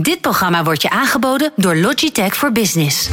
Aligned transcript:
Dit 0.00 0.20
programma 0.20 0.64
wordt 0.64 0.82
je 0.82 0.90
aangeboden 0.90 1.52
door 1.56 1.76
Logitech 1.76 2.36
voor 2.36 2.52
Business. 2.52 3.08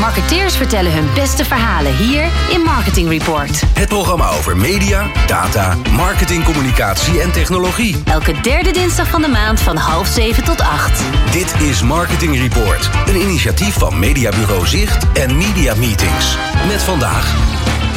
Marketeers 0.00 0.56
vertellen 0.56 0.92
hun 0.92 1.08
beste 1.14 1.44
verhalen 1.44 1.96
hier 1.96 2.24
in 2.50 2.60
Marketing 2.60 3.08
Report. 3.08 3.62
Het 3.74 3.88
programma 3.88 4.28
over 4.30 4.56
media, 4.56 5.06
data, 5.26 5.76
marketing, 5.90 6.44
communicatie 6.44 7.20
en 7.20 7.32
technologie. 7.32 7.96
Elke 8.04 8.40
derde 8.40 8.70
dinsdag 8.70 9.08
van 9.08 9.22
de 9.22 9.28
maand 9.28 9.60
van 9.60 9.76
half 9.76 10.06
zeven 10.06 10.44
tot 10.44 10.60
acht. 10.60 11.02
Dit 11.32 11.54
is 11.60 11.82
Marketing 11.82 12.36
Report, 12.36 12.90
een 13.06 13.20
initiatief 13.20 13.74
van 13.74 13.98
Mediabureau 13.98 14.66
Zicht 14.66 15.12
en 15.12 15.36
Media 15.36 15.74
Meetings. 15.74 16.36
Met 16.66 16.82
vandaag. 16.82 17.34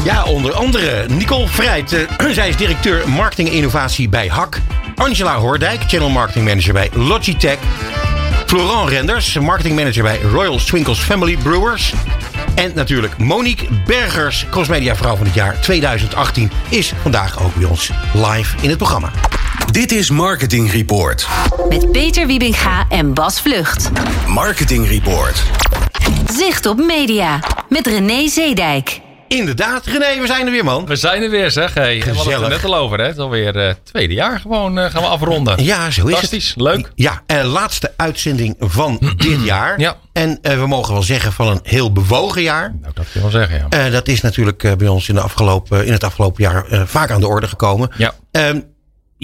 Ja, 0.04 0.24
onder 0.24 0.54
andere 0.54 1.06
Nicole 1.10 1.48
Vrijt. 1.48 1.94
eh, 1.94 2.28
zij 2.34 2.50
is 2.50 2.58
directeur 2.58 3.10
marketing 3.10 3.48
en 3.50 3.54
innovatie 3.56 4.10
bij 4.10 4.28
HAK. 4.28 4.60
Angela 5.02 5.36
Hoordijk, 5.36 5.82
channel 5.88 6.10
marketing 6.10 6.46
manager 6.46 6.74
bij 6.74 6.90
Logitech. 6.94 7.58
Florent 8.46 8.90
Renders, 8.90 9.40
marketing 9.40 9.76
manager 9.76 10.04
bij 10.04 10.20
Royal 10.22 10.60
Swinkles 10.60 11.00
Family 11.00 11.38
Brewers. 11.38 11.94
En 12.56 12.72
natuurlijk 12.76 13.18
Monique 13.18 13.68
Bergers, 13.86 14.46
crossmedia 14.50 14.96
vrouw 14.96 15.16
van 15.16 15.26
het 15.26 15.36
jaar 15.36 15.62
2018, 15.62 16.52
is 16.70 16.94
vandaag 17.02 17.44
ook 17.44 17.56
bij 17.56 17.66
ons 17.66 17.92
live 18.14 18.56
in 18.62 18.70
het 18.70 18.78
programma. 18.78 19.12
Dit 19.72 19.92
is 19.92 20.10
Marketing 20.10 20.72
Report. 20.72 21.28
Met 21.70 21.92
Peter 21.92 22.28
Wiebinga 22.28 22.86
en 22.90 23.14
Bas 23.14 23.42
Vlucht. 23.42 23.92
Marketing 24.28 24.88
Report. 24.88 25.44
Zicht 26.34 26.66
op 26.66 26.78
media. 26.78 27.40
Met 27.70 27.88
René 27.88 28.28
Zeedijk. 28.28 29.02
Inderdaad, 29.38 29.86
René, 29.86 30.22
we 30.22 30.28
zijn 30.28 30.46
er 30.46 30.52
weer, 30.52 30.64
man. 30.64 30.86
We 30.86 30.96
zijn 30.96 31.24
er 31.24 31.30
weer, 31.30 31.52
zeg. 31.52 31.74
Hey, 31.74 32.00
we 32.06 32.14
hadden 32.14 32.34
het 32.34 32.42
er 32.44 32.50
net 32.50 32.64
al 32.64 32.76
over, 32.76 32.98
hè? 32.98 33.06
Het 33.06 33.16
is 33.16 33.22
alweer 33.22 33.56
het 33.56 33.86
tweede 33.86 34.14
jaar 34.14 34.40
gewoon 34.40 34.80
eh, 34.80 34.92
gaan 34.92 35.02
we 35.02 35.08
afronden. 35.08 35.64
Ja, 35.64 35.90
zo 35.92 36.06
is 36.06 36.12
Fantastisch, 36.12 36.48
het. 36.50 36.62
leuk. 36.62 36.92
Ja, 36.96 37.22
en 37.26 37.46
laatste 37.46 37.94
uitzending 37.98 38.56
van 38.60 39.00
dit 39.18 39.44
jaar. 39.44 39.80
Ja. 39.80 39.96
En 40.14 40.40
eh, 40.42 40.60
we 40.60 40.68
mogen 40.68 40.94
wel 40.94 41.04
zeggen 41.04 41.32
van 41.34 41.48
een 41.48 41.60
heel 41.64 41.92
bewogen 41.92 42.42
jaar. 42.42 42.76
Nou, 42.82 42.94
dat 42.94 43.04
kun 43.12 43.14
je 43.14 43.20
wel 43.22 43.30
zeggen, 43.30 43.58
ja. 43.70 43.86
Eh, 43.86 43.92
dat 43.92 44.08
is 44.08 44.22
natuurlijk 44.22 44.64
eh, 44.64 44.74
bij 44.74 44.88
ons 44.88 45.10
in, 45.10 45.16
de 45.16 45.22
afgelopen, 45.22 45.86
in 45.86 45.92
het 45.92 46.04
afgelopen 46.04 46.44
jaar 46.44 46.66
eh, 46.68 46.82
vaak 46.86 47.12
aan 47.12 47.20
de 47.20 47.28
orde 47.28 47.48
gekomen. 47.48 47.90
Ja. 47.98 48.14
Ehm, 48.32 48.60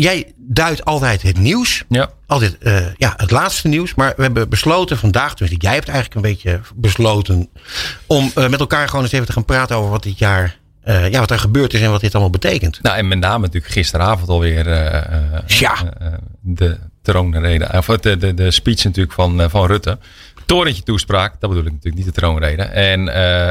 jij 0.04 0.32
duidt 0.38 0.86
altijd 0.86 1.22
het 1.22 1.38
nieuws. 1.40 1.84
Ja. 1.90 2.10
Altijd 2.26 2.58
eh, 2.58 2.86
ja, 2.98 3.14
het 3.18 3.32
laatste 3.32 3.68
nieuws. 3.68 3.96
Maar 3.96 4.14
we 4.16 4.22
hebben 4.22 4.50
besloten 4.50 4.98
vandaag, 4.98 5.34
dus 5.34 5.50
jij 5.58 5.74
hebt 5.74 5.88
eigenlijk 5.88 6.16
een 6.16 6.32
beetje 6.32 6.60
besloten. 6.76 7.50
om 8.08 8.32
eh, 8.36 8.48
met 8.48 8.60
elkaar 8.60 8.88
gewoon 8.88 9.04
eens 9.04 9.14
even 9.14 9.26
te 9.26 9.32
gaan 9.32 9.46
praten 9.46 9.76
over 9.76 9.90
wat 9.90 10.04
dit 10.04 10.18
jaar. 10.18 10.58
eh, 10.84 11.10
ja, 11.12 11.20
wat 11.20 11.32
er 11.32 11.40
gebeurd 11.40 11.74
is 11.74 11.82
en 11.82 11.92
wat 11.92 12.02
dit 12.02 12.12
allemaal 12.14 12.32
betekent. 12.32 12.80
Nou, 12.82 12.98
en 12.98 13.08
met 13.08 13.20
name 13.20 13.46
natuurlijk 13.46 13.74
gisteravond 13.74 14.30
alweer 14.30 14.68
Ja. 15.48 15.76
de 16.42 16.78
troonrede. 17.02 17.70
Of 17.78 17.86
de, 17.86 18.18
de, 18.18 18.34
de 18.34 18.52
speech 18.52 18.84
natuurlijk 18.84 19.14
van, 19.14 19.50
van 19.50 19.66
Rutte. 19.66 19.98
Torentje 20.46 20.84
toespraak, 20.84 21.32
dat 21.40 21.50
bedoel 21.50 21.66
ik 21.66 21.72
natuurlijk 21.72 21.96
niet 22.06 22.14
de 22.16 22.22
troonrede. 22.22 22.62
En 22.64 23.02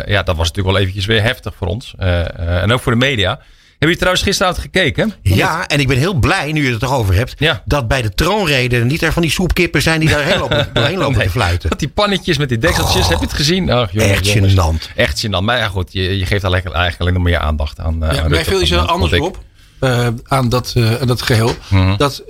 ja, 0.07 0.23
dat 0.23 0.37
was 0.37 0.49
natuurlijk 0.49 0.75
wel 0.75 0.79
eventjes 0.79 1.07
weer 1.07 1.23
heftig 1.23 1.55
voor 1.57 1.67
ons. 1.67 1.95
En 2.37 2.73
ook 2.73 2.81
voor 2.81 2.93
de 2.93 2.99
media. 2.99 3.41
Heb 3.79 3.89
je 3.89 3.97
trouwens 3.97 4.23
gisteravond 4.25 4.61
gekeken? 4.61 5.13
Ja, 5.23 5.67
en 5.67 5.81
ik 5.81 5.89
ben 5.89 5.97
heel 5.99 6.15
blij, 6.15 6.53
nu 6.53 6.67
je 6.67 6.73
het 6.73 6.83
erover 6.83 7.15
hebt, 7.15 7.35
Ja. 7.39 7.63
dat 7.65 7.89
bij 7.89 8.03
de 8.03 8.15
troonrede 8.15 8.85
niet 8.85 9.03
er 9.03 9.13
van 9.13 9.23
die 9.23 9.31
soepkippen 9.31 9.83
zijn 9.83 10.01
die 10.01 10.09
daarheen 10.09 10.39
lopen, 10.39 10.69
doorheen 10.73 10.99
lopen 10.99 11.17
Nee. 11.17 11.27
te 11.27 11.33
fluiten. 11.33 11.71
Dat 11.71 11.79
die 11.79 11.89
pannetjes 11.89 12.39
met 12.39 12.49
die 12.49 12.59
dekseltjes, 12.59 13.09
heb 13.09 13.19
je 13.19 13.25
het 13.25 13.35
gezien? 13.35 13.71
Ach, 13.71 13.93
jongens, 13.93 14.13
Echt 14.13 14.27
jongens. 14.33 14.53
gênant. 14.55 14.93
Echt 14.97 15.27
gênant. 15.27 15.43
Maar 15.43 15.59
ja, 15.59 15.69
goed, 15.69 15.93
je, 15.93 16.19
je 16.19 16.27
geeft 16.27 16.43
daar 16.43 16.51
lekker, 16.51 16.71
eigenlijk 16.73 17.01
alleen 17.03 17.15
nog 17.15 17.23
meer 17.23 17.39
aandacht 17.39 17.79
aan. 17.81 18.05
eh, 18.05 18.17
Ja, 18.17 18.23
aan 18.23 18.31
mij 18.31 18.45
viel 18.45 18.61
iets 18.61 18.71
heel 18.71 18.79
anders 18.81 19.13
op. 19.13 19.39
eh, 19.81 20.09
aan, 20.25 20.49
dat, 20.49 20.73
eh, 20.77 20.95
aan 21.01 21.07
dat 21.07 21.23
geheel. 21.23 21.53
Mhm. 21.69 21.97
Dat 21.97 22.23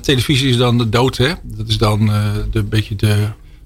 televisie 0.00 0.48
is 0.50 0.56
dan 0.56 0.78
de 0.78 0.88
dood, 0.88 1.16
hè? 1.16 1.32
Dat 1.42 1.68
is 1.68 1.78
dan 1.78 2.12
eh, 2.12 2.22
de 2.50 2.62
beetje 2.62 2.96
de, 2.96 3.16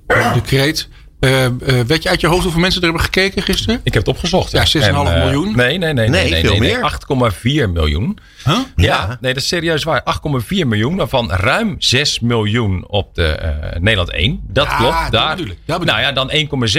de 0.06 0.40
kreet. 0.46 0.88
Eh, 1.20 1.44
eh, 1.44 1.52
weet 1.86 2.02
je 2.02 2.08
uit 2.08 2.20
je 2.20 2.27
hoofd 2.27 2.42
hoeveel 2.42 2.61
mensen 2.61 2.80
er 2.80 2.86
hebben 2.86 3.05
gekeken 3.05 3.42
gisteren? 3.42 3.80
Ik 3.83 3.94
heb 3.94 4.06
het 4.06 4.14
opgezocht. 4.14 4.50
Ja, 4.50 4.64
6,5 4.66 5.08
En, 5.08 5.14
eh, 5.14 5.24
miljoen? 5.24 5.56
Nee, 5.56 5.78
nee, 5.78 5.92
nee. 5.92 6.08
Nee, 6.08 6.30
nee, 6.30 6.40
veel 6.40 6.51
nee, 6.51 6.61
nee, 6.61 6.70
meer. 6.70 6.83
8,4 6.83 7.70
miljoen. 7.73 8.18
Huh? 8.45 8.58
Ja, 8.77 9.18
nee, 9.20 9.34
dat 9.34 9.42
is 9.42 9.48
serieus 9.48 9.84
waar. 9.84 10.02
8,4 10.02 10.67
miljoen, 10.67 10.96
waarvan 10.96 11.30
ruim 11.30 11.74
6 11.79 12.20
miljoen 12.20 12.89
op 12.89 13.14
de 13.14 13.27
eh, 13.27 13.80
Nederland 13.80 14.11
1. 14.11 14.40
Dat 14.48 14.67
Ja, 14.67 14.77
klopt. 14.77 14.96
dat 15.02 15.12
Daar, 15.12 15.36
bedoel 15.36 15.51
ik, 15.51 15.58
dat 15.64 15.79
bedoel 15.79 15.95
nou 15.95 16.06
ja, 16.06 16.12
dan 16.12 16.30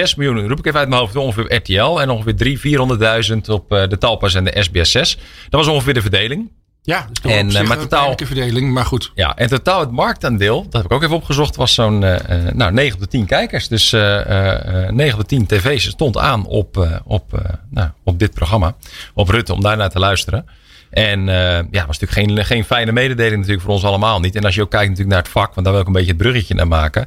1,6 0.09 0.15
miljoen, 0.15 0.47
roep 0.47 0.59
ik 0.59 0.65
even 0.65 0.79
uit 0.79 0.89
mijn 0.89 1.01
hoofd, 1.01 1.15
ongeveer 1.15 1.55
RTL. 1.55 1.99
En 1.99 2.09
ongeveer 2.09 2.57
300.000, 3.27 3.31
400.000 3.31 3.37
op 3.49 3.71
eh, 3.71 3.87
de 3.87 3.97
Talpas 3.97 4.35
en 4.35 4.43
de 4.43 4.55
SBS 4.59 4.91
6. 4.91 5.17
Dat 5.49 5.65
was 5.65 5.67
ongeveer 5.67 5.93
de 5.93 6.01
verdeling. 6.01 6.49
Ja, 6.83 7.05
dus 7.11 7.31
En, 7.31 7.39
op 7.45 7.51
eh, 7.51 7.57
zich 7.57 7.67
maar 7.67 7.77
een 7.77 7.83
totaal- 7.87 8.15
verdeling, 8.17 8.73
maar 8.73 8.85
goed. 8.85 9.11
Ja, 9.15 9.35
en 9.35 9.47
totaal 9.47 9.79
het 9.79 9.91
marktaandeel, 9.91 10.63
dat 10.63 10.73
heb 10.73 10.85
ik 10.85 10.91
ook 10.91 11.03
even 11.03 11.15
opgezocht, 11.15 11.55
was 11.55 11.73
zo'n 11.73 12.03
eh, 12.03 12.47
eh, 12.47 12.53
nou, 12.53 12.71
9 12.71 12.93
op 12.93 12.99
de 12.99 13.07
10 13.07 13.25
kijkers. 13.25 13.67
Dus 13.67 13.93
eh, 13.93 14.89
9 14.89 15.13
op 15.13 15.19
de 15.19 15.25
10 15.25 15.45
tv's 15.45 15.83
stond 15.89 16.17
aan 16.17 16.45
op, 16.45 17.01
op, 17.05 17.41
nou, 17.69 17.89
op 18.03 18.19
dit 18.19 18.33
programma. 18.33 18.75
Op 19.13 19.29
Rutte, 19.29 19.53
om 19.53 19.61
daarnaar 19.61 19.89
te 19.89 19.99
luisteren. 19.99 20.45
En 20.89 21.25
ja, 21.71 21.85
was 21.87 21.99
natuurlijk 21.99 22.11
geen, 22.11 22.45
geen 22.45 22.63
fijne 22.65 22.91
mededeling 22.91 23.35
natuurlijk 23.35 23.61
voor 23.61 23.73
ons 23.73 23.83
allemaal 23.83 24.19
niet. 24.19 24.35
En 24.35 24.43
als 24.43 24.55
je 24.55 24.61
ook 24.61 24.69
kijkt 24.69 24.89
natuurlijk 24.89 25.15
naar 25.15 25.23
het 25.23 25.31
vak, 25.31 25.53
want 25.53 25.63
daar 25.65 25.71
wil 25.73 25.81
ik 25.81 25.87
een 25.87 25.93
beetje 25.93 26.11
het 26.11 26.17
bruggetje 26.21 26.53
naar 26.55 26.67
maken. 26.67 27.05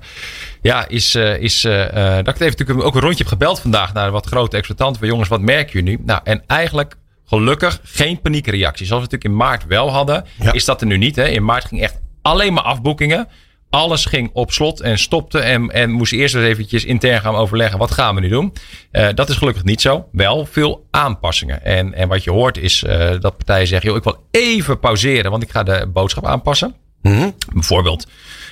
Ja, 0.60 0.88
is, 0.88 1.14
is 1.14 1.60
dat 1.60 1.74
ik 2.18 2.26
het 2.26 2.40
even 2.40 2.56
natuurlijk 2.58 2.82
ook 2.86 2.94
een 2.94 3.00
rondje 3.00 3.18
heb 3.18 3.26
gebeld 3.32 3.60
vandaag 3.60 3.92
naar 3.92 4.10
wat 4.10 4.26
grote 4.26 4.56
exploitanten. 4.56 4.98
Van 4.98 5.08
jongens, 5.08 5.28
wat 5.28 5.40
merken 5.40 5.72
jullie 5.72 5.98
nu? 5.98 6.04
Nou, 6.04 6.20
en 6.24 6.42
eigenlijk 6.46 6.94
gelukkig 7.36 7.80
geen 7.82 8.20
paniekreactie. 8.20 8.86
Zoals 8.86 9.04
we 9.04 9.08
natuurlijk 9.10 9.40
in 9.40 9.46
maart 9.46 9.66
wel 9.66 9.90
hadden, 9.90 10.24
Ja. 10.40 10.52
is 10.52 10.64
dat 10.64 10.80
er 10.80 10.86
nu 10.86 10.96
niet. 10.96 11.16
Hè? 11.16 11.28
In 11.28 11.44
maart 11.44 11.64
ging 11.64 11.80
echt 11.82 12.00
alleen 12.22 12.52
maar 12.52 12.62
afboekingen. 12.64 13.28
Alles 13.70 14.04
ging 14.04 14.30
op 14.32 14.52
slot 14.52 14.80
en 14.80 14.98
stopte. 14.98 15.38
En, 15.38 15.70
en 15.70 15.90
moest 15.90 16.12
eerst 16.12 16.34
eens 16.34 16.44
eventjes 16.44 16.84
intern 16.84 17.20
gaan 17.20 17.34
overleggen. 17.34 17.78
Wat 17.78 17.90
gaan 17.90 18.14
we 18.14 18.20
nu 18.20 18.28
doen? 18.28 18.52
Eh, 18.90 19.08
dat 19.14 19.28
is 19.28 19.36
gelukkig 19.36 19.64
niet 19.64 19.80
zo. 19.80 20.08
Wel 20.12 20.46
veel 20.46 20.86
aanpassingen. 20.90 21.64
En, 21.64 21.94
en 21.94 22.08
wat 22.08 22.24
je 22.24 22.30
hoort 22.30 22.56
is 22.58 22.82
eh, 22.82 23.10
dat 23.20 23.36
partijen 23.36 23.66
zeggen... 23.66 23.88
Joh, 23.88 23.98
ik 23.98 24.04
wil 24.04 24.24
even 24.30 24.78
pauzeren, 24.78 25.30
want 25.30 25.42
ik 25.42 25.50
ga 25.50 25.62
de 25.62 25.86
boodschap 25.92 26.26
aanpassen. 26.26 26.74
Mhm. 27.02 27.30
Bijvoorbeeld 27.52 28.06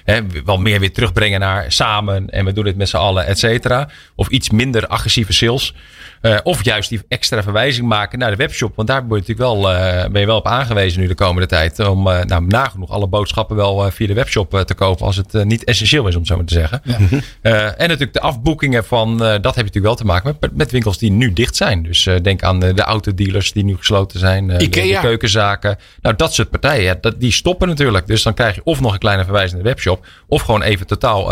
hè, 0.05 0.21
wel 0.45 0.59
meer 0.59 0.81
weer 0.81 0.93
terugbrengen 0.93 1.41
naar 1.41 1.73
samen 1.73 2.31
en 2.31 2.45
we 2.45 2.53
doen 2.53 2.65
dit 2.65 2.77
met 2.77 2.89
z'n 2.89 2.97
allen, 2.97 3.27
et 3.27 3.39
cetera. 3.39 3.89
Of 4.15 4.29
iets 4.29 4.51
minder 4.51 4.87
agressieve 4.87 5.33
sales. 5.33 5.75
Eh, 6.21 6.39
of 6.43 6.65
juist 6.65 6.89
die 6.89 7.01
extra 7.09 7.43
verwijzing 7.43 7.89
maken 7.89 8.19
naar 8.19 8.31
de 8.31 8.37
webshop. 8.37 8.77
Want 8.77 8.89
daar 8.89 9.07
ben 9.07 9.17
je 9.17 9.23
natuurlijk 9.27 9.39
wel, 9.39 9.71
eh, 9.71 10.11
ben 10.11 10.21
je 10.21 10.27
wel 10.27 10.37
op 10.37 10.47
aangewezen 10.47 11.01
nu 11.01 11.07
de 11.07 11.15
komende 11.15 11.49
tijd. 11.49 11.79
Om 11.79 12.07
uh, 12.07 12.23
nou, 12.23 12.47
nagenoeg 12.47 12.91
alle 12.91 13.07
boodschappen 13.07 13.57
wel 13.57 13.91
via 13.91 14.07
de 14.07 14.15
webshop 14.15 14.63
te 14.67 14.75
kopen. 14.75 15.07
Als 15.07 15.17
het 15.17 15.45
niet 15.45 15.65
essentieel 15.65 16.07
is, 16.07 16.17
om 16.17 16.25
zo 16.25 16.37
maar 16.37 16.45
te 16.45 16.55
zeggen. 16.55 16.83
Ja. 16.85 16.97
en 17.77 17.89
natuurlijk 17.89 18.13
de 18.13 18.21
afboekingen 18.21 18.85
van, 18.85 19.19
dat 19.19 19.29
heb 19.29 19.43
je 19.43 19.43
natuurlijk 19.45 19.85
wel 19.85 19.95
te 19.95 20.05
maken 20.05 20.37
met, 20.41 20.57
met 20.57 20.71
winkels 20.71 20.99
die 20.99 21.11
nu 21.11 21.33
dicht 21.33 21.57
zijn. 21.57 21.83
Dus 21.83 22.09
denk 22.23 22.43
aan 22.43 22.61
de, 22.61 22.75
de 22.75 22.83
autodealers 22.83 23.53
die 23.53 23.65
nu 23.65 23.77
gesloten 23.77 24.19
zijn. 24.19 24.47
De, 24.47 24.69
de, 24.69 24.99
keukenzaken. 25.01 25.79
Nou, 26.01 26.17
dat 26.17 26.35
soort 26.35 26.51
partijen, 26.51 26.85
ja, 26.85 26.97
dat, 27.01 27.21
die 27.21 27.33
stoppen 27.33 27.69
natuurlijk. 27.69 28.07
Dus 28.07 28.23
dan 28.23 28.35
krijg 28.35 28.55
je 28.55 28.61
of 28.65 28.81
nog 28.81 28.93
een 28.93 28.99
kleine 28.99 29.25
verwijzing 29.25 29.55
naar 29.55 29.63
de 29.63 29.69
webshop. 29.69 30.07
Of 30.27 30.43
gewoon 30.43 30.63
even 30.63 30.87
totaal 30.87 31.29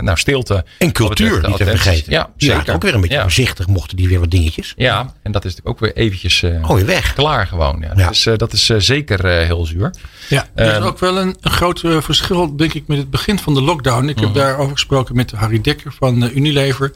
nou, 0.00 0.18
stilte. 0.18 0.64
En 0.78 0.92
cultuur, 0.92 1.46
niet 1.48 1.56
te 1.56 1.64
vergeten. 1.64 2.12
Ja, 2.12 2.30
zeker. 2.36 2.62
Ja, 2.66 2.72
ook 2.72 2.82
weer 2.82 2.94
een 2.94 3.00
beetje 3.00 3.20
voorzichtig 3.20 3.66
mochten 3.66 3.96
die 3.96 4.01
weer 4.08 4.20
wat 4.20 4.30
dingetjes. 4.30 4.72
Ja, 4.76 5.14
en 5.22 5.32
dat 5.32 5.44
is 5.44 5.50
natuurlijk 5.54 5.68
ook 5.68 5.80
weer 5.94 6.04
eventjes 6.04 6.42
uh, 6.42 6.70
oh, 6.70 6.78
weg. 6.80 7.12
klaar 7.14 7.46
gewoon. 7.46 7.78
Ja. 7.80 7.92
ja. 7.96 8.08
Dus 8.08 8.26
uh, 8.26 8.36
dat 8.36 8.52
is 8.52 8.70
uh, 8.70 8.78
zeker 8.78 9.26
heel 9.26 9.66
zuur. 9.66 9.94
Ja, 10.28 10.46
er 10.54 10.76
is 10.80 10.82
ook 10.84 10.98
wel 10.98 11.18
een, 11.18 11.36
een 11.40 11.50
groot 11.50 11.80
verschil, 11.80 12.56
denk 12.56 12.74
ik, 12.74 12.86
met 12.86 12.98
het 12.98 13.10
begin 13.10 13.38
van 13.38 13.54
de 13.54 13.62
lockdown. 13.62 14.08
Ik 14.08 14.18
heb 14.18 14.28
Mhm. 14.28 14.38
daarover 14.38 14.72
gesproken 14.72 15.16
met 15.16 15.30
Harry 15.30 15.60
Dekker 15.60 15.92
van 15.98 16.30
Unilever. 16.34 16.92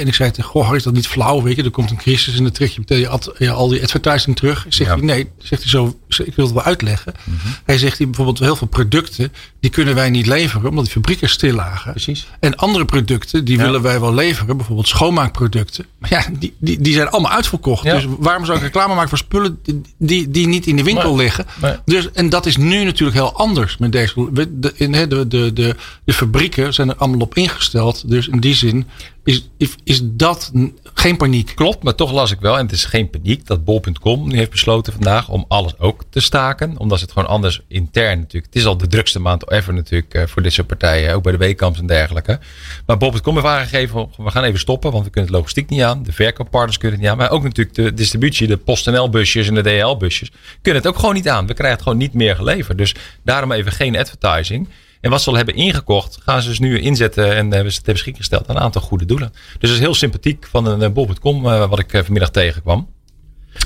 En 0.00 0.06
ik 0.06 0.14
zei 0.14 0.30
tegen, 0.30 0.50
goh, 0.50 0.62
Harry, 0.62 0.76
is 0.76 0.82
dat 0.82 0.92
niet 0.92 1.06
flauw? 1.06 1.42
Weet 1.42 1.56
je, 1.56 1.62
er 1.62 1.70
komt 1.70 1.90
een 1.90 1.96
crisis 1.96 2.36
en 2.36 2.42
dan 2.42 2.52
trek 2.52 2.70
je 2.70 2.80
meteen 2.80 3.50
al 3.50 3.68
die 3.68 3.82
advertising 3.82 4.36
terug. 4.36 4.66
Zegt 4.68 4.90
ja. 4.90 4.96
hij, 4.96 5.04
nee, 5.06 5.30
zegt 5.38 5.62
hij 5.62 5.70
zo, 5.70 5.98
ik 6.08 6.34
wil 6.34 6.44
het 6.44 6.54
wel 6.54 6.62
uitleggen. 6.62 7.14
Mm 7.24 7.38
-hmm. 7.42 7.52
Hij 7.64 7.78
zegt 7.78 7.98
hij 7.98 8.06
bijvoorbeeld 8.06 8.38
heel 8.38 8.56
veel 8.56 8.66
producten, 8.66 9.32
die 9.60 9.70
kunnen 9.70 9.94
wij 9.94 10.10
niet 10.10 10.26
leveren, 10.26 10.68
omdat 10.68 10.84
die 10.84 10.92
fabrieken 10.92 11.28
stil 11.28 11.54
lagen. 11.54 11.90
Precies. 11.90 12.26
En 12.40 12.56
andere 12.56 12.84
producten, 12.84 13.44
die 13.44 13.56
ja. 13.56 13.62
willen 13.64 13.82
wij 13.82 14.00
wel 14.00 14.14
leveren, 14.14 14.56
bijvoorbeeld 14.56 14.88
schoonmaakproducten. 14.88 15.86
Maar 15.98 16.10
ja, 16.10 16.24
die, 16.38 16.54
die, 16.58 16.80
die 16.80 16.92
zijn 16.92 17.08
allemaal 17.08 17.32
uitverkocht. 17.32 17.84
Dus 17.84 18.06
waarom 18.18 18.44
zou 18.44 18.56
ik 18.58 18.64
reclame 18.64 18.94
maken 18.94 19.08
voor 19.08 19.18
spullen 19.18 19.58
die, 19.98 20.30
die 20.30 20.46
niet 20.46 20.66
in 20.66 20.76
de 20.76 20.82
winkel 20.82 21.14
nee. 21.14 21.24
liggen? 21.24 21.46
Nee. 21.60 21.76
Dus, 21.84 22.10
en 22.10 22.28
dat 22.28 22.46
is 22.46 22.56
nu 22.56 22.84
natuurlijk 22.84 23.18
heel 23.18 23.34
anders 23.34 23.76
met 23.76 23.92
deze. 23.92 24.28
De, 24.32 24.58
de, 24.58 25.26
de, 25.28 25.52
de, 25.52 25.76
de 26.04 26.12
fabrieken 26.12 26.74
zijn 26.74 26.88
er 26.88 26.96
allemaal 26.96 27.20
op 27.20 27.34
ingesteld. 27.34 28.08
Dus 28.08 28.28
in 28.28 28.40
die 28.40 28.54
zin 28.54 28.86
is, 29.24 29.48
is, 29.84 30.00
dat 30.02 30.50
geen 30.94 31.16
paniek. 31.16 31.52
Klopt, 31.54 31.82
maar 31.82 31.94
toch 31.94 32.12
las 32.12 32.30
ik 32.30 32.40
wel, 32.40 32.58
en 32.58 32.64
het 32.64 32.72
is 32.72 32.84
geen 32.84 33.10
paniek, 33.10 33.46
dat 33.46 33.64
bol.com 33.64 34.28
nu 34.28 34.36
heeft 34.36 34.50
besloten 34.50 34.92
vandaag 34.92 35.28
om 35.28 35.44
alles 35.48 35.78
ook 35.78 36.02
te 36.10 36.20
staken. 36.20 36.78
Omdat 36.78 37.00
het 37.00 37.12
gewoon 37.12 37.28
anders 37.28 37.60
intern 37.68 38.18
natuurlijk. 38.18 38.52
Het 38.52 38.62
is 38.62 38.66
al 38.66 38.76
de 38.76 38.86
drukste 38.86 39.18
maand 39.18 39.50
ever 39.50 39.74
natuurlijk 39.74 40.14
uh, 40.14 40.22
voor 40.26 40.42
dit 40.42 40.52
soort 40.52 40.66
partijen, 40.66 41.14
ook 41.14 41.22
bij 41.22 41.32
de 41.32 41.38
weekkamps 41.38 41.78
en 41.78 41.86
dergelijke. 41.86 42.38
Maar 42.86 42.96
bol.com 42.96 43.34
heeft 43.34 43.46
aangegeven, 43.46 44.08
we 44.16 44.30
gaan 44.30 44.44
even 44.44 44.58
stoppen, 44.58 44.92
want 44.92 45.04
we 45.04 45.10
kunnen 45.10 45.30
het 45.30 45.38
logistiek 45.38 45.68
niet 45.68 45.82
aan. 45.82 46.02
De 46.02 46.12
verkooppartners 46.12 46.78
kunnen 46.78 46.98
het 46.98 47.06
niet 47.06 47.16
aan. 47.16 47.20
Maar 47.20 47.30
ook 47.30 47.42
natuurlijk 47.42 47.76
de 47.76 47.94
distributie, 47.94 48.46
de 48.46 48.56
PostNL 48.56 49.08
busjes 49.08 49.48
en 49.48 49.54
de 49.54 49.62
DHL 49.62 49.96
busjes, 49.96 50.30
kunnen 50.62 50.82
het 50.82 50.90
ook 50.90 50.98
gewoon 50.98 51.14
niet 51.14 51.28
aan. 51.28 51.46
We 51.46 51.54
krijgen 51.54 51.74
het 51.74 51.82
gewoon 51.82 51.98
niet 51.98 52.14
meer 52.14 52.36
geleverd. 52.36 52.78
Dus 52.78 52.94
daarom 53.22 53.52
even 53.52 53.72
geen 53.72 53.96
advertising. 53.96 54.68
En 55.02 55.10
wat 55.10 55.22
ze 55.22 55.30
al 55.30 55.36
hebben 55.36 55.54
ingekocht, 55.54 56.18
gaan 56.22 56.42
ze 56.42 56.48
dus 56.48 56.58
nu 56.58 56.80
inzetten 56.80 57.36
en 57.36 57.52
hebben 57.52 57.72
ze 57.72 57.82
ter 57.82 57.92
beschikking 57.92 58.24
gesteld 58.24 58.48
aan 58.48 58.56
een 58.56 58.62
aantal 58.62 58.82
goede 58.82 59.04
doelen. 59.04 59.30
Dus 59.32 59.60
dat 59.60 59.70
is 59.70 59.78
heel 59.78 59.94
sympathiek 59.94 60.46
van 60.50 60.66
een 60.66 60.92
bol.com 60.92 61.42
wat 61.42 61.78
ik 61.78 61.90
vanmiddag 61.90 62.30
tegenkwam. 62.30 62.88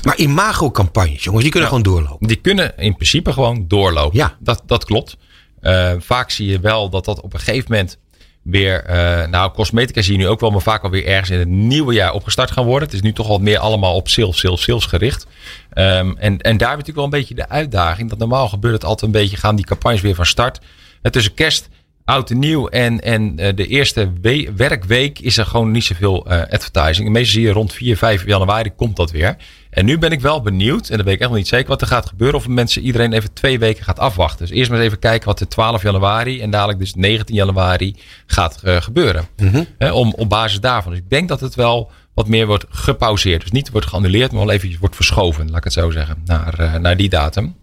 Maar 0.03 0.17
imago-campagnes, 0.17 1.23
jongens, 1.23 1.43
die 1.43 1.51
kunnen 1.51 1.69
gewoon 1.69 1.83
doorlopen. 1.83 2.27
Die 2.27 2.35
kunnen 2.35 2.77
in 2.77 2.95
principe 2.95 3.33
gewoon 3.33 3.65
doorlopen. 3.67 4.17
Ja. 4.17 4.37
Dat, 4.39 4.63
dat 4.65 4.85
klopt. 4.85 5.17
Uh, 5.61 5.91
vaak 5.99 6.29
zie 6.29 6.47
je 6.47 6.59
wel 6.59 6.89
dat 6.89 7.05
dat 7.05 7.21
op 7.21 7.33
een 7.33 7.39
gegeven 7.39 7.71
moment 7.71 7.97
weer, 8.41 8.89
uh, 8.89 9.27
nou, 9.27 9.51
cosmetica 9.51 10.01
zie 10.01 10.11
je 10.13 10.19
nu 10.19 10.27
ook 10.27 10.39
wel, 10.39 10.49
maar 10.49 10.61
vaak 10.61 10.83
alweer 10.83 11.05
ergens 11.05 11.29
in 11.29 11.39
het 11.39 11.47
nieuwe 11.47 11.93
jaar 11.93 12.13
opgestart 12.13 12.51
gaan 12.51 12.65
worden. 12.65 12.87
Het 12.87 12.97
is 12.97 13.01
nu 13.01 13.13
toch 13.13 13.29
al 13.29 13.39
meer 13.39 13.57
allemaal 13.57 13.95
op 13.95 14.07
sales, 14.07 14.39
sales, 14.39 14.61
sales 14.61 14.85
gericht. 14.85 15.27
Um, 15.73 16.17
en, 16.17 16.41
en 16.41 16.57
daar 16.57 16.69
heb 16.69 16.77
natuurlijk 16.77 16.95
wel 16.95 17.03
een 17.03 17.09
beetje 17.09 17.35
de 17.35 17.49
uitdaging. 17.49 18.09
Dat 18.09 18.19
normaal 18.19 18.49
gebeurt 18.49 18.73
het 18.73 18.83
altijd 18.83 19.13
een 19.13 19.21
beetje, 19.21 19.37
gaan 19.37 19.55
die 19.55 19.65
campagnes 19.65 20.01
weer 20.01 20.15
van 20.15 20.25
start. 20.25 20.59
En 21.01 21.11
tussen 21.11 21.33
kerst, 21.33 21.69
oud 22.07 22.29
en 22.29 22.39
nieuw 22.39 22.67
en, 22.67 23.01
en 23.01 23.39
uh, 23.39 23.49
de 23.55 23.67
eerste 23.67 24.11
we 24.21 24.51
werkweek 24.55 25.19
is 25.19 25.37
er 25.37 25.45
gewoon 25.45 25.71
niet 25.71 25.83
zoveel 25.83 26.31
uh, 26.31 26.41
advertising. 26.49 27.07
En 27.07 27.11
meestal 27.11 27.33
zie 27.33 27.41
je 27.41 27.51
rond 27.51 27.73
4, 27.73 27.97
5 27.97 28.25
januari 28.25 28.71
komt 28.75 28.95
dat 28.95 29.11
weer. 29.11 29.35
En 29.69 29.85
nu 29.85 29.97
ben 29.97 30.11
ik 30.11 30.21
wel 30.21 30.41
benieuwd, 30.41 30.89
en 30.89 30.97
dat 30.97 31.05
weet 31.05 31.15
ik 31.15 31.19
echt 31.19 31.29
nog 31.29 31.37
niet 31.37 31.47
zeker 31.47 31.67
wat 31.67 31.81
er 31.81 31.87
gaat 31.87 32.05
gebeuren. 32.05 32.35
Of 32.35 32.47
mensen 32.47 32.81
iedereen 32.81 33.13
even 33.13 33.33
twee 33.33 33.59
weken 33.59 33.83
gaat 33.83 33.99
afwachten. 33.99 34.45
Dus 34.47 34.55
eerst 34.55 34.69
maar 34.69 34.79
eens 34.79 34.87
even 34.87 34.99
kijken 34.99 35.27
wat 35.27 35.37
de 35.37 35.47
12 35.47 35.81
januari 35.81 36.41
en 36.41 36.49
dadelijk 36.49 36.79
dus 36.79 36.93
19 36.93 37.35
januari 37.35 37.95
gaat 38.25 38.61
uh, 38.63 38.81
gebeuren. 38.81 39.27
Mm 39.37 39.47
-hmm. 39.47 39.65
He, 39.77 39.91
om, 39.91 40.13
op 40.13 40.29
basis 40.29 40.59
daarvan. 40.59 40.91
Dus 40.91 41.01
ik 41.01 41.09
denk 41.09 41.27
dat 41.27 41.39
het 41.39 41.55
wel 41.55 41.91
wat 42.13 42.27
meer 42.27 42.45
wordt 42.47 42.65
gepauzeerd. 42.69 43.41
Dus 43.41 43.51
niet 43.51 43.71
wordt 43.71 43.87
geannuleerd, 43.87 44.31
maar 44.31 44.45
wel 44.45 44.55
even 44.55 44.77
wordt 44.79 44.95
verschoven, 44.95 45.47
laat 45.47 45.57
ik 45.57 45.63
het 45.63 45.73
zo 45.73 45.91
zeggen, 45.91 46.21
naar, 46.25 46.59
uh, 46.59 46.75
naar 46.75 46.97
die 46.97 47.09
datum. 47.09 47.55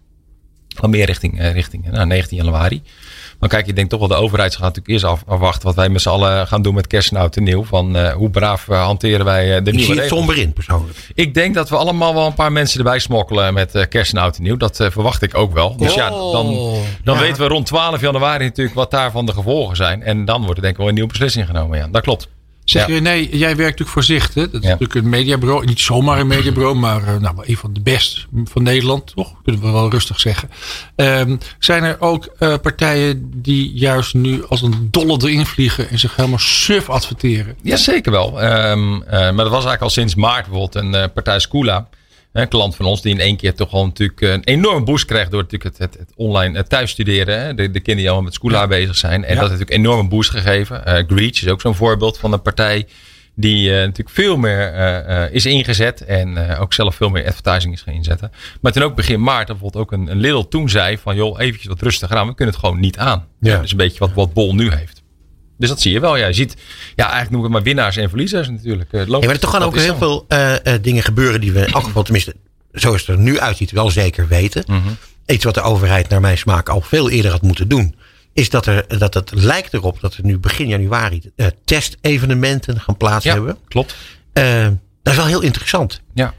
Van 0.75 0.89
meer 0.89 1.05
richting, 1.05 1.39
uh, 1.39 1.53
richting 1.53 1.91
nou, 1.91 2.07
19 2.07 2.37
januari. 2.37 2.81
Maar 3.39 3.49
kijk, 3.49 3.67
ik 3.67 3.75
denk 3.75 3.89
toch 3.89 3.99
wel 3.99 4.07
de 4.07 4.15
overheid 4.15 4.51
gaat 4.53 4.61
natuurlijk 4.61 4.87
eerst 4.87 5.03
af, 5.03 5.23
afwachten 5.27 5.65
wat 5.67 5.75
wij 5.75 5.89
met 5.89 6.01
z'n 6.01 6.09
allen 6.09 6.47
gaan 6.47 6.61
doen 6.61 6.73
met 6.73 6.87
kerst 6.87 7.11
en 7.11 7.17
oud 7.17 7.35
en 7.35 7.43
nieuw. 7.43 7.63
Van 7.63 7.95
uh, 7.97 8.11
hoe 8.13 8.29
braaf 8.29 8.67
uh, 8.67 8.83
hanteren 8.85 9.25
wij 9.25 9.57
uh, 9.57 9.63
de 9.63 9.71
Je 9.71 9.77
nieuwe 9.77 9.81
ziet 9.93 9.99
het 9.99 10.09
somber 10.09 10.37
in, 10.37 10.53
persoonlijk. 10.53 10.97
Ik 11.13 11.33
denk 11.33 11.55
dat 11.55 11.69
we 11.69 11.75
allemaal 11.77 12.13
wel 12.13 12.25
een 12.25 12.33
paar 12.33 12.51
mensen 12.51 12.77
erbij 12.79 12.99
smokkelen 12.99 13.53
met 13.53 13.85
kerst 13.89 14.13
en 14.13 14.19
oud 14.19 14.37
en 14.37 14.43
nieuw. 14.43 14.57
Dat 14.57 14.75
verwacht 14.75 15.21
ik 15.21 15.37
ook 15.37 15.53
wel. 15.53 15.77
Dus 15.77 15.93
ja, 15.93 16.09
dan, 16.09 16.73
dan 17.03 17.15
Ja. 17.15 17.21
weten 17.21 17.41
we 17.41 17.47
rond 17.47 17.65
12 17.65 18.01
januari 18.01 18.43
natuurlijk 18.43 18.75
wat 18.75 18.91
daarvan 18.91 19.25
de 19.25 19.33
gevolgen 19.33 19.75
zijn. 19.75 20.03
En 20.03 20.25
dan 20.25 20.41
wordt 20.41 20.55
er 20.55 20.61
denk 20.61 20.73
ik 20.73 20.79
wel 20.79 20.87
een 20.87 20.93
nieuwe 20.93 21.09
beslissing 21.09 21.45
genomen. 21.45 21.77
Ja, 21.77 21.87
dat 21.91 22.01
klopt. 22.01 22.27
Zeg 22.65 22.87
Ja. 22.87 22.93
je, 22.93 23.01
nee, 23.01 23.29
jij 23.29 23.47
werkt 23.47 23.59
natuurlijk 23.59 23.89
voor 23.89 24.03
Zicht. 24.03 24.33
Hè? 24.35 24.41
Dat 24.41 24.53
is 24.53 24.67
Ja. 24.67 24.67
natuurlijk 24.69 24.95
een 24.95 25.09
mediabureau. 25.09 25.65
Niet 25.65 25.79
zomaar 25.79 26.19
een 26.19 26.27
mediabureau, 26.27 26.75
maar 26.75 27.07
eh, 27.07 27.19
nou, 27.19 27.35
een 27.41 27.57
van 27.57 27.73
de 27.73 27.79
best 27.81 28.25
van 28.43 28.63
Nederland, 28.63 29.11
toch? 29.15 29.33
Kunnen 29.43 29.61
we 29.61 29.71
wel 29.71 29.89
rustig 29.89 30.19
zeggen. 30.19 30.49
Ehm, 30.95 31.37
zijn 31.59 31.83
er 31.83 32.01
ook 32.01 32.25
eh, 32.39 32.53
partijen 32.61 33.31
die 33.35 33.71
juist 33.73 34.13
nu 34.13 34.45
als 34.47 34.61
een 34.61 34.87
dolle 34.91 35.17
erin 35.21 35.45
vliegen 35.45 35.89
en 35.89 35.99
zich 35.99 36.15
helemaal 36.15 36.39
suf 36.39 36.89
adverteren? 36.89 37.55
Ja, 37.61 37.75
zeker 37.77 38.11
wel. 38.11 38.41
Ehm, 38.41 39.01
eh, 39.01 39.11
maar 39.11 39.35
dat 39.35 39.35
was 39.35 39.51
eigenlijk 39.51 39.81
al 39.81 39.89
sinds 39.89 40.15
maart 40.15 40.45
bijvoorbeeld 40.47 40.75
een 40.85 40.95
eh, 40.95 41.03
partij 41.13 41.39
Scula. 41.39 41.87
Een 42.35 42.47
klant 42.47 42.75
van 42.75 42.85
ons 42.85 43.01
die 43.01 43.13
in 43.13 43.19
één 43.19 43.37
keer 43.37 43.53
toch 43.55 43.69
gewoon 43.69 43.85
natuurlijk 43.87 44.21
een 44.21 44.43
enorm 44.43 44.85
boost 44.85 45.05
krijgt 45.05 45.31
door 45.31 45.41
natuurlijk 45.41 45.77
het, 45.77 45.77
het, 45.77 45.99
het 45.99 46.11
online 46.15 46.57
het 46.57 46.69
thuisstuderen. 46.69 47.39
Hè? 47.39 47.47
De, 47.53 47.55
de 47.55 47.69
kinderen 47.69 47.95
die 47.95 48.05
allemaal 48.05 48.23
met 48.23 48.33
Scula 48.33 48.67
bezig 48.67 48.95
zijn. 48.95 49.23
En 49.23 49.33
Ja. 49.33 49.39
dat 49.41 49.49
heeft 49.49 49.59
natuurlijk 49.59 49.71
een 49.71 49.91
enorme 49.91 50.09
boost 50.09 50.29
gegeven. 50.29 50.85
Eh 50.85 51.03
Greach 51.07 51.31
is 51.41 51.47
ook 51.47 51.61
zo'n 51.61 51.75
voorbeeld 51.75 52.17
van 52.17 52.33
een 52.33 52.41
partij 52.41 52.87
die 53.35 53.69
eh, 53.71 53.75
natuurlijk 53.79 54.09
veel 54.09 54.37
meer 54.37 54.73
eh, 54.73 55.23
eh, 55.23 55.33
is 55.33 55.45
ingezet. 55.45 56.05
En 56.05 56.49
eh, 56.49 56.61
ook 56.61 56.73
zelf 56.73 56.95
veel 56.95 57.09
meer 57.09 57.25
advertising 57.27 57.73
is 57.73 57.81
gaan 57.81 57.93
inzetten. 57.93 58.31
Maar 58.61 58.71
toen 58.71 58.83
ook 58.83 58.95
begin 58.95 59.21
maart 59.23 59.47
bijvoorbeeld 59.47 59.83
ook 59.83 59.91
een, 59.91 60.11
een 60.11 60.17
Lidl 60.19 60.41
toen 60.49 60.69
zei 60.69 60.97
van 60.97 61.15
joh, 61.15 61.39
eventjes 61.39 61.67
wat 61.67 61.81
rustiger 61.81 62.17
aan. 62.17 62.27
We 62.27 62.35
kunnen 62.35 62.53
het 62.53 62.63
gewoon 62.63 62.79
niet 62.79 62.97
aan. 62.97 63.25
Ja. 63.39 63.55
Dat 63.55 63.63
is 63.63 63.71
een 63.71 63.77
beetje 63.77 63.99
wat, 63.99 64.13
wat 64.13 64.33
Bol 64.33 64.55
nu 64.55 64.71
heeft. 64.71 65.03
Dus 65.57 65.69
dat 65.69 65.81
zie 65.81 65.91
je 65.91 65.99
wel. 65.99 66.15
Ja, 66.15 66.27
je 66.27 66.33
ziet, 66.33 66.55
ja, 66.95 67.03
eigenlijk 67.03 67.29
noem 67.31 67.39
ik 67.39 67.45
het 67.45 67.53
maar 67.55 67.63
winnaars 67.63 67.97
en 67.97 68.09
verliezers 68.09 68.49
natuurlijk. 68.49 68.93
Eh, 68.93 69.05
Ja, 69.05 69.17
maar 69.19 69.29
er 69.29 69.39
toch 69.39 69.51
gaan 69.51 69.61
ook 69.63 69.75
heel 69.75 69.85
zo. 69.85 69.95
veel 69.97 70.25
eh, 70.27 70.73
eh, 70.73 70.81
dingen 70.81 71.03
gebeuren 71.03 71.41
die 71.41 71.51
we 71.51 71.59
in 71.65 71.73
elk 71.73 71.83
geval, 71.83 72.03
tenminste, 72.03 72.35
zoals 72.71 72.99
het 72.99 73.09
er 73.09 73.17
nu 73.17 73.39
uitziet, 73.39 73.71
wel 73.71 73.89
zeker 73.89 74.27
weten. 74.27 74.63
Mhm. 74.67 74.79
Iets 75.25 75.43
wat 75.43 75.53
de 75.53 75.61
overheid 75.61 76.09
naar 76.09 76.21
mijn 76.21 76.37
smaak 76.37 76.69
al 76.69 76.81
veel 76.81 77.09
eerder 77.09 77.31
had 77.31 77.41
moeten 77.41 77.67
doen. 77.67 77.95
Is 78.33 78.49
dat, 78.49 78.65
er, 78.65 78.99
dat 78.99 79.13
het 79.13 79.31
lijkt 79.33 79.73
erop 79.73 79.99
dat 80.01 80.13
er 80.13 80.23
nu 80.25 80.37
begin 80.37 80.67
januari 80.67 81.21
eh, 81.35 81.47
testevenementen 81.65 82.79
gaan 82.79 82.97
plaats 82.97 83.25
Ja, 83.25 83.33
hebben. 83.33 83.57
klopt. 83.67 83.95
Dat 85.03 85.13
is 85.13 85.15
wel 85.15 85.25
heel 85.25 85.41
interessant. 85.41 86.01
Ja. 86.13 86.33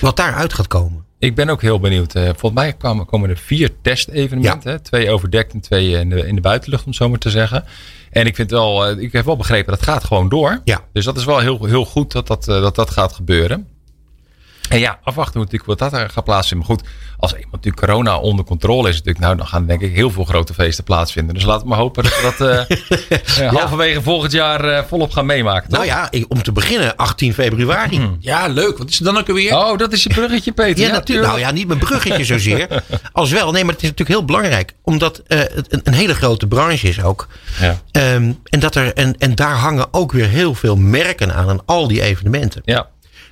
Wat 0.00 0.16
daaruit 0.16 0.52
gaat 0.54 0.66
komen. 0.66 1.04
Ik 1.18 1.34
ben 1.34 1.48
ook 1.48 1.62
heel 1.62 1.80
benieuwd. 1.80 2.12
Volgens 2.12 2.52
mij 2.52 2.72
komen, 2.72 3.06
komen 3.06 3.30
er 3.30 3.36
vier 3.36 3.70
testevenementen. 3.82 4.70
hè. 4.70 4.78
Twee 4.80 5.10
overdekt 5.10 5.52
en 5.52 5.60
twee 5.60 5.90
in 5.90 6.08
de, 6.10 6.26
in 6.26 6.34
de 6.34 6.40
buitenlucht, 6.40 6.82
om 6.82 6.88
het 6.88 6.96
zo 6.98 7.08
maar 7.08 7.18
te 7.18 7.30
zeggen. 7.30 7.64
En 8.10 8.26
ik 8.26 8.34
vind 8.34 8.50
wel, 8.50 8.86
eh, 8.86 8.98
ik 8.98 9.12
heb 9.12 9.24
wel 9.24 9.36
begrepen 9.36 9.72
dat 9.72 9.82
gaat 9.82 10.04
gewoon 10.04 10.28
door. 10.28 10.60
Ja. 10.64 10.80
Dus 10.92 11.04
dat 11.04 11.16
is 11.16 11.24
wel 11.24 11.38
heel, 11.38 11.64
heel 11.64 11.84
goed 11.84 12.12
dat 12.12 12.26
dat, 12.26 12.48
eh, 12.48 12.60
dat 12.60 12.74
dat 12.74 12.90
gaat 12.90 13.12
gebeuren. 13.12 13.68
En 14.70 14.78
ja, 14.78 14.98
afwachten 15.02 15.32
we 15.34 15.38
natuurlijk 15.38 15.80
wat 15.80 15.90
dat 15.90 16.00
er 16.00 16.10
gaat 16.10 16.24
plaatsvinden. 16.24 16.66
Maar 16.68 16.76
goed, 16.76 16.88
als 17.16 17.32
eenmaal 17.34 17.48
natuurlijk 17.52 17.86
corona 17.86 18.18
onder 18.18 18.44
controle 18.44 18.88
is, 18.88 18.94
natuurlijk, 18.94 19.24
nou, 19.24 19.36
dan 19.36 19.46
gaan 19.46 19.66
denk 19.66 19.80
ik 19.80 19.94
heel 19.94 20.10
veel 20.10 20.24
grote 20.24 20.54
feesten 20.54 20.84
plaatsvinden. 20.84 21.34
Dus 21.34 21.44
laten 21.44 21.62
we 21.62 21.68
maar 21.68 21.78
hopen 21.78 22.02
dat 22.02 22.12
we 22.12 22.34
dat 22.38 22.68
eh, 23.38 23.50
halverwege 23.58 24.02
volgend 24.02 24.32
jaar 24.32 24.64
eh, 24.64 24.84
volop 24.88 25.12
gaan 25.12 25.26
meemaken. 25.26 25.68
toch? 25.68 25.78
Nou 25.78 25.90
ja, 25.90 26.08
ik- 26.10 26.24
om 26.28 26.42
te 26.42 26.52
beginnen 26.52 26.96
18 26.96 27.34
februari. 27.34 28.10
Ja, 28.20 28.46
leuk. 28.46 28.78
Wat 28.78 28.88
is 28.88 28.98
er 28.98 29.04
dan 29.04 29.18
ook 29.18 29.28
alweer? 29.28 29.56
Oh, 29.56 29.78
dat 29.78 29.92
is 29.92 30.02
je 30.02 30.08
bruggetje, 30.08 30.52
Peter. 30.52 30.84
Ja, 30.86 30.90
natuurlijk. 30.92 31.28
Nou 31.28 31.40
ja, 31.40 31.50
niet 31.50 31.66
mijn 31.66 31.78
bruggetje 31.78 32.24
zozeer. 32.24 32.82
Als 33.12 33.30
wel. 33.30 33.52
Nee, 33.52 33.64
maar 33.64 33.72
het 33.74 33.82
is 33.82 33.88
natuurlijk 33.88 34.18
heel 34.18 34.26
belangrijk. 34.26 34.74
Omdat 34.82 35.18
eh, 35.26 35.38
het 35.38 35.72
een, 35.72 35.80
een 35.84 35.94
hele 35.94 36.14
grote 36.14 36.46
branche 36.46 36.88
is 36.88 37.02
ook. 37.02 37.28
Ja. 37.60 37.80
Ehm, 37.92 38.32
en, 38.44 38.60
dat 38.60 38.74
er, 38.74 38.92
en, 38.94 39.14
en 39.18 39.34
daar 39.34 39.54
hangen 39.56 39.86
ook 39.94 40.12
weer 40.12 40.28
heel 40.28 40.54
veel 40.54 40.76
merken 40.76 41.34
aan. 41.34 41.48
Aan 41.48 41.60
al 41.66 41.88
die 41.88 42.02
evenementen. 42.02 42.62
ja. 42.64 42.88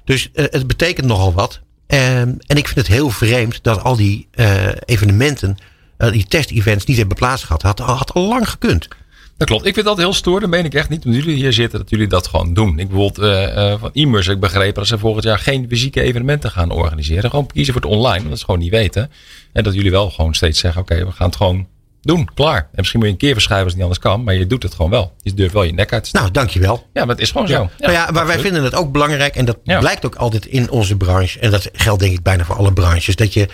Dus 0.08 0.30
eh, 0.32 0.44
het 0.50 0.66
betekent 0.66 1.06
nogal 1.06 1.32
wat. 1.32 1.60
Ehm, 1.86 2.32
en 2.46 2.56
ik 2.56 2.66
vind 2.66 2.74
het 2.74 2.86
heel 2.86 3.10
vreemd 3.10 3.62
dat 3.62 3.82
al 3.82 3.96
die 3.96 4.28
eh, 4.30 4.68
evenementen, 4.84 5.56
eh, 5.96 6.10
die 6.10 6.24
test-events 6.24 6.84
niet 6.84 6.96
hebben 6.96 7.16
plaatsgehad. 7.16 7.62
Had, 7.62 7.78
had 7.78 8.14
al 8.14 8.28
lang 8.28 8.50
gekund. 8.50 8.88
Dat 9.36 9.48
klopt. 9.48 9.66
Ik 9.66 9.74
vind 9.74 9.86
dat 9.86 9.96
heel 9.96 10.12
stoer. 10.12 10.40
Dat 10.40 10.48
meen 10.48 10.64
ik 10.64 10.74
echt 10.74 10.88
niet. 10.88 11.04
Omdat 11.04 11.20
jullie 11.20 11.36
hier 11.36 11.52
zitten, 11.52 11.78
dat 11.78 11.90
jullie 11.90 12.06
dat 12.06 12.26
gewoon 12.26 12.54
doen. 12.54 12.78
Ik 12.78 12.88
bijvoorbeeld 12.88 13.18
eh, 13.18 13.80
van 13.80 13.90
Immers 13.92 14.26
ik 14.26 14.40
begrepen 14.40 14.74
dat 14.74 14.86
ze 14.86 14.98
volgend 14.98 15.24
jaar 15.24 15.38
geen 15.38 15.66
fysieke 15.68 16.00
evenementen 16.00 16.50
gaan 16.50 16.70
organiseren. 16.70 17.30
Gewoon 17.30 17.46
kiezen 17.46 17.72
voor 17.72 17.82
het 17.82 17.90
online. 17.90 18.28
Dat 18.28 18.38
ze 18.38 18.44
gewoon 18.44 18.60
niet 18.60 18.70
weten. 18.70 19.10
En 19.52 19.62
dat 19.62 19.74
jullie 19.74 19.90
wel 19.90 20.10
gewoon 20.10 20.34
steeds 20.34 20.60
zeggen, 20.60 20.80
oké, 20.80 21.04
we 21.04 21.12
gaan 21.12 21.26
het 21.26 21.36
gewoon 21.36 21.66
doen. 22.08 22.28
Klaar. 22.34 22.58
En 22.58 22.68
misschien 22.76 22.98
moet 22.98 23.08
je 23.08 23.14
een 23.14 23.20
keer 23.20 23.32
verschuiven 23.32 23.66
als 23.66 23.74
het 23.78 23.82
niet 23.84 23.92
anders 23.94 24.12
kan. 24.12 24.24
Maar 24.24 24.34
je 24.34 24.46
doet 24.46 24.62
het 24.62 24.74
gewoon 24.74 24.90
wel. 24.90 25.12
Je 25.22 25.34
durft 25.34 25.52
wel 25.52 25.62
je 25.62 25.72
nek 25.72 25.92
uit 25.92 26.04
te. 26.04 26.10
Nou, 26.12 26.30
dankjewel. 26.30 26.86
ja, 26.92 27.00
maar 27.04 27.14
het 27.14 27.24
is 27.24 27.30
gewoon 27.30 27.48
zo. 27.48 27.62
Ja, 27.62 27.70
nou 27.78 27.92
ja, 27.92 28.10
maar 28.10 28.26
wij 28.26 28.38
vinden 28.38 28.64
het 28.64 28.74
ook 28.74 28.92
belangrijk. 28.92 29.36
En 29.36 29.44
dat 29.44 29.62
blijkt 29.62 30.06
ook 30.06 30.14
altijd 30.14 30.46
in 30.46 30.70
onze 30.70 30.96
branche. 30.96 31.38
En 31.38 31.50
dat 31.50 31.68
geldt 31.72 32.00
denk 32.00 32.12
ik 32.12 32.22
bijna 32.22 32.44
voor 32.44 32.56
alle 32.56 32.72
branches. 32.72 33.16
Dat 33.16 33.32
je 33.32 33.48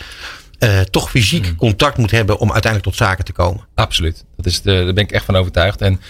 eh, 0.58 0.80
toch 0.80 1.10
fysiek 1.10 1.46
Hmm. 1.46 1.56
contact 1.56 1.96
moet 1.98 2.10
hebben 2.10 2.38
om 2.38 2.52
uiteindelijk 2.52 2.90
tot 2.90 3.06
zaken 3.06 3.24
te 3.24 3.32
komen. 3.32 3.66
Absoluut. 3.74 4.24
Dat 4.36 4.46
is 4.46 4.62
de, 4.62 4.84
daar 4.84 4.92
ben 4.94 5.04
ik 5.04 5.12
echt 5.12 5.24
van 5.24 5.36
overtuigd. 5.36 5.80
En 5.80 6.00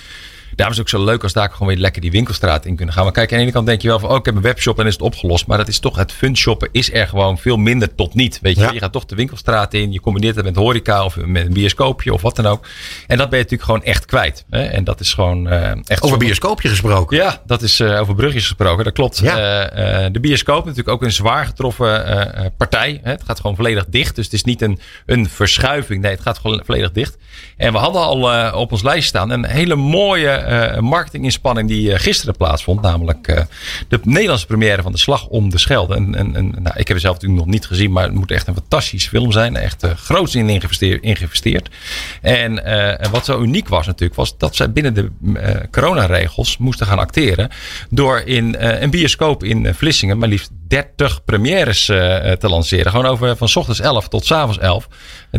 daarom 0.56 0.76
is 0.76 0.82
het 0.82 0.94
ook 0.94 1.00
zo 1.00 1.04
leuk 1.04 1.22
als 1.22 1.32
daar 1.32 1.50
gewoon 1.50 1.68
weer 1.68 1.76
lekker 1.76 2.00
die 2.00 2.10
winkelstraat 2.10 2.66
in 2.66 2.76
kunnen 2.76 2.94
gaan. 2.94 3.04
Maar 3.04 3.12
kijk, 3.12 3.30
aan 3.32 3.36
de 3.36 3.42
ene 3.42 3.52
kant 3.52 3.66
denk 3.66 3.82
je 3.82 3.88
wel 3.88 3.98
van, 3.98 4.10
oh, 4.10 4.16
ik 4.16 4.24
heb 4.24 4.34
een 4.34 4.42
webshop 4.42 4.78
en 4.78 4.86
is 4.86 4.92
het 4.92 5.02
opgelost. 5.02 5.46
Maar 5.46 5.58
dat 5.58 5.68
is 5.68 5.78
toch, 5.78 5.96
het 5.96 6.12
fun 6.12 6.36
shoppen 6.36 6.68
is 6.72 6.92
er 6.92 7.08
gewoon 7.08 7.38
veel 7.38 7.56
minder 7.56 7.94
tot 7.94 8.14
niet. 8.14 8.38
Weet 8.42 8.56
je, 8.56 8.62
Ja. 8.62 8.72
je 8.72 8.78
gaat 8.78 8.92
toch 8.92 9.04
de 9.04 9.14
winkelstraat 9.14 9.74
in. 9.74 9.92
Je 9.92 10.00
combineert 10.00 10.36
het 10.36 10.44
met 10.44 10.56
horeca 10.56 11.04
of 11.04 11.16
met 11.16 11.46
een 11.46 11.52
bioscoopje 11.52 12.12
of 12.12 12.22
wat 12.22 12.36
dan 12.36 12.46
ook. 12.46 12.66
En 13.06 13.18
dat 13.18 13.28
ben 13.28 13.38
je 13.38 13.44
natuurlijk 13.44 13.62
gewoon 13.62 13.82
echt 13.82 14.04
kwijt. 14.04 14.44
Hè? 14.50 14.62
En 14.64 14.84
dat 14.84 15.00
is 15.00 15.14
gewoon 15.14 15.48
eh, 15.48 15.70
echt 15.86 16.02
Over 16.02 16.18
bioscoopje 16.18 16.68
gesproken. 16.68 17.16
Ja, 17.16 17.42
dat 17.46 17.62
is 17.62 17.80
eh, 17.80 18.00
over 18.00 18.14
brugjes 18.14 18.46
gesproken. 18.46 18.84
Dat 18.84 18.92
klopt. 18.92 19.18
Ja. 19.18 19.68
Eh, 19.68 20.06
de 20.12 20.20
bioscoop 20.20 20.62
natuurlijk 20.64 20.88
ook 20.88 21.02
een 21.02 21.12
zwaar 21.12 21.46
getroffen 21.46 22.02
partij. 22.56 23.00
Hè. 23.02 23.10
Het 23.10 23.22
gaat 23.24 23.40
gewoon 23.40 23.56
volledig 23.56 23.86
dicht. 23.88 24.16
Dus 24.16 24.24
het 24.24 24.34
is 24.34 24.44
niet 24.44 24.62
een, 24.62 24.80
een 25.06 25.28
verschuiving. 25.28 26.02
Nee, 26.02 26.10
het 26.12 26.20
gaat 26.20 26.38
gewoon 26.38 26.62
volledig 26.64 26.92
dicht. 26.92 27.16
En 27.56 27.72
we 27.72 27.78
hadden 27.78 28.02
al 28.02 28.52
op 28.52 28.72
ons 28.72 28.82
lijst 28.82 29.08
staan 29.08 29.30
een 29.30 29.44
hele 29.44 29.74
mooie 29.74 30.43
eh, 30.44 30.80
marketinginspanning 30.80 31.68
die 31.68 31.92
eh, 31.92 31.98
gisteren 31.98 32.36
plaatsvond. 32.36 32.80
Namelijk 32.82 33.28
eh, 33.28 33.42
de 33.88 34.00
Nederlandse 34.02 34.46
première 34.46 34.82
van 34.82 34.92
De 34.92 34.98
Slag 34.98 35.26
om 35.26 35.50
de 35.50 35.58
Schelde. 35.58 35.94
En, 35.94 36.14
en, 36.14 36.36
en, 36.36 36.48
nou, 36.50 36.76
ik 36.76 36.88
heb 36.88 36.96
het 36.96 37.00
zelf 37.00 37.14
natuurlijk 37.14 37.40
nog 37.44 37.52
niet 37.54 37.66
gezien, 37.66 37.92
maar 37.92 38.04
het 38.04 38.14
moet 38.14 38.30
echt 38.30 38.46
een 38.46 38.54
fantastische 38.54 39.08
film 39.08 39.32
zijn. 39.32 39.56
Echt 39.56 39.86
groots 39.96 40.34
in 40.34 40.48
ingevesteerd. 41.00 41.68
En 42.20 42.64
eh, 42.64 43.10
wat 43.10 43.24
zo 43.24 43.42
uniek 43.42 43.68
was 43.68 43.86
natuurlijk, 43.86 44.14
was 44.18 44.38
dat 44.38 44.56
zij 44.56 44.72
binnen 44.72 44.94
de 44.94 45.10
eh, 45.34 45.54
coronaregels 45.70 46.56
moesten 46.56 46.86
gaan 46.86 46.98
acteren. 46.98 47.48
Door 47.90 48.22
in 48.24 48.56
eh, 48.56 48.80
een 48.80 48.90
bioscoop 48.90 49.44
in 49.44 49.66
eh, 49.66 49.74
Vlissingen 49.74 50.18
maar 50.18 50.28
liefst 50.28 50.50
30 50.68 51.24
premières 51.24 51.88
eh, 51.88 52.32
te 52.32 52.48
lanceren. 52.48 52.90
Gewoon 52.90 53.06
over 53.06 53.36
van 53.36 53.48
ochtends 53.54 53.80
11 53.80 54.08
tot 54.08 54.24
s 54.24 54.32
avonds 54.32 54.58
11. 54.58 54.88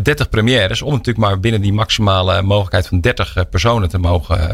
30 0.04 0.30
premières. 0.30 0.82
Om 0.82 0.92
natuurlijk 0.92 1.26
maar 1.26 1.40
binnen 1.40 1.62
die 1.62 1.74
maximale 1.74 2.42
mogelijkheid 2.42 2.88
van 2.88 3.02
30 3.02 3.50
personen 3.50 3.90
te 3.90 3.98
mogen 3.98 4.40
uh, 4.40 4.52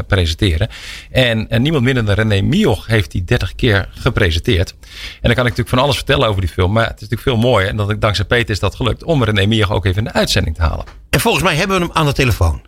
presenteren. 0.48 0.68
En, 1.10 1.48
en, 1.50 1.62
niemand 1.62 1.84
minder 1.84 2.04
dan 2.04 2.14
René 2.14 2.40
Mioch 2.40 2.86
heeft 2.86 3.10
die 3.10 3.24
30 3.24 3.54
keer 3.54 3.88
gepresenteerd. 3.90 4.70
En 4.70 4.78
dan 5.20 5.34
kan 5.34 5.46
ik 5.46 5.50
natuurlijk 5.50 5.68
van 5.68 5.78
alles 5.78 5.96
vertellen 5.96 6.28
over 6.28 6.40
die 6.40 6.50
film. 6.50 6.72
Maar 6.72 6.86
het 6.86 7.00
is 7.00 7.08
natuurlijk 7.08 7.28
veel 7.28 7.50
mooier. 7.50 7.68
En 7.68 7.76
dat 7.76 7.90
ik 7.90 8.00
dankzij 8.00 8.24
Peter 8.24 8.50
is 8.50 8.60
dat 8.60 8.74
gelukt 8.74 9.04
om 9.04 9.24
René 9.24 9.46
Mioch 9.46 9.72
ook 9.72 9.84
even 9.84 9.98
in 9.98 10.04
de 10.04 10.12
uitzending 10.12 10.56
te 10.56 10.62
halen. 10.62 10.84
En 11.10 11.20
volgens 11.20 11.44
mij 11.44 11.54
hebben 11.54 11.78
we 11.78 11.84
hem 11.84 11.92
aan 11.94 12.06
de 12.06 12.12
telefoon. 12.12 12.62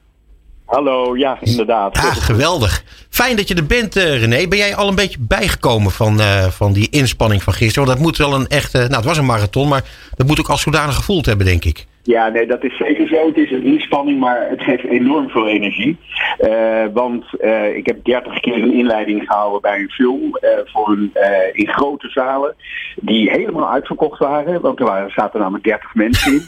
Hallo, 0.64 1.16
ja, 1.16 1.38
inderdaad. 1.40 1.96
Ja, 1.96 2.12
geweldig. 2.12 2.84
Fijn 3.10 3.36
dat 3.36 3.48
je 3.48 3.54
er 3.54 3.66
bent, 3.66 3.96
uh, 3.96 4.18
René. 4.18 4.48
Ben 4.48 4.58
jij 4.58 4.74
al 4.74 4.88
een 4.88 4.94
beetje 4.94 5.18
bijgekomen 5.20 5.90
van, 5.90 6.20
uh, 6.20 6.44
van 6.44 6.72
die 6.72 6.88
inspanning 6.90 7.42
van 7.42 7.52
gisteren? 7.52 7.84
Want 7.84 7.98
dat 7.98 8.06
moet 8.06 8.16
wel 8.16 8.34
een 8.34 8.48
echte... 8.48 8.78
Nou, 8.78 8.94
het 8.94 9.04
was 9.04 9.18
een 9.18 9.26
marathon, 9.26 9.68
maar 9.68 9.84
dat 10.14 10.26
moet 10.26 10.40
ook 10.40 10.48
als 10.48 10.60
zodanig 10.60 10.94
gevoeld 10.94 11.26
hebben, 11.26 11.46
denk 11.46 11.64
ik. 11.64 11.86
Ja, 12.06 12.28
nee, 12.28 12.46
dat 12.46 12.64
is 12.64 12.76
zeker 12.76 13.08
zo. 13.08 13.26
Het 13.26 13.36
is 13.36 13.50
een 13.50 13.62
inspanning, 13.62 14.20
maar 14.20 14.48
het 14.48 14.62
geeft 14.62 14.84
enorm 14.84 15.28
veel 15.28 15.48
energie. 15.48 15.96
Uh, 16.40 16.84
want 16.92 17.24
uh, 17.40 17.76
ik 17.76 17.86
heb 17.86 18.04
30 18.04 18.40
keer 18.40 18.62
een 18.62 18.72
inleiding 18.72 19.22
gehouden 19.26 19.60
bij 19.60 19.78
een 19.78 19.90
film 19.90 20.22
uh, 20.22 20.50
voor 20.64 20.88
een, 20.88 21.12
in 21.52 21.68
grote 21.68 22.08
zalen 22.08 22.54
die 22.96 23.30
helemaal 23.30 23.70
uitverkocht 23.70 24.18
waren. 24.18 24.60
Want 24.60 24.78
er 24.78 24.84
waren, 24.84 25.10
zaten 25.10 25.40
namelijk 25.40 25.64
30 25.64 25.94
mensen 25.94 26.32
in. 26.32 26.42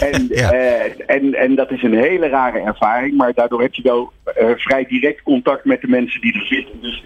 en, 0.08 0.30
en, 1.06 1.34
en 1.34 1.54
dat 1.54 1.70
is 1.70 1.82
een 1.82 1.98
hele 1.98 2.28
rare 2.28 2.58
ervaring, 2.58 3.16
maar 3.16 3.34
daardoor 3.34 3.62
heb 3.62 3.74
je 3.74 3.82
wel 3.82 4.12
vrij 4.56 4.84
direct 4.84 5.22
contact 5.22 5.64
met 5.64 5.80
de 5.80 5.88
mensen 5.88 6.20
die 6.20 6.34
er 6.34 6.46
zitten. 6.46 6.80
Dus 6.80 7.04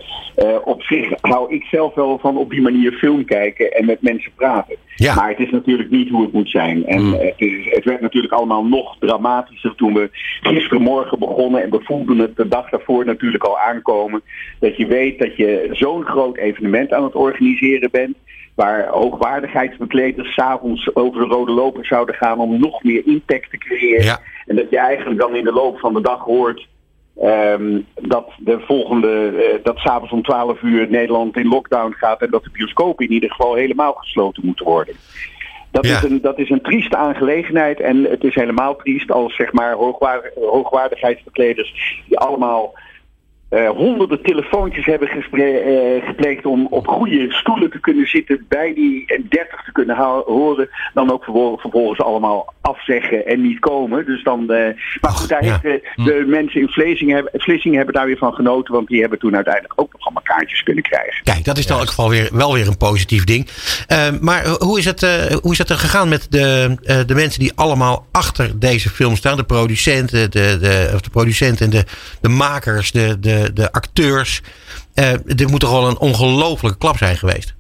op 0.65 0.83
zich 0.83 1.09
hou 1.21 1.55
ik 1.55 1.65
zelf 1.65 1.95
wel 1.95 2.19
van 2.19 2.37
op 2.37 2.51
die 2.51 2.63
manier 2.63 2.93
film 2.93 3.25
kijken 3.25 3.73
en 3.73 3.87
met 3.87 4.03
mensen 4.03 4.33
praten. 4.35 4.77
Ja. 4.99 5.15
Maar 5.15 5.29
het 5.29 5.39
is 5.39 5.51
natuurlijk 5.51 5.91
niet 5.91 6.09
hoe 6.09 6.23
het 6.23 6.33
moet 6.33 6.51
zijn. 6.51 6.87
En 6.87 7.03
mm. 7.03 7.13
het, 7.13 7.35
is, 7.37 7.75
het 7.75 7.85
werd 7.85 8.01
natuurlijk 8.01 8.33
allemaal 8.33 8.65
nog 8.65 8.97
dramatischer 8.99 9.75
toen 9.75 9.95
we 9.95 10.09
gisterenmorgen 10.41 11.19
begonnen. 11.19 11.63
En 11.63 11.71
we 11.71 11.81
voelden 11.83 12.19
het 12.19 12.37
de 12.37 12.49
dag 12.49 12.71
daarvoor 12.71 13.05
natuurlijk 13.05 13.45
al 13.45 13.59
aankomen. 13.59 14.23
Dat 14.61 14.77
je 14.77 14.87
weet 14.87 15.19
dat 15.19 15.37
je 15.37 15.69
zo'n 15.73 16.05
groot 16.05 16.37
evenement 16.37 16.93
aan 16.93 17.05
het 17.05 17.15
organiseren 17.15 17.91
bent. 17.91 18.17
Waar 18.55 18.87
hoogwaardigheidsbekleders 18.87 20.35
s'avonds 20.35 20.95
over 20.95 21.21
de 21.21 21.35
rode 21.35 21.53
loper 21.53 21.87
zouden 21.87 22.15
gaan 22.15 22.39
om 22.39 22.61
nog 22.61 22.83
meer 22.83 23.03
impact 23.07 23.51
te 23.51 23.59
creëren. 23.59 24.05
Ja. 24.05 24.21
En 24.47 24.57
dat 24.57 24.71
je 24.71 24.79
eigenlijk 24.79 25.21
dan 25.21 25.37
in 25.37 25.45
de 25.45 25.53
loop 25.53 25.79
van 25.79 25.95
de 25.95 26.01
dag 26.01 26.21
hoort 26.21 26.67
Um, 27.23 27.87
dat 27.95 28.31
de 28.39 28.61
volgende, 28.61 29.33
uh, 29.33 29.65
dat 29.65 29.79
s'avonds 29.79 30.13
om 30.13 30.23
12 30.23 30.63
uur 30.63 30.91
Nederland 30.91 31.37
in 31.37 31.49
lockdown 31.49 31.93
gaat 31.93 32.23
en 32.23 32.31
dat 32.31 32.45
de 32.45 32.51
bioscopen 32.53 33.07
in 33.07 33.13
ieder 33.13 33.31
geval 33.31 33.55
helemaal 33.55 33.93
gesloten 33.93 34.47
moeten 34.47 34.67
worden. 34.67 34.95
Dat, 35.71 35.87
ja. 35.87 35.97
is 35.97 36.03
een, 36.03 36.21
dat 36.21 36.39
is 36.39 36.51
een 36.51 36.61
trieste 36.61 36.97
aangelegenheid 36.97 37.81
en 37.81 38.05
het 38.05 38.25
is 38.25 38.35
helemaal 38.35 38.77
triest 38.77 39.11
als 39.11 39.35
zeg 39.35 39.53
maar 39.53 39.73
hoogwaardig, 39.73 40.35
hoogwaardigheidsbekleders 40.35 42.03
die 42.07 42.19
allemaal 42.19 42.75
uh, 43.51 43.69
honderden 43.69 44.23
telefoontjes 44.23 44.87
hebben 44.87 45.09
uh, 45.09 46.07
gepleegd 46.07 46.47
om 46.47 46.67
op 46.71 46.87
goede 46.87 47.33
stoelen 47.33 47.71
te 47.71 47.81
kunnen 47.81 48.09
zitten, 48.09 48.45
bij 48.49 48.75
die 48.75 49.07
30 49.29 49.65
te 49.65 49.73
kunnen 49.73 49.97
horen, 50.27 50.69
dan 50.95 51.13
ook 51.13 51.25
vervolgens 51.61 52.01
allemaal 52.01 52.55
afzeggen 52.61 53.27
en 53.27 53.43
niet 53.43 53.59
komen. 53.59 54.05
Dus 54.05 54.23
dan, 54.23 54.41
uh, 54.41 54.49
maar 55.01 55.11
goed, 55.11 55.29
daar 55.29 55.45
ja. 55.45 55.59
heeft 55.61 55.63
de, 55.97 56.05
de 56.05 56.25
mensen 56.27 56.61
in 56.61 56.69
Vlezingen 56.69 57.15
hebben, 57.15 57.33
hebben 57.75 57.95
daar 57.95 58.07
weer 58.07 58.17
van 58.17 58.35
genoten, 58.35 58.75
want 58.75 58.89
die 58.89 59.01
hebben 59.01 59.19
toen 59.19 59.35
uiteindelijk 59.35 59.81
ook 59.81 59.95
kunnen 60.65 60.83
krijgen. 60.83 61.23
Kijk, 61.25 61.45
dat 61.45 61.59
is 61.59 61.67
in 61.67 61.75
elk 61.75 61.89
geval 61.89 62.11
weer, 62.11 62.29
wel 62.33 62.53
weer 62.53 62.67
een 62.67 62.77
positief 62.77 63.25
ding. 63.25 63.49
maar 64.21 64.47
hoe 64.47 64.79
is, 64.79 64.85
het, 64.85 65.01
hoe 65.43 65.53
is 65.53 65.59
het 65.59 65.71
er 65.71 65.79
gegaan 65.79 66.09
met 66.09 66.27
de, 66.31 66.77
de 67.07 67.15
mensen 67.15 67.41
die 67.41 67.53
allemaal 67.55 68.07
achter 68.13 68.59
deze 68.59 68.91
film 68.91 69.17
staan? 69.17 69.37
De 69.37 69.45
producenten, 69.45 70.31
de, 70.31 70.59
de, 70.61 70.91
of 70.95 71.01
de 71.01 71.11
producenten 71.11 71.65
en 71.65 71.71
de, 71.71 71.85
de 72.21 72.29
makers, 72.29 72.93
de, 72.93 73.21
de 73.21 73.39
de, 73.55 73.73
acteurs. 73.73 74.43
Uh, 74.95 75.13
dit 75.25 75.51
moet 75.51 75.61
toch 75.61 75.71
wel 75.71 75.89
een 75.89 75.99
ongelofelijke 75.99 76.79
klap 76.79 76.97
zijn 76.97 77.17
geweest? 77.17 77.57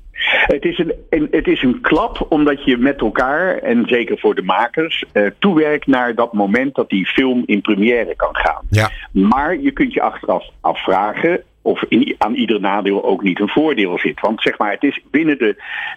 Het 0.46 0.64
is, 0.64 0.78
een, 0.78 1.28
het 1.30 1.46
is 1.46 1.62
een 1.62 1.80
klap 1.80 2.26
omdat 2.28 2.64
je 2.64 2.76
met 2.76 3.00
elkaar, 3.00 3.58
en 3.58 3.84
zeker 3.86 4.18
voor 4.18 4.34
de 4.34 4.42
makers, 4.42 5.04
uh, 5.12 5.26
toewerkt 5.38 5.86
naar 5.86 6.14
dat 6.14 6.32
moment 6.32 6.74
dat 6.74 6.88
die 6.88 7.06
film 7.06 7.42
in 7.46 7.60
première 7.60 8.16
kan 8.16 8.36
gaan. 8.36 8.62
Ja. 8.70 8.90
Maar 9.10 9.58
je 9.58 9.70
kunt 9.70 9.92
je 9.92 10.02
achteraf 10.02 10.44
afvragen, 10.60 11.42
of 11.68 11.84
aan 12.18 12.34
ieder 12.34 12.60
nadeel 12.60 13.04
ook 13.04 13.22
niet 13.22 13.40
een 13.40 13.48
voordeel 13.48 13.98
zit. 13.98 14.20
Want 14.20 14.42
zeg 14.42 14.58
maar, 14.58 14.70
het 14.70 14.82
is 14.82 15.00
binnen 15.10 15.38
de 15.38 15.56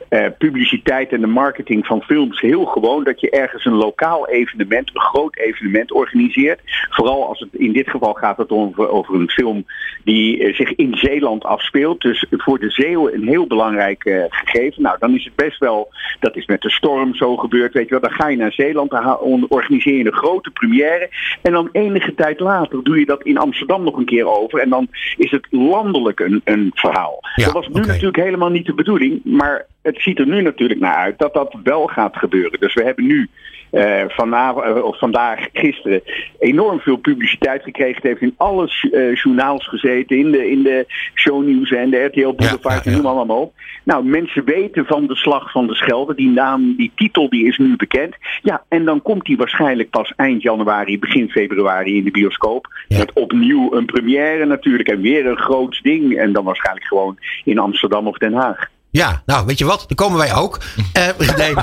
uh, 0.10 0.26
publiciteit 0.38 1.12
en 1.12 1.22
de 1.22 1.28
marketing 1.28 1.86
van 1.86 2.02
films 2.02 2.40
heel 2.42 2.66
gewoon 2.66 3.04
dat 3.04 3.20
je 3.20 3.30
ergens 3.30 3.66
een 3.66 3.74
lokaal 3.74 4.28
evenement, 4.28 4.90
een 4.94 5.02
groot 5.02 5.38
evenement 5.38 5.92
organiseert. 5.92 6.60
Vooral 6.90 7.28
als 7.28 7.40
het 7.40 7.50
in 7.54 7.74
dit 7.74 7.90
geval 7.90 8.14
gaat 8.14 8.38
het 8.38 8.50
over, 8.50 8.90
over 8.90 9.16
een 9.16 9.30
film 9.30 9.66
die 10.04 10.38
uh, 10.38 10.56
zich 10.56 10.76
in 10.76 10.96
Zeeland 10.98 11.44
afspeelt. 11.44 12.02
Dus 12.02 12.26
voor 12.30 12.60
de 12.60 12.70
Zeeuwen 12.70 13.14
een 13.14 13.28
heel 13.28 13.48
belangrijk 13.48 14.06
uh, 14.06 14.24
gegeven. 14.30 14.82
Nou, 14.82 14.96
dan 15.00 15.16
is 15.16 15.24
het 15.24 15.36
best 15.36 15.60
wel, 15.60 15.94
dat 16.20 16.36
is 16.36 16.46
met 16.46 16.62
de 16.62 16.72
storm 16.72 17.16
zo 17.16 17.38
gebeurd, 17.38 17.74
weet 17.74 17.84
je 17.84 18.00
wel. 18.00 18.10
Dan 18.10 18.20
ga 18.20 18.28
je 18.28 18.38
naar 18.38 18.54
Zeeland, 18.54 18.90
dan 18.90 19.46
organiseer 19.48 19.98
je 19.98 20.06
een 20.06 20.14
grote 20.14 20.52
première. 20.52 21.10
En 21.42 21.52
dan 21.52 21.70
enige 21.72 22.16
tijd 22.16 22.40
later 22.40 22.84
doe 22.84 23.00
je 23.00 23.06
dat 23.06 23.24
in 23.24 23.38
Amsterdam 23.38 23.84
nog 23.84 23.98
een 23.98 24.06
keer 24.06 24.26
over. 24.26 24.60
En 24.60 24.70
dan 24.70 24.88
is 25.18 25.32
het 25.32 25.48
landelijk 25.70 26.20
een, 26.20 26.42
een 26.44 26.72
verhaal. 26.74 27.20
dat 27.36 27.52
was 27.52 27.68
nu 27.68 27.74
okay. 27.74 27.86
natuurlijk 27.86 28.24
helemaal 28.24 28.50
niet 28.50 28.66
de 28.66 28.74
bedoeling, 28.74 29.22
maar 29.24 29.66
het 29.82 30.02
ziet 30.02 30.20
er 30.20 30.28
nu 30.28 30.42
natuurlijk 30.42 30.80
naar 30.80 30.96
uit 30.96 31.20
dat 31.20 31.34
dat 31.34 31.56
wel 31.64 31.88
gaat 31.88 32.16
gebeuren. 32.16 32.60
Dus 32.60 32.74
we 32.74 32.84
hebben 32.84 33.06
nu 33.06 33.30
uh, 33.72 34.04
vanavond, 34.08 34.66
uh, 34.66 34.84
of 34.84 34.98
vandaag, 34.98 35.48
gisteren, 35.54 36.02
enorm 36.40 36.80
veel 36.80 36.98
publiciteit 36.98 37.64
gekregen. 37.64 37.96
Het 37.96 38.04
heeft 38.04 38.22
in 38.22 38.34
alle 38.38 38.70
uh, 38.82 39.16
journaals 39.16 39.68
gezeten, 39.68 40.18
in 40.18 40.32
de, 40.32 40.52
in 40.52 40.64
de 40.64 40.86
shownieuws 41.16 41.72
en 41.72 41.90
de 41.90 42.04
RTL 42.04 42.34
Boulevard, 42.34 42.84
ja, 42.84 42.92
ja, 42.92 43.00
allemaal 43.00 43.42
op. 43.42 43.54
Nou, 43.84 44.06
mensen 44.06 44.46
weten 44.46 44.86
van 44.86 45.08
de 45.08 45.16
slag 45.16 45.52
van 45.52 45.68
de 45.68 45.76
Schelde. 45.76 46.16
Die 46.16 46.30
naam, 46.30 46.76
die 46.76 46.92
titel, 46.96 47.30
die 47.30 47.48
is 47.48 47.58
nu 47.58 47.76
bekend. 47.76 48.16
Ja, 48.42 48.64
en 48.68 48.86
dan 48.86 49.02
komt 49.02 49.26
die 49.26 49.38
waarschijnlijk 49.38 49.90
pas 49.90 50.14
eind 50.16 50.42
januari, 50.42 51.00
begin 51.00 51.30
februari 51.30 51.98
in 51.98 52.04
de 52.04 52.12
bioscoop. 52.12 52.68
Met 52.88 53.14
opnieuw 53.14 53.74
een 53.74 53.86
première 53.86 54.46
natuurlijk 54.46 54.90
en 54.90 55.02
weer 55.02 55.26
een 55.26 55.38
groot 55.38 55.80
ding. 55.84 56.18
En 56.18 56.34
dan 56.34 56.44
waarschijnlijk 56.44 56.86
gewoon 56.86 57.18
in 57.44 57.60
Amsterdam 57.60 58.08
of 58.08 58.18
Den 58.18 58.34
Haag. 58.34 58.70
Ja, 58.92 59.22
nou, 59.26 59.46
weet 59.46 59.58
je 59.58 59.66
wat? 59.66 59.80
Daar 59.88 59.96
komen 59.96 60.18
wij 60.18 60.34
ook. 60.36 60.60
Uh, 60.98 61.08
nee. 61.38 61.54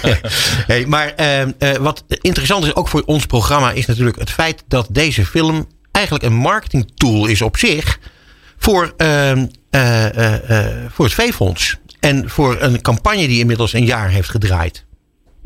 hey, 0.70 0.86
maar 0.86 1.12
uh, 1.20 1.40
uh, 1.40 1.76
wat 1.76 2.04
interessant 2.20 2.64
is 2.64 2.74
ook 2.74 2.88
voor 2.88 3.02
ons 3.06 3.26
programma 3.26 3.70
is 3.70 3.86
natuurlijk 3.86 4.18
het 4.18 4.30
feit 4.30 4.64
dat 4.68 4.86
deze 4.90 5.26
film 5.26 5.66
eigenlijk 5.92 6.24
een 6.24 6.34
marketingtool 6.34 7.26
is 7.26 7.42
op 7.42 7.56
zich 7.56 7.98
voor, 8.58 8.94
ehm, 8.96 9.46
voor 10.88 11.04
het 11.04 11.14
V-fonds. 11.14 11.76
En 12.00 12.30
voor 12.30 12.56
een 12.60 12.82
campagne 12.82 13.26
die 13.26 13.38
inmiddels 13.38 13.72
een 13.72 13.84
jaar 13.84 14.08
heeft 14.08 14.30
gedraaid. 14.30 14.84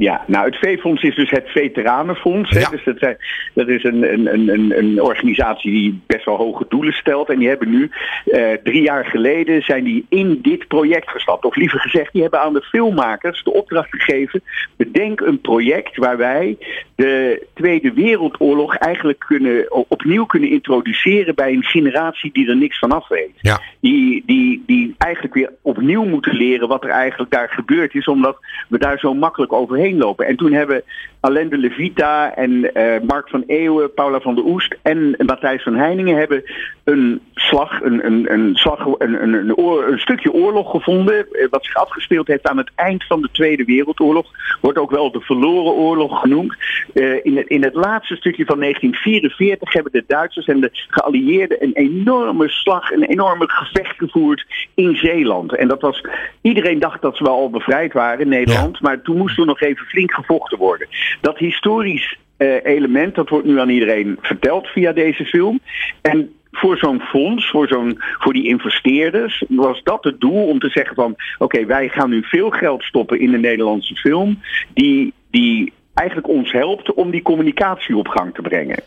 Ja, 0.03 0.25
nou 0.27 0.45
het 0.45 0.57
V-fonds 0.57 1.03
is 1.03 1.15
dus 1.15 1.31
het 1.31 1.49
Veteranenfonds. 1.49 2.51
Ja. 2.51 2.69
Dus 2.69 2.85
dat, 2.85 2.99
zijn, 2.99 3.17
dat 3.55 3.69
is 3.69 3.85
een, 3.85 4.13
een, 4.13 4.49
een, 4.53 4.79
een 4.79 5.03
organisatie 5.03 5.71
die 5.71 6.01
best 6.07 6.25
wel 6.25 6.37
hoge 6.37 6.65
doelen 6.69 6.93
stelt. 6.93 7.29
En 7.29 7.39
die 7.39 7.49
hebben 7.49 7.71
nu, 7.71 7.91
eh, 8.25 8.53
drie 8.65 8.83
jaar 8.83 9.05
geleden, 9.05 9.63
zijn 9.63 9.85
die 9.85 10.07
in 10.09 10.39
dit 10.43 10.69
project 10.69 11.11
gestapt. 11.11 11.45
Of 11.45 11.57
liever 11.57 11.81
gezegd, 11.81 12.13
die 12.13 12.23
hebben 12.23 12.41
aan 12.41 12.53
de 12.53 12.63
filmmakers 12.63 13.43
de 13.45 13.53
opdracht 13.53 13.91
gegeven. 13.91 14.43
Bedenk 14.77 15.21
een 15.21 15.41
project 15.41 15.97
waar 15.97 16.17
wij 16.17 16.57
de 16.95 17.47
Tweede 17.55 17.93
Wereldoorlog 17.93 18.77
eigenlijk 18.77 19.19
kunnen, 19.19 19.89
opnieuw 19.89 20.25
kunnen 20.25 20.51
introduceren 20.51 21.35
bij 21.35 21.53
een 21.53 21.65
generatie 21.65 22.33
die 22.33 22.49
er 22.49 22.57
niks 22.57 22.79
van 22.79 22.93
af 22.93 23.09
weet. 23.09 23.33
Ja. 23.41 23.61
Die, 23.81 24.23
die, 24.27 24.63
die 24.67 24.95
eigenlijk 24.99 25.35
weer 25.35 25.53
opnieuw 25.63 26.05
moeten 26.05 26.35
leren 26.35 26.69
wat 26.69 26.85
er 26.85 26.91
eigenlijk 26.91 27.31
daar 27.31 27.49
gebeurd 27.49 27.95
is. 27.95 28.07
Omdat 28.07 28.37
we 28.69 28.79
daar 28.79 28.99
zo 28.99 29.15
makkelijk 29.15 29.53
overheen 29.53 29.91
lopen. 29.99 30.27
En 30.27 30.37
toen 30.37 30.53
hebben 30.53 30.83
Alain 31.21 31.49
de 31.49 31.59
Levita 31.59 32.35
en 32.35 32.51
uh, 32.51 33.01
Mark 33.07 33.29
van 33.29 33.45
Eeuwen, 33.47 33.95
Paula 33.95 34.21
van 34.21 34.35
der 34.35 34.45
Oest 34.45 34.77
en 34.83 35.15
Matthijs 35.19 35.63
van 35.63 35.75
Heiningen 35.75 36.17
hebben 36.17 36.43
een 36.85 37.21
slag, 37.35 37.81
een, 37.83 38.07
een, 38.07 38.33
een, 38.33 38.55
slag, 38.55 38.87
een, 38.99 39.23
een, 39.23 39.33
een, 39.33 39.57
oor, 39.57 39.89
een 39.89 39.99
stukje 39.99 40.33
oorlog 40.33 40.71
gevonden. 40.71 41.33
Eh, 41.33 41.47
wat 41.51 41.65
zich 41.65 41.77
afgespeeld 41.77 42.27
heeft 42.27 42.49
aan 42.49 42.57
het 42.57 42.71
eind 42.75 43.05
van 43.05 43.23
de 43.23 43.29
Tweede 43.33 43.65
Wereldoorlog. 43.65 44.27
Wordt 44.61 44.79
ook 44.79 44.91
wel 44.91 45.13
de 45.13 45.21
verloren 45.21 45.73
oorlog 45.73 46.21
genoemd. 46.21 46.57
Uh, 46.95 47.25
in, 47.25 47.37
het, 47.37 47.47
in 47.47 47.63
het 47.63 47.75
laatste 47.75 48.17
stukje 48.17 48.45
van 48.45 48.61
1944 48.61 49.73
hebben 49.73 49.93
de 49.93 50.05
Duitsers 50.07 50.47
en 50.47 50.61
de 50.61 50.71
geallieerden 50.73 51.63
een 51.63 51.73
enorme 51.75 52.49
slag, 52.49 52.91
een 52.91 53.05
enorme 53.05 53.49
gevecht 53.49 53.97
gevoerd 53.97 54.47
in 54.75 54.97
Zeeland. 54.97 55.57
En 55.57 55.69
dat 55.69 55.81
was, 55.81 56.05
iedereen 56.41 56.79
dacht 56.79 57.03
dat 57.03 57.17
ze 57.17 57.25
wel 57.25 57.35
al 57.35 57.51
bevrijd 57.51 57.93
waren 57.93 58.21
in 58.21 58.29
Nederland. 58.29 58.73
Ja. 58.73 58.89
Maar 58.89 59.03
toen 59.03 59.17
moest 59.17 59.39
er 59.39 59.47
nog 59.47 59.61
even 59.61 59.72
flink 59.77 60.13
gevochten 60.13 60.59
worden. 60.59 60.89
Dat 61.21 61.39
historisch 61.39 62.19
uh, 62.39 62.65
element, 62.65 63.15
dat 63.15 63.29
wordt 63.29 63.47
nu 63.47 63.61
aan 63.61 63.69
iedereen 63.69 64.19
verteld 64.21 64.67
via 64.67 64.93
deze 64.93 65.25
film. 65.25 65.61
En 66.03 66.33
voor 66.51 66.77
zo'n 66.77 67.01
fonds, 67.01 67.51
voor, 67.51 67.69
zo'n, 67.69 67.99
voor 68.19 68.33
die 68.33 68.49
investeerders, 68.49 69.45
was 69.49 69.83
dat 69.83 70.05
het 70.05 70.21
doel 70.21 70.47
om 70.47 70.59
te 70.59 70.69
zeggen 70.69 70.95
van 70.95 71.11
oké, 71.11 71.23
okay, 71.39 71.67
wij 71.67 71.89
gaan 71.89 72.11
nu 72.11 72.23
veel 72.23 72.51
geld 72.51 72.83
stoppen 72.83 73.21
in 73.21 73.31
de 73.31 73.39
Nederlandse 73.39 73.95
film, 73.95 74.41
die, 74.75 75.13
die 75.31 75.73
eigenlijk 75.95 76.29
ons 76.29 76.53
helpt 76.53 76.93
om 76.93 77.11
die 77.11 77.23
communicatie 77.23 77.97
op 77.97 78.09
gang 78.09 78.35
te 78.35 78.43
brengen. 78.43 78.83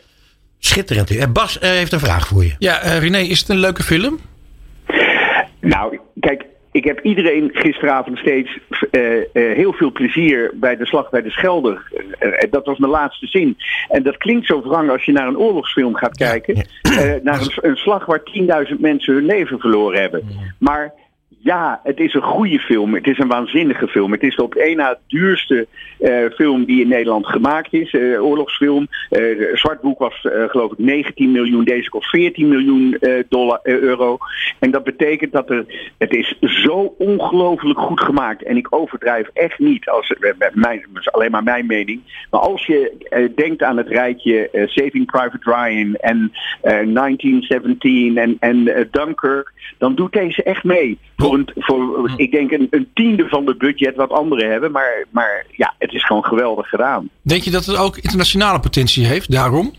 Schitterend. 0.59 1.33
Bas 1.33 1.57
uh, 1.57 1.69
heeft 1.69 1.93
een 1.93 1.99
vraag 1.99 2.27
voor 2.27 2.43
je. 2.43 2.55
Ja, 2.59 2.83
uh, 2.83 2.99
René, 2.99 3.17
is 3.17 3.39
het 3.39 3.49
een 3.49 3.59
leuke 3.59 3.83
film? 3.83 4.19
Nou, 5.59 5.99
kijk, 6.19 6.45
ik 6.75 6.83
heb 6.83 6.99
iedereen 6.99 7.49
gisteravond 7.53 8.17
steeds 8.17 8.59
uh, 8.91 9.17
uh, 9.17 9.23
heel 9.33 9.73
veel 9.73 9.91
plezier 9.91 10.51
bij 10.53 10.75
de 10.75 10.85
slag 10.85 11.09
bij 11.09 11.21
de 11.21 11.29
Schelde. 11.29 11.79
Uh, 12.19 12.31
dat 12.49 12.65
was 12.65 12.77
mijn 12.77 12.91
laatste 12.91 13.27
zin. 13.27 13.57
En 13.89 14.03
dat 14.03 14.17
klinkt 14.17 14.47
zo 14.47 14.61
wrang 14.61 14.89
als 14.89 15.05
je 15.05 15.11
naar 15.11 15.27
een 15.27 15.37
oorlogsfilm 15.37 15.95
gaat 15.95 16.17
kijken. 16.17 16.67
naar 17.23 17.41
een, 17.41 17.51
een, 17.61 17.75
slag 17.75 18.05
waar 18.05 18.21
10.000 18.69 18.79
mensen 18.79 19.13
hun 19.13 19.25
leven 19.25 19.59
verloren 19.59 20.01
hebben. 20.01 20.23
Maar 20.59 20.93
ja, 21.45 21.79
het 21.83 21.99
is 21.99 22.13
een 22.13 22.21
goede 22.21 22.59
film. 22.59 22.93
Het 22.93 23.07
is 23.07 23.17
een 23.17 23.27
waanzinnige 23.27 23.87
film. 23.87 24.11
Het 24.11 24.23
is 24.23 24.35
de 24.35 24.43
op 24.43 24.55
één 24.55 24.77
na 24.77 24.97
duurste 25.07 25.67
uh, 25.99 26.25
film 26.35 26.65
die 26.65 26.81
in 26.81 26.87
Nederland 26.87 27.27
gemaakt 27.27 27.73
is. 27.73 27.93
Uh, 27.93 28.23
oorlogsfilm. 28.23 28.87
Uh, 29.11 29.55
Zwartboek 29.55 29.99
was 29.99 30.27
geloof 30.47 30.71
ik 30.71 30.77
19 30.77 31.31
miljoen. 31.31 31.63
Deze 31.63 31.89
kost 31.89 32.09
14 32.09 32.47
miljoen 32.47 32.97
dollar, 33.29 33.59
euro. 33.63 34.17
En 34.59 34.71
dat 34.71 34.83
betekent 34.83 35.31
dat 35.31 35.49
er... 35.49 35.65
Het 35.97 36.13
is 36.13 36.37
zo 36.39 36.95
ongelooflijk 36.97 37.79
goed 37.79 38.01
gemaakt. 38.01 38.43
En 38.43 38.57
ik 38.57 38.67
overdrijf 38.69 39.29
echt 39.33 39.59
niet. 39.59 39.89
Als, 39.89 40.13
mijn, 40.53 40.85
alleen 41.03 41.31
maar 41.31 41.43
mijn 41.43 41.65
mening. 41.65 42.01
Maar 42.29 42.41
als 42.41 42.65
je 42.65 43.31
denkt 43.35 43.63
aan 43.63 43.77
het 43.77 43.87
rijtje 43.87 44.49
Saving 44.65 45.05
Private 45.05 45.39
Ryan 45.41 45.95
en 45.95 46.31
1917 46.61 48.17
en, 48.17 48.37
en 48.39 48.87
Dunkirk. 48.91 49.53
Dan 49.77 49.95
doet 49.95 50.13
deze 50.13 50.43
echt 50.43 50.63
mee. 50.63 50.97
Een, 51.35 51.49
voor, 51.55 52.11
ik 52.17 52.31
denk 52.31 52.51
een, 52.51 52.67
een, 52.69 52.87
tiende 52.93 53.27
van 53.27 53.47
het 53.47 53.57
budget 53.57 53.95
wat 53.95 54.09
anderen 54.09 54.51
hebben. 54.51 54.71
Maar, 54.71 55.05
maar 55.09 55.45
ja, 55.51 55.73
het 55.77 55.93
is 55.93 56.05
gewoon 56.05 56.25
geweldig 56.25 56.69
gedaan. 56.69 57.09
Denk 57.21 57.41
je 57.41 57.51
dat 57.51 57.65
het 57.65 57.77
ook 57.77 57.97
internationale 57.97 58.59
potentie 58.59 59.05
heeft 59.05 59.31
daarom? 59.31 59.73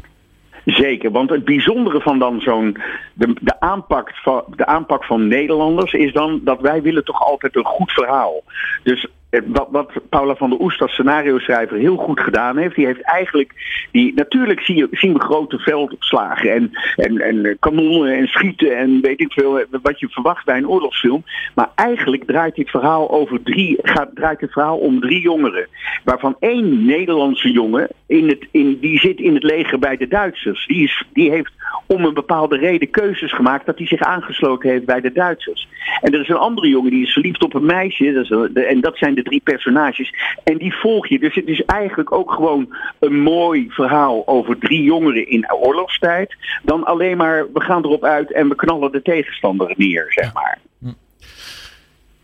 Zeker, 0.64 1.10
want 1.10 1.30
het 1.30 1.44
bijzondere 1.44 2.00
van 2.00 2.18
dan 2.18 2.40
zo'n 2.40 2.76
de, 3.14 3.34
de, 3.40 3.60
aanpak 3.60 4.10
van, 4.14 4.44
de 4.56 4.66
aanpak 4.66 5.04
van 5.04 5.28
Nederlanders 5.28 5.92
is 5.92 6.12
dan 6.12 6.40
dat 6.44 6.60
wij 6.60 6.82
willen 6.82 7.04
toch 7.04 7.20
altijd 7.20 7.56
een 7.56 7.64
goed 7.64 7.92
verhaal. 7.92 8.42
Dus 8.82 9.06
wat, 9.46 9.68
wat 9.70 9.92
Paula 10.08 10.34
van 10.34 10.50
der 10.50 10.60
Oest 10.60 10.80
als 10.80 10.92
scenario 10.92 11.38
schrijver 11.38 11.76
heel 11.76 11.96
goed 11.96 12.20
gedaan 12.20 12.56
heeft. 12.56 12.74
Die 12.74 12.86
heeft 12.86 13.02
eigenlijk, 13.02 13.52
die, 13.92 14.12
natuurlijk 14.14 14.60
zie 14.60 14.76
je, 14.76 14.88
zien 14.90 15.12
we 15.12 15.20
grote 15.20 15.58
veldslagen 15.58 16.50
en, 16.50 16.70
en, 16.96 17.18
en 17.18 17.56
kanonnen 17.58 18.16
en 18.16 18.26
schieten 18.26 18.76
en 18.76 19.00
weet 19.00 19.20
ik 19.20 19.32
veel 19.32 19.60
eh, 19.60 19.66
wat 19.82 20.00
je 20.00 20.08
verwacht 20.08 20.44
bij 20.44 20.56
een 20.56 20.68
oorlogsfilm. 20.68 21.24
Maar 21.54 21.70
eigenlijk 21.74 22.24
draait 22.24 22.54
dit 22.54 22.70
verhaal 22.70 23.10
over 23.10 23.42
drie, 23.42 23.78
gaat, 23.82 24.10
draait 24.14 24.40
het 24.40 24.52
verhaal 24.52 24.78
om 24.78 25.00
drie 25.00 25.20
jongeren. 25.20 25.68
Waarvan 26.04 26.36
één 26.40 26.84
Nederlandse 26.84 27.50
jongen, 27.50 27.88
in 28.06 28.28
het, 28.28 28.46
in, 28.50 28.78
die 28.80 28.98
zit 28.98 29.18
in 29.18 29.34
het 29.34 29.42
leger 29.42 29.78
bij 29.78 29.96
de 29.96 30.08
Duitsers. 30.08 30.66
Die, 30.66 30.84
is, 30.84 31.04
die 31.12 31.30
heeft 31.30 31.52
om 31.86 32.04
een 32.04 32.14
bepaalde 32.14 32.56
reden 32.56 32.90
keuzes 32.90 33.32
gemaakt 33.32 33.66
dat 33.66 33.78
hij 33.78 33.86
zich 33.86 34.00
aangesloten 34.00 34.70
heeft 34.70 34.84
bij 34.84 35.00
de 35.00 35.12
Duitsers. 35.12 35.68
En 36.00 36.12
er 36.12 36.20
is 36.20 36.28
een 36.28 36.36
andere 36.36 36.68
jongen 36.68 36.90
die 36.90 37.02
is 37.02 37.12
verliefd 37.12 37.42
op 37.42 37.54
een 37.54 37.66
meisje. 37.66 38.12
Dat 38.12 38.54
is, 38.54 38.62
en 38.62 38.80
dat 38.80 38.98
zijn 38.98 39.14
de 39.14 39.22
drie 39.26 39.40
personages. 39.40 40.14
En 40.44 40.58
die 40.58 40.74
volg 40.74 41.08
je. 41.08 41.18
Dus 41.18 41.34
het 41.34 41.46
is 41.46 41.64
eigenlijk 41.64 42.12
ook 42.12 42.32
gewoon 42.32 42.76
een 43.00 43.20
mooi 43.20 43.66
verhaal 43.68 44.22
over 44.26 44.58
drie 44.58 44.82
jongeren 44.82 45.28
in 45.28 45.52
oorlogstijd. 45.52 46.36
Dan 46.62 46.84
alleen 46.84 47.16
maar, 47.16 47.46
we 47.52 47.60
gaan 47.60 47.84
erop 47.84 48.04
uit 48.04 48.32
en 48.32 48.48
we 48.48 48.54
knallen 48.54 48.92
de 48.92 49.02
tegenstander 49.02 49.74
neer, 49.76 50.06
zeg 50.08 50.32
maar. 50.32 50.58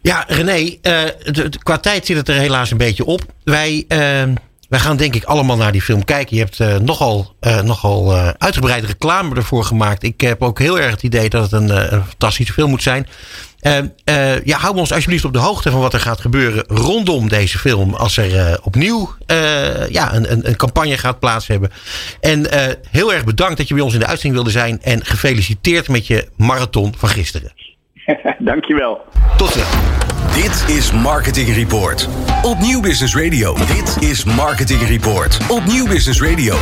Ja, 0.03 0.25
René, 0.27 0.77
uh, 0.83 1.03
qua 1.63 1.79
tijd 1.79 2.07
zit 2.07 2.17
het 2.17 2.29
er 2.29 2.35
helaas 2.35 2.71
een 2.71 2.77
beetje 2.77 3.05
op. 3.05 3.21
Wij, 3.45 3.85
uh, 3.89 4.35
wij 4.69 4.79
gaan 4.79 4.97
denk 4.97 5.15
ik 5.15 5.25
allemaal 5.25 5.57
naar 5.57 5.73
die 5.73 5.83
film 5.83 6.05
kijken. 6.05 6.37
Je 6.37 6.43
hebt 6.43 6.59
uh, 6.59 6.77
nogal, 6.77 7.35
nogal 7.65 8.15
uitgebreide 8.39 8.87
reclame 8.87 9.35
ervoor 9.35 9.65
gemaakt. 9.65 10.03
Ik 10.03 10.21
heb 10.21 10.43
ook 10.43 10.59
heel 10.59 10.79
erg 10.79 10.91
het 10.91 11.03
idee 11.03 11.29
dat 11.29 11.43
het 11.43 11.53
een, 11.53 11.95
een 11.95 12.05
fantastische 12.05 12.53
film 12.53 12.71
moet 12.71 12.83
zijn. 12.83 13.07
Uh, 13.63 13.79
uh, 14.05 14.45
ja, 14.45 14.59
hou 14.59 14.77
ons 14.77 14.93
alsjeblieft 14.93 15.25
op 15.25 15.33
de 15.33 15.39
hoogte 15.39 15.71
van 15.71 15.81
wat 15.81 15.95
er 15.95 16.01
gaat 16.01 16.21
gebeuren 16.21 16.65
rondom 16.67 17.29
deze 17.29 17.59
film. 17.59 17.95
Als 17.95 18.17
er 18.17 18.35
uh, 18.35 18.55
opnieuw 18.63 19.11
ja, 19.89 20.15
een, 20.15 20.33
een, 20.33 20.49
een, 20.49 20.57
campagne 20.57 20.99
gaat 20.99 21.19
plaats 21.19 21.47
hebben. 21.47 21.71
En 22.21 22.47
heel 22.91 23.13
erg 23.13 23.25
bedankt 23.25 23.57
dat 23.57 23.69
je 23.69 23.75
bij 23.75 23.83
ons 23.83 23.95
in 23.95 24.01
de 24.01 24.07
uitzending 24.07 24.43
wilde 24.43 24.59
zijn. 24.59 24.83
En 24.83 25.05
gefeliciteerd 25.05 25.89
met 25.89 26.07
je 26.07 26.29
marathon 26.37 26.95
van 26.97 27.09
gisteren. 27.09 27.53
Dankjewel. 28.39 29.01
Tot 29.37 29.53
ziens. 29.53 29.67
Dit 30.35 30.77
is 30.77 30.93
Marketing 30.93 31.55
Report. 31.55 32.09
Op 32.43 32.59
Nieuw 32.59 32.81
Business 32.81 33.17
Radio. 33.17 33.55
Dit 33.55 34.11
is 34.11 34.25
Marketing 34.25 34.81
Report. 34.81 35.39
Op 35.49 35.65
Nieuw 35.65 35.87
Business 35.87 36.23
Radio. 36.23 36.55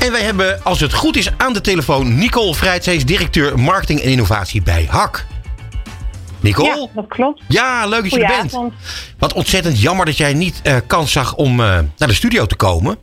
En 0.00 0.12
wij 0.12 0.22
hebben, 0.22 0.64
als 0.64 0.80
het 0.80 0.92
goed 0.92 1.16
is, 1.16 1.30
aan 1.36 1.52
de 1.52 1.60
telefoon 1.60 2.18
Nicole 2.18 2.54
Vrijt. 2.54 2.84
Zij 2.84 2.94
is 2.94 3.04
directeur 3.04 3.58
marketing 3.58 4.00
en 4.00 4.10
innovatie 4.10 4.62
bij 4.62 4.86
HAK. 4.90 5.24
Nicole? 6.40 6.68
Ja, 6.68 6.86
dat 6.94 7.08
klopt. 7.08 7.42
Ja, 7.48 7.86
leuk 7.86 8.02
dat 8.02 8.12
je 8.12 8.24
er 8.24 8.36
bent. 8.36 8.72
Wat 9.18 9.32
ontzettend 9.32 9.80
jammer 9.80 10.06
dat 10.06 10.16
jij 10.16 10.34
niet 10.34 10.60
uh, 10.64 10.76
kans 10.86 11.12
zag 11.12 11.34
om 11.34 11.50
uh, 11.50 11.66
naar 11.96 12.08
de 12.08 12.14
studio 12.14 12.46
te 12.46 12.56
komen. 12.56 12.96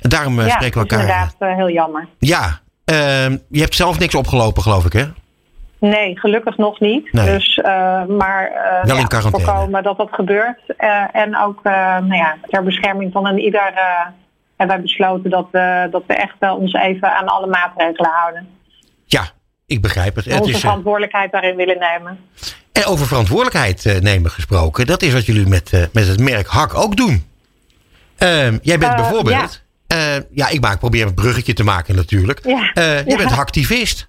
En 0.00 0.10
daarom 0.10 0.38
uh, 0.38 0.46
ja, 0.46 0.50
spreken 0.52 0.82
we 0.82 0.88
elkaar. 0.88 1.00
inderdaad 1.00 1.56
heel 1.56 1.70
jammer. 1.70 2.08
Ja, 2.18 2.60
ehm, 2.84 3.36
je 3.48 3.60
hebt 3.60 3.74
zelf 3.74 3.98
niks 3.98 4.14
opgelopen, 4.14 4.62
geloof 4.62 4.84
ik, 4.84 4.92
hè? 4.92 5.04
Nee, 5.78 6.18
gelukkig 6.18 6.56
nog 6.56 6.80
niet. 6.80 7.12
Nee. 7.12 7.26
Dus, 7.26 7.60
maar 8.08 8.50
Wel 8.82 8.96
in 8.96 9.06
ja, 9.08 9.20
voorkomen 9.20 9.82
dat 9.82 9.96
dat 9.96 10.08
gebeurt. 10.12 10.60
en 11.12 11.38
ook 11.38 11.62
nou 11.62 12.14
ja, 12.14 12.36
ter 12.46 12.62
bescherming 12.62 13.12
van 13.12 13.26
een 13.26 13.38
ieder 13.38 13.72
hebben 14.56 14.76
wij 14.76 14.84
besloten 14.84 15.30
dat 15.30 15.48
we, 15.50 15.88
dat 15.90 16.02
we 16.06 16.14
echt 16.14 16.34
ons 16.40 16.72
even 16.72 17.16
aan 17.16 17.26
alle 17.26 17.46
maatregelen 17.46 18.10
houden. 18.10 18.48
Ja, 19.04 19.30
ik 19.66 19.82
begrijp 19.82 20.16
het. 20.16 20.26
En 20.26 20.32
onze 20.32 20.46
het 20.46 20.54
is, 20.54 20.60
verantwoordelijkheid 20.60 21.32
daarin 21.32 21.56
willen 21.56 21.78
nemen. 21.78 22.18
En 22.72 22.84
over 22.84 23.06
verantwoordelijkheid 23.06 24.00
nemen 24.02 24.30
gesproken, 24.30 24.86
dat 24.86 25.02
is 25.02 25.12
wat 25.12 25.26
jullie 25.26 25.46
met, 25.46 25.88
met 25.92 26.06
het 26.06 26.20
merk 26.20 26.46
Hak 26.46 26.74
ook 26.74 26.96
doen. 26.96 27.26
Uh, 28.18 28.58
jij 28.62 28.78
bent 28.78 28.92
uh, 28.92 28.96
bijvoorbeeld. 28.96 29.62
Ja. 29.86 30.16
Uh, 30.16 30.22
ja, 30.30 30.48
ik 30.48 30.60
maak, 30.60 30.78
probeer 30.78 31.06
een 31.06 31.14
bruggetje 31.14 31.52
te 31.52 31.64
maken 31.64 31.94
natuurlijk. 31.94 32.40
Ja. 32.44 32.70
je 33.06 33.14
bent 33.16 33.32
activist. 33.32 34.08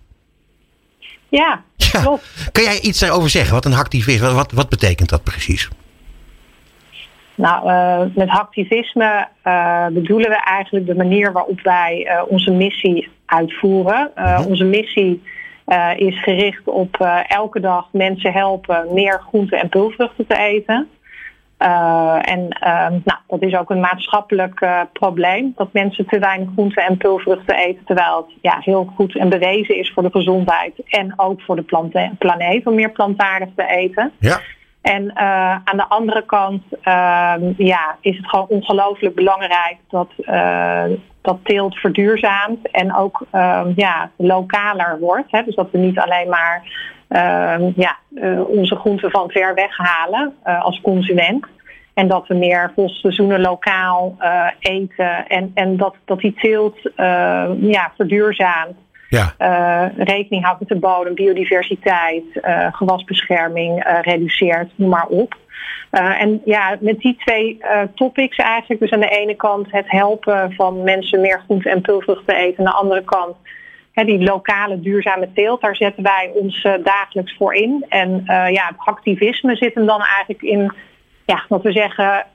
Ja, 1.29 1.63
klopt. 1.91 2.25
Kan 2.51 2.63
jij 2.63 2.79
iets 2.79 2.99
daarover 2.99 3.29
zeggen? 3.29 3.53
Wat 3.53 3.65
een 3.65 3.73
activist, 3.73 4.19
wat, 4.19 4.33
wat, 4.33 4.51
wat 4.51 4.69
betekent 4.69 5.09
dat 5.09 5.23
precies? 5.23 5.69
Nou, 7.35 7.69
uh, 7.69 8.15
met 8.15 8.29
hacktivisme 8.29 9.27
uh, 9.47 9.87
bedoelen 9.87 10.29
we 10.29 10.43
eigenlijk 10.43 10.85
de 10.85 10.95
manier 10.95 11.31
waarop 11.31 11.61
wij 11.61 12.07
uh, 12.07 12.21
onze 12.27 12.51
missie 12.51 13.09
uitvoeren. 13.25 14.11
Onze 14.47 14.63
missie 14.63 15.23
is 15.95 16.21
gericht 16.21 16.67
op 16.67 17.07
elke 17.27 17.59
dag 17.59 17.87
mensen 17.91 18.31
helpen 18.31 18.87
meer 18.93 19.21
groenten 19.27 19.59
en 19.59 19.69
pulvruchten 19.69 20.27
te 20.27 20.37
eten. 20.37 20.89
en 22.21 22.47
nou, 23.03 23.19
dat 23.27 23.41
is 23.41 23.55
ook 23.55 23.69
een 23.69 23.79
maatschappelijk 23.79 24.67
probleem, 24.93 25.53
dat 25.55 25.73
mensen 25.73 26.05
te 26.05 26.19
weinig 26.19 26.49
groenten 26.53 26.83
en 26.83 26.97
pulvruchten 26.97 27.55
eten, 27.55 27.85
terwijl 27.85 28.17
het 28.17 28.37
ja, 28.41 28.57
heel 28.59 28.93
goed 28.95 29.17
en 29.17 29.29
bewezen 29.29 29.77
is 29.77 29.91
voor 29.93 30.03
de 30.03 30.11
gezondheid 30.11 30.73
en 30.85 31.13
ook 31.15 31.41
voor 31.41 31.55
de 31.55 31.95
planeet 32.17 32.67
om 32.67 32.75
meer 32.75 32.91
plantaardig 32.91 33.49
te 33.55 33.67
eten. 33.67 34.11
Ja. 34.19 34.39
En 34.85 35.03
uh, 35.03 35.51
aan 35.63 35.77
de 35.77 35.85
andere 35.87 36.25
kant 36.25 36.63
uh, 36.71 37.33
ja, 37.57 37.97
is 38.01 38.17
het 38.17 38.29
gewoon 38.29 38.47
ongelooflijk 38.47 39.15
belangrijk 39.15 39.77
dat, 39.89 40.09
uh, 40.17 40.83
dat 41.21 41.37
teelt 41.43 41.75
verduurzaamt 41.75 42.71
en 42.71 42.95
ook 42.95 43.25
ja, 43.75 44.09
lokaler 44.15 44.99
wordt. 44.99 45.31
Hè? 45.31 45.43
Dus 45.43 45.55
dat 45.55 45.71
we 45.71 45.77
niet 45.77 45.99
alleen 45.99 46.29
maar 46.29 46.63
ja, 47.75 47.97
onze 48.47 48.75
groenten 48.75 49.11
van 49.11 49.29
ver 49.29 49.53
weg 49.53 49.77
halen 49.77 50.33
als 50.43 50.81
consument. 50.81 51.45
En 51.93 52.07
dat 52.07 52.27
we 52.27 52.33
meer 52.33 52.71
volgens 52.75 52.99
seizoenen 52.99 53.41
lokaal 53.41 54.17
eten 54.59 55.27
en, 55.27 55.51
en 55.53 55.77
dat, 55.77 55.95
dat 56.05 56.19
die 56.19 56.33
teelt 56.33 56.77
ja, 57.59 57.91
verduurzaamt. 57.95 58.75
Ja. 59.09 59.33
Uh, 59.39 60.05
rekening 60.05 60.43
houdt 60.43 60.59
met 60.59 60.69
de 60.69 60.79
bodem, 60.79 61.13
biodiversiteit, 61.13 62.23
uh, 62.33 62.67
gewasbescherming, 62.71 63.85
uh, 63.85 63.97
reduceert, 64.01 64.71
noem 64.75 64.89
maar 64.89 65.07
op. 65.07 65.35
en 65.89 66.41
ja, 66.45 66.77
met 66.79 66.99
die 66.99 67.15
twee 67.15 67.61
topics 67.95 68.37
eigenlijk, 68.37 68.81
dus 68.81 68.91
aan 68.91 68.99
de 68.99 69.17
ene 69.17 69.35
kant 69.35 69.71
het 69.71 69.91
helpen 69.91 70.53
van 70.53 70.83
mensen 70.83 71.21
meer 71.21 71.41
groente 71.45 71.69
en 71.69 71.81
pulvruchten 71.81 72.25
te 72.25 72.35
eten, 72.35 72.59
aan 72.59 72.71
de 72.71 72.79
andere 72.79 73.03
kant 73.03 73.35
hè, 73.91 74.03
die 74.03 74.23
lokale 74.23 74.79
duurzame 74.79 75.29
teelt, 75.33 75.61
daar 75.61 75.75
zetten 75.75 76.03
wij 76.03 76.31
ons 76.33 76.67
dagelijks 76.83 77.35
voor 77.37 77.53
in. 77.53 77.85
En 77.89 78.23
ja, 78.27 78.65
het 78.67 78.77
activisme 78.77 79.55
zit 79.55 79.73
hem 79.73 79.85
dan 79.85 80.01
eigenlijk 80.01 80.41
in, 80.41 80.73
ja, 81.25 81.45
wat 81.47 81.61
we 81.61 81.71
zeggen, 81.71 82.25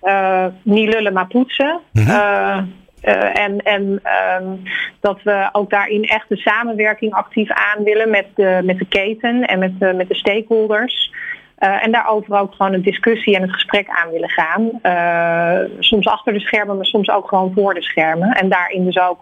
niet 0.63 0.95
lullen 0.95 1.13
maar 1.13 1.27
poetsen. 1.27 1.81
Mm 1.93 2.05
-hmm. 2.05 2.73
Uh, 3.05 3.39
en 3.39 3.59
en 3.59 4.01
um, 4.41 4.63
dat 5.01 5.23
we 5.23 5.49
ook 5.53 5.71
daarin 5.71 6.05
echt 6.05 6.29
de 6.29 6.37
samenwerking 6.37 7.13
actief 7.13 7.51
aan 7.51 7.85
willen 7.85 8.11
met 8.11 8.27
de, 8.35 8.61
met 8.65 8.79
de 8.79 8.87
keten 8.87 9.47
en 9.47 9.59
met 9.59 9.81
de, 9.81 9.93
met 9.93 10.09
de 10.09 10.15
stakeholders. 10.15 11.13
Uh, 11.59 11.85
en 11.85 11.93
daarover 11.93 12.39
ook 12.39 12.55
gewoon 12.55 12.73
een 12.73 12.83
discussie 12.83 13.37
en 13.37 13.43
het 13.43 13.53
gesprek 13.53 13.89
aan 13.89 14.11
willen 14.11 14.29
gaan. 14.29 14.71
Uh, 14.83 15.71
soms 15.79 16.07
achter 16.07 16.33
de 16.33 16.41
schermen, 16.41 16.77
maar 16.77 16.87
soms 16.87 17.11
ook 17.11 17.29
gewoon 17.29 17.53
voor 17.55 17.75
de 17.75 17.83
schermen. 17.83 18.29
En 18.29 18.49
daarin 18.49 18.85
dus 18.85 18.99
ook 18.99 19.19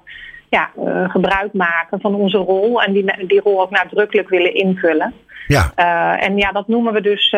ja, 0.48 0.70
gebruik 1.08 1.52
maken 1.52 2.00
van 2.00 2.14
onze 2.14 2.38
rol 2.38 2.82
en 2.82 2.92
die, 2.92 3.26
die 3.26 3.40
rol 3.40 3.60
ook 3.60 3.70
nadrukkelijk 3.70 4.28
willen 4.28 4.54
invullen. 4.54 5.14
Ja. 5.46 5.72
En 6.16 6.36
ja, 6.36 6.52
dat 6.52 6.68
noemen 6.68 6.92
we 6.92 7.00
dus 7.00 7.36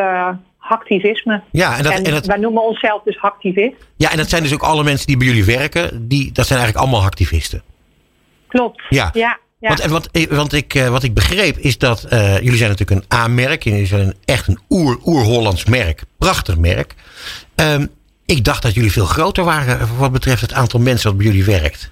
hacktivisme. 0.61 1.43
Ja, 1.51 1.77
en, 1.77 1.83
dat, 1.83 1.93
en, 1.93 2.05
en 2.05 2.11
dat, 2.13 2.27
wij 2.27 2.39
noemen 2.39 2.63
onszelf 2.63 3.03
dus 3.03 3.17
hacktivist. 3.17 3.75
Ja, 3.97 4.11
en 4.11 4.17
dat 4.17 4.29
zijn 4.29 4.43
dus 4.43 4.55
ook 4.55 4.63
alle 4.63 4.85
mensen 4.85 5.07
die 5.07 5.17
bij 5.17 5.27
jullie 5.27 5.45
werken. 5.45 6.09
Die, 6.09 6.33
dat 6.33 6.47
zijn 6.47 6.59
eigenlijk 6.59 6.87
allemaal 6.87 7.03
hacktivisten. 7.03 7.63
Klopt. 8.49 8.83
Ja. 8.89 9.11
ja, 9.13 9.39
ja. 9.59 9.69
Want, 9.69 9.85
want, 9.85 10.29
want 10.31 10.53
ik, 10.53 10.75
uh, 10.75 10.89
wat 10.89 11.03
ik 11.03 11.15
begreep 11.15 11.57
is 11.57 11.79
dat 11.79 12.07
jullie 12.11 12.57
zijn 12.57 12.71
natuurlijk 12.71 12.91
een 12.91 13.19
A-merk. 13.19 13.63
Jullie 13.63 13.87
zijn 13.87 14.07
een, 14.07 14.15
echt 14.25 14.47
een 14.49 14.59
oer-Oer-Hollands 14.69 15.65
merk. 15.65 16.03
Prachtig 16.19 16.59
merk. 16.59 16.95
Um, 17.55 17.91
ik 18.27 18.45
dacht 18.45 18.63
dat 18.63 18.75
jullie 18.75 18.93
veel 18.93 19.05
groter 19.05 19.45
waren 19.45 19.97
wat 19.99 20.13
betreft 20.13 20.41
het 20.41 20.53
aantal 20.53 20.81
mensen 20.81 21.09
dat 21.09 21.19
bij 21.19 21.27
jullie 21.27 21.45
werkt. 21.45 21.91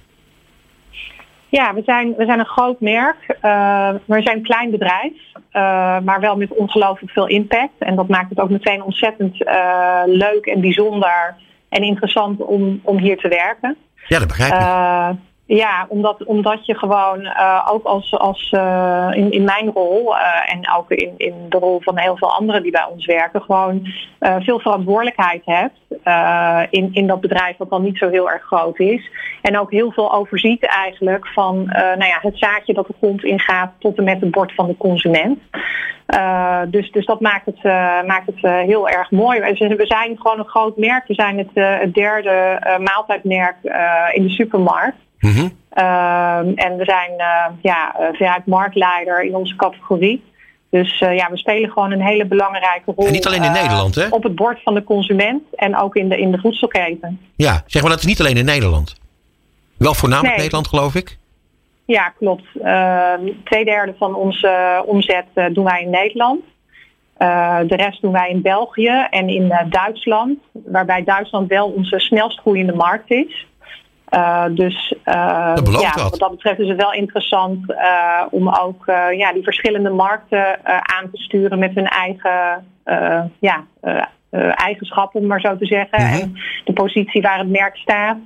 Ja, 1.49 1.73
we 1.73 1.81
zijn, 1.85 2.15
we 2.15 2.25
zijn 2.25 2.39
een 2.39 2.45
groot 2.45 2.79
merk. 2.79 3.37
Uh, 3.41 3.89
we 4.05 4.21
zijn 4.21 4.37
een 4.37 4.43
klein 4.43 4.71
bedrijf, 4.71 5.13
uh, 5.33 5.99
maar 5.99 6.19
wel 6.19 6.37
met 6.37 6.55
ongelooflijk 6.55 7.11
veel 7.11 7.27
impact. 7.27 7.73
En 7.79 7.95
dat 7.95 8.07
maakt 8.07 8.29
het 8.29 8.39
ook 8.39 8.49
meteen 8.49 8.83
ontzettend 8.83 9.41
uh, 9.41 10.01
leuk 10.05 10.45
en 10.45 10.61
bijzonder 10.61 11.35
en 11.69 11.83
interessant 11.83 12.41
om, 12.41 12.79
om 12.83 12.97
hier 12.97 13.17
te 13.17 13.27
werken. 13.27 13.77
Ja, 14.07 14.19
dat 14.19 14.27
begrijp 14.27 14.53
ik. 14.53 15.27
Ja, 15.55 15.85
omdat, 15.87 16.23
omdat 16.23 16.65
je 16.65 16.77
gewoon 16.77 17.21
uh, 17.21 17.67
ook 17.71 17.85
als, 17.85 18.17
als 18.17 18.51
uh, 18.55 19.07
in, 19.11 19.31
in 19.31 19.43
mijn 19.43 19.71
rol 19.73 20.15
uh, 20.15 20.53
en 20.53 20.71
ook 20.77 20.91
in, 20.91 21.13
in 21.17 21.33
de 21.49 21.57
rol 21.57 21.81
van 21.81 21.97
heel 21.97 22.17
veel 22.17 22.33
anderen 22.33 22.63
die 22.63 22.71
bij 22.71 22.87
ons 22.91 23.05
werken, 23.05 23.41
gewoon 23.41 23.87
veel 24.19 24.59
verantwoordelijkheid 24.59 25.41
hebt 25.45 25.79
in, 26.69 26.89
in 26.93 27.07
dat 27.07 27.21
bedrijf 27.21 27.57
wat 27.57 27.69
dan 27.69 27.83
niet 27.83 27.97
zo 27.97 28.09
heel 28.09 28.31
erg 28.31 28.43
groot 28.43 28.79
is. 28.79 29.11
En 29.41 29.59
ook 29.59 29.71
heel 29.71 29.91
veel 29.91 30.13
overziet 30.13 30.65
eigenlijk 30.65 31.27
van 31.27 31.63
nou 31.73 32.05
ja, 32.05 32.17
het 32.21 32.37
zaadje 32.37 32.73
dat 32.73 32.87
de 32.87 32.95
grond 32.97 33.23
ingaat 33.23 33.71
tot 33.79 33.97
en 33.97 34.03
met 34.03 34.21
het 34.21 34.31
bord 34.31 34.53
van 34.53 34.67
de 34.67 34.77
consument. 34.77 35.39
dus, 36.67 36.91
dus 36.91 37.05
dat 37.05 37.19
maakt 37.19 37.45
het, 37.45 37.63
maakt 38.07 38.25
het 38.25 38.65
heel 38.65 38.89
erg 38.89 39.11
mooi. 39.11 39.39
We 39.39 39.85
zijn 39.85 40.17
gewoon 40.17 40.39
een 40.39 40.49
groot 40.49 40.77
merk. 40.77 41.07
We 41.07 41.13
zijn 41.13 41.37
het, 41.37 41.49
het 41.53 41.93
derde 41.93 42.59
maaltijdmerk 42.79 43.55
in 44.11 44.23
de 44.23 44.29
supermarkt. 44.29 45.07
Mm 45.19 45.31
-hmm. 45.31 45.51
uh, 45.77 46.65
en 46.65 46.77
we 46.77 46.83
zijn 46.83 47.11
uh, 47.17 47.45
ja, 47.61 47.95
veruit 48.13 48.45
marktleider 48.45 49.23
in 49.23 49.35
onze 49.35 49.55
categorie. 49.55 50.23
Dus 50.69 51.01
uh, 51.01 51.15
ja, 51.15 51.29
we 51.29 51.37
spelen 51.37 51.71
gewoon 51.71 51.91
een 51.91 52.01
hele 52.01 52.25
belangrijke 52.25 52.93
rol. 52.95 53.05
En 53.05 53.11
niet 53.11 53.25
alleen 53.27 53.43
in 53.43 53.51
Nederland, 53.51 53.95
hè? 53.95 54.07
Op 54.09 54.23
het 54.23 54.35
bord 54.35 54.61
van 54.63 54.73
de 54.73 54.83
consument 54.83 55.43
en 55.55 55.77
ook 55.77 55.95
in 55.95 56.09
de, 56.09 56.17
in 56.17 56.31
de 56.31 56.37
voedselketen. 56.37 57.19
Ja, 57.35 57.63
zeg 57.65 57.81
maar 57.81 57.91
dat 57.91 57.99
is 57.99 58.05
niet 58.05 58.19
alleen 58.19 58.37
in 58.37 58.45
Nederland. 58.45 58.95
Wel 59.77 59.93
voornamelijk 59.93 60.35
Nee. 60.35 60.43
Nederland, 60.43 60.67
geloof 60.67 60.95
ik. 60.95 61.17
Ja, 61.85 62.09
klopt. 62.09 62.43
Uh, 62.63 63.13
twee 63.43 63.65
derde 63.65 63.93
van 63.97 64.15
onze 64.15 64.83
omzet 64.85 65.25
uh, 65.35 65.45
doen 65.51 65.63
wij 65.63 65.81
in 65.81 65.89
Nederland. 65.89 66.41
Uh, 67.17 67.59
de 67.67 67.75
rest 67.75 68.01
doen 68.01 68.11
wij 68.11 68.29
in 68.29 68.41
België 68.41 69.07
en 69.09 69.29
in 69.29 69.53
Duitsland. 69.69 70.37
Waarbij 70.51 71.03
Duitsland 71.03 71.47
wel 71.47 71.67
onze 71.67 71.99
snelst 71.99 72.39
groeiende 72.39 72.75
markt 72.75 73.11
is. 73.11 73.47
Uh, 74.13 74.45
dus 74.49 74.93
uh, 75.05 75.53
belooft 75.53 75.95
ja, 75.95 76.01
wat. 76.01 76.09
wat 76.09 76.19
dat 76.19 76.31
betreft 76.31 76.59
is 76.59 76.67
het 76.67 76.81
wel 76.81 76.93
interessant 76.93 77.71
uh, 77.71 78.23
om 78.31 78.49
ook 78.49 78.83
ja, 79.11 79.33
die 79.33 79.43
verschillende 79.43 79.89
markten 79.89 80.65
aan 80.65 81.09
te 81.11 81.17
sturen 81.17 81.59
met 81.59 81.75
hun 81.75 81.87
eigen 81.87 82.65
ja, 83.39 83.63
eigenschappen, 84.55 85.21
om 85.21 85.27
maar 85.27 85.41
zo 85.41 85.57
te 85.57 85.65
zeggen. 85.65 86.05
Mhm. 86.05 86.21
En 86.21 86.33
de 86.63 86.73
positie 86.73 87.21
waar 87.21 87.37
het 87.37 87.49
merk 87.49 87.75
staat. 87.75 88.17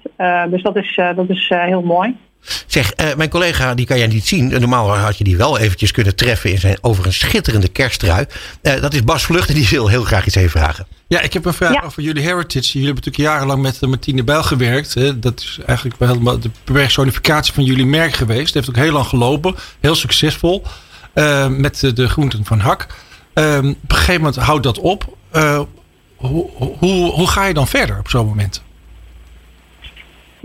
dus 0.49 0.61
dat 0.61 0.75
is, 0.75 0.99
dat 1.15 1.29
is 1.29 1.49
heel 1.49 1.81
mooi. 1.81 2.17
Zeg, 2.67 2.91
eh, 2.91 3.15
mijn 3.15 3.29
collega, 3.29 3.73
die 3.73 3.85
kan 3.85 3.97
jij 3.97 4.07
niet 4.07 4.27
zien. 4.27 4.47
Normaal 4.47 4.97
had 4.97 5.17
je 5.17 5.23
die 5.23 5.37
wel 5.37 5.57
eventjes 5.57 5.91
kunnen 5.91 6.15
treffen 6.15 6.51
in 6.51 6.59
zijn, 6.59 6.77
over 6.81 7.05
een 7.05 7.13
schitterende 7.13 7.67
kersttrui. 7.67 8.25
Eh, 8.61 8.81
dat 8.81 8.93
is 8.93 9.03
Bas 9.03 9.23
Vlucht 9.23 9.49
en 9.49 9.55
die 9.55 9.67
wil 9.69 9.87
heel 9.87 10.03
graag 10.03 10.25
iets 10.25 10.35
even 10.35 10.49
vragen. 10.49 10.87
Ja, 11.07 11.21
ik 11.21 11.33
heb 11.33 11.45
een 11.45 11.53
vraag 11.53 11.73
Ja. 11.73 11.81
over 11.81 12.03
jullie 12.03 12.23
heritage. 12.23 12.71
Jullie 12.71 12.85
hebben 12.87 13.03
natuurlijk 13.05 13.33
jarenlang 13.33 13.61
met 13.61 13.77
eh, 13.81 13.89
Martine 13.89 14.23
Bijl 14.23 14.43
gewerkt. 14.43 14.93
Hè. 14.93 15.19
Dat 15.19 15.39
is 15.39 15.59
eigenlijk 15.65 15.99
wel 15.99 16.07
helemaal 16.09 16.39
de 16.39 16.49
personificatie 16.63 17.53
van 17.53 17.63
jullie 17.63 17.85
merk 17.85 18.13
geweest. 18.13 18.45
Het 18.45 18.53
heeft 18.53 18.69
ook 18.69 18.83
heel 18.83 18.93
lang 18.93 19.05
gelopen. 19.05 19.55
Heel 19.79 19.95
succesvol. 19.95 20.63
met 21.49 21.79
de, 21.79 21.93
de 21.93 22.07
groenten 22.09 22.45
van 22.45 22.59
Hak. 22.59 22.87
Eh, 23.33 23.57
op 23.57 23.63
een 23.63 23.77
gegeven 23.87 24.21
moment 24.21 24.35
houdt 24.35 24.63
dat 24.63 24.79
op. 24.79 25.17
Eh, 25.31 25.59
hoe, 26.15 26.49
hoe, 26.79 27.11
hoe 27.11 27.27
ga 27.27 27.45
je 27.45 27.53
dan 27.53 27.67
verder 27.67 27.99
op 27.99 28.09
zo'n 28.09 28.25
moment? 28.25 28.61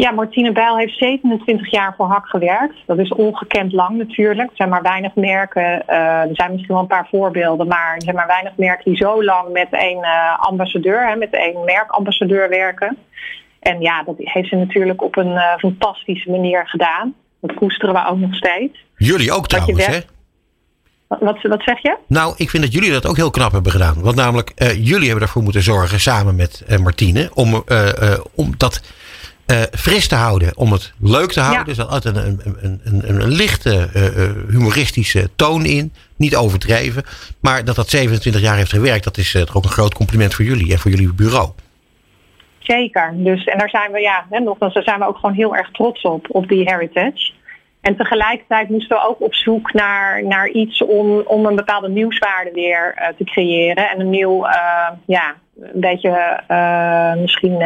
Ja, 0.04 0.10
Martine 0.10 0.52
Bijl 0.52 0.76
heeft 0.76 0.98
27 0.98 1.70
jaar 1.70 1.94
voor 1.96 2.06
HAK 2.06 2.26
gewerkt. 2.26 2.76
Dat 2.86 2.98
is 2.98 3.12
ongekend 3.12 3.72
lang 3.72 3.96
natuurlijk. 3.96 4.50
Er 4.50 4.56
zijn 4.56 4.68
maar 4.68 4.82
weinig 4.82 5.14
merken. 5.14 5.62
Uh, 5.62 5.96
er 6.20 6.28
zijn 6.32 6.52
misschien 6.52 6.74
wel 6.74 6.82
een 6.82 6.86
paar 6.86 7.08
voorbeelden. 7.10 7.66
Maar 7.66 7.94
er 7.94 8.02
zijn 8.02 8.14
maar 8.14 8.26
weinig 8.26 8.52
merken 8.56 8.84
die 8.84 8.96
zo 8.96 9.24
lang 9.24 9.52
met 9.52 9.68
één 9.70 9.98
uh, 9.98 10.38
ambassadeur, 10.38 11.08
hè, 11.08 11.16
met 11.16 11.30
één 11.30 11.64
merkambassadeur 11.64 12.48
werken. 12.48 12.96
En 13.60 13.80
ja, 13.80 14.02
dat 14.02 14.14
heeft 14.18 14.48
ze 14.48 14.56
natuurlijk 14.56 15.02
op 15.02 15.16
een 15.16 15.32
uh, 15.32 15.56
fantastische 15.56 16.30
manier 16.30 16.68
gedaan. 16.68 17.14
Dat 17.40 17.54
koesteren 17.54 17.94
we 17.94 18.06
ook 18.06 18.18
nog 18.18 18.34
steeds. 18.34 18.84
Jullie 18.96 19.32
ook 19.32 19.46
trouwens, 19.46 19.86
hè? 19.86 19.98
Wat, 21.08 21.42
wat, 21.42 21.62
zeg 21.62 21.82
je? 21.82 21.96
Nou, 22.06 22.34
ik 22.36 22.50
vind 22.50 22.62
dat 22.62 22.72
jullie 22.72 22.90
dat 22.90 23.06
ook 23.06 23.16
heel 23.16 23.30
knap 23.30 23.52
hebben 23.52 23.72
gedaan. 23.72 24.02
Want 24.02 24.16
namelijk, 24.16 24.52
eh, 24.54 24.86
jullie 24.86 25.06
hebben 25.08 25.26
ervoor 25.26 25.42
moeten 25.42 25.62
zorgen 25.62 26.00
samen 26.00 26.36
met 26.36 26.64
eh, 26.66 26.78
Martine. 26.78 27.30
Om, 27.34 27.62
eh, 27.66 28.12
eh, 28.12 28.20
om 28.34 28.54
dat 28.56 28.82
eh, 29.48 29.62
fris 29.72 30.08
te 30.08 30.14
houden. 30.14 30.56
Om 30.56 30.72
het 30.72 30.92
leuk 31.00 31.32
te 31.32 31.40
houden. 31.40 31.60
Ja. 31.60 31.74
Dus 31.74 31.86
altijd 31.86 32.16
een, 32.16 32.40
een, 32.44 32.80
een, 32.84 33.20
een, 33.20 33.28
lichte 33.28 33.88
eh, 33.94 34.24
eh, 34.24 34.30
humoristische 34.48 35.28
toon 35.36 35.64
in. 35.64 35.92
Niet 36.16 36.36
overdreven. 36.36 37.02
Maar 37.40 37.64
dat 37.64 37.76
dat 37.76 37.88
27 37.88 38.40
jaar 38.40 38.56
heeft 38.56 38.72
gewerkt. 38.72 39.04
Dat 39.04 39.16
is 39.16 39.32
toch 39.32 39.56
ook 39.56 39.64
een 39.64 39.70
groot 39.70 39.94
compliment 39.94 40.34
voor 40.34 40.44
jullie 40.44 40.72
en 40.72 40.78
voor 40.78 40.90
jullie 40.90 41.14
bureau. 41.14 41.50
Zeker. 42.58 43.12
Dus, 43.16 43.44
en 43.44 43.58
daar 43.58 43.70
zijn 43.70 43.92
we, 43.92 44.00
ja, 44.00 44.26
hè, 44.30 44.38
nogmaals, 44.38 44.74
daar 44.74 44.82
zijn 44.82 44.98
we 44.98 45.06
ook 45.06 45.18
gewoon 45.18 45.34
heel 45.34 45.56
erg 45.56 45.70
trots 45.70 46.02
op, 46.02 46.26
op 46.28 46.48
die 46.48 46.62
heritage. 46.70 47.32
En 47.80 47.96
tegelijkertijd 47.96 48.68
moesten 48.68 48.96
we 48.96 49.08
ook 49.08 49.20
op 49.20 49.34
zoek 49.34 49.72
naar, 49.72 50.24
naar 50.24 50.48
iets 50.48 50.82
om, 50.82 51.20
om 51.20 51.46
een 51.46 51.56
bepaalde 51.56 51.88
nieuwswaarde 51.88 52.50
weer 52.52 52.94
uh, 52.98 53.08
te 53.16 53.24
creëren. 53.24 53.90
En 53.90 54.00
een 54.00 54.10
nieuw, 54.10 54.46
uh, 54.46 54.88
ja, 55.06 55.34
een 55.60 55.80
beetje 55.80 56.40
uh, 56.50 57.14
misschien 57.14 57.56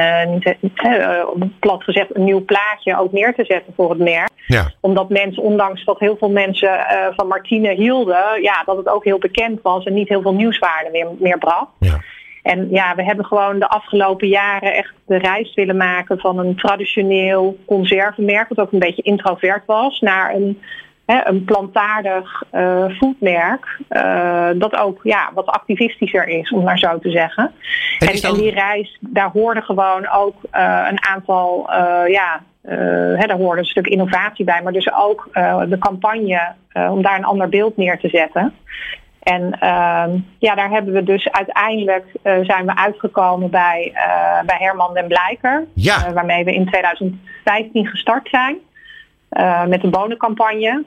niet 0.61 1.59
plat 1.59 1.83
gezegd, 1.83 2.17
een 2.17 2.25
nieuw 2.25 2.45
plaatje 2.45 2.99
ook 2.99 3.13
neer 3.13 3.35
te 3.35 3.45
zetten 3.45 3.73
voor 3.77 3.91
het 3.91 3.99
merk. 3.99 4.31
Ja. 4.47 4.71
Omdat 4.81 5.09
mensen, 5.09 5.43
ondanks 5.43 5.85
dat 5.85 5.99
heel 5.99 6.17
veel 6.17 6.31
mensen 6.31 6.87
van 7.17 7.27
Martine 7.27 7.75
hielden, 7.75 8.43
ja, 8.43 8.63
dat 8.65 8.77
het 8.77 8.89
ook 8.89 9.05
heel 9.05 9.19
bekend 9.19 9.63
was 9.63 9.85
en 9.85 9.95
niet 9.95 10.09
heel 10.09 10.23
veel 10.23 10.35
nieuwswaarde 10.35 10.91
meer, 10.93 11.07
meer 11.19 11.39
bracht. 11.39 11.71
Ja. 11.79 12.01
En 12.43 12.71
ja, 12.71 12.95
we 12.95 13.05
hebben 13.05 13.25
gewoon 13.25 13.59
de 13.59 13.69
afgelopen 13.69 14.29
jaren 14.29 14.75
echt 14.75 14.93
de 15.07 15.19
reis 15.19 15.55
willen 15.55 15.77
maken 15.77 16.19
van 16.19 16.39
een 16.39 16.57
traditioneel 16.57 17.59
conservenmerk, 17.67 18.49
wat 18.49 18.59
ook 18.59 18.73
een 18.73 18.79
beetje 18.79 19.03
introvert 19.03 19.63
was, 19.67 20.01
naar 20.01 20.35
een, 20.35 20.61
hè, 21.13 21.27
een 21.29 21.45
plantaardig 21.45 22.43
uh. 23.19 23.79
Uh, 23.91 24.49
dat 24.55 24.77
ook 24.77 25.01
ja, 25.03 25.31
wat 25.35 25.47
activistischer 25.47 26.29
is, 26.29 26.51
om 26.51 26.65
maar 26.65 26.79
zo 26.79 26.99
te 26.99 27.11
zeggen. 27.11 27.45
En 27.99 28.07
En, 28.07 28.15
is 28.15 28.21
dan- 28.21 28.35
en 28.35 28.41
die 28.41 28.51
reis, 28.51 28.99
daar 29.01 29.31
hoorde 29.33 29.63
gewoon 29.63 30.09
ook 30.09 30.35
uh, 30.55 30.87
een 30.91 31.05
aantal, 31.05 31.71
ja, 32.07 32.43
hè, 33.17 33.27
daar 33.27 33.37
hoorde 33.37 33.61
een 33.61 33.67
stuk 33.67 33.87
innovatie 33.87 34.45
bij, 34.45 34.63
maar 34.63 34.73
dus 34.73 34.93
ook 34.93 35.29
de 35.69 35.79
campagne 35.79 36.53
om 36.73 37.03
daar 37.03 37.17
een 37.19 37.25
ander 37.25 37.49
beeld 37.49 37.77
neer 37.77 37.99
te 37.99 38.09
zetten. 38.09 38.55
En 39.23 39.43
uh, 39.43 40.05
ja, 40.39 40.55
daar 40.55 40.71
hebben 40.71 40.93
we 40.95 41.03
dus 41.03 41.31
uiteindelijk 41.31 42.07
zijn 42.23 42.67
we 42.67 42.77
uitgekomen 42.77 43.51
bij, 43.51 43.93
bij 44.47 44.57
Herman 44.59 44.95
den 44.95 45.07
Blijker. 45.07 45.67
Ja. 45.75 46.13
Waarmee 46.13 46.45
we 46.45 46.55
in 46.55 46.67
2015 46.67 47.87
gestart 47.87 48.29
zijn 48.29 48.57
met 49.69 49.81
de 49.81 49.89
bonencampagne. 49.91 50.85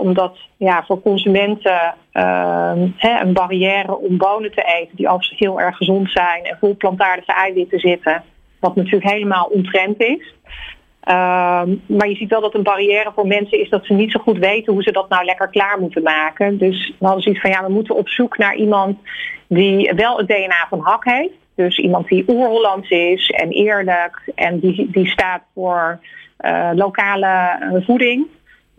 Omdat 0.00 0.38
ja, 0.56 0.84
voor 0.84 1.02
consumenten 1.02 1.94
ehm, 2.12 2.88
hè, 2.96 3.20
een 3.20 3.32
barrière 3.32 3.96
om 3.96 4.16
bonen 4.16 4.52
te 4.52 4.62
eten 4.62 4.96
die 4.96 5.08
overigens 5.08 5.38
heel 5.38 5.60
erg 5.60 5.76
gezond 5.76 6.10
zijn 6.10 6.44
en 6.44 6.56
vol 6.60 6.76
plantaardige 6.76 7.32
eiwitten 7.32 7.78
zitten. 7.78 8.22
Wat 8.60 8.76
natuurlijk 8.76 9.10
helemaal 9.10 9.44
ontrend 9.44 10.00
is. 10.00 10.34
Um, 11.08 11.82
maar 11.86 12.08
je 12.08 12.14
ziet 12.14 12.30
wel 12.30 12.40
dat 12.40 12.54
een 12.54 12.62
barrière 12.62 13.12
voor 13.14 13.26
mensen 13.26 13.60
is 13.60 13.68
dat 13.68 13.86
ze 13.86 13.92
niet 13.92 14.10
zo 14.10 14.20
goed 14.20 14.38
weten 14.38 14.72
hoe 14.72 14.82
ze 14.82 14.92
dat 14.92 15.08
nou 15.08 15.24
lekker 15.24 15.48
klaar 15.48 15.80
moeten 15.80 16.02
maken. 16.02 16.58
Dus 16.58 16.92
we 16.98 17.04
hadden 17.06 17.22
zoiets 17.22 17.40
van 17.40 17.50
ja, 17.50 17.64
we 17.64 17.72
moeten 17.72 17.94
op 17.94 18.08
zoek 18.08 18.38
naar 18.38 18.54
iemand 18.54 18.98
die 19.46 19.92
wel 19.94 20.16
het 20.16 20.28
DNA 20.28 20.66
van 20.68 20.80
hak 20.80 21.04
heeft. 21.04 21.34
Dus 21.54 21.78
iemand 21.78 22.08
die 22.08 22.24
oer-Hollands 22.28 22.90
is 22.90 23.30
en 23.30 23.50
eerlijk 23.50 24.32
en 24.34 24.58
die, 24.58 24.90
die 24.90 25.06
staat 25.06 25.42
voor 25.54 26.00
uh, 26.40 26.70
lokale 26.74 27.58
uh, 27.60 27.86
voeding. 27.86 28.26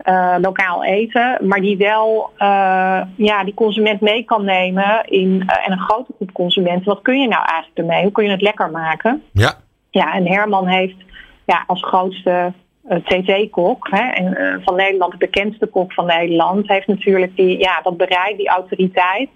Uh, 0.04 0.36
lokaal 0.40 0.84
eten, 0.84 1.38
maar 1.40 1.60
die 1.60 1.76
wel 1.76 2.30
uh, 2.38 3.02
ja, 3.16 3.44
die 3.44 3.54
consument 3.54 4.00
mee 4.00 4.22
kan 4.22 4.44
nemen 4.44 5.04
in, 5.04 5.28
uh, 5.28 5.66
en 5.66 5.72
een 5.72 5.78
grote 5.78 6.12
groep 6.16 6.32
consumenten. 6.32 6.84
Wat 6.84 7.02
kun 7.02 7.20
je 7.20 7.28
nou 7.28 7.44
eigenlijk 7.44 7.78
ermee? 7.78 8.02
Hoe 8.02 8.12
kun 8.12 8.24
je 8.24 8.30
het 8.30 8.40
lekker 8.40 8.70
maken? 8.70 9.22
Ja. 9.32 9.54
Ja, 9.90 10.14
en 10.14 10.26
Herman 10.26 10.66
heeft 10.66 10.96
ja, 11.44 11.64
als 11.66 11.82
grootste 11.82 12.52
TT-kok 12.88 13.88
en, 13.88 14.60
van 14.64 14.76
Nederland, 14.76 15.12
de 15.12 15.18
bekendste 15.18 15.66
kok 15.66 15.92
van 15.92 16.06
Nederland, 16.06 16.68
heeft 16.68 16.86
natuurlijk 16.86 17.36
die, 17.36 17.58
ja, 17.58 17.80
dat 17.82 17.96
bereid, 17.96 18.36
die 18.36 18.48
autoriteit. 18.48 19.28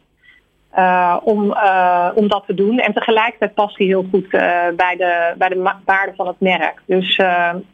Eh, 0.71 1.17
om, 1.23 1.53
eh, 1.53 2.09
om 2.15 2.29
dat 2.29 2.45
te 2.47 2.55
doen. 2.55 2.79
En 2.79 2.93
tegelijkertijd 2.93 3.55
past 3.55 3.79
hij 3.79 3.87
heel 3.87 4.07
goed 4.11 4.25
eh, 4.25 4.41
bij, 4.77 4.97
de, 4.97 5.35
bij 5.39 5.49
de 5.49 5.73
waarde 5.85 6.13
van 6.17 6.27
het 6.27 6.41
merk. 6.41 6.83
Dus 6.87 7.17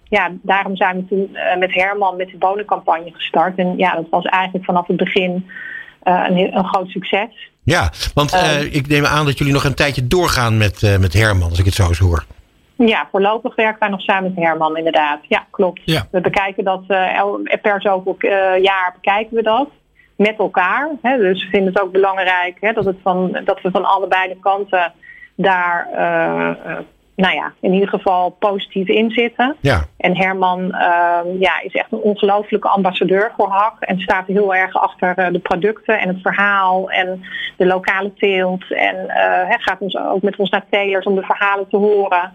ja, 0.08 0.30
daarom 0.42 0.76
zijn 0.76 0.96
we 0.96 1.06
toen 1.06 1.36
met 1.58 1.74
Herman 1.74 2.16
met 2.16 2.28
de 2.28 2.36
bonencampagne 2.36 3.10
gestart. 3.12 3.58
En 3.58 3.76
ja, 3.76 3.94
dat 3.94 4.06
was 4.10 4.24
eigenlijk 4.24 4.64
vanaf 4.64 4.86
het 4.86 4.96
begin 4.96 5.50
een, 6.02 6.56
een 6.56 6.64
groot 6.64 6.88
succes. 6.88 7.50
Ja, 7.62 7.90
want 8.14 8.32
eh, 8.32 8.74
ik 8.74 8.86
neem 8.88 9.04
aan 9.04 9.24
dat 9.24 9.38
jullie 9.38 9.52
nog 9.52 9.64
een 9.64 9.74
tijdje 9.74 10.06
doorgaan 10.06 10.56
met, 10.56 10.98
met 11.00 11.12
Herman, 11.12 11.48
als 11.50 11.58
ik 11.58 11.64
het 11.64 11.74
zo 11.74 11.88
eens 11.88 11.98
hoor. 11.98 12.24
Ja, 12.76 13.08
voorlopig 13.10 13.54
werken 13.54 13.80
wij 13.80 13.88
nog 13.88 14.00
samen 14.00 14.32
met 14.34 14.44
Herman 14.44 14.76
inderdaad. 14.76 15.18
Ja, 15.28 15.46
klopt. 15.50 15.80
Ja. 15.84 16.06
We 16.10 16.20
bekijken 16.20 16.64
dat 16.64 16.82
el- 16.88 17.40
per 17.62 17.80
zoveel 17.82 18.16
jaar 18.62 18.92
bekijken 18.94 19.36
we 19.36 19.42
dat 19.42 19.68
met 20.16 20.38
elkaar. 20.38 20.90
Hè. 21.02 21.16
Dus 21.16 21.44
we 21.44 21.50
vinden 21.50 21.72
het 21.72 21.82
ook 21.82 21.92
belangrijk 21.92 22.56
hè, 22.60 22.72
dat, 22.72 22.84
het 22.84 22.98
van, 23.02 23.40
dat 23.44 23.60
we 23.60 23.70
van 23.70 23.84
allebei 23.84 24.28
de 24.28 24.38
kanten 24.40 24.92
daar 25.34 25.88
eh, 25.92 26.48
eh, 26.48 26.78
nou 27.16 27.34
ja, 27.34 27.52
in 27.60 27.72
ieder 27.72 27.88
geval 27.88 28.30
positief 28.30 28.88
in 28.88 29.10
zitten. 29.10 29.56
Ja, 29.60 29.84
En 29.96 30.16
Herman 30.16 30.72
eh, 30.72 31.18
ja, 31.38 31.60
is 31.62 31.72
echt 31.72 31.92
een 31.92 31.98
ongelofelijke 31.98 32.68
ambassadeur 32.68 33.32
voor 33.36 33.48
HAK. 33.48 33.80
En 33.80 34.00
staat 34.00 34.26
heel 34.26 34.54
erg 34.54 34.74
achter 34.74 35.18
eh, 35.18 35.32
de 35.32 35.38
producten 35.38 36.00
en 36.00 36.08
het 36.08 36.20
verhaal 36.20 36.90
en 36.90 37.24
de 37.56 37.66
lokale 37.66 38.12
teelt. 38.14 38.72
En 38.72 39.08
eh, 39.08 39.48
hij 39.48 39.58
gaat 39.58 39.78
ons 39.78 39.96
ook 39.96 40.22
met 40.22 40.36
ons 40.36 40.50
naar 40.50 40.66
telers 40.70 41.06
om 41.06 41.14
de 41.14 41.22
verhalen 41.22 41.68
te 41.68 41.76
horen. 41.76 42.32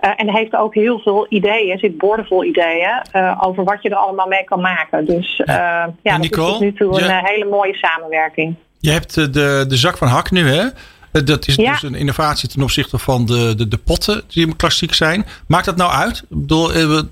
Eh, 0.00 0.10
en 0.16 0.34
heeft 0.34 0.56
ook 0.56 0.74
heel 0.74 0.98
veel 0.98 1.26
ideeën, 1.28 1.78
zit 1.78 1.98
boordevol 1.98 2.44
ideeën, 2.44 3.02
over 3.40 3.64
wat 3.64 3.82
je 3.82 3.88
er 3.88 3.96
allemaal 3.96 4.26
mee 4.26 4.44
kan 4.44 4.60
maken. 4.60 5.04
Dus 5.04 5.40
eh, 5.44 5.54
ja, 6.02 6.16
dat 6.16 6.24
is 6.24 6.30
tot 6.30 6.60
nu 6.60 6.72
toe 6.72 7.00
een 7.00 7.08
ja. 7.08 7.20
hele 7.24 7.44
mooie 7.44 7.74
samenwerking. 7.74 8.56
Je 8.78 8.90
hebt 8.90 9.14
de, 9.14 9.64
de 9.68 9.76
zak 9.76 9.96
van 9.96 10.08
Hak 10.08 10.30
nu, 10.30 10.48
hè? 10.48 10.64
Eh, 11.12 11.24
Dat 11.24 11.46
is 11.48 11.54
Ja. 11.54 11.70
dus 11.72 11.82
een 11.82 11.94
innovatie 11.94 12.48
ten 12.48 12.62
opzichte 12.62 12.98
van 12.98 13.26
de, 13.26 13.54
de, 13.56 13.68
de 13.68 13.78
potten 13.78 14.22
die 14.28 14.56
klassiek 14.56 14.94
zijn. 14.94 15.24
Maakt 15.48 15.64
dat 15.64 15.76
nou 15.76 15.92
uit? 15.92 16.18
Ik 16.18 16.28
bedoel, 16.28 16.72
eh, 16.72 16.98
eh, 16.98 17.02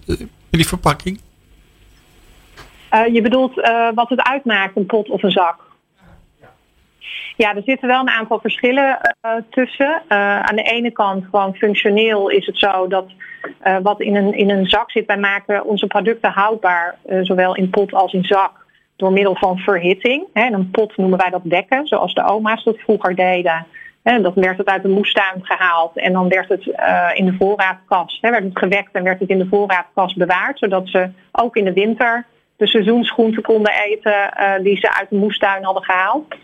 die 0.50 0.66
verpakking? 0.66 1.20
Je 3.12 3.22
bedoelt 3.22 3.54
wat 3.94 4.08
het 4.08 4.22
uitmaakt, 4.22 4.76
een 4.76 4.86
pot 4.86 5.08
of 5.08 5.22
een 5.22 5.30
zak? 5.30 5.66
Ja, 7.36 7.54
er 7.54 7.62
zitten 7.64 7.88
wel 7.88 8.00
een 8.00 8.08
aantal 8.10 8.40
verschillen 8.40 8.98
tussen. 9.50 10.02
Aan 10.42 10.56
de 10.56 10.62
ene 10.62 10.90
kant 10.90 11.24
gewoon 11.30 11.54
functioneel 11.54 12.28
is 12.28 12.46
het 12.46 12.58
zo 12.58 12.86
dat 12.86 13.06
wat 13.82 14.00
in 14.00 14.16
een, 14.16 14.34
in 14.34 14.50
een 14.50 14.66
zak 14.66 14.90
zit, 14.90 15.06
wij 15.06 15.18
maken 15.18 15.64
onze 15.64 15.86
producten 15.86 16.30
houdbaar, 16.30 16.98
zowel 17.22 17.54
in 17.54 17.70
pot 17.70 17.92
als 17.92 18.12
in 18.12 18.24
zak, 18.24 18.66
door 18.96 19.12
middel 19.12 19.34
van 19.36 19.58
verhitting. 19.58 20.24
Hè, 20.32 20.42
en 20.42 20.52
een 20.52 20.70
pot 20.70 20.96
noemen 20.96 21.18
wij 21.18 21.30
dat 21.30 21.42
dekken, 21.44 21.86
zoals 21.86 22.14
de 22.14 22.24
oma's 22.24 22.64
dat 22.64 22.78
vroeger 22.78 23.14
deden. 23.14 23.66
Hè, 24.08 24.20
dat 24.20 24.34
werd 24.34 24.58
het 24.58 24.66
uit 24.66 24.82
de 24.82 24.88
moestuin 24.88 25.40
gehaald 25.42 25.96
en 25.96 26.12
dan 26.12 26.28
werd 26.28 26.48
het 26.48 26.70
eh, 26.70 27.10
in 27.14 27.24
de 27.24 27.34
voorraadkast, 27.38 28.20
werd 28.20 28.42
het 28.42 28.58
gewekt 28.58 28.92
en 28.92 29.02
werd 29.02 29.20
het 29.20 29.28
in 29.28 29.38
de 29.38 29.46
voorraadkast 29.46 30.16
bewaard, 30.16 30.58
zodat 30.58 30.88
ze 30.88 31.10
ook 31.32 31.56
in 31.56 31.64
de 31.64 31.72
winter 31.72 32.26
de 32.56 32.66
seizoensgroenten 32.66 33.42
konden 33.42 33.72
eten 33.72 34.32
eh, 34.32 34.62
die 34.62 34.76
ze 34.76 34.94
uit 34.98 35.10
de 35.10 35.16
moestuin 35.16 35.64
hadden 35.64 35.82
gehaald. 35.82 36.34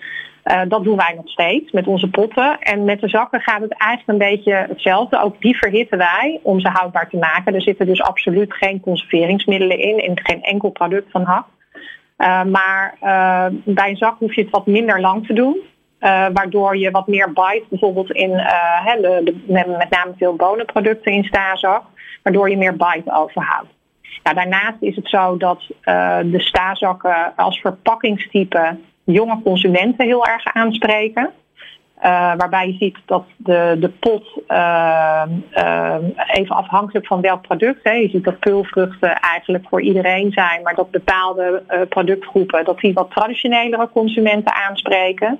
Eh, 0.43 0.61
dat 0.69 0.85
doen 0.85 0.97
wij 0.97 1.13
nog 1.17 1.29
steeds 1.29 1.73
met 1.73 1.87
onze 1.87 2.09
potten. 2.09 2.59
En 2.59 2.85
met 2.85 3.01
de 3.01 3.09
zakken 3.09 3.41
gaat 3.41 3.61
het 3.61 3.75
eigenlijk 3.79 4.11
een 4.11 4.29
beetje 4.31 4.67
hetzelfde. 4.69 5.23
Ook 5.23 5.41
die 5.41 5.57
verhitten 5.57 5.99
wij 5.99 6.41
om 6.43 6.61
ze 6.61 6.69
houdbaar 6.69 7.09
te 7.09 7.17
maken. 7.17 7.55
Er 7.55 7.63
zitten 7.63 7.87
dus 7.87 8.03
absoluut 8.03 8.55
geen 8.55 8.81
conserveringsmiddelen 8.81 9.79
in, 9.79 9.99
in 9.99 10.21
geen 10.23 10.43
enkel 10.43 10.71
product 10.71 11.11
van 11.11 11.23
hak. 11.23 11.47
Maar 12.51 12.97
bij 13.65 13.89
een 13.89 13.97
zak 13.97 14.19
hoef 14.19 14.35
je 14.35 14.41
het 14.41 14.51
wat 14.51 14.67
minder 14.67 15.01
lang 15.01 15.27
te 15.27 15.33
doen. 15.33 15.57
Eh, 16.05 16.27
waardoor 16.33 16.77
je 16.77 16.91
wat 16.91 17.07
meer 17.07 17.33
bite, 17.33 17.65
bijvoorbeeld 17.69 18.11
in 18.11 18.31
eh, 18.31 18.93
de, 19.01 19.45
met 19.47 19.67
name 19.67 20.13
veel 20.17 20.35
bonenproducten 20.35 21.13
in 21.13 21.25
stazak, 21.25 21.83
waardoor 22.23 22.51
je 22.51 22.57
meer 22.57 22.77
bite 22.77 23.13
overhoudt. 23.13 23.69
Daarnaast 24.23 24.77
is 24.81 24.97
het 24.97 25.09
zo 25.09 25.37
dat 25.37 25.63
eh, 25.81 26.19
de 26.25 26.41
stazakken 26.41 27.33
als 27.37 27.61
verpakkingstype 27.61 28.77
jonge 29.05 29.43
consumenten 29.43 30.07
heel 30.07 30.27
erg 30.27 30.45
aanspreken. 30.45 31.31
Eh, 31.95 32.33
waarbij 32.37 32.67
je 32.67 32.73
ziet 32.73 32.97
dat 33.05 33.25
de, 33.37 33.77
de 33.81 33.89
pot, 33.89 34.27
eh, 34.47 35.23
eh, 35.51 35.97
even 36.33 36.57
afhankelijk 36.57 37.07
van 37.07 37.21
welk 37.21 37.43
product, 37.43 37.81
hè, 37.83 37.93
je 37.93 38.09
ziet 38.09 38.25
dat 38.25 38.39
peulvruchten 38.39 39.21
eigenlijk 39.21 39.65
voor 39.69 39.81
iedereen 39.81 40.33
zijn, 40.33 40.63
maar 40.63 40.75
dat 40.75 40.91
bepaalde 40.91 41.63
productgroepen, 41.89 42.65
dat 42.65 42.79
die 42.79 42.93
wat 42.93 43.11
traditionelere 43.11 43.89
consumenten 43.93 44.55
aanspreken. 44.55 45.39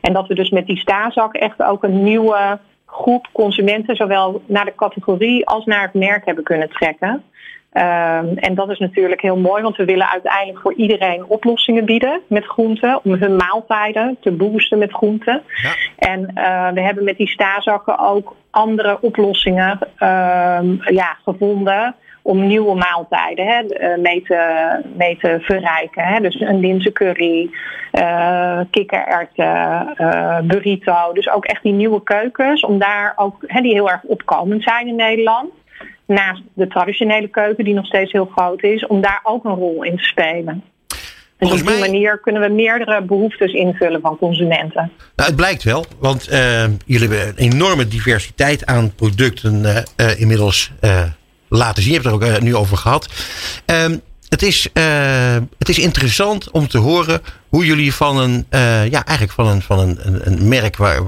En 0.00 0.12
dat 0.12 0.26
we 0.26 0.34
dus 0.34 0.50
met 0.50 0.66
die 0.66 0.78
stazak 0.78 1.34
echt 1.34 1.62
ook 1.62 1.82
een 1.82 2.02
nieuwe 2.02 2.58
groep 2.86 3.28
consumenten, 3.32 3.96
zowel 3.96 4.42
naar 4.46 4.64
de 4.64 4.74
categorie 4.74 5.46
als 5.46 5.64
naar 5.64 5.82
het 5.82 5.94
merk 5.94 6.24
hebben 6.24 6.44
kunnen 6.44 6.70
trekken. 6.70 7.22
Ehm, 7.72 8.26
en 8.34 8.54
dat 8.54 8.70
is 8.70 8.78
natuurlijk 8.78 9.20
heel 9.20 9.36
mooi, 9.36 9.62
want 9.62 9.76
we 9.76 9.84
willen 9.84 10.10
uiteindelijk 10.10 10.60
voor 10.60 10.74
iedereen 10.74 11.24
oplossingen 11.26 11.84
bieden 11.84 12.20
met 12.26 12.44
groenten. 12.44 13.00
Om 13.04 13.12
hun 13.12 13.36
maaltijden 13.36 14.16
te 14.20 14.30
boosten 14.30 14.78
met 14.78 14.92
groenten. 14.92 15.42
Ja. 15.62 15.70
En 16.08 16.30
eh, 16.34 16.68
we 16.72 16.80
hebben 16.80 17.04
met 17.04 17.16
die 17.16 17.28
stazakken 17.28 17.98
ook 17.98 18.36
andere 18.50 18.98
oplossingen 19.00 19.78
ehm, 19.96 20.94
ja, 20.94 21.16
gevonden 21.24 21.94
om 22.22 22.46
nieuwe 22.46 22.74
maaltijden 22.74 23.46
hè, 23.46 23.60
eh, 23.60 23.98
mee, 23.98 24.22
te, 24.22 24.80
mee 24.96 25.16
te 25.16 25.38
verrijken. 25.40 26.04
Hè. 26.04 26.20
Dus 26.20 26.40
een 26.40 26.60
linzencurry, 26.60 27.50
eh 27.90 28.60
kikkererwten, 28.70 29.94
burrito. 30.46 31.12
Dus 31.12 31.30
ook 31.30 31.44
echt 31.44 31.62
die 31.62 31.72
nieuwe 31.72 32.02
keukens, 32.02 32.62
om 32.62 32.78
daar 32.78 33.12
ook, 33.16 33.44
hè, 33.46 33.60
die 33.60 33.72
heel 33.72 33.90
erg 33.90 34.02
opkomend 34.02 34.62
zijn 34.62 34.86
in 34.86 34.96
Nederland 34.96 35.50
naast 36.12 36.42
de 36.54 36.66
traditionele 36.66 37.28
keuken, 37.28 37.64
die 37.64 37.74
nog 37.74 37.86
steeds 37.86 38.12
heel 38.12 38.30
groot 38.36 38.62
is, 38.62 38.86
om 38.86 39.00
daar 39.00 39.20
ook 39.22 39.44
een 39.44 39.54
rol 39.54 39.84
in 39.84 39.96
te 39.96 40.04
spelen. 40.04 40.62
Dus 41.42 41.50
Volgens 41.50 41.60
op 41.60 41.68
die 41.68 41.78
mij- 41.78 41.90
manier 41.90 42.20
kunnen 42.20 42.42
we 42.42 42.48
meerdere 42.48 43.02
behoeftes 43.02 43.52
invullen 43.52 44.00
van 44.00 44.18
consumenten. 44.18 44.92
Nou, 45.16 45.28
het 45.28 45.36
blijkt 45.36 45.62
wel, 45.62 45.84
want 45.98 46.28
eh, 46.28 46.64
jullie 46.86 47.08
hebben 47.08 47.28
een 47.28 47.52
enorme 47.52 47.88
diversiteit 47.88 48.66
aan 48.66 48.94
producten 48.94 49.64
eh, 49.64 49.82
eh, 49.96 50.20
inmiddels 50.20 50.72
laten 51.48 51.82
zien. 51.82 51.92
Je 51.92 51.98
hebt 52.00 52.14
het 52.14 52.22
er 52.22 52.34
ook 52.34 52.40
nu 52.40 52.56
over 52.56 52.76
gehad. 52.76 53.08
Ehm, 53.64 53.96
het, 54.28 54.42
is, 54.42 54.68
het 55.58 55.68
is 55.68 55.78
interessant 55.78 56.50
om 56.50 56.68
te 56.68 56.78
horen 56.78 57.20
hoe 57.48 57.66
jullie 57.66 57.94
van 57.94 58.18
een, 58.18 58.46
ja, 58.90 59.04
eigenlijk 59.04 59.32
van 59.32 59.46
een, 59.46 59.62
van 59.62 59.78
een, 59.78 59.98
een, 60.02 60.20
een 60.24 60.48
merk 60.48 60.76
waar, 60.76 61.00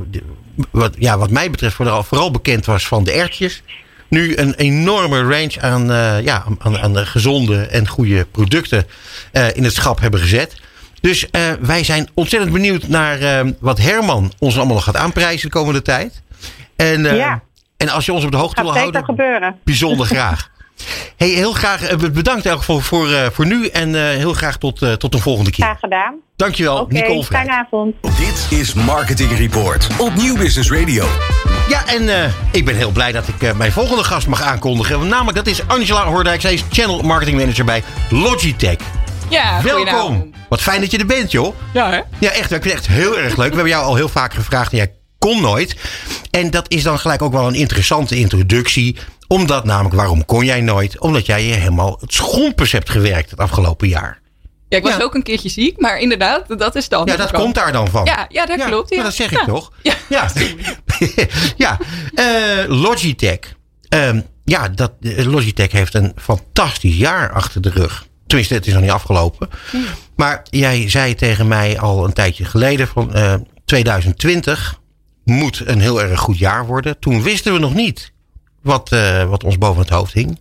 wat, 0.70 0.94
ja, 0.98 1.18
wat 1.18 1.30
mij 1.30 1.50
betreft 1.50 1.74
vooral, 1.74 2.02
vooral 2.02 2.30
bekend 2.30 2.66
was 2.66 2.86
van 2.86 3.04
de 3.04 3.12
ertjes. 3.12 3.62
Nu 4.08 4.36
een 4.36 4.54
enorme 4.54 5.22
range 5.22 5.60
aan, 5.60 5.92
eh, 5.92 6.20
ja, 6.24 6.44
aan, 6.58 6.78
aan 6.78 6.92
de 6.92 7.06
gezonde 7.06 7.62
en 7.66 7.88
goede 7.88 8.24
producten 8.30 8.86
eh, 9.32 9.56
in 9.56 9.64
het 9.64 9.74
schap 9.74 10.00
hebben 10.00 10.20
gezet. 10.20 10.54
Dus 11.00 11.30
eh, 11.30 11.40
wij 11.60 11.84
zijn 11.84 12.08
ontzettend 12.14 12.52
benieuwd 12.52 12.88
naar 12.88 13.44
wat 13.60 13.78
Herman 13.78 14.32
ons 14.38 14.56
allemaal 14.56 14.74
nog 14.74 14.84
gaat 14.84 14.96
aanprijzen 14.96 15.48
de 15.50 15.54
komende 15.54 15.82
tijd. 15.82 16.22
En, 16.76 17.02
Ja. 17.02 17.42
en 17.76 17.88
als 17.88 18.06
je 18.06 18.12
ons 18.12 18.24
op 18.24 18.30
de 18.30 18.36
hoogte 18.36 18.56
Gaat 18.56 18.64
wil 18.64 18.74
houden, 18.80 19.04
gebeuren. 19.04 19.56
bijzonder 19.64 20.06
graag. 20.06 20.50
Hey, 21.16 21.28
heel 21.28 21.52
graag 21.52 21.82
eh, 21.82 21.96
bedankt 21.96 22.44
in 22.44 22.50
elk 22.50 22.58
geval 22.60 22.80
voor, 22.80 23.12
eh, 23.12 23.26
voor 23.32 23.46
nu 23.46 23.66
en 23.66 23.94
eh, 23.94 24.00
heel 24.02 24.32
graag 24.32 24.56
tot, 24.58 24.82
eh, 24.82 24.92
tot 24.92 25.14
een 25.14 25.20
volgende 25.20 25.50
keer. 25.50 25.64
Graag 25.64 25.78
gedaan. 25.78 26.14
Dankjewel, 26.36 26.78
Oké, 26.78 26.92
Nicole 26.92 27.24
Vrij. 27.24 27.38
fijne 27.44 27.52
avond. 27.64 27.94
Dit 28.18 28.58
is 28.58 28.72
Marketing 28.74 29.38
Report 29.38 29.86
op 29.98 30.14
Nieuw 30.14 30.36
Business 30.36 30.70
Radio. 30.70 31.06
Ja, 31.68 31.86
en 31.86 32.08
eh, 32.22 32.30
ik 32.52 32.64
ben 32.64 32.76
heel 32.76 32.90
blij 32.90 33.12
dat 33.12 33.28
ik 33.28 33.42
eh, 33.42 33.52
mijn 33.54 33.72
volgende 33.72 34.04
gast 34.04 34.26
mag 34.26 34.42
aankondigen. 34.42 35.08
Namelijk, 35.08 35.36
dat 35.36 35.46
is 35.46 35.66
Angela 35.68 36.04
Hoordijk. 36.04 36.40
Zij 36.40 36.52
is 36.52 36.64
Channel 36.70 37.02
Marketing 37.02 37.38
Manager 37.38 37.64
bij 37.64 37.82
Logitech. 38.10 38.76
Ja, 39.28 39.62
Welkom. 39.62 40.30
Wat 40.48 40.60
fijn 40.62 40.80
dat 40.80 40.90
je 40.90 40.98
er 40.98 41.06
bent, 41.06 41.30
joh. 41.30 41.54
Ja, 41.72 41.90
hè? 41.90 42.00
Ja, 42.18 42.30
echt. 42.30 42.52
Ik 42.52 42.62
vind 42.62 42.64
het 42.64 42.72
echt 42.72 42.86
heel 42.86 43.18
erg 43.18 43.36
leuk. 43.36 43.48
We 43.48 43.54
hebben 43.54 43.72
jou 43.72 43.84
al 43.84 43.94
heel 43.94 44.08
vaak 44.08 44.34
gevraagd 44.34 44.70
en 44.72 44.76
jij 44.76 44.92
kon 45.18 45.40
nooit. 45.40 45.76
En 46.30 46.50
dat 46.50 46.70
is 46.70 46.82
dan 46.82 46.98
gelijk 46.98 47.22
ook 47.22 47.32
wel 47.32 47.46
een 47.46 47.54
interessante 47.54 48.16
introductie. 48.16 48.96
Omdat 49.26 49.64
namelijk, 49.64 49.94
waarom 49.94 50.24
kon 50.24 50.44
jij 50.44 50.60
nooit? 50.60 51.00
Omdat 51.00 51.26
jij 51.26 51.44
je 51.46 51.52
helemaal 51.54 51.96
het 52.00 52.12
schompers 52.12 52.72
hebt 52.72 52.90
gewerkt 52.90 53.30
het 53.30 53.38
afgelopen 53.38 53.88
jaar. 53.88 54.22
Ja, 54.68 54.76
ik 54.76 54.82
was 54.82 54.96
Ja. 54.96 55.02
ook 55.02 55.14
een 55.14 55.22
keertje 55.22 55.48
ziek, 55.48 55.80
maar 55.80 55.98
inderdaad, 55.98 56.58
dat 56.58 56.74
is 56.74 56.88
dan. 56.88 57.06
Ja, 57.06 57.16
dat 57.16 57.30
komt 57.30 57.54
daar 57.54 57.72
dan 57.72 57.88
van. 57.88 58.04
Ja, 58.04 58.26
ja 58.28 58.46
dat 58.46 58.64
klopt. 58.64 58.90
Ja. 58.90 58.96
maar 58.96 59.04
dat 59.04 59.14
zeg 59.14 59.30
ik 59.32 59.38
Ja. 59.38 59.44
toch? 59.44 59.72
Ja. 59.82 59.94
Ja, 60.08 60.30
ja. 61.56 61.78
Eh, 62.14 62.64
Logitech. 62.68 63.38
Ehm, 63.88 64.20
ja, 64.44 64.68
dat, 64.68 64.92
eh, 65.00 65.24
Logitech 65.24 65.72
heeft 65.72 65.94
een 65.94 66.12
fantastisch 66.16 66.96
jaar 66.96 67.32
achter 67.32 67.60
de 67.60 67.70
rug. 67.70 68.06
Tenminste, 68.26 68.54
het 68.54 68.66
is 68.66 68.72
nog 68.72 68.82
niet 68.82 68.90
afgelopen. 68.90 69.48
Maar 70.16 70.42
jij 70.50 70.90
zei 70.90 71.14
tegen 71.14 71.48
mij 71.48 71.78
al 71.80 72.04
een 72.04 72.12
tijdje 72.12 72.44
geleden 72.44 72.88
van 72.88 73.14
eh, 73.14 73.34
2020 73.64 74.80
moet 75.24 75.62
een 75.64 75.80
heel 75.80 76.02
erg 76.02 76.20
goed 76.20 76.38
jaar 76.38 76.66
worden. 76.66 76.98
Toen 76.98 77.22
wisten 77.22 77.52
we 77.52 77.58
nog 77.58 77.74
niet 77.74 78.12
wat, 78.64 78.92
eh, 78.92 79.24
wat 79.28 79.44
ons 79.44 79.58
boven 79.58 79.80
het 79.80 79.90
hoofd 79.90 80.12
hing. 80.12 80.38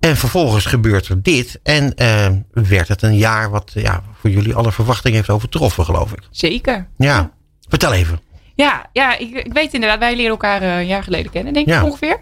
En 0.00 0.16
vervolgens 0.16 0.64
gebeurt 0.66 1.08
er 1.08 1.22
dit. 1.22 1.60
En 1.62 1.94
eh, 1.94 2.26
werd 2.52 2.88
het 2.88 3.02
een 3.02 3.16
jaar 3.16 3.50
wat 3.50 3.70
ja, 3.74 4.02
voor 4.20 4.30
jullie 4.30 4.54
alle 4.54 4.72
verwachtingen 4.72 5.16
heeft 5.16 5.30
overtroffen, 5.30 5.84
geloof 5.84 6.12
ik. 6.12 6.20
Zeker. 6.30 6.88
Ja. 6.96 7.30
Vertel 7.68 7.92
even. 7.92 8.20
Ja, 8.54 8.86
ja 8.92 9.18
ik, 9.18 9.30
ik 9.34 9.52
weet 9.52 9.74
inderdaad, 9.74 9.98
wij 9.98 10.16
leren 10.16 10.30
elkaar 10.30 10.62
eh, 10.62 10.76
een 10.78 10.86
jaar 10.86 11.02
geleden 11.02 11.30
kennen, 11.32 11.52
denk 11.52 11.68
Ja. 11.68 11.78
ik 11.78 11.84
ongeveer. 11.84 12.20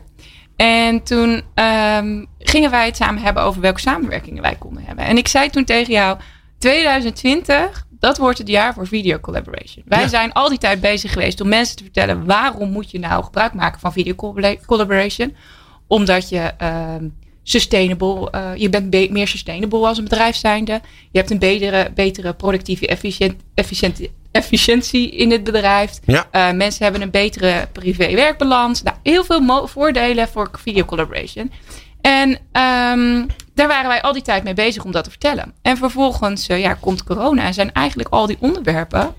En 0.57 1.03
toen 1.03 1.43
ehm, 1.55 2.25
gingen 2.39 2.71
wij 2.71 2.87
het 2.87 2.97
samen 2.97 3.23
hebben 3.23 3.43
over 3.43 3.61
welke 3.61 3.81
samenwerkingen 3.81 4.43
wij 4.43 4.57
konden 4.59 4.85
hebben. 4.85 5.05
En 5.05 5.17
ik 5.17 5.29
zei 5.29 5.51
toen 5.51 5.65
tegen 5.65 5.93
jou, 5.93 6.19
2020, 6.59 7.87
dat 7.99 8.19
wordt 8.19 8.39
het 8.39 8.49
jaar 8.49 8.75
voor 8.75 8.87
video 8.87 9.19
collaboration. 9.19 9.85
Wij 9.87 10.01
Ja. 10.01 10.09
zijn 10.09 10.33
al 10.33 10.49
die 10.49 10.59
tijd 10.59 10.81
bezig 10.81 11.13
geweest 11.13 11.41
om 11.41 11.49
mensen 11.49 11.77
te 11.77 11.83
vertellen 11.83 12.25
waarom 12.27 12.71
moet 12.71 12.91
je 12.91 12.99
nou 12.99 13.25
gebruik 13.25 13.53
maken 13.55 13.81
van 13.81 13.93
video 13.93 14.15
colla- 14.15 14.57
collaboration. 14.67 15.35
Omdat 15.87 16.29
je 16.29 16.39
ehm, 16.59 17.05
sustainable, 17.43 18.31
eh, 18.31 18.51
je 18.57 18.69
bent 18.69 18.91
be- 18.91 19.09
meer 19.11 19.29
sustainable 19.29 19.87
als 19.87 19.99
een 19.99 20.05
bedrijf 20.05 20.37
zijnde. 20.37 20.81
Je 21.11 21.19
hebt 21.19 21.31
een 21.31 21.39
betere, 21.39 21.91
betere 21.95 22.33
productieve 22.35 22.87
efficiënt, 22.87 23.35
efficiënt, 23.55 24.01
efficiëntie 24.33 25.11
in 25.11 25.31
het 25.31 25.45
bedrijf. 25.45 25.99
Ja. 26.07 26.27
Eh, 26.31 26.53
mensen 26.53 26.83
hebben 26.85 27.03
een 27.03 27.11
betere 27.11 27.69
privé-werkbalans. 27.73 28.83
Nou, 28.83 28.97
heel 29.03 29.25
veel 29.25 29.67
voordelen 29.69 30.29
voor 30.29 30.51
video 30.53 30.85
collaboration. 30.85 31.53
En 32.01 32.39
ehm, 32.53 33.25
daar 33.59 33.69
waren 33.69 33.89
wij 33.89 34.03
al 34.03 34.13
die 34.13 34.23
tijd 34.23 34.45
mee 34.45 34.55
bezig 34.55 34.85
om 34.85 34.93
dat 34.93 35.05
te 35.05 35.11
vertellen. 35.11 35.55
En 35.63 35.77
vervolgens 35.77 36.47
eh, 36.47 36.61
ja, 36.61 36.75
komt 36.75 37.05
corona 37.05 37.45
en 37.45 37.55
zijn 37.55 37.73
eigenlijk 37.73 38.09
al 38.09 38.27
die 38.27 38.37
onderwerpen 38.41 39.15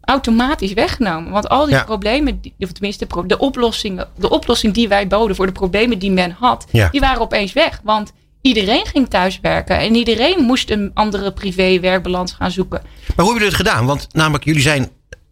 automatisch 0.00 0.72
weggenomen. 0.72 1.32
Want 1.32 1.48
al 1.48 1.64
die 1.66 1.74
Ja. 1.74 1.84
problemen, 1.84 2.40
of 2.58 2.72
tenminste 2.72 3.06
de 3.26 3.38
oplossingen, 3.38 4.08
de 4.16 4.30
oplossing 4.30 4.74
die 4.74 4.88
wij 4.88 5.06
boden 5.06 5.36
voor 5.36 5.46
de 5.46 5.52
problemen 5.52 5.98
die 5.98 6.10
men 6.10 6.30
had, 6.38 6.66
Ja. 6.70 6.88
die 6.90 7.00
waren 7.00 7.20
opeens 7.20 7.52
weg. 7.52 7.80
Want 7.84 8.12
iedereen 8.40 8.86
ging 8.86 9.08
thuiswerken 9.08 9.78
en 9.78 9.94
iedereen 9.94 10.42
moest 10.44 10.70
een 10.70 10.90
andere 10.94 11.32
privé-werkbalans 11.32 12.32
gaan 12.32 12.50
zoeken. 12.50 12.80
Maar 12.82 12.90
hoe 13.06 13.16
hebben 13.16 13.32
jullie 13.34 13.56
het 13.58 13.66
gedaan? 13.68 13.86
Want 13.86 14.06
namelijk, 14.12 14.44
jullie 14.44 14.62
zijn, 14.62 14.88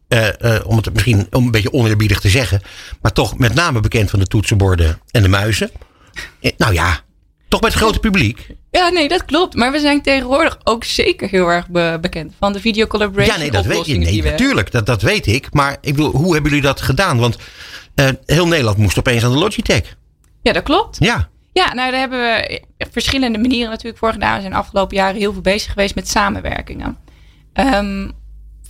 eh, 0.09 0.57
eh, 0.57 0.67
om 0.67 0.77
het 0.77 0.93
misschien 0.93 1.27
om 1.31 1.45
een 1.45 1.51
beetje 1.51 1.73
oneerbiedig 1.73 2.21
te 2.21 2.29
zeggen, 2.29 2.61
maar 3.03 3.13
toch 3.13 3.39
met 3.39 3.55
name 3.55 3.81
bekend 3.81 4.11
van 4.11 4.19
de 4.19 4.27
toetsenborden 4.27 5.01
en 5.11 5.23
de 5.23 5.29
muizen. 5.29 5.71
Nou 6.57 6.73
ja, 6.73 7.01
toch 7.49 7.61
bij 7.61 7.69
het 7.71 7.79
grote 7.79 7.99
publiek. 7.99 8.47
Ja, 8.71 8.89
nee, 8.89 9.09
dat 9.09 9.25
klopt. 9.25 9.55
Maar 9.55 9.73
we 9.73 9.79
zijn 9.81 10.03
tegenwoordig 10.03 10.59
ook 10.65 10.85
zeker 10.85 11.29
heel 11.29 11.49
erg 11.49 11.69
be- 11.69 11.99
bekend 12.01 12.33
van 12.39 12.53
de 12.53 12.61
video 12.61 12.87
collaboration 12.87 13.35
Ja, 13.35 13.41
nee, 13.41 13.51
dat 13.51 13.65
weet 13.65 13.87
je. 13.87 13.95
Nee, 13.97 14.23
natuurlijk, 14.23 14.71
dat, 14.71 14.87
dat 14.87 15.03
weet 15.03 15.27
ik. 15.27 15.47
Maar 15.53 15.77
ik 15.81 15.95
bedoel, 15.95 16.11
hoe 16.11 16.33
hebben 16.33 16.51
jullie 16.51 16.67
dat 16.67 16.81
gedaan? 16.81 17.19
Want 17.19 17.37
eh, 17.95 18.09
heel 18.27 18.47
Nederland 18.47 18.77
moest 18.77 18.99
opeens 18.99 19.25
aan 19.25 19.33
de 19.33 19.39
Logitech. 19.39 19.97
Ja, 20.43 20.53
dat 20.53 20.63
klopt. 20.63 20.97
Ja, 21.01 21.29
Ja, 21.53 21.75
nou 21.75 21.91
daar 21.91 22.01
hebben 22.01 22.19
we 22.21 22.63
verschillende 22.91 23.39
manieren 23.39 23.71
natuurlijk 23.71 23.99
voor 23.99 24.13
gedaan. 24.13 24.35
We 24.35 24.41
zijn 24.41 24.53
de 24.53 24.59
afgelopen 24.59 24.97
jaren 24.97 25.17
heel 25.21 25.33
veel 25.33 25.41
bezig 25.43 25.73
geweest 25.73 25.95
met 25.95 26.09
samenwerkingen. 26.09 26.97
Ehm, 27.53 28.09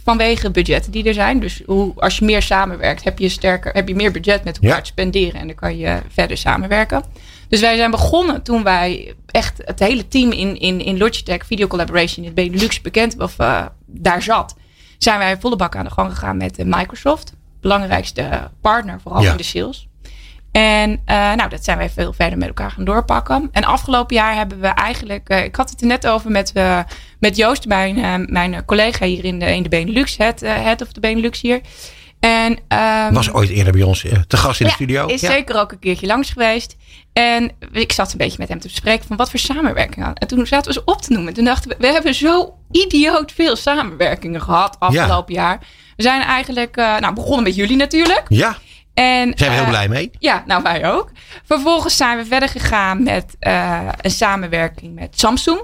vanwege 0.05 0.51
budgetten 0.51 0.93
die 0.93 1.05
er 1.05 1.15
zijn. 1.15 1.41
Dus 1.41 1.63
hoe, 1.67 1.93
als 1.97 2.19
je 2.19 2.25
meer 2.25 2.43
samenwerkt, 2.43 3.05
heb 3.05 3.19
je, 3.19 3.29
sterker, 3.29 3.73
heb 3.73 3.89
je 3.89 3.95
meer 3.95 4.11
budget 4.13 4.45
met 4.45 4.55
elkaar 4.57 4.77
Ja. 4.77 4.81
te 4.83 4.87
spenderen. 4.91 5.41
En 5.41 5.47
dan 5.47 5.57
kan 5.57 5.79
je 5.79 5.99
verder 6.13 6.37
samenwerken. 6.37 7.05
Dus 7.49 7.61
wij 7.61 7.77
zijn 7.77 7.91
begonnen 7.91 8.43
toen 8.43 8.63
wij 8.63 9.15
echt 9.27 9.61
het 9.65 9.79
hele 9.79 10.09
team 10.09 10.31
in, 10.33 10.61
in, 10.61 10.81
in 10.81 10.99
Logitech 10.99 11.47
Video 11.47 11.67
Collaboration 11.67 12.17
in 12.17 12.25
het 12.25 12.35
Benelux 12.35 12.81
bekend 12.81 13.19
of 13.21 13.39
eh, 13.39 13.67
daar 13.87 14.23
zat. 14.23 14.57
Zijn 14.99 15.19
wij 15.19 15.39
volle 15.39 15.57
bak 15.57 15.77
aan 15.77 15.85
de 15.85 15.91
gang 15.91 16.11
gegaan 16.11 16.37
met 16.37 16.59
eh, 16.59 16.65
Microsoft. 16.67 17.33
Belangrijkste 17.61 18.51
partner, 18.61 19.01
vooral 19.01 19.23
Ja. 19.23 19.31
in 19.31 19.37
de 19.37 19.43
sales. 19.43 19.89
En 20.53 21.01
eh, 21.05 21.17
nou, 21.33 21.49
dat 21.49 21.65
zijn 21.65 21.79
wij 21.79 21.91
veel 21.91 22.13
verder 22.13 22.39
met 22.39 22.49
elkaar 22.49 22.71
gaan 22.71 22.85
doorpakken. 22.85 23.49
En 23.53 23.65
afgelopen 23.65 24.17
jaar 24.17 24.35
hebben 24.35 24.61
we 24.61 24.67
eigenlijk, 24.67 25.29
ik 25.29 25.57
had 25.57 25.71
het 25.71 25.81
er 25.81 25.87
net 25.87 26.07
over 26.07 26.31
met, 26.31 26.53
met 27.21 27.37
Joost, 27.37 27.67
mijn, 27.67 28.27
mijn 28.33 28.65
collega 28.65 29.05
hier 29.07 29.25
in 29.25 29.39
de, 29.39 29.55
in 29.55 29.63
de 29.63 29.69
Benelux, 29.69 30.17
het 30.17 30.41
head 30.41 30.83
of 30.83 30.93
de 30.93 31.01
Benelux 31.01 31.41
hier. 31.41 31.61
En, 32.21 32.59
ehm, 32.69 33.13
was 33.13 33.33
ooit 33.33 33.49
eerder 33.51 33.73
bij 33.73 33.83
ons 33.83 34.05
eh, 34.05 34.19
te 34.27 34.37
gast 34.37 34.61
in 34.61 34.67
de 34.67 34.71
ja, 34.73 34.77
studio. 34.77 35.07
Is 35.07 35.21
Ja. 35.21 35.31
zeker 35.31 35.61
ook 35.61 35.73
een 35.73 35.79
keertje 35.79 36.07
langs 36.07 36.31
geweest. 36.31 36.77
En 37.13 37.51
ik 37.73 37.93
zat 37.93 38.13
een 38.13 38.19
beetje 38.19 38.37
met 38.39 38.49
hem 38.49 38.59
te 38.61 38.67
bespreken 38.69 39.07
van 39.07 39.17
wat 39.17 39.31
voor 39.31 39.39
samenwerking 39.39 40.05
aan. 40.07 40.15
En 40.15 40.27
toen 40.27 40.47
zaten 40.47 40.67
we 40.67 40.73
ze 40.73 40.83
op 40.85 41.03
te 41.03 41.13
noemen. 41.13 41.35
Toen 41.35 41.45
dachten 41.45 41.71
we, 41.71 41.77
we 41.79 41.87
hebben 41.87 42.15
zo 42.15 42.55
idioot 42.71 43.33
veel 43.33 43.57
samenwerkingen 43.57 44.43
gehad 44.43 44.77
afgelopen 44.79 45.35
jaar. 45.35 45.59
We 45.97 46.03
zijn 46.03 46.23
eigenlijk, 46.23 46.77
eh, 46.77 46.99
nou 46.99 47.15
begonnen 47.15 47.43
met 47.43 47.55
jullie 47.55 47.77
natuurlijk. 47.77 48.23
Ja, 48.29 48.57
En, 48.95 49.33
zijn 49.37 49.51
we 49.51 49.57
heel 49.57 49.63
eh, 49.65 49.69
blij 49.69 49.89
mee. 49.89 50.11
ja, 50.19 50.43
nou 50.47 50.63
wij 50.63 50.91
ook. 50.93 51.11
Vervolgens 51.45 51.97
zijn 51.97 52.17
we 52.19 52.25
verder 52.27 52.49
gegaan 52.49 53.03
met 53.03 53.37
een 54.01 54.11
samenwerking 54.11 54.95
met 54.95 55.19
Samsung. 55.21 55.61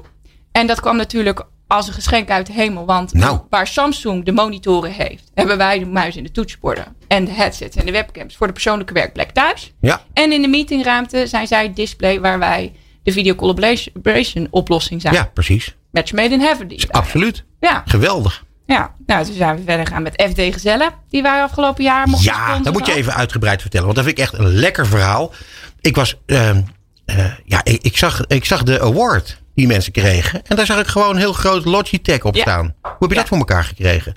En 0.53 0.67
dat 0.67 0.81
kwam 0.81 0.97
natuurlijk 0.97 1.43
als 1.74 1.87
een 1.87 1.92
geschenk 1.92 2.30
uit 2.30 2.46
de 2.46 2.52
hemel. 2.52 2.84
Want 2.87 3.12
Nou. 3.12 3.40
waar 3.50 3.66
Samsung 3.66 4.24
de 4.24 4.32
monitoren 4.32 4.90
heeft, 4.92 5.30
hebben 5.34 5.56
wij 5.56 5.78
de 5.78 5.87
muis 5.87 6.16
en 6.16 6.22
de 6.22 6.30
toetsenborden. 6.30 6.84
En 7.08 7.24
de 7.24 7.32
headsets 7.32 7.76
en 7.76 7.87
de 7.87 7.92
webcams 7.92 8.37
voor 8.37 8.46
de 8.46 8.52
persoonlijke 8.52 8.92
werkplek 8.92 9.30
thuis. 9.30 9.72
Ja, 9.80 10.02
En 10.12 10.32
in 10.32 10.42
de 10.42 10.48
meetingruimte 10.48 11.26
zijn 11.26 11.46
zij 11.46 11.62
het 11.62 11.76
display 11.76 12.20
waar 12.20 12.38
wij 12.38 12.72
de 13.02 13.12
video 13.12 13.34
collaboration 13.34 14.46
oplossing 14.50 15.00
zijn. 15.00 15.14
ja 15.14 15.30
precies. 15.34 15.74
Match 15.90 16.12
made 16.12 16.34
in 16.34 16.40
heaven. 16.40 16.68
die 16.68 16.92
Absoluut. 16.92 17.44
Ja, 17.60 17.82
Geweldig. 17.87 18.44
ja, 18.66 18.94
nou 19.06 19.24
toen 19.24 19.34
zijn 19.34 19.56
we 19.56 19.62
verder 19.66 19.87
gegaan 19.87 20.02
met 20.02 20.22
FD 20.30 20.40
Gezellen. 20.52 20.90
Die 21.10 21.22
wij 21.22 21.42
afgelopen 21.42 21.84
jaar 21.84 22.08
mochten 22.08 22.32
Ja, 22.32 22.58
dat 22.58 22.72
moet 22.72 22.87
je 22.87 22.94
even 22.94 23.14
uitgebreid 23.14 23.60
vertellen. 23.60 23.84
Want 23.87 23.96
dat 23.96 24.06
vind 24.06 24.18
ik 24.18 24.24
echt 24.24 24.34
een 24.38 24.54
lekker 24.54 24.87
verhaal. 24.87 25.32
Ik 25.80 25.94
was, 25.96 26.16
ehm, 26.26 26.60
eh, 27.04 27.32
ja, 27.44 27.60
ik, 27.64 27.82
ik, 27.82 27.96
zag, 27.96 28.26
ik 28.26 28.44
zag 28.44 28.62
de 28.62 28.80
award 28.80 29.42
die 29.55 29.67
mensen 29.67 29.93
kregen. 29.93 30.43
En 30.47 30.57
daar 30.57 30.67
zag 30.67 30.81
ik 30.81 30.87
gewoon 30.87 31.17
heel 31.17 31.33
groot 31.33 31.64
Logitech 31.64 32.23
op 32.25 32.35
Ja. 32.35 32.40
staan. 32.40 32.75
Hoe 32.83 32.90
heb 32.99 33.09
je 33.09 33.14
Ja. 33.14 33.21
dat 33.21 33.29
voor 33.29 33.38
elkaar 33.38 33.64
gekregen? 33.64 34.17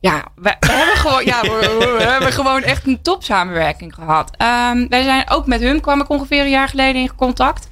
Ja, 0.00 0.24
we, 0.34 0.56
we 0.60 0.72
hebben 0.72 0.96
gewoon, 0.96 1.24
ja, 1.24 1.40
we, 1.42 1.94
we 1.98 2.04
hebben 2.04 2.32
gewoon 2.32 2.62
echt 2.62 2.86
een 2.86 3.02
top 3.02 3.22
samenwerking 3.24 3.94
gehad. 3.94 4.30
Ehm, 4.36 4.86
wij 4.88 5.02
zijn 5.02 5.30
ook 5.30 5.46
met 5.46 5.60
hun 5.60 5.80
kwam 5.80 6.00
ik 6.00 6.08
ongeveer 6.08 6.40
een 6.40 6.50
jaar 6.50 6.68
geleden 6.68 7.00
in 7.02 7.14
contact. 7.14 7.68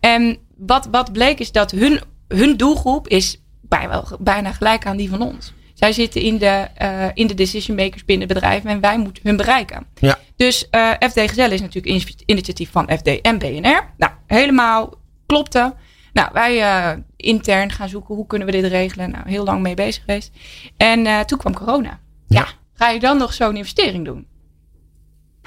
En 0.00 0.38
wat, 0.56 0.88
wat 0.90 1.12
bleek 1.12 1.38
is 1.38 1.52
dat 1.52 1.70
hun, 1.70 2.00
hun 2.28 2.56
doelgroep 2.56 3.08
is 3.08 3.40
bijna, 3.62 4.04
bijna 4.18 4.52
gelijk 4.52 4.86
aan 4.86 4.96
die 4.96 5.08
van 5.10 5.22
ons. 5.22 5.52
Zij 5.74 5.92
zitten 5.92 6.20
in 6.20 6.38
de, 6.38 6.66
eh, 6.74 7.04
in 7.14 7.26
de 7.26 7.34
decision 7.34 7.76
makers 7.76 8.04
binnen 8.04 8.28
bedrijven 8.28 8.70
en 8.70 8.80
wij 8.80 8.98
moeten 8.98 9.22
hun 9.26 9.36
bereiken. 9.36 9.86
Ja. 9.94 10.18
Dus 10.36 10.68
eh, 10.70 10.90
FD 10.90 11.20
Gezellen 11.20 11.52
is 11.52 11.60
natuurlijk 11.60 11.94
een 11.94 12.14
initiatief 12.26 12.70
van 12.70 12.90
FD 12.98 13.20
en 13.20 13.38
BNR. 13.38 13.90
Nou, 13.96 14.12
helemaal 14.26 14.94
klopte. 15.28 15.74
Nou, 16.12 16.30
wij 16.32 16.62
eh, 16.62 16.98
intern 17.16 17.72
gaan 17.72 17.88
zoeken 17.88 18.14
hoe 18.14 18.26
kunnen 18.26 18.46
we 18.48 18.60
dit 18.60 18.70
regelen. 18.70 19.10
Nou, 19.10 19.28
heel 19.28 19.44
lang 19.44 19.62
mee 19.62 19.74
bezig 19.74 20.04
geweest. 20.04 20.30
En 20.76 21.06
eh, 21.06 21.20
toen 21.20 21.38
kwam 21.38 21.54
corona. 21.54 22.00
Ja. 22.26 22.40
Ja. 22.40 22.46
ga 22.72 22.88
je 22.88 23.00
dan 23.00 23.18
nog 23.18 23.32
zo'n 23.32 23.56
investering 23.56 24.04
doen? 24.04 24.26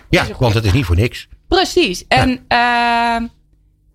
Ja, 0.10 0.28
want 0.39 0.54
het 0.54 0.65
is 0.65 0.72
niet 0.72 0.86
voor 0.86 0.96
niks. 0.96 1.28
Precies. 1.48 2.08
En 2.08 2.46
ehm, 2.48 3.28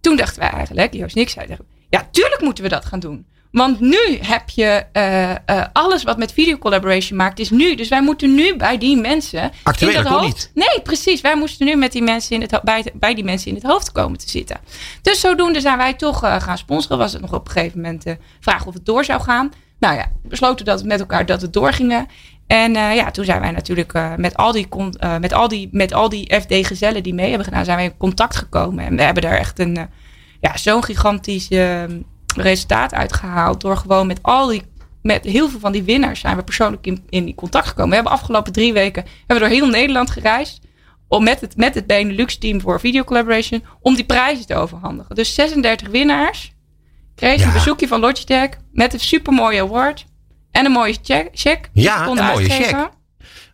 toen 0.01 0.17
dachten 0.17 0.41
wij 0.41 0.51
eigenlijk, 0.51 0.95
Joost 0.95 1.17
en 1.17 1.23
ik 1.23 1.29
zeiden, 1.29 1.59
ja, 1.89 2.09
tuurlijk 2.11 2.41
moeten 2.43 2.65
we 2.65 2.71
dat 2.71 2.85
gaan 2.85 3.01
doen. 3.01 3.27
Want 3.57 3.81
nu 3.81 4.19
heb 4.21 4.49
je 4.49 4.85
eh, 4.93 5.31
eh, 5.31 5.37
alles 5.73 6.03
wat 6.03 6.19
met 6.19 6.33
video 6.33 6.59
collaboration 6.59 7.19
maakt, 7.19 7.39
is 7.39 7.51
nu. 7.51 7.75
Dus 7.75 7.89
wij 7.89 8.03
moeten 8.03 8.35
nu 8.35 8.57
bij 8.57 8.79
die 8.79 8.97
mensen. 8.97 9.51
In 9.79 9.93
dat 9.93 10.07
hoofd. 10.07 10.51
Nee, 10.55 10.81
precies. 10.83 11.21
Wij 11.21 11.37
moesten 11.37 11.67
nu 11.67 11.77
met 11.77 11.93
die 11.93 12.03
mensen 12.03 12.35
in 12.35 12.41
het, 12.41 12.61
bij, 12.63 12.93
bij 12.95 13.15
die 13.15 13.25
mensen 13.25 13.49
in 13.49 13.55
het 13.55 13.65
hoofd 13.65 13.93
komen 13.93 14.19
te 14.19 14.29
zitten. 14.29 14.57
Dus 15.03 15.21
zodoende 15.21 15.61
zijn 15.61 15.79
wij 15.79 15.95
toch 15.95 16.25
eh, 16.25 16.41
gaan 16.41 16.59
sponsoren. 16.59 16.99
Was 16.99 17.13
het 17.13 17.21
nog 17.21 17.33
op 17.33 17.47
een 17.47 17.53
gegeven 17.53 17.81
moment 17.81 18.03
de 18.03 18.17
vraag 18.41 18.67
of 18.67 18.75
het 18.75 18.87
door 18.87 19.05
zou 19.05 19.21
gaan. 19.23 19.53
Nou 19.79 19.95
ja, 19.95 20.07
we 20.23 20.29
besloten 20.29 20.65
dat 20.65 20.85
met 20.85 21.01
elkaar 21.01 21.27
dat 21.27 21.43
het 21.43 21.53
doorgingen. 21.53 22.07
En 22.47 22.73
ja, 22.73 23.11
toen 23.11 23.25
zijn 23.25 23.41
wij 23.41 23.51
natuurlijk 23.51 23.93
met, 24.17 24.37
al 24.37 24.53
die, 24.53 24.69
met, 25.21 25.33
al 25.33 25.49
die, 25.49 25.69
met 25.73 25.93
al 25.93 26.09
die 26.09 26.35
FD-gezellen 26.41 27.03
die 27.03 27.15
mee 27.15 27.29
hebben 27.29 27.47
gedaan, 27.47 27.65
zijn 27.65 27.77
wij 27.77 27.87
in 27.87 27.97
contact 27.97 28.37
gekomen. 28.37 28.85
En 28.85 28.97
we 28.97 29.03
hebben 29.03 29.23
daar 29.23 29.39
echt 29.39 29.59
een, 29.59 29.89
ja, 30.41 30.57
zo'n 30.57 30.85
gigantisch 30.85 31.49
eh, 31.49 31.83
resultaat 32.43 32.95
uitgehaald. 32.95 33.61
Door 33.61 33.77
gewoon 33.77 34.07
met 34.07 34.19
al 34.23 34.47
die, 34.47 34.63
met 35.03 35.25
heel 35.25 35.49
veel 35.49 35.61
van 35.61 35.73
die 35.73 35.83
winnaars 35.83 36.21
zijn 36.21 36.37
we 36.37 36.43
persoonlijk 36.43 36.87
in, 36.87 37.05
in 37.09 37.35
contact 37.35 37.67
gekomen. 37.67 37.89
We 37.89 37.95
hebben 37.95 38.13
afgelopen 38.13 38.53
drie 38.53 38.73
weken 38.73 39.05
hebben 39.27 39.49
we 39.49 39.53
door 39.53 39.59
heel 39.63 39.69
Nederland 39.73 40.11
gereisd. 40.11 40.61
Om 41.09 41.25
met 41.25 41.41
het, 41.41 41.57
met 41.57 41.75
het 41.75 41.87
Benelux 41.87 42.39
team 42.39 42.61
voor 42.61 42.81
video 42.81 43.05
collaboration. 43.05 43.65
Om 43.81 43.95
die 43.95 44.05
prijzen 44.05 44.47
te 44.47 44.55
overhandigen. 44.55 45.15
Dus 45.15 45.35
36 45.35 45.89
winnaars 45.89 46.53
kregen 47.15 47.41
Ja. 47.41 47.47
een 47.47 47.53
bezoekje 47.53 47.89
van 47.89 48.01
Logitech. 48.01 48.49
Met 48.73 48.93
een 48.93 49.01
supermooie 49.01 49.61
award. 49.63 50.05
En 50.51 50.65
een 50.65 50.73
mooie 50.73 50.97
check. 51.03 51.29
check 51.33 51.71
Ja, 51.73 52.01
een 52.07 52.15
mooie 52.15 52.21
uitgeven. 52.23 52.65
check. 52.79 52.91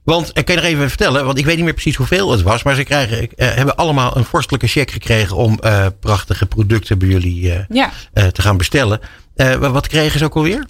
Want 0.05 0.29
ik 0.39 0.45
kan 0.45 0.55
je 0.55 0.61
nog 0.61 0.71
even 0.71 0.89
vertellen, 0.89 1.25
want 1.25 1.39
ik 1.39 1.45
weet 1.45 1.55
niet 1.57 1.65
meer 1.65 1.73
precies 1.73 1.97
hoeveel 1.97 2.31
het 2.31 2.43
was. 2.43 2.63
Maar 2.63 2.75
ze 2.75 2.85
krijgen, 2.85 3.29
eh, 3.37 3.55
hebben 3.55 3.77
allemaal 3.77 4.17
een 4.17 4.25
vorstelijke 4.25 4.67
cheque 4.67 4.93
gekregen 4.93 5.37
om 5.37 5.59
eh, 5.61 5.87
prachtige 6.01 6.47
producten 6.47 6.99
bij 6.99 7.09
jullie 7.09 7.53
eh, 7.53 7.65
Ja, 7.69 7.91
eh, 8.13 8.27
te 8.27 8.43
gaan 8.43 8.57
bestellen. 8.57 9.01
Eh, 9.37 9.55
wa- 9.55 9.71
wat 9.71 9.87
kregen 9.87 10.19
ze 10.19 10.25
ook 10.25 10.35
alweer? 10.35 10.67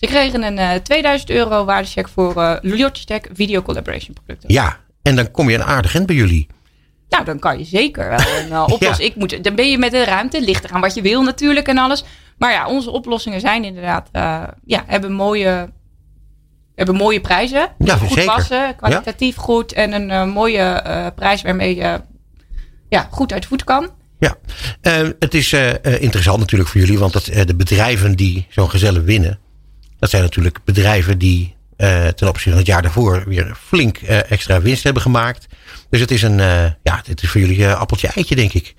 ze 0.00 0.06
kregen 0.06 0.42
een 0.42 0.58
eh 0.58 0.74
2000 0.80 1.30
euro 1.30 1.64
waardecheck 1.64 2.08
voor 2.08 2.36
eh 2.42 2.56
Logitech 2.60 3.20
video 3.34 3.62
collaboration 3.62 4.14
producten. 4.24 4.52
Ja, 4.52 4.76
en 5.02 5.16
dan 5.16 5.30
kom 5.30 5.48
je 5.50 5.54
een 5.56 5.64
aardig 5.64 5.94
end 5.94 6.06
bij 6.06 6.16
jullie. 6.16 6.46
Nou, 7.08 7.24
dan 7.24 7.38
kan 7.38 7.58
je 7.58 7.64
zeker 7.64 8.08
wel 8.08 8.18
een 8.18 8.48
uh, 8.56 8.62
oplossing. 8.66 9.08
Ik 9.08 9.16
moet, 9.16 9.44
dan 9.44 9.54
ben 9.54 9.70
je 9.70 9.78
met 9.78 9.90
de 9.90 10.04
ruimte, 10.04 10.40
ligt 10.42 10.64
er 10.64 10.70
aan 10.70 10.80
wat 10.80 10.94
je 10.94 11.02
wil 11.02 11.22
natuurlijk 11.22 11.68
en 11.68 11.78
alles. 11.78 12.04
Maar 12.38 12.52
ja, 12.52 12.68
onze 12.68 12.90
oplossingen 12.90 13.40
zijn 13.40 13.64
inderdaad, 13.64 14.08
eh, 14.12 14.42
ja, 14.64 14.84
hebben 14.86 15.12
mooie 15.12 15.70
hebben 16.76 16.94
mooie 16.94 17.20
prijzen. 17.20 17.68
Ja, 17.78 17.96
goed 17.96 18.08
zeker. 18.12 18.34
passen, 18.34 18.76
kwalitatief 18.76 19.36
goed 19.36 19.72
en 19.72 19.92
een 19.92 20.10
eh, 20.10 20.24
mooie 20.24 20.62
eh, 20.62 21.06
prijs 21.14 21.42
waarmee 21.42 21.76
je 21.76 22.00
ja, 22.88 23.08
goed 23.10 23.32
uit 23.32 23.42
de 23.42 23.48
voeten 23.48 23.66
kan. 23.66 23.90
Ja, 24.18 24.36
Eh, 24.80 25.08
het 25.18 25.34
is 25.34 25.52
interessant 25.82 26.38
natuurlijk 26.38 26.70
voor 26.70 26.80
jullie, 26.80 26.98
want 26.98 27.28
eh, 27.28 27.46
de 27.46 27.54
bedrijven 27.54 28.16
die 28.16 28.46
zo'n 28.50 28.70
gezellen 28.70 29.04
winnen, 29.04 29.38
dat 29.98 30.10
zijn 30.10 30.22
natuurlijk 30.22 30.58
bedrijven 30.64 31.18
die 31.18 31.54
ten 31.76 32.28
opzichte 32.28 32.48
van 32.48 32.58
het 32.58 32.66
jaar 32.66 32.82
daarvoor 32.82 33.24
weer 33.26 33.56
flink 33.66 33.98
extra 34.28 34.60
winst 34.60 34.82
hebben 34.84 35.02
gemaakt. 35.02 35.46
Dus 35.90 36.00
het 36.00 36.10
is 36.10 36.22
een, 36.22 36.36
ja, 36.82 37.02
dit 37.04 37.22
is 37.22 37.28
voor 37.28 37.40
jullie 37.40 37.68
appeltje 37.68 38.08
eitje, 38.08 38.36
denk 38.36 38.52
ik. 38.52 38.74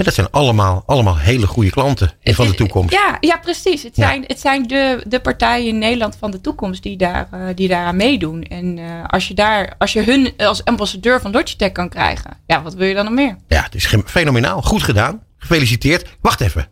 En 0.00 0.06
dat 0.06 0.14
zijn 0.14 0.30
allemaal, 0.30 0.82
allemaal 0.86 1.18
hele 1.18 1.46
goede 1.46 1.70
klanten 1.70 2.12
Het 2.20 2.34
van 2.34 2.46
de 2.46 2.54
toekomst. 2.54 2.92
Ja, 2.92 3.16
ja 3.20 3.36
precies. 3.36 3.82
Het 3.82 3.96
Ja. 3.96 4.06
zijn, 4.06 4.24
het 4.26 4.40
zijn 4.40 4.66
de, 4.66 5.04
de 5.06 5.20
partijen 5.20 5.66
in 5.68 5.78
Nederland 5.78 6.16
van 6.18 6.30
de 6.30 6.40
toekomst 6.40 6.82
die, 6.82 6.96
daar, 6.96 7.28
eh, 7.30 7.40
die 7.54 7.68
daaraan 7.68 7.96
meedoen. 7.96 8.42
En 8.42 8.78
eh, 8.78 8.84
als, 9.06 9.28
je 9.28 9.34
daar, 9.34 9.74
als 9.78 9.92
je 9.92 10.02
hun 10.02 10.32
als 10.36 10.64
ambassadeur 10.64 11.20
van 11.20 11.30
Logitech 11.30 11.72
kan 11.72 11.88
krijgen, 11.88 12.30
ja, 12.46 12.62
wat 12.62 12.74
wil 12.74 12.86
je 12.86 12.94
dan 12.94 13.04
nog 13.04 13.14
meer? 13.14 13.36
Ja, 13.48 13.62
het 13.62 13.74
is 13.74 13.94
fenomenaal. 14.04 14.62
Goed 14.62 14.82
gedaan. 14.82 15.22
Gefeliciteerd. 15.38 16.16
Wacht 16.20 16.40
even. 16.40 16.68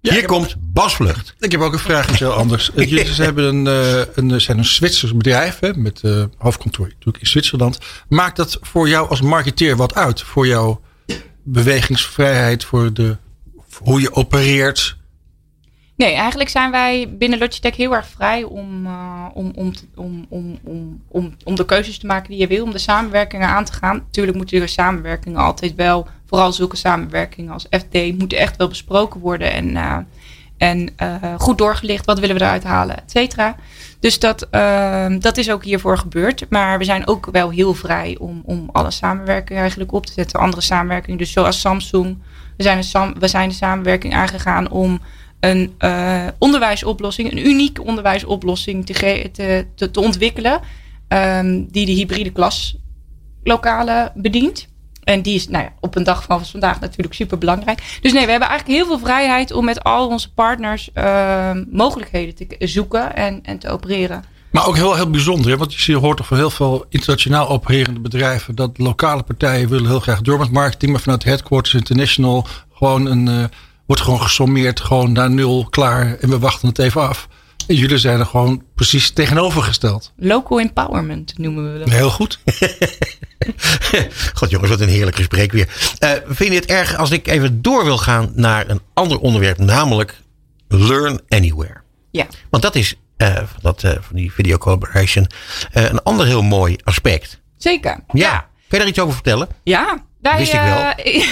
Hier 0.00 0.26
komt 0.26 0.54
Bas 0.58 0.94
Vlucht. 0.94 1.34
Ik 1.38 1.52
heb 1.52 1.60
ook 1.60 1.72
een 1.72 1.78
vraag, 1.78 2.10
iets 2.10 2.18
heel 2.18 2.32
anders. 2.32 2.72
Eh, 2.74 2.88
Jullie 2.90 3.14
ze 3.14 3.22
hebben 3.22 3.44
een, 3.44 3.66
een, 4.14 4.40
zijn 4.40 4.58
een 4.58 4.64
Zwitsers 4.64 5.16
bedrijf 5.16 5.58
hè, 5.60 5.74
met 5.74 6.00
eh, 6.02 6.24
hoofdkantoor 6.38 6.86
natuurlijk 6.86 7.18
in 7.18 7.26
Zwitserland. 7.30 7.78
Maakt 8.08 8.36
dat 8.36 8.58
voor 8.60 8.88
jou 8.88 9.08
als 9.08 9.20
marketeer 9.20 9.76
wat 9.76 9.94
uit? 9.94 10.22
Voor 10.22 10.46
jouw 10.46 10.80
bewegingsvrijheid, 11.42 12.64
voor, 12.64 12.92
de, 12.92 13.16
hoe 13.82 14.00
je 14.00 14.14
opereert? 14.14 14.96
Nee, 15.96 16.14
eigenlijk 16.14 16.50
zijn 16.50 16.70
wij 16.70 17.14
binnen 17.18 17.38
Logitech 17.38 17.76
heel 17.76 17.94
erg 17.94 18.06
vrij 18.06 18.42
om, 18.42 18.86
eh, 18.86 19.26
om, 19.34 19.52
om, 19.54 19.72
om, 19.94 20.26
om, 20.28 20.58
om, 20.62 21.02
om, 21.08 21.34
om 21.44 21.54
de 21.54 21.64
keuzes 21.64 21.98
te 21.98 22.06
maken 22.06 22.30
die 22.30 22.38
je 22.38 22.46
wil, 22.46 22.64
om 22.64 22.70
de 22.70 22.78
samenwerkingen 22.78 23.48
aan 23.48 23.64
te 23.64 23.72
gaan. 23.72 23.96
Natuurlijk 23.96 24.36
moeten 24.36 24.60
de 24.60 24.66
samenwerkingen 24.66 25.40
altijd 25.40 25.74
wel, 25.74 26.06
vooral 26.26 26.52
zulke 26.52 26.76
samenwerkingen 26.76 27.52
als 27.52 27.66
FD, 27.70 28.18
moeten 28.18 28.38
echt 28.38 28.56
wel 28.56 28.68
besproken 28.68 29.20
worden 29.20 29.52
en, 29.52 29.76
eh, 29.76 29.98
en 30.62 30.88
eh, 30.96 31.34
goed 31.38 31.58
doorgelicht. 31.58 32.06
Wat 32.06 32.18
willen 32.18 32.36
we 32.36 32.42
eruit 32.42 32.64
halen, 32.64 32.96
et 32.96 33.10
cetera. 33.10 33.56
Dus 34.00 34.18
dat, 34.18 34.46
eh, 34.50 35.06
dat 35.18 35.36
is 35.36 35.50
ook 35.50 35.64
hiervoor 35.64 35.98
gebeurd. 35.98 36.46
Maar 36.48 36.78
we 36.78 36.84
zijn 36.84 37.06
ook 37.06 37.28
wel 37.32 37.50
heel 37.50 37.74
vrij 37.74 38.16
om, 38.20 38.42
om 38.44 38.68
alle 38.72 38.90
samenwerkingen 38.90 39.60
eigenlijk 39.60 39.92
op 39.92 40.06
te 40.06 40.12
zetten. 40.12 40.40
Andere 40.40 40.62
samenwerkingen, 40.62 41.18
dus 41.18 41.32
zoals 41.32 41.60
Samsung. 41.60 42.18
We 42.56 42.62
zijn, 42.62 42.84
we 43.18 43.28
zijn 43.28 43.48
de 43.48 43.54
samenwerking 43.54 44.14
aangegaan 44.14 44.70
om 44.70 45.00
een 45.40 45.74
eh, 45.78 46.26
onderwijsoplossing, 46.38 47.30
een 47.30 47.46
unieke 47.46 47.82
onderwijsoplossing 47.82 48.86
te, 48.86 49.30
te, 49.74 49.90
te 49.90 50.00
ontwikkelen. 50.00 50.60
ehm, 51.08 51.64
die 51.68 51.86
de 51.86 51.92
hybride 51.92 52.32
klaslokalen 52.32 54.12
bedient. 54.14 54.68
En 55.04 55.22
die 55.22 55.34
is 55.34 55.48
nou 55.48 55.64
ja, 55.64 55.72
op 55.80 55.96
een 55.96 56.04
dag 56.04 56.22
van 56.22 56.46
vandaag 56.46 56.80
natuurlijk 56.80 57.14
super 57.14 57.38
belangrijk. 57.38 57.98
Dus 58.00 58.12
nee, 58.12 58.24
we 58.24 58.30
hebben 58.30 58.48
eigenlijk 58.48 58.78
heel 58.78 58.86
veel 58.86 59.06
vrijheid 59.06 59.52
om 59.52 59.64
met 59.64 59.84
al 59.84 60.08
onze 60.08 60.32
partners 60.32 60.90
ehm, 60.92 61.64
mogelijkheden 61.70 62.34
te 62.34 62.66
zoeken 62.66 63.16
en, 63.16 63.40
en 63.42 63.58
te 63.58 63.68
opereren. 63.68 64.24
Maar 64.50 64.66
ook 64.66 64.76
heel, 64.76 64.94
heel 64.94 65.10
bijzonder, 65.10 65.50
hè? 65.50 65.56
want 65.56 65.74
je 65.74 65.96
hoort 65.96 66.16
toch 66.16 66.26
van 66.26 66.36
heel 66.36 66.50
veel 66.50 66.84
internationaal 66.88 67.48
opererende 67.48 68.00
bedrijven 68.00 68.54
dat 68.54 68.78
lokale 68.78 69.22
partijen 69.22 69.68
willen 69.68 69.86
heel 69.86 70.00
graag 70.00 70.20
door 70.20 70.38
met 70.38 70.50
marketing, 70.50 70.92
maar 70.92 71.00
vanuit 71.00 71.24
Headquarters 71.24 71.74
International 71.74 72.46
gewoon 72.72 73.06
een, 73.06 73.28
eh, 73.28 73.44
wordt 73.86 74.02
gewoon 74.02 74.22
gesommeerd, 74.22 74.80
gewoon 74.80 75.12
naar 75.12 75.30
nul, 75.30 75.66
klaar 75.70 76.16
en 76.20 76.28
we 76.28 76.38
wachten 76.38 76.68
het 76.68 76.78
even 76.78 77.08
af. 77.08 77.28
En 77.66 77.74
jullie 77.74 77.98
zijn 77.98 78.20
er 78.20 78.26
gewoon 78.26 78.62
precies 78.74 79.10
tegenovergesteld. 79.10 80.12
Local 80.16 80.60
empowerment 80.60 81.38
noemen 81.38 81.72
we 81.72 81.78
dat. 81.78 81.88
Heel 81.88 82.10
goed. 82.10 82.38
God 84.38 84.50
jongens, 84.50 84.70
wat 84.70 84.80
een 84.80 84.88
heerlijk 84.88 85.16
gesprek 85.16 85.52
weer. 85.52 85.68
Eh, 85.98 86.10
vind 86.26 86.52
je 86.52 86.58
het 86.58 86.66
erg 86.66 86.96
als 86.96 87.10
ik 87.10 87.28
even 87.28 87.62
door 87.62 87.84
wil 87.84 87.98
gaan 87.98 88.32
naar 88.34 88.70
een 88.70 88.80
ander 88.94 89.18
onderwerp, 89.18 89.58
namelijk 89.58 90.20
Learn 90.68 91.20
Anywhere? 91.28 91.80
Ja. 92.10 92.26
Want 92.50 92.62
dat 92.62 92.74
is 92.74 92.96
eh, 93.16 93.34
van, 93.34 93.46
dat, 93.60 93.84
eh, 93.84 93.90
van 93.90 94.16
die 94.16 94.32
video 94.32 94.58
collaboration 94.58 95.26
een 95.72 96.02
ander 96.02 96.26
heel 96.26 96.42
mooi 96.42 96.76
aspect. 96.84 97.40
Zeker. 97.56 97.98
Ja. 98.12 98.38
Kun 98.38 98.44
je 98.68 98.78
daar 98.78 98.86
iets 98.86 98.98
over 98.98 99.14
vertellen? 99.14 99.48
Ja, 99.62 100.04
wij, 100.20 100.38
Wist 100.38 100.52
ik 100.52 100.60
wel. 100.60 100.94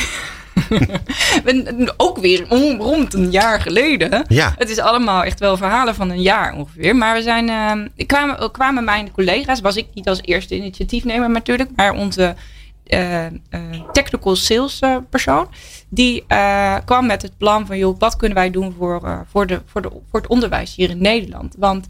eh, 1.45 1.89
ook 1.97 2.19
weer 2.19 2.47
om, 2.49 2.81
rond 2.81 3.15
een 3.15 3.31
jaar 3.31 3.61
geleden. 3.61 4.25
Ja. 4.29 4.55
Het 4.59 4.71
is 4.71 4.79
allemaal 4.79 5.25
echt 5.25 5.41
wel 5.41 5.57
verhalen 5.57 5.95
van 5.95 6.11
een 6.11 6.23
jaar 6.23 6.55
ongeveer. 6.55 6.97
Maar 6.97 7.15
we 7.15 7.23
zijn, 7.23 7.49
eh, 7.49 7.91
ik 7.95 8.07
kwamen, 8.07 8.51
kwamen 8.51 8.85
mijn 8.85 9.11
collega's, 9.11 9.61
was 9.61 9.77
ik 9.77 9.87
niet 9.95 10.09
als 10.09 10.23
eerste 10.23 10.57
initiatiefnemer 10.57 11.31
natuurlijk, 11.31 11.71
maar 11.77 11.93
onze 11.93 12.35
eh, 12.91 13.27
eh, 13.27 13.33
technical 13.93 14.37
sales 14.37 14.79
eh, 14.81 14.97
persoon, 15.11 15.49
die 15.89 16.25
eh, 16.27 16.77
kwam 16.85 17.07
met 17.07 17.23
het 17.23 17.39
plan 17.39 17.67
van, 17.67 17.79
joh, 17.79 17.99
wat 17.99 18.17
kunnen 18.17 18.37
wij 18.37 18.51
doen 18.51 18.75
voor, 18.79 19.05
eh, 19.05 19.21
voor, 19.31 19.47
de, 19.47 19.63
voor, 19.67 19.83
de, 19.83 19.89
voor 19.89 20.21
het 20.21 20.31
onderwijs 20.31 20.75
hier 20.75 20.91
in 20.91 21.03
Nederland? 21.03 21.55
Want 21.59 21.87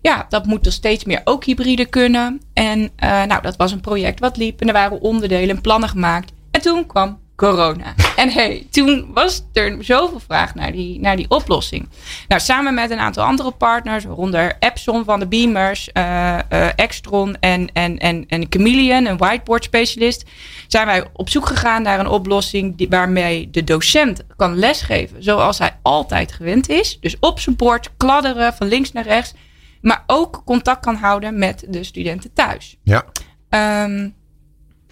ja, 0.00 0.26
dat 0.28 0.46
moet 0.46 0.66
er 0.66 0.72
steeds 0.72 1.04
meer 1.04 1.20
ook 1.24 1.44
hybride 1.44 1.86
kunnen. 1.86 2.40
En 2.52 2.90
eh, 2.96 3.22
nou, 3.24 3.42
dat 3.42 3.56
was 3.56 3.72
een 3.72 3.80
project 3.80 4.20
wat 4.20 4.36
liep 4.36 4.60
en 4.60 4.66
er 4.66 4.72
waren 4.72 5.00
onderdelen 5.00 5.56
en 5.56 5.62
plannen 5.62 5.88
gemaakt. 5.88 6.32
En 6.50 6.60
toen 6.60 6.86
kwam 6.86 7.18
corona. 7.42 7.94
En 8.16 8.30
hey, 8.30 8.66
toen 8.70 9.10
was 9.14 9.44
er 9.52 9.84
zoveel 9.84 10.20
vraag 10.20 10.54
naar 10.54 10.72
die, 10.72 11.00
naar 11.00 11.16
die 11.16 11.30
oplossing. 11.30 11.88
Nou, 12.28 12.40
samen 12.40 12.74
met 12.74 12.90
een 12.90 12.98
aantal 12.98 13.24
andere 13.24 13.50
partners, 13.50 14.04
waaronder 14.04 14.56
Epson 14.58 15.04
van 15.04 15.20
de 15.20 15.26
Beamers, 15.26 15.92
eh, 15.92 16.38
Extron 16.78 17.36
en, 17.40 17.72
en, 17.72 17.98
en, 17.98 18.24
en 18.28 18.46
Chameleon, 18.48 19.06
een 19.06 19.16
whiteboard 19.16 19.64
specialist, 19.64 20.24
zijn 20.66 20.86
wij 20.86 21.04
op 21.12 21.28
zoek 21.28 21.46
gegaan 21.46 21.82
naar 21.82 22.00
een 22.00 22.08
oplossing 22.08 22.76
die, 22.76 22.88
waarmee 22.88 23.50
de 23.50 23.64
docent 23.64 24.22
kan 24.36 24.56
lesgeven 24.56 25.22
zoals 25.22 25.58
hij 25.58 25.76
altijd 25.82 26.32
gewend 26.32 26.68
is. 26.68 27.00
Dus 27.00 27.16
op 27.20 27.40
zijn 27.40 27.56
bord 27.56 27.90
kladderen 27.96 28.54
van 28.54 28.66
links 28.66 28.92
naar 28.92 29.04
rechts, 29.04 29.34
maar 29.80 30.04
ook 30.06 30.42
contact 30.44 30.84
kan 30.84 30.96
houden 30.96 31.38
met 31.38 31.64
de 31.68 31.84
studenten 31.84 32.32
thuis. 32.32 32.76
Ja. 32.82 33.04
Ehm, 33.48 34.08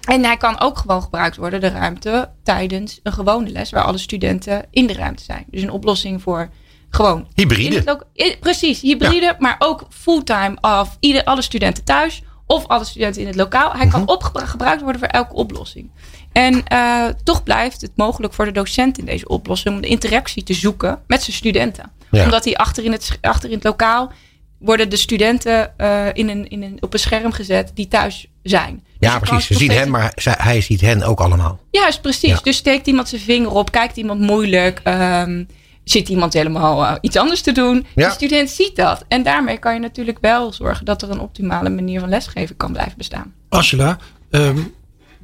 en 0.09 0.25
hij 0.25 0.37
kan 0.37 0.61
ook 0.61 0.79
gewoon 0.79 1.03
gebruikt 1.03 1.37
worden, 1.37 1.61
de 1.61 1.69
ruimte, 1.69 2.31
tijdens 2.43 3.01
een 3.03 3.13
gewone 3.13 3.51
les, 3.51 3.71
waar 3.71 3.85
alle 3.85 3.99
studenten 3.99 4.65
in 4.71 4.87
de 4.87 4.93
ruimte 4.93 5.23
zijn. 5.23 5.45
Dus 5.51 5.63
een 5.63 5.71
oplossing 5.71 6.23
voor 6.23 6.51
gewoon. 6.91 7.27
Hybride. 7.35 8.05
i- 8.17 8.37
precies, 8.41 8.81
hybride, 8.81 9.35
maar 9.39 9.57
ook 9.59 9.87
fulltime 9.91 10.57
of 10.61 10.97
ieder, 11.01 11.25
alle 11.25 11.43
studenten 11.43 11.85
thuis 11.85 12.23
of 12.47 12.67
alle 12.67 12.85
studenten 12.85 13.21
in 13.21 13.27
het 13.27 13.37
lokaal. 13.37 13.73
Hij 13.73 13.87
Mhm. 13.87 13.91
kan 13.95 14.09
opgebra- 14.09 14.47
gebruikt 14.47 14.83
worden 14.83 15.01
voor 15.01 15.09
elke 15.11 15.35
oplossing. 15.35 15.91
En 16.33 16.67
eh, 16.67 17.07
toch 17.25 17.43
blijft 17.43 17.81
het 17.81 17.91
mogelijk 17.95 18.33
voor 18.35 18.45
de 18.45 18.53
docent 18.53 18.99
in 18.99 19.05
deze 19.05 19.29
oplossing 19.29 19.75
om 19.75 19.81
de 19.81 19.89
interactie 19.89 20.43
te 20.43 20.55
zoeken 20.55 21.03
met 21.07 21.23
zijn 21.23 21.37
studenten. 21.37 21.91
Ja. 22.11 22.25
Omdat 22.25 22.45
hij 22.45 22.57
achter 22.57 22.85
in, 22.85 22.93
het, 22.93 23.19
achter 23.21 23.49
in 23.51 23.55
het 23.55 23.65
lokaal 23.65 24.13
worden 24.59 24.91
de 24.91 24.97
studenten 24.97 25.79
eh, 25.79 26.07
in 26.13 26.29
een, 26.29 26.49
in 26.49 26.63
een, 26.63 26.77
op 26.81 26.93
een 26.93 26.99
scherm 26.99 27.33
gezet 27.33 27.71
die 27.75 27.89
thuis 27.89 28.27
zijn. 28.43 28.85
Ja, 29.01 29.19
precies. 29.19 29.47
Ze 29.47 29.55
zien 29.55 29.71
hem, 29.71 29.91
maar 29.91 30.13
zij- 30.17 30.35
hij 30.39 30.61
ziet 30.61 30.81
hen 30.81 31.03
ook 31.03 31.21
allemaal. 31.21 31.61
Juist, 31.71 32.01
precies. 32.03 32.31
Ja. 32.31 32.41
Dus 32.43 32.57
steekt 32.57 32.87
iemand 32.87 33.09
zijn 33.09 33.21
vinger 33.21 33.51
op, 33.51 33.71
kijkt 33.73 33.97
iemand 33.97 34.21
moeilijk, 34.21 34.81
ehm, 34.85 35.45
zit 35.85 36.09
iemand 36.09 36.33
helemaal 36.33 36.85
eh, 36.87 36.95
iets 37.01 37.17
anders 37.17 37.41
te 37.41 37.53
doen. 37.53 37.87
Ja. 37.95 38.07
De 38.09 38.15
student 38.15 38.51
ziet 38.51 38.77
dat. 38.77 39.05
En 39.09 39.23
daarmee 39.23 39.59
kan 39.59 39.75
je 39.75 39.81
natuurlijk 39.81 40.19
wel 40.21 40.53
zorgen 40.53 40.85
dat 40.85 41.03
er 41.03 41.11
een 41.11 41.21
optimale 41.21 41.71
manier 41.71 42.01
van 42.01 42.09
lesgeven 42.09 42.57
kan 42.57 42.73
blijven 42.73 42.95
bestaan. 42.97 43.33
Angela, 43.49 43.99
ehm, 44.31 44.59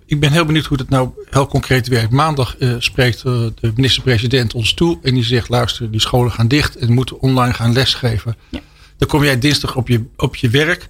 ik 0.06 0.20
ben 0.20 0.32
heel 0.32 0.44
benieuwd 0.44 0.64
hoe 0.66 0.76
dat 0.76 0.88
nou 0.88 1.08
heel 1.30 1.46
concreet 1.46 1.88
werkt. 1.88 2.10
Maandag 2.10 2.56
eh, 2.56 2.74
spreekt 2.78 3.16
eh, 3.24 3.32
de 3.60 3.72
minister-president 3.74 4.54
ons 4.54 4.74
toe 4.74 4.98
en 5.02 5.14
die 5.14 5.24
zegt: 5.24 5.48
luister, 5.48 5.90
die 5.90 6.00
scholen 6.00 6.32
gaan 6.32 6.48
dicht 6.48 6.76
en 6.76 6.92
moeten 6.92 7.20
online 7.20 7.52
gaan 7.52 7.72
lesgeven. 7.72 8.36
Ja. 8.48 8.60
Dan 8.98 9.08
kom 9.08 9.24
jij 9.24 9.38
dinsdag 9.38 9.76
op 9.76 9.88
je, 9.88 10.04
op 10.16 10.36
je 10.36 10.48
werk. 10.48 10.86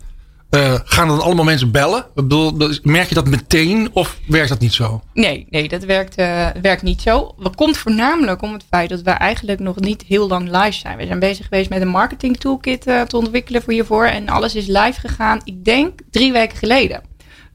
Eh, 0.51 0.75
gaan 0.85 1.09
dan 1.09 1.21
allemaal 1.21 1.45
mensen 1.45 1.71
bellen? 1.71 1.99
Ik 1.99 2.15
bedoel, 2.15 2.57
merk 2.83 3.09
je 3.09 3.15
dat 3.15 3.27
meteen 3.29 3.89
of 3.93 4.19
werkt 4.29 4.49
dat 4.49 4.59
niet 4.59 4.73
zo? 4.73 5.03
Nee, 5.15 5.47
nee, 5.51 5.69
dat 5.69 5.85
werkt, 5.85 6.15
eh, 6.15 6.47
werkt 6.63 6.83
niet 6.83 7.03
zo. 7.03 7.35
Dat 7.39 7.55
komt 7.57 7.77
voornamelijk 7.77 8.43
om 8.43 8.53
het 8.53 8.65
feit 8.71 8.89
dat 8.89 9.03
we 9.03 9.11
eigenlijk 9.11 9.61
nog 9.61 9.81
niet 9.81 10.03
heel 10.07 10.29
lang 10.29 10.51
live 10.51 10.73
zijn. 10.79 10.97
We 10.97 11.07
zijn 11.07 11.19
bezig 11.19 11.45
geweest 11.49 11.71
met 11.71 11.81
een 11.81 11.89
marketing 11.89 12.37
toolkit 12.37 12.87
eh, 12.87 13.01
te 13.01 13.17
ontwikkelen 13.17 13.63
voor 13.63 13.73
hiervoor. 13.73 14.05
En 14.05 14.29
alles 14.29 14.55
is 14.55 14.67
live 14.67 15.01
gegaan, 15.01 15.41
ik 15.45 15.65
denk, 15.65 16.01
drie 16.11 16.33
weken 16.33 16.57
geleden. 16.57 17.01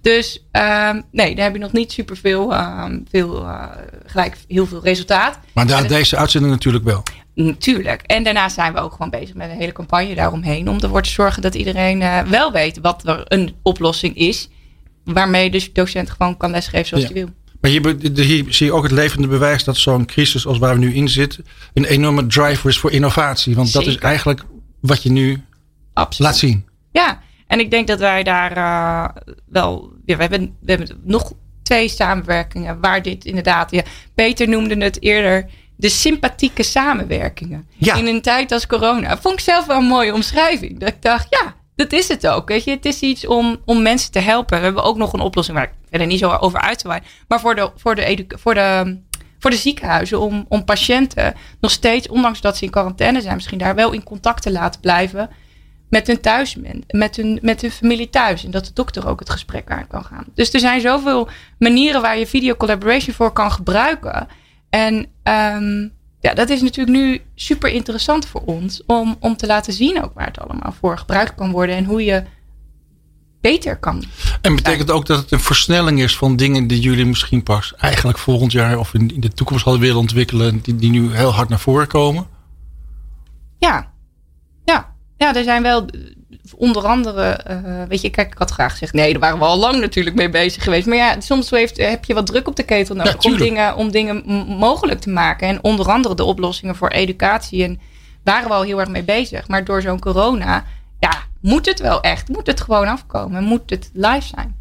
Dus 0.01 0.45
ehm, 0.51 1.01
nee, 1.11 1.35
daar 1.35 1.43
heb 1.45 1.53
je 1.53 1.59
nog 1.59 1.71
niet 1.71 1.91
super 1.91 2.17
veel, 2.17 2.53
veel 3.09 3.45
gelijk 4.05 4.37
heel 4.47 4.65
veel 4.67 4.83
resultaat. 4.83 5.39
Maar 5.53 5.67
het- 5.67 5.89
deze 5.89 6.17
uitzending 6.17 6.53
natuurlijk 6.53 6.83
wel. 6.83 7.03
Natuurlijk. 7.35 8.01
En 8.01 8.23
daarnaast 8.23 8.55
zijn 8.55 8.73
we 8.73 8.79
ook 8.79 8.91
gewoon 8.91 9.09
bezig 9.09 9.35
met 9.35 9.49
een 9.49 9.57
hele 9.57 9.71
campagne 9.71 10.15
daaromheen. 10.15 10.69
Om 10.69 10.79
ervoor 10.79 11.01
te 11.01 11.09
zorgen 11.09 11.41
dat 11.41 11.55
iedereen 11.55 12.01
eh, 12.01 12.21
wel 12.21 12.51
weet 12.51 12.79
wat 12.81 13.07
er 13.07 13.21
een 13.27 13.55
oplossing 13.61 14.15
is. 14.15 14.49
Waarmee 15.03 15.49
de 15.51 15.69
docent 15.73 16.09
gewoon 16.09 16.37
kan 16.37 16.51
lesgeven 16.51 16.87
zoals 16.87 17.03
Ja. 17.03 17.09
hij 17.13 17.21
wil. 17.23 17.33
Maar 17.61 17.71
hier, 17.71 18.13
hier 18.25 18.53
zie 18.53 18.65
je 18.65 18.73
ook 18.73 18.83
het 18.83 18.91
levende 18.91 19.27
bewijs 19.27 19.63
dat 19.63 19.77
zo'n 19.77 20.05
crisis 20.05 20.45
als 20.45 20.57
waar 20.57 20.73
we 20.73 20.79
nu 20.79 20.93
in 20.93 21.09
zitten. 21.09 21.45
een 21.73 21.85
enorme 21.85 22.27
driver 22.27 22.69
is 22.69 22.77
voor 22.77 22.91
innovatie. 22.91 23.55
Want 23.55 23.73
dat 23.73 23.85
is 23.85 23.97
eigenlijk 23.97 24.43
wat 24.79 25.03
je 25.03 25.11
nu 25.11 25.43
Absoluut. 25.93 26.31
laat 26.31 26.39
zien. 26.39 26.65
Ja, 26.91 27.21
En 27.47 27.59
ik 27.59 27.71
denk 27.71 27.87
dat 27.87 27.99
wij 27.99 28.23
daar 28.23 28.57
uh, 28.57 29.21
wel. 29.49 29.91
Ja, 30.05 30.15
we, 30.15 30.21
hebben, 30.21 30.55
we 30.61 30.71
hebben 30.71 30.99
nog 31.03 31.33
twee 31.63 31.87
samenwerkingen 31.89 32.79
waar 32.79 33.01
dit 33.01 33.25
inderdaad. 33.25 33.71
Ja, 33.71 33.81
Peter 34.15 34.47
noemde 34.49 34.83
het 34.83 35.01
eerder 35.01 35.49
de 35.81 35.89
sympathieke 35.89 36.63
samenwerkingen. 36.63 37.67
Ja. 37.77 37.95
In 37.95 38.07
een 38.07 38.21
tijd 38.21 38.51
als 38.51 38.67
corona. 38.67 39.17
Vond 39.17 39.33
ik 39.33 39.39
zelf 39.39 39.65
wel 39.65 39.77
een 39.77 39.85
mooie 39.85 40.13
omschrijving. 40.13 40.79
Dat 40.79 40.89
ik 40.89 41.01
dacht, 41.01 41.27
ja, 41.29 41.55
dat 41.75 41.91
is 41.91 42.07
het 42.07 42.27
ook. 42.27 42.47
Weet 42.47 42.63
je, 42.63 42.71
het 42.71 42.85
is 42.85 42.99
iets 42.99 43.27
om, 43.27 43.61
om 43.65 43.81
mensen 43.81 44.11
te 44.11 44.19
helpen. 44.19 44.57
We 44.57 44.63
hebben 44.63 44.83
ook 44.83 44.97
nog 44.97 45.13
een 45.13 45.19
oplossing 45.19 45.57
waar 45.57 45.67
ik 45.67 45.73
verder 45.89 46.07
niet 46.07 46.19
zo 46.19 46.31
over 46.31 46.59
uit 46.59 46.79
te 46.79 46.87
wijden. 46.87 47.07
Maar 47.27 47.39
voor 47.39 47.55
de, 47.55 47.71
voor 47.75 47.95
de, 47.95 48.25
voor 48.27 48.53
de, 48.53 48.99
voor 49.39 49.49
de 49.49 49.57
ziekenhuizen, 49.57 50.19
om, 50.19 50.45
om 50.47 50.65
patiënten 50.65 51.33
nog 51.59 51.71
steeds, 51.71 52.07
ondanks 52.07 52.41
dat 52.41 52.57
ze 52.57 52.65
in 52.65 52.71
quarantaine 52.71 53.21
zijn, 53.21 53.35
misschien 53.35 53.57
daar 53.57 53.75
wel 53.75 53.91
in 53.91 54.03
contact 54.03 54.41
te 54.41 54.51
laten 54.51 54.81
blijven 54.81 55.29
met 55.89 56.07
hun 56.07 56.21
thuis, 56.21 56.55
met 56.87 57.15
hun, 57.15 57.39
met 57.41 57.61
hun 57.61 57.71
familie 57.71 58.09
thuis. 58.09 58.45
En 58.45 58.51
dat 58.51 58.65
de 58.65 58.73
dokter 58.73 59.07
ook 59.07 59.19
het 59.19 59.29
gesprek 59.29 59.69
aan 59.71 59.87
kan 59.87 60.03
gaan. 60.03 60.25
Dus 60.33 60.53
er 60.53 60.59
zijn 60.59 60.81
zoveel 60.81 61.29
manieren 61.59 62.01
waar 62.01 62.17
je 62.17 62.27
video 62.27 62.55
collaboration 62.55 63.15
voor 63.15 63.31
kan 63.31 63.51
gebruiken. 63.51 64.27
En 64.71 64.95
um, 65.23 65.91
ja, 66.19 66.33
dat 66.33 66.49
is 66.49 66.61
natuurlijk 66.61 66.97
nu 66.97 67.21
super 67.35 67.69
interessant 67.69 68.25
voor 68.25 68.41
ons 68.41 68.83
om, 68.85 69.15
om 69.19 69.37
te 69.37 69.47
laten 69.47 69.73
zien 69.73 70.03
ook 70.03 70.13
waar 70.13 70.27
het 70.27 70.39
allemaal 70.39 70.73
voor 70.79 70.97
gebruikt 70.97 71.35
kan 71.35 71.51
worden 71.51 71.75
en 71.75 71.85
hoe 71.85 72.03
je 72.03 72.23
beter 73.41 73.77
kan. 73.77 74.03
En 74.41 74.55
betekent 74.55 74.91
ook 74.91 75.05
dat 75.05 75.17
het 75.17 75.31
een 75.31 75.39
versnelling 75.39 76.01
is 76.01 76.17
van 76.17 76.35
dingen 76.35 76.67
die 76.67 76.79
jullie 76.79 77.05
misschien 77.05 77.43
pas 77.43 77.73
eigenlijk 77.75 78.17
volgend 78.17 78.51
jaar 78.51 78.77
of 78.77 78.93
in, 78.93 79.13
de 79.15 79.33
toekomst 79.33 79.63
hadden 79.63 79.81
willen 79.81 79.99
ontwikkelen, 79.99 80.59
die, 80.61 80.75
die 80.75 80.91
nu 80.91 81.15
heel 81.15 81.33
hard 81.33 81.49
naar 81.49 81.59
voren 81.59 81.87
komen? 81.87 82.27
Ja, 83.57 83.91
ja. 84.65 84.95
ja 85.17 85.35
er 85.35 85.43
zijn 85.43 85.61
wel 85.61 85.85
onder 86.55 86.85
andere, 86.85 87.39
uh, 87.49 87.83
weet 87.87 88.01
je, 88.01 88.09
kijk, 88.09 88.31
ik 88.31 88.37
had 88.37 88.51
graag 88.51 88.71
gezegd, 88.71 88.93
nee, 88.93 89.11
daar 89.11 89.21
waren 89.21 89.39
we 89.39 89.45
al 89.45 89.57
lang 89.57 89.79
natuurlijk 89.79 90.15
mee 90.15 90.29
bezig 90.29 90.63
geweest. 90.63 90.87
Maar 90.87 90.97
ja, 90.97 91.19
soms 91.19 91.49
heeft, 91.49 91.77
heb 91.77 92.05
je 92.05 92.13
wat 92.13 92.25
druk 92.25 92.47
op 92.47 92.55
de 92.55 92.63
ketel 92.63 92.95
nodig 92.95 93.23
om, 93.23 93.37
dingen, 93.37 93.75
om 93.75 93.91
dingen 93.91 94.23
mogelijk 94.47 94.99
te 94.99 95.09
maken. 95.09 95.47
En 95.47 95.63
onder 95.63 95.91
andere 95.91 96.15
de 96.15 96.23
oplossingen 96.23 96.75
voor 96.75 96.89
educatie. 96.89 97.63
En 97.63 97.79
waren 98.23 98.47
we 98.47 98.53
al 98.53 98.61
heel 98.61 98.79
erg 98.79 98.89
mee 98.89 99.03
bezig. 99.03 99.47
Maar 99.47 99.63
door 99.63 99.81
zo'n 99.81 99.99
corona, 99.99 100.65
ja, 100.99 101.13
moet 101.41 101.65
het 101.65 101.79
wel 101.79 102.01
echt, 102.01 102.27
moet 102.27 102.47
het 102.47 102.61
gewoon 102.61 102.87
afkomen, 102.87 103.43
moet 103.43 103.69
het 103.69 103.89
live 103.93 104.27
zijn. 104.35 104.60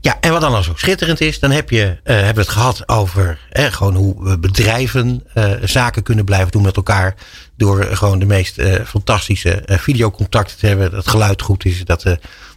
Ja, 0.00 0.16
en 0.20 0.32
wat 0.32 0.40
dan 0.40 0.54
al 0.54 0.62
zo 0.62 0.72
schitterend 0.76 1.20
is, 1.20 1.40
dan 1.40 1.50
heb 1.50 1.70
je, 1.70 1.82
uh, 1.82 1.94
hebben 2.04 2.34
we 2.34 2.40
het 2.40 2.48
gehad 2.48 2.88
over 2.88 3.38
gewoon 3.50 3.94
hoe 3.94 4.38
bedrijven 4.38 5.24
uh, 5.34 5.52
zaken 5.64 6.02
kunnen 6.02 6.24
blijven 6.24 6.50
doen 6.50 6.62
met 6.62 6.76
elkaar. 6.76 7.14
Door 7.56 7.84
gewoon 7.84 8.18
de 8.18 8.26
meest 8.26 8.58
uh, 8.58 8.74
fantastische 8.84 9.62
videocontacten 9.66 10.58
te 10.58 10.66
hebben. 10.66 10.90
Dat 10.90 11.00
het 11.00 11.08
geluid 11.08 11.42
goed 11.42 11.64
is. 11.64 11.84
Dat, 11.84 12.02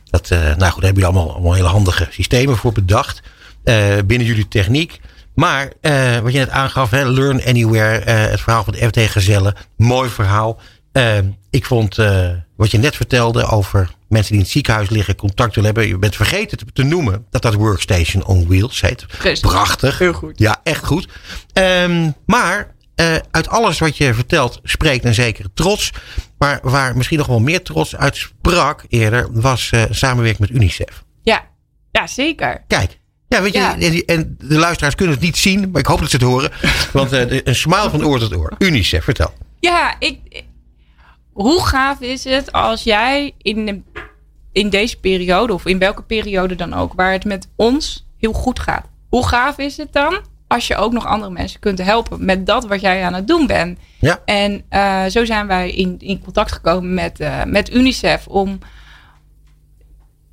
dat, 0.09 0.29
nou 0.29 0.41
goed, 0.41 0.59
daar 0.59 0.71
hebben 0.71 0.81
jullie 0.81 1.05
allemaal, 1.05 1.33
allemaal 1.33 1.53
hele 1.53 1.67
handige 1.67 2.07
systemen 2.09 2.57
voor 2.57 2.71
bedacht. 2.71 3.21
binnen 4.05 4.27
jullie 4.27 4.47
techniek. 4.47 4.99
Maar 5.35 5.71
wat 6.23 6.31
je 6.31 6.39
net 6.39 6.49
aangaf, 6.49 6.89
hè, 6.89 7.09
Learn 7.09 7.45
Anywhere, 7.45 8.11
het 8.11 8.41
verhaal 8.41 8.63
van 8.63 8.73
de 8.73 8.87
FT 8.87 9.11
Gezellen. 9.11 9.55
Mooi 9.77 10.09
verhaal. 10.09 10.59
ik 11.49 11.65
vond 11.65 11.95
wat 12.55 12.71
je 12.71 12.77
net 12.77 12.95
vertelde 12.95 13.45
over 13.45 13.89
mensen 14.09 14.27
die 14.27 14.37
in 14.37 14.43
het 14.43 14.53
ziekenhuis 14.53 14.89
liggen 14.89 15.15
contact 15.15 15.55
willen 15.55 15.71
hebben. 15.73 15.87
Je 15.89 15.97
bent 15.97 16.15
vergeten 16.15 16.57
te, 16.57 16.65
te 16.73 16.83
noemen 16.83 17.25
dat 17.29 17.41
dat 17.41 17.53
Workstation 17.53 18.25
on 18.25 18.47
Wheels 18.47 18.81
heet. 18.81 19.05
Prachtig. 19.41 19.99
Heel 19.99 20.13
goed. 20.13 20.39
Ja, 20.39 20.59
echt 20.63 20.85
goed. 20.85 21.07
Um, 21.53 22.13
maar 22.25 22.75
uh, 22.95 23.15
uit 23.31 23.47
alles 23.47 23.79
wat 23.79 23.97
je 23.97 24.13
vertelt 24.13 24.59
spreekt 24.63 25.05
een 25.05 25.13
zekere 25.13 25.49
trots. 25.53 25.91
Maar 26.37 26.59
waar 26.61 26.97
misschien 26.97 27.17
nog 27.17 27.27
wel 27.27 27.39
meer 27.39 27.63
trots 27.63 27.95
uit 27.95 28.15
sprak 28.15 28.83
eerder, 28.87 29.27
was 29.31 29.71
uh, 29.73 29.83
samenwerking 29.89 30.49
met 30.49 30.57
UNICEF. 30.57 31.03
Ja, 31.23 31.47
ja 31.91 32.07
zeker. 32.07 32.63
Kijk. 32.67 32.97
Ja, 33.27 33.41
weet 33.41 33.53
je, 33.53 34.03
en 34.05 34.35
de 34.37 34.57
luisteraars 34.57 34.95
kunnen 34.95 35.15
het 35.15 35.23
niet 35.23 35.37
zien, 35.37 35.71
maar 35.71 35.81
ik 35.81 35.87
hoop 35.87 35.99
dat 35.99 36.09
ze 36.09 36.15
het 36.15 36.25
horen. 36.25 36.51
Want 36.91 37.13
uh, 37.13 37.39
een 37.43 37.55
smile 37.55 37.89
van 37.89 38.05
oor 38.05 38.19
tot 38.19 38.35
oor. 38.35 38.51
UNICEF, 38.57 39.03
vertel. 39.03 39.33
Ja, 39.59 39.95
ik, 39.99 40.43
hoe 41.41 41.65
gaaf 41.65 42.01
is 42.01 42.23
het 42.23 42.51
als 42.51 42.83
jij 42.83 43.33
in, 43.37 43.65
de, 43.65 43.81
in 44.51 44.69
deze 44.69 44.99
periode, 44.99 45.53
of 45.53 45.65
in 45.65 45.79
welke 45.79 46.03
periode 46.03 46.55
dan 46.55 46.73
ook, 46.73 46.93
waar 46.93 47.11
het 47.11 47.25
met 47.25 47.49
ons 47.55 48.07
heel 48.17 48.33
goed 48.33 48.59
gaat. 48.59 48.85
Hoe 49.09 49.27
gaaf 49.27 49.57
is 49.57 49.77
het 49.77 49.93
dan 49.93 50.17
als 50.47 50.67
je 50.67 50.75
ook 50.75 50.91
nog 50.91 51.05
andere 51.05 51.31
mensen 51.31 51.59
kunt 51.59 51.77
helpen 51.77 52.25
met 52.25 52.45
dat 52.45 52.67
wat 52.67 52.81
jij 52.81 53.03
aan 53.03 53.13
het 53.13 53.27
doen 53.27 53.47
bent? 53.47 53.79
Ja. 53.99 54.21
En 54.25 54.63
uh, 54.69 55.05
zo 55.05 55.25
zijn 55.25 55.47
wij 55.47 55.71
in, 55.71 55.95
in 55.99 56.21
contact 56.23 56.51
gekomen 56.51 56.93
met, 56.93 57.19
uh, 57.19 57.43
met 57.43 57.73
UNICEF 57.73 58.27
om. 58.27 58.59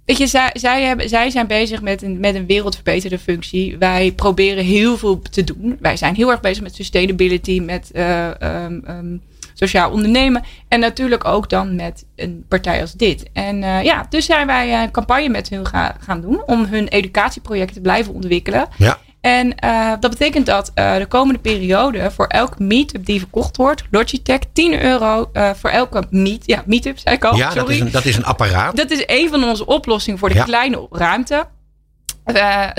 Weet 0.05 0.19
je, 0.19 0.27
zij, 0.27 0.51
zij, 0.53 0.83
hebben, 0.83 1.09
zij 1.09 1.31
zijn 1.31 1.47
bezig 1.47 1.83
met 1.83 2.03
een, 2.03 2.21
met 2.21 2.35
een 2.35 2.47
wereldverbeterde 2.47 3.19
functie. 3.19 3.79
Wij 3.79 4.13
proberen 4.13 4.65
heel 4.65 4.97
veel 4.97 5.23
te 5.23 5.45
doen. 5.45 5.77
Wij 5.81 5.97
zijn 5.97 6.15
heel 6.15 6.31
erg 6.31 6.41
bezig 6.41 6.63
met 6.63 6.75
sustainability, 6.75 7.61
met 7.61 7.91
uh, 7.95 8.31
um, 8.41 8.83
um, 8.89 9.23
sociaal 9.59 9.91
ondernemen. 9.91 10.45
En 10.69 10.81
natuurlijk 10.81 11.25
ook 11.25 11.49
dan 11.51 11.77
met 11.77 12.07
een 12.17 12.45
partij 12.49 12.81
als 12.81 12.93
dit. 12.93 13.31
En 13.33 13.63
uh, 13.63 13.83
ja, 13.83 14.07
dus 14.09 14.27
zijn 14.27 14.47
wij 14.47 14.83
een 14.83 14.91
campagne 14.91 15.29
met 15.29 15.49
hun 15.49 15.67
ga, 15.67 15.97
gaan 16.01 16.21
doen 16.21 16.43
om 16.47 16.65
hun 16.65 16.89
educatieprojecten 16.89 17.75
te 17.75 17.81
blijven 17.81 18.15
ontwikkelen. 18.15 18.69
Ja. 18.77 18.99
En 19.21 19.55
uh, 19.65 19.93
dat 20.01 20.11
betekent 20.11 20.47
dat 20.47 20.73
uh, 20.75 20.97
de 20.97 21.07
komende 21.07 21.41
periode 21.41 22.11
voor 22.11 22.27
elke 22.27 22.63
meetup 22.63 23.07
die 23.07 23.19
verkocht 23.19 23.57
wordt, 23.57 23.85
Logitech 23.91 24.39
10 24.53 24.83
euro 24.83 25.31
uh, 25.33 25.51
voor 25.55 25.71
elke 25.71 26.05
meet, 26.11 26.47
ja, 26.47 26.63
meetup, 26.67 26.99
zei 26.99 27.17
ik 27.17 27.25
al. 27.25 27.37
Ja, 27.37 27.51
sorry. 27.51 27.63
Dat, 27.63 27.71
is 27.71 27.81
een, 27.81 27.91
dat 27.91 28.05
is 28.05 28.17
een 28.17 28.25
apparaat. 28.25 28.77
Dat 28.77 28.91
is 28.91 29.03
een 29.07 29.29
van 29.29 29.45
onze 29.45 29.67
oplossingen 29.67 30.19
voor 30.19 30.29
de 30.29 30.35
ja. 30.35 30.45
kleine 30.45 30.87
ruimte. 30.91 31.47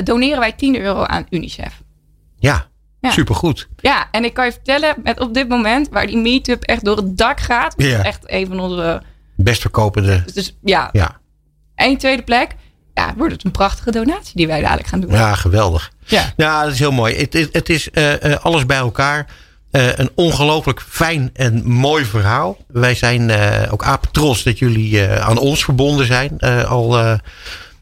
doneren 0.03 0.39
wij 0.39 0.51
10 0.51 0.80
euro 0.80 1.03
aan 1.03 1.25
UNICEF. 1.30 1.82
Ja, 2.39 2.67
ja. 3.08 3.14
Supergoed. 3.14 3.68
Ja, 3.78 4.08
en 4.12 4.24
ik 4.24 4.34
kan 4.34 4.45
je 4.45 4.51
vertellen, 4.51 4.95
met 5.03 5.20
op 5.20 5.34
dit 5.34 5.47
moment 5.47 5.89
waar 5.89 6.08
die 6.08 6.18
meetup 6.18 6.64
echt 6.64 6.86
door 6.86 6.97
het 6.97 7.18
dak 7.18 7.39
gaat. 7.39 7.74
Ja. 7.78 8.03
Echt 8.03 8.20
een 8.26 8.47
van 8.47 8.60
onze... 8.60 9.01
Best 9.36 9.62
verkopende. 9.62 10.24
Dus 10.34 10.55
ja. 10.64 10.89
ja. 10.91 11.20
En 11.76 11.97
tweede 11.97 12.24
plek, 12.24 12.55
ja, 12.93 13.14
wordt 13.18 13.34
het 13.34 13.43
een 13.43 13.51
prachtige 13.51 13.91
donatie 13.91 14.36
die 14.36 14.47
wij 14.47 14.62
dadelijk 14.62 14.88
gaan 14.88 14.99
doen. 14.99 15.12
Ja, 15.12 15.36
geweldig. 15.36 15.91
Ja, 16.05 16.34
ja 16.36 16.64
dat 16.64 16.74
is 16.74 16.80
heel 16.80 16.91
mooi. 16.91 17.16
Het, 17.16 17.34
het, 17.34 17.49
het 17.51 17.70
is 17.70 17.89
uh, 17.93 18.22
uh, 18.24 18.36
alles 18.36 18.66
bij 18.66 18.78
elkaar. 18.78 19.26
Uh, 19.72 19.95
een 19.95 20.10
ongelooflijk 20.16 20.82
fijn 20.82 21.30
en 21.34 21.68
mooi 21.68 22.05
verhaal. 22.05 22.58
Wij 22.68 22.95
zijn 22.95 23.32
ook 23.72 23.84
apetrots 23.84 24.43
dat 24.43 24.60
jullie 24.60 25.08
aan 25.08 25.38
ons 25.38 25.64
verbonden 25.64 26.05
zijn. 26.05 26.39
al 26.68 26.99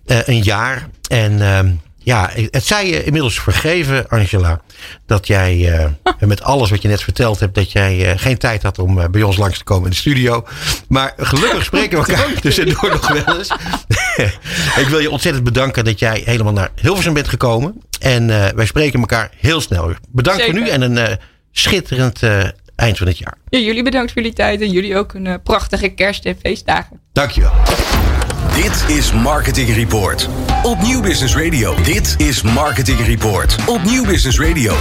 een 0.06 0.42
jaar. 0.42 0.90
En 1.08 1.42
ehm, 1.42 1.72
ja, 2.06 2.30
het 2.34 2.66
zij 2.66 2.88
je 2.88 3.04
inmiddels 3.04 3.40
vergeven, 3.40 4.10
Angela, 4.10 4.62
dat 5.06 5.28
jij 5.28 5.58
uh, 5.58 5.86
met 6.30 6.44
alles 6.44 6.70
wat 6.70 6.82
je 6.82 6.88
net 6.88 7.04
verteld 7.04 7.40
hebt, 7.40 7.56
dat 7.56 7.72
jij 7.72 8.14
uh, 8.14 8.20
geen 8.20 8.38
tijd 8.38 8.64
had 8.64 8.80
om 8.80 8.98
uh, 8.98 9.06
bij 9.06 9.24
ons 9.24 9.38
langs 9.38 9.58
te 9.58 9.64
komen 9.64 9.84
in 9.84 9.90
de 9.90 9.96
studio. 9.96 10.46
Maar 10.88 11.14
gelukkig 11.18 11.64
spreken 11.74 12.02
we 12.02 12.14
elkaar 12.14 12.34
tussendoor 12.42 12.90
nog 12.90 13.08
wel 13.08 13.38
eens. 13.38 13.52
ik 14.84 14.88
wil 14.90 15.00
je 15.00 15.10
ontzettend 15.10 15.44
bedanken 15.44 15.86
dat 15.86 16.00
jij 16.00 16.22
helemaal 16.26 16.54
naar 16.54 16.70
Hilversum 16.82 17.14
bent 17.14 17.28
gekomen. 17.28 17.82
En 18.00 18.28
wij 18.56 18.66
spreken 18.66 19.00
elkaar 19.00 19.32
heel 19.38 19.62
snel. 19.62 19.94
Bedankt 20.10 20.40
Zeker. 20.40 20.56
voor 20.56 20.64
nu 20.64 20.70
en 20.70 20.82
een 20.82 21.20
schitterend 21.52 22.20
eind 22.76 22.98
van 22.98 23.08
het 23.08 23.18
jaar. 23.18 23.38
Ja, 23.50 23.60
jullie 23.60 23.84
bedankt 23.84 24.12
voor 24.12 24.22
jullie 24.22 24.38
tijd 24.38 24.62
en 24.62 24.70
jullie 24.70 24.98
ook 24.98 25.14
een 25.14 25.42
prachtige 25.44 25.90
kerst- 25.90 26.26
en 26.26 26.38
feestdagen. 26.42 27.00
Dankjewel. 27.14 27.52
Dit 28.56 28.86
is 28.98 29.14
Marketing 29.14 29.76
Report 29.76 30.30
op 30.66 30.82
Nieuw 30.82 31.02
Business 31.02 31.36
Radio. 31.36 31.76
Dit 31.84 32.16
is 32.18 32.42
Marketing 32.42 33.06
Report 33.06 33.56
op 33.68 33.84
Nieuw 33.84 34.06
Business 34.06 34.40
Radio. 34.40 34.74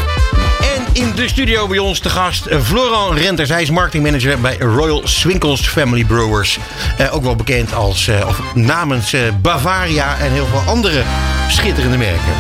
En 0.60 0.86
in 0.92 1.14
de 1.14 1.28
studio 1.28 1.66
bij 1.66 1.78
ons 1.78 1.98
te 1.98 2.08
gast 2.08 2.48
Florent 2.62 3.18
Renters. 3.18 3.48
Hij 3.48 3.62
is 3.62 3.70
marketingmanager 3.70 4.40
bij 4.40 4.58
Royal 4.58 5.00
Swinkels 5.04 5.68
Family 5.68 6.04
Brewers. 6.04 6.58
Eh, 6.98 7.14
ook 7.14 7.22
wel 7.22 7.36
bekend 7.36 7.74
als 7.74 8.08
uh, 8.08 8.26
of 8.26 8.54
namens 8.54 9.14
uh, 9.14 9.20
Bavaria 9.42 10.18
en 10.18 10.32
heel 10.32 10.46
veel 10.46 10.58
andere 10.58 11.02
schitterende 11.48 11.96
merken. 11.96 12.32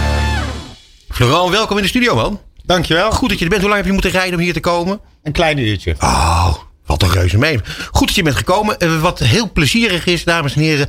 Florent, 1.08 1.50
welkom 1.50 1.76
in 1.76 1.82
de 1.82 1.88
studio 1.88 2.14
man. 2.14 2.40
Dankjewel. 2.62 3.10
Goed 3.10 3.28
dat 3.28 3.38
je 3.38 3.44
er 3.44 3.50
bent. 3.50 3.62
Hoe 3.62 3.70
lang 3.70 3.82
heb 3.82 3.88
je 3.90 3.94
moeten 4.00 4.20
rijden 4.20 4.34
om 4.34 4.44
hier 4.44 4.52
te 4.52 4.60
komen? 4.60 5.00
Een 5.22 5.32
klein 5.32 5.58
uurtje. 5.58 5.94
Oh, 6.00 6.54
wat 6.86 7.02
een 7.02 7.10
reuze 7.10 7.38
mee. 7.38 7.60
Goed 7.90 8.06
dat 8.06 8.16
je 8.16 8.22
bent 8.22 8.36
gekomen. 8.36 8.76
Uh, 8.78 9.00
wat 9.00 9.18
heel 9.18 9.52
plezierig 9.52 10.06
is, 10.06 10.24
dames 10.24 10.54
en 10.54 10.60
heren. 10.60 10.88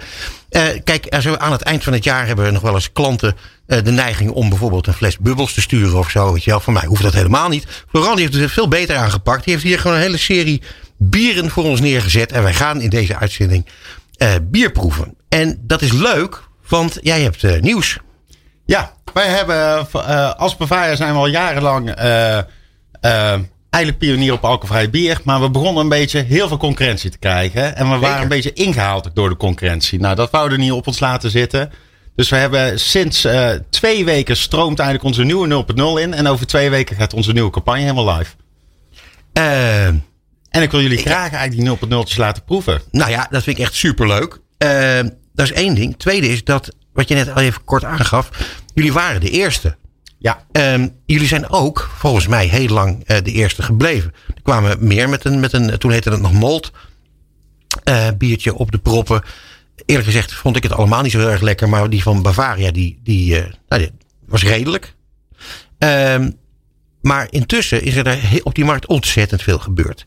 Uh, 0.49 0.61
kijk, 0.83 1.15
we 1.23 1.39
aan 1.39 1.51
het 1.51 1.61
eind 1.61 1.83
van 1.83 1.93
het 1.93 2.03
jaar 2.03 2.27
hebben 2.27 2.45
we 2.45 2.51
nog 2.51 2.61
wel 2.61 2.73
eens 2.73 2.91
klanten 2.91 3.35
de 3.67 3.91
neiging 3.91 4.31
om 4.31 4.49
bijvoorbeeld 4.49 4.87
een 4.87 4.93
fles 4.93 5.17
bubbels 5.17 5.53
te 5.53 5.61
sturen 5.61 5.97
of 5.97 6.09
zo. 6.09 6.33
Weet 6.33 6.43
je 6.43 6.49
wel. 6.49 6.59
Voor 6.59 6.73
mij 6.73 6.85
hoeft 6.85 7.01
dat 7.01 7.13
helemaal 7.13 7.49
niet. 7.49 7.65
Florent 7.89 8.19
heeft 8.19 8.33
het 8.33 8.51
veel 8.51 8.67
beter 8.67 8.95
aangepakt. 8.95 9.43
Die 9.43 9.53
heeft 9.53 9.65
hier 9.65 9.79
gewoon 9.79 9.95
een 9.97 10.03
hele 10.03 10.17
serie 10.17 10.61
bieren 10.97 11.49
voor 11.49 11.63
ons 11.63 11.79
neergezet. 11.79 12.31
En 12.31 12.43
wij 12.43 12.53
gaan 12.53 12.81
in 12.81 12.89
deze 12.89 13.17
uitzending 13.17 13.65
bier 14.41 14.71
proeven. 14.71 15.15
En 15.29 15.59
dat 15.61 15.81
is 15.81 15.91
leuk, 15.91 16.43
want 16.67 16.97
jij 17.01 17.21
hebt 17.21 17.61
nieuws. 17.61 17.97
Ja, 18.65 18.93
wij 19.13 19.27
hebben 19.27 19.87
als 20.37 20.57
Bavaria 20.57 20.95
zijn 20.95 21.13
we 21.13 21.17
al 21.17 21.27
jarenlang 21.27 21.93
eigenlijk 23.76 23.97
pionier 23.97 24.34
op 24.34 24.45
alcoholvrij 24.45 24.89
bier. 24.89 25.21
Maar 25.23 25.41
we 25.41 25.49
begonnen 25.49 25.84
een 25.84 25.89
beetje 25.89 26.23
heel 26.23 26.47
veel 26.47 26.57
concurrentie 26.57 27.09
te 27.09 27.17
krijgen. 27.17 27.76
En 27.76 27.89
we 27.89 27.97
waren 27.97 28.21
een 28.21 28.28
beetje 28.28 28.53
ingehaald 28.53 29.09
door 29.13 29.30
de 29.30 29.38
concurrentie. 29.38 29.99
Nou, 29.99 30.15
dat 30.15 30.32
wouden 30.32 30.57
we 30.57 30.63
niet 30.63 30.73
op 30.73 30.88
ons 30.88 30.99
laten 30.99 31.30
zitten. 31.30 31.71
Dus 32.15 32.30
we 32.30 32.36
hebben 32.36 32.80
sinds 32.80 33.26
uh, 33.26 33.49
twee 33.69 34.05
weken 34.05 34.38
stroomt 34.38 34.80
eigenlijk 34.80 35.07
onze 35.07 35.23
nieuwe 35.23 35.65
0.0 35.97 36.01
in. 36.01 36.13
En 36.13 36.28
over 36.28 36.47
twee 36.47 36.69
weken 36.69 36.95
gaat 36.95 37.13
onze 37.13 37.32
nieuwe 37.32 37.49
campagne 37.49 37.82
helemaal 37.82 38.17
live. 38.17 38.32
Uh, 39.38 39.86
en 39.86 40.61
ik 40.61 40.71
wil 40.71 40.82
jullie 40.82 40.97
graag 40.97 41.34
eigenlijk 41.34 41.80
die 41.82 41.89
0.0'tjes 41.89 42.17
laten 42.17 42.43
proeven. 42.43 42.82
Nou 42.91 43.11
ja, 43.11 43.28
dat 43.30 43.43
vind 43.43 43.57
ik 43.57 43.63
echt 43.63 43.73
superleuk. 43.73 44.39
Uh, 44.57 44.99
dat 45.34 45.45
is 45.45 45.51
één 45.51 45.76
ding. 45.76 45.97
Tweede 45.97 46.28
is 46.28 46.43
dat, 46.43 46.76
wat 46.93 47.07
je 47.07 47.15
net 47.15 47.34
al 47.34 47.41
even 47.41 47.63
kort 47.63 47.84
aangaf. 47.84 48.30
Jullie 48.73 48.93
waren 48.93 49.21
de 49.21 49.30
eerste. 49.30 49.78
Ja. 50.18 50.45
Um, 50.51 50.95
jullie 51.05 51.28
zijn 51.28 51.49
ook, 51.49 51.89
volgens 51.97 52.28
mij, 52.28 52.47
heel 52.47 52.68
lang 52.68 53.03
uh, 53.07 53.18
de 53.24 53.32
eerste 53.32 53.61
gebleven. 53.61 54.13
Er 54.36 54.41
kwamen 54.41 54.88
meer 54.88 55.09
met 55.09 55.26
een, 55.26 55.39
met 55.39 55.53
een 55.53 55.78
toen 55.78 55.91
heette 55.91 56.09
het 56.09 56.22
nog 56.22 56.34
Molt. 56.34 56.72
Uh, 57.89 58.07
biertje 58.18 58.55
op 58.55 58.72
de 58.72 58.78
proppen. 58.78 59.24
Eerlijk 59.86 60.07
gezegd 60.07 60.34
vond 60.34 60.55
ik 60.55 60.63
het 60.63 60.72
allemaal 60.72 61.01
niet 61.01 61.11
zo 61.11 61.20
heel 61.20 61.30
erg 61.30 61.41
lekker. 61.41 61.70
Maar 61.70 61.89
die 61.89 62.03
van 62.03 62.22
Bavaria, 62.22 62.72
die, 62.72 62.99
die, 63.03 63.38
uh, 63.38 63.45
nou, 63.68 63.89
was 64.26 64.43
redelijk. 64.43 64.95
Um, 65.78 66.38
maar 67.01 67.28
intussen 67.30 67.82
is 67.82 67.95
er 67.95 68.20
op 68.43 68.55
die 68.55 68.66
markt 68.66 68.88
ontzettend 68.88 69.41
veel 69.41 69.59
gebeurd. 69.59 70.05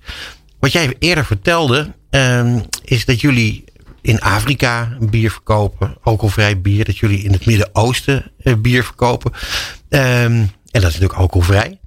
Wat 0.60 0.72
jij 0.72 0.96
eerder 0.98 1.24
vertelde, 1.24 1.94
um, 2.10 2.64
is 2.84 3.04
dat 3.04 3.20
jullie 3.20 3.64
in 4.00 4.20
Afrika 4.20 4.96
bier 5.00 5.30
verkopen, 5.30 5.96
alcoholvrij 6.02 6.60
bier. 6.60 6.84
Dat 6.84 6.98
jullie 6.98 7.22
in 7.22 7.32
het 7.32 7.46
Midden-Oosten 7.46 8.32
uh, 8.42 8.54
bier 8.54 8.84
verkopen. 8.84 9.32
Um, 9.32 9.40
en 9.90 10.50
dat 10.70 10.82
is 10.82 10.82
natuurlijk 10.82 11.20
alcoholvrij. 11.20 11.80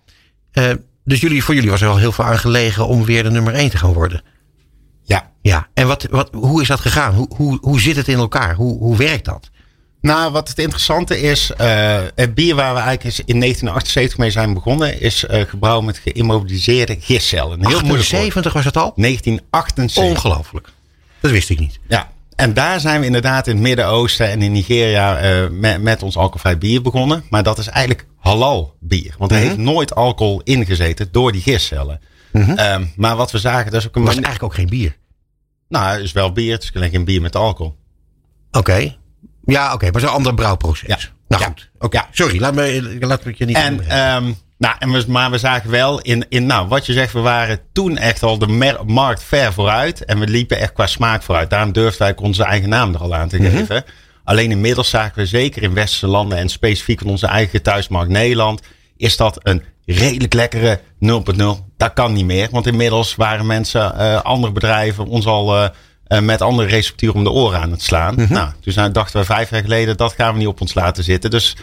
Uh, 0.54 0.72
dus 1.04 1.20
jullie, 1.20 1.44
voor 1.44 1.56
jullie 1.56 1.70
was 1.70 1.82
er 1.82 1.90
al 1.90 1.98
heel 1.98 2.12
veel 2.12 2.26
aan 2.26 2.40
gelegen 2.40 2.88
om 2.88 3.06
weer 3.06 3.24
de 3.24 3.32
nummer 3.32 3.54
1 3.54 3.70
te 3.70 3.78
gaan 3.78 3.94
worden. 3.94 4.24
Ja. 5.04 5.32
Ja. 5.42 5.68
En 5.74 5.88
wat, 5.88 6.08
wat, 6.10 6.30
hoe 6.34 6.62
is 6.62 6.68
dat 6.68 6.80
gegaan? 6.80 7.14
Hoe, 7.14 7.28
hoe, 7.36 7.58
hoe 7.62 7.82
zit 7.82 7.96
het 7.96 8.08
in 8.08 8.18
elkaar? 8.18 8.56
Hoe, 8.56 8.78
hoe 8.78 8.98
werkt 8.98 9.26
dat? 9.26 9.50
Nou, 10.02 10.32
wat 10.32 10.48
het 10.48 10.60
interessante 10.60 11.20
is, 11.20 11.52
uh, 11.62 12.00
het 12.16 12.34
bier 12.34 12.56
waar 12.56 12.74
we 12.74 12.80
eigenlijk 12.80 13.18
in 13.18 13.40
1978 13.40 14.18
mee 14.18 14.32
zijn 14.32 14.54
begonnen, 14.54 15.02
is 15.02 15.24
uh, 15.24 15.42
gebrouwen 15.42 15.86
met 15.86 15.98
geïmmobiliseerde 15.98 16.98
gistcellen. 17.00 17.68
Heel 17.68 17.78
78 17.78 18.54
was 18.54 18.66
het 18.66 18.78
al? 18.78 18.94
1978. 18.96 20.04
Ongelooflijk. 20.04 20.68
Dat 21.22 21.32
wist 21.32 21.50
ik 21.50 21.60
niet. 21.60 21.80
Ja. 21.88 22.12
En 22.36 22.54
daar 22.54 22.80
zijn 22.80 23.00
we 23.00 23.06
inderdaad 23.06 23.48
in 23.48 23.54
het 23.54 23.64
Midden-Oosten 23.64 24.30
en 24.30 24.42
in 24.42 24.52
Nigeria 24.52 25.24
uh, 25.24 25.50
met, 25.50 25.82
met 25.82 26.04
ons 26.04 26.18
alcoholvrij 26.18 26.58
bier 26.58 26.82
begonnen. 26.82 27.24
Maar 27.30 27.44
dat 27.44 27.58
is 27.58 27.68
eigenlijk 27.68 28.08
halal 28.18 28.76
bier. 28.80 29.16
Want 29.18 29.32
er 29.32 29.38
mm 29.38 29.44
-hmm. 29.44 29.52
heeft 29.52 29.70
nooit 29.70 29.96
alcohol 29.96 30.42
ingezeten 30.44 31.12
door 31.12 31.32
die 31.32 31.42
gistcellen. 31.42 32.00
Mm 32.32 32.42
-hmm. 32.42 32.60
um, 32.60 32.92
maar 32.96 33.16
wat 33.16 33.32
we 33.32 33.38
zagen, 33.38 33.72
dat 33.72 33.82
is 33.82 33.88
ook 33.88 33.96
een. 33.96 34.04
was 34.04 34.14
eigenlijk 34.14 34.44
ook 34.44 34.54
geen 34.54 34.70
bier. 34.70 34.98
Nou, 35.68 35.94
het 35.94 36.04
is 36.04 36.12
wel 36.12 36.32
bier. 36.32 36.54
Het 36.54 36.64
is 36.64 36.72
alleen 36.74 36.90
geen 36.90 37.06
bier 37.06 37.22
met 37.22 37.36
alcohol. 37.36 37.78
Oké. 38.48 38.58
Okay. 38.58 38.98
Ja, 39.46 39.66
oké. 39.66 39.74
Okay, 39.74 39.90
maar 39.90 40.02
het 40.02 40.04
is 40.04 40.10
een 40.10 40.16
ander 40.16 40.34
brouwproces. 40.34 40.88
Ja. 40.88 40.98
Nou 41.28 41.44
goed. 41.44 41.70
Oké. 41.76 41.86
Okay. 41.86 42.08
Sorry, 42.12 42.40
laat 42.40 42.54
me, 42.54 42.98
laat 43.00 43.24
me 43.24 43.34
je 43.38 43.46
niet. 43.46 43.56
En, 43.56 43.88
nou, 44.62 44.76
en 44.80 44.92
we, 44.92 45.04
maar 45.08 45.32
we 45.32 45.38
zagen 45.38 45.70
wel 45.70 46.00
in, 46.02 46.26
in, 46.30 46.46
nou, 46.46 46.68
wat 46.68 46.86
je 46.86 46.94
zegt, 46.94 47.14
we 47.14 47.20
waren 47.20 47.60
toen 47.74 47.98
echt 47.98 48.24
al 48.24 48.38
de 48.38 48.78
markt 48.86 49.24
ver 49.24 49.54
vooruit. 49.54 50.06
En 50.06 50.20
we 50.20 50.28
liepen 50.28 50.60
echt 50.60 50.74
qua 50.74 50.88
smaak 50.88 51.24
vooruit. 51.24 51.50
Daarom 51.50 51.72
durfden 51.72 52.08
wij 52.08 52.16
onze 52.16 52.44
eigen 52.44 52.70
naam 52.70 52.94
er 52.94 53.00
al 53.00 53.16
aan 53.16 53.28
te 53.28 53.36
Mhm. 53.36 53.46
mm 53.46 53.52
-hmm. 53.52 53.60
geven. 53.60 53.84
Alleen 54.24 54.52
inmiddels 54.52 54.90
zagen 54.90 55.16
we 55.16 55.26
zeker 55.26 55.64
in 55.64 55.74
westerse 55.74 56.08
landen 56.08 56.38
en 56.38 56.50
specifiek 56.50 57.02
in 57.02 57.08
onze 57.08 57.28
eigen 57.28 57.62
thuismarkt 57.62 58.12
Nederland, 58.12 58.62
is 58.98 59.18
dat 59.18 59.40
een 59.44 59.64
redelijk 59.86 60.34
lekkere 60.34 60.80
0.0. 61.00 61.66
Dat 61.78 61.94
kan 61.94 62.14
niet 62.14 62.26
meer, 62.26 62.48
want 62.52 62.68
inmiddels 62.68 63.16
waren 63.16 63.46
mensen, 63.46 63.94
uh, 63.98 64.22
andere 64.22 64.54
bedrijven, 64.54 65.06
ons 65.06 65.26
al 65.26 65.58
uh, 65.58 65.70
uh, 66.08 66.20
met 66.20 66.42
andere 66.42 66.68
recepturen 66.68 67.16
om 67.16 67.24
de 67.24 67.32
oren 67.32 67.60
aan 67.60 67.72
het 67.72 67.82
slaan. 67.82 68.14
Mhm. 68.14 68.22
Mm 68.22 68.28
-hmm. 68.28 68.36
Nou, 68.36 68.50
dus 68.62 68.76
nou 68.76 68.92
dachten 68.92 69.20
we 69.20 69.26
vijf 69.26 69.50
jaar 69.50 69.62
geleden, 69.62 69.98
dat 69.98 70.14
gaan 70.14 70.34
we 70.34 70.40
niet 70.40 70.48
op 70.48 70.62
ons 70.62 70.74
laten 70.74 71.04
zitten. 71.04 71.30
Dus 71.30 71.56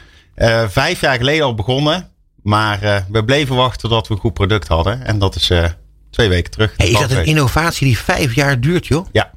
vijf 0.68 1.00
jaar 1.00 1.16
geleden 1.16 1.44
al 1.44 1.54
begonnen. 1.54 2.16
Maar 2.42 2.82
uh, 2.82 2.96
we 3.08 3.24
bleven 3.24 3.56
wachten 3.56 3.88
tot 3.88 4.08
we 4.08 4.14
een 4.14 4.20
goed 4.20 4.32
product 4.32 4.68
hadden. 4.68 5.04
En 5.04 5.18
dat 5.18 5.34
is 5.34 5.50
uh, 5.50 5.64
twee 6.10 6.28
weken 6.28 6.50
terug. 6.50 6.74
Hey, 6.76 6.88
is 6.88 6.98
dat 6.98 7.10
een 7.10 7.24
innovatie 7.24 7.86
die 7.86 7.98
vijf 7.98 8.34
jaar 8.34 8.60
duurt, 8.60 8.86
joh? 8.86 9.06
Ja. 9.12 9.30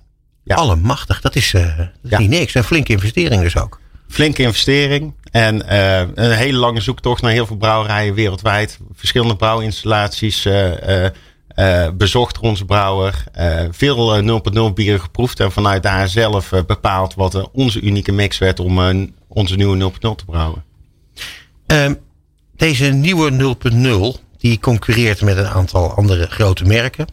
ja. 0.44 0.56
Allemachtig, 0.56 1.22
dat 1.22 1.36
is, 1.36 1.54
uh, 1.54 1.78
dat 1.78 1.88
is 2.04 2.10
ja. 2.10 2.20
niet 2.20 2.30
niks. 2.30 2.54
Een 2.54 2.64
flinke 2.64 2.92
investering 2.92 3.42
dus 3.42 3.58
ook. 3.58 3.80
Flinke 4.08 4.42
investering. 4.42 5.14
En 5.32 5.74
een 6.24 6.32
hele 6.32 6.58
lange 6.58 6.82
zoektocht 6.82 7.22
naar 7.22 7.32
heel 7.32 7.46
veel 7.46 7.58
brouwerijen 7.58 8.14
wereldwijd. 8.14 8.80
Verschillende 8.94 9.36
brouwinstallaties 9.36 10.48
bezocht 11.94 12.40
onze 12.40 12.66
brouwer. 12.66 13.24
veel 13.72 14.24
0.0 14.70 14.74
bieren 14.74 15.02
geproefd. 15.02 15.40
En 15.40 15.52
vanuit 15.52 15.84
daar 15.84 16.08
zelf 16.08 16.50
bepaald 16.50 17.14
wat 17.14 17.50
onze 17.52 17.82
unieke 17.82 18.12
mix 18.12 18.38
werd 18.38 18.60
om 18.60 19.12
onze 19.28 19.56
nieuwe 19.56 19.92
0.0 19.92 20.00
te 20.00 20.26
brouwen. 20.26 20.64
Um, 21.68 22.00
deze 22.62 22.86
nieuwe 22.86 23.56
0.0 24.14 24.38
die 24.38 24.60
concurreert 24.60 25.22
met 25.22 25.38
een 25.38 25.48
aantal 25.48 25.96
andere 25.96 26.28
grote 26.28 26.66
merken. 26.66 27.06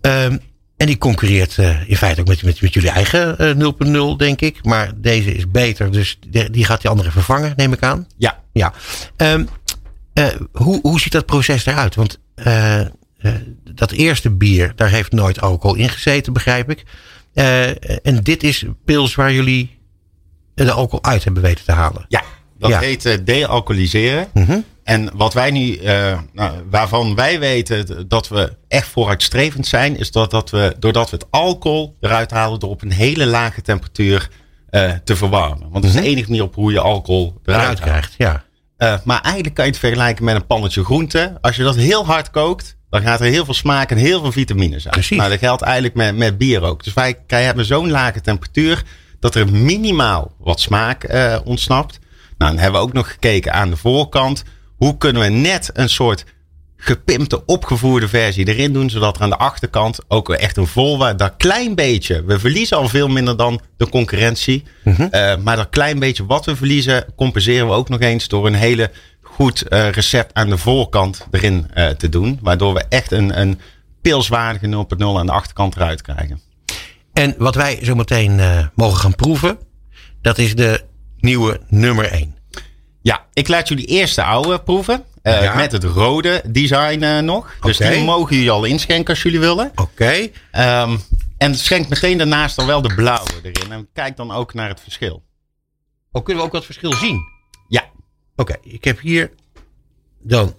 Um, 0.00 0.40
en 0.76 0.86
die 0.86 0.98
concurreert 0.98 1.56
uh, 1.56 1.88
in 1.88 1.96
feite 1.96 2.20
ook 2.20 2.26
met, 2.26 2.42
met, 2.42 2.60
met 2.60 2.74
jullie 2.74 2.90
eigen 2.90 3.58
uh, 3.58 4.12
0.0, 4.12 4.16
denk 4.16 4.40
ik. 4.40 4.64
Maar 4.64 4.92
deze 4.96 5.34
is 5.34 5.50
beter, 5.50 5.90
dus 5.90 6.18
die, 6.28 6.50
die 6.50 6.64
gaat 6.64 6.80
die 6.80 6.90
andere 6.90 7.10
vervangen, 7.10 7.52
neem 7.56 7.72
ik 7.72 7.82
aan. 7.82 8.06
Ja. 8.16 8.40
ja. 8.52 8.72
Um, 9.16 9.48
uh, 10.14 10.26
hoe, 10.52 10.78
hoe 10.82 11.00
ziet 11.00 11.12
dat 11.12 11.26
proces 11.26 11.66
eruit? 11.66 11.94
Want 11.94 12.18
dat 13.74 13.90
eerste 13.90 14.30
bier, 14.30 14.72
daar 14.76 14.90
heeft 14.90 15.12
nooit 15.12 15.40
alcohol 15.40 15.76
in 15.76 15.88
gezeten, 15.88 16.32
begrijp 16.32 16.70
ik. 16.70 16.84
en 18.02 18.20
dit 18.22 18.42
is 18.42 18.64
pils 18.84 19.14
waar 19.14 19.32
jullie 19.32 19.78
de 20.54 20.72
alcohol 20.72 21.04
uit 21.04 21.24
hebben 21.24 21.42
weten 21.42 21.64
te 21.64 21.72
halen. 21.72 22.04
Ja. 22.08 22.22
Dat 22.62 22.70
ja. 22.70 22.78
heet 22.78 23.04
uh, 23.04 23.14
de-alcoholiseren. 23.24 24.28
Mm 24.32 24.44
-hmm. 24.44 24.64
En 24.84 25.10
wat 25.14 25.34
wij 25.34 25.50
nu, 25.50 25.80
uh, 25.80 26.18
nou, 26.32 26.52
waarvan 26.70 27.14
wij 27.14 27.38
weten 27.40 28.08
dat 28.08 28.28
we 28.28 28.56
echt 28.68 28.88
vooruitstrevend 28.88 29.66
zijn, 29.66 29.98
is 29.98 30.10
dat, 30.10 30.30
dat 30.30 30.50
we, 30.50 30.76
doordat 30.78 31.10
we 31.10 31.16
het 31.16 31.26
alcohol 31.30 31.96
eruit 32.00 32.30
halen, 32.30 32.60
door 32.60 32.70
op 32.70 32.82
een 32.82 32.92
hele 32.92 33.26
lage 33.26 33.62
temperatuur 33.62 34.28
uh, 34.70 34.92
te 35.04 35.16
verwarmen. 35.16 35.68
Want 35.70 35.72
dat 35.72 35.84
is 35.84 35.90
mm 35.90 35.96
-hmm. 35.96 36.02
de 36.02 36.10
enige 36.10 36.28
manier 36.28 36.44
op 36.44 36.54
hoe 36.54 36.72
je 36.72 36.80
alcohol 36.80 37.40
eruit, 37.44 37.80
krijgt. 37.80 38.14
Ja. 38.18 38.44
maar 39.04 39.20
eigenlijk 39.20 39.54
kan 39.54 39.64
je 39.64 39.70
het 39.70 39.80
vergelijken 39.80 40.24
met 40.24 40.34
een 40.34 40.46
pannetje 40.46 40.84
groente. 40.84 41.38
Als 41.40 41.56
je 41.56 41.62
dat 41.62 41.76
heel 41.76 42.06
hard 42.06 42.30
kookt, 42.30 42.76
dan 42.90 43.02
gaat 43.02 43.20
er 43.20 43.26
heel 43.26 43.44
veel 43.44 43.54
smaak 43.54 43.90
en 43.90 43.96
heel 43.96 44.20
veel 44.20 44.32
vitamines 44.32 44.84
uit. 44.84 44.94
Precies. 44.94 45.18
Nou, 45.18 45.30
dat 45.30 45.38
geldt 45.38 45.62
eigenlijk 45.62 45.94
met, 45.94 46.16
met 46.16 46.38
bier 46.38 46.62
ook. 46.62 46.84
Dus 46.84 46.94
wij, 46.94 47.18
wij 47.26 47.42
hebben 47.42 47.64
zo'n 47.64 47.90
lage 47.90 48.20
temperatuur 48.20 48.82
dat 49.20 49.34
er 49.34 49.52
minimaal 49.52 50.32
wat 50.38 50.60
smaak 50.60 51.06
ontsnapt. 51.44 52.00
Nou, 52.38 52.52
dan 52.52 52.62
hebben 52.62 52.80
we 52.80 52.86
ook 52.86 52.92
nog 52.92 53.10
gekeken 53.10 53.52
aan 53.52 53.70
de 53.70 53.76
voorkant. 53.76 54.42
Hoe 54.76 54.96
kunnen 54.96 55.22
we 55.22 55.28
net 55.28 55.70
een 55.72 55.88
soort 55.88 56.24
gepimpte, 56.84 57.44
opgevoerde 57.44 58.08
versie 58.08 58.48
erin 58.48 58.72
doen. 58.72 58.90
Zodat 58.90 59.16
er 59.16 59.22
aan 59.22 59.30
de 59.30 59.36
achterkant 59.36 59.98
ook 60.08 60.30
echt 60.30 60.56
een 60.56 60.66
volwaardig, 60.66 61.18
dat 61.18 61.36
klein 61.36 61.74
beetje. 61.74 62.24
We 62.24 62.38
verliezen 62.38 62.76
al 62.76 62.88
veel 62.88 63.08
minder 63.08 63.36
dan 63.36 63.60
de 63.76 63.88
concurrentie. 63.88 64.64
Mhm. 64.84 65.02
Uh, 65.02 65.36
maar 65.36 65.56
dat 65.56 65.68
klein 65.70 65.98
beetje 65.98 66.26
wat 66.26 66.44
we 66.44 66.56
verliezen, 66.56 67.04
compenseren 67.16 67.66
we 67.66 67.72
ook 67.72 67.88
nog 67.88 68.00
eens 68.00 68.28
door 68.28 68.46
een 68.46 68.54
hele 68.54 68.90
goed 69.20 69.64
uh, 69.68 69.90
recept 69.90 70.34
aan 70.34 70.48
de 70.48 70.58
voorkant 70.58 71.26
erin 71.30 71.70
uh, 71.74 71.88
te 71.88 72.08
doen. 72.08 72.38
Waardoor 72.42 72.74
we 72.74 72.84
echt 72.88 73.12
een, 73.12 73.40
een 73.40 73.60
pilswaardige 74.00 74.86
0.0 74.96 75.04
aan 75.04 75.26
de 75.26 75.32
achterkant 75.32 75.76
eruit 75.76 76.02
krijgen. 76.02 76.40
En 77.12 77.34
wat 77.38 77.54
wij 77.54 77.78
zo 77.82 77.94
meteen 77.94 78.40
mogen 78.74 78.98
gaan 78.98 79.14
proeven, 79.14 79.58
dat 80.20 80.38
is 80.38 80.54
de 80.54 80.84
nieuwe 81.22 81.60
nummer 81.68 82.10
1. 82.10 82.36
Ja, 83.00 83.26
ik 83.32 83.48
laat 83.48 83.68
jullie 83.68 83.86
eerst 83.86 84.16
de 84.16 84.24
oude 84.24 84.60
proeven. 84.60 85.04
Uh, 85.22 85.42
ja. 85.42 85.54
Met 85.54 85.72
het 85.72 85.84
rode 85.84 86.42
design 86.46 87.02
uh, 87.02 87.18
nog. 87.18 87.56
Dus 87.60 87.80
okay. 87.80 87.94
die 87.94 88.04
mogen 88.04 88.36
jullie 88.36 88.50
al 88.50 88.64
inschenken 88.64 89.14
als 89.14 89.22
jullie 89.22 89.40
willen. 89.40 89.70
Oké. 89.74 89.82
Okay. 89.82 90.32
Um, 90.82 91.00
en 91.38 91.54
schenk 91.54 91.88
meteen 91.88 92.18
daarnaast 92.18 92.58
al 92.58 92.66
wel 92.66 92.82
de 92.82 92.94
blauwe 92.94 93.30
erin. 93.42 93.72
En 93.72 93.88
kijk 93.92 94.16
dan 94.16 94.32
ook 94.32 94.54
naar 94.54 94.68
het 94.68 94.80
verschil. 94.80 95.22
Oh, 96.12 96.24
kunnen 96.24 96.42
we 96.42 96.48
ook 96.48 96.54
wat 96.54 96.64
verschil 96.64 96.92
zien? 96.92 97.20
Ja. 97.68 97.84
Oké, 98.36 98.52
okay, 98.52 98.72
ik 98.72 98.84
heb 98.84 99.00
hier 99.00 99.30
dan. 100.18 100.54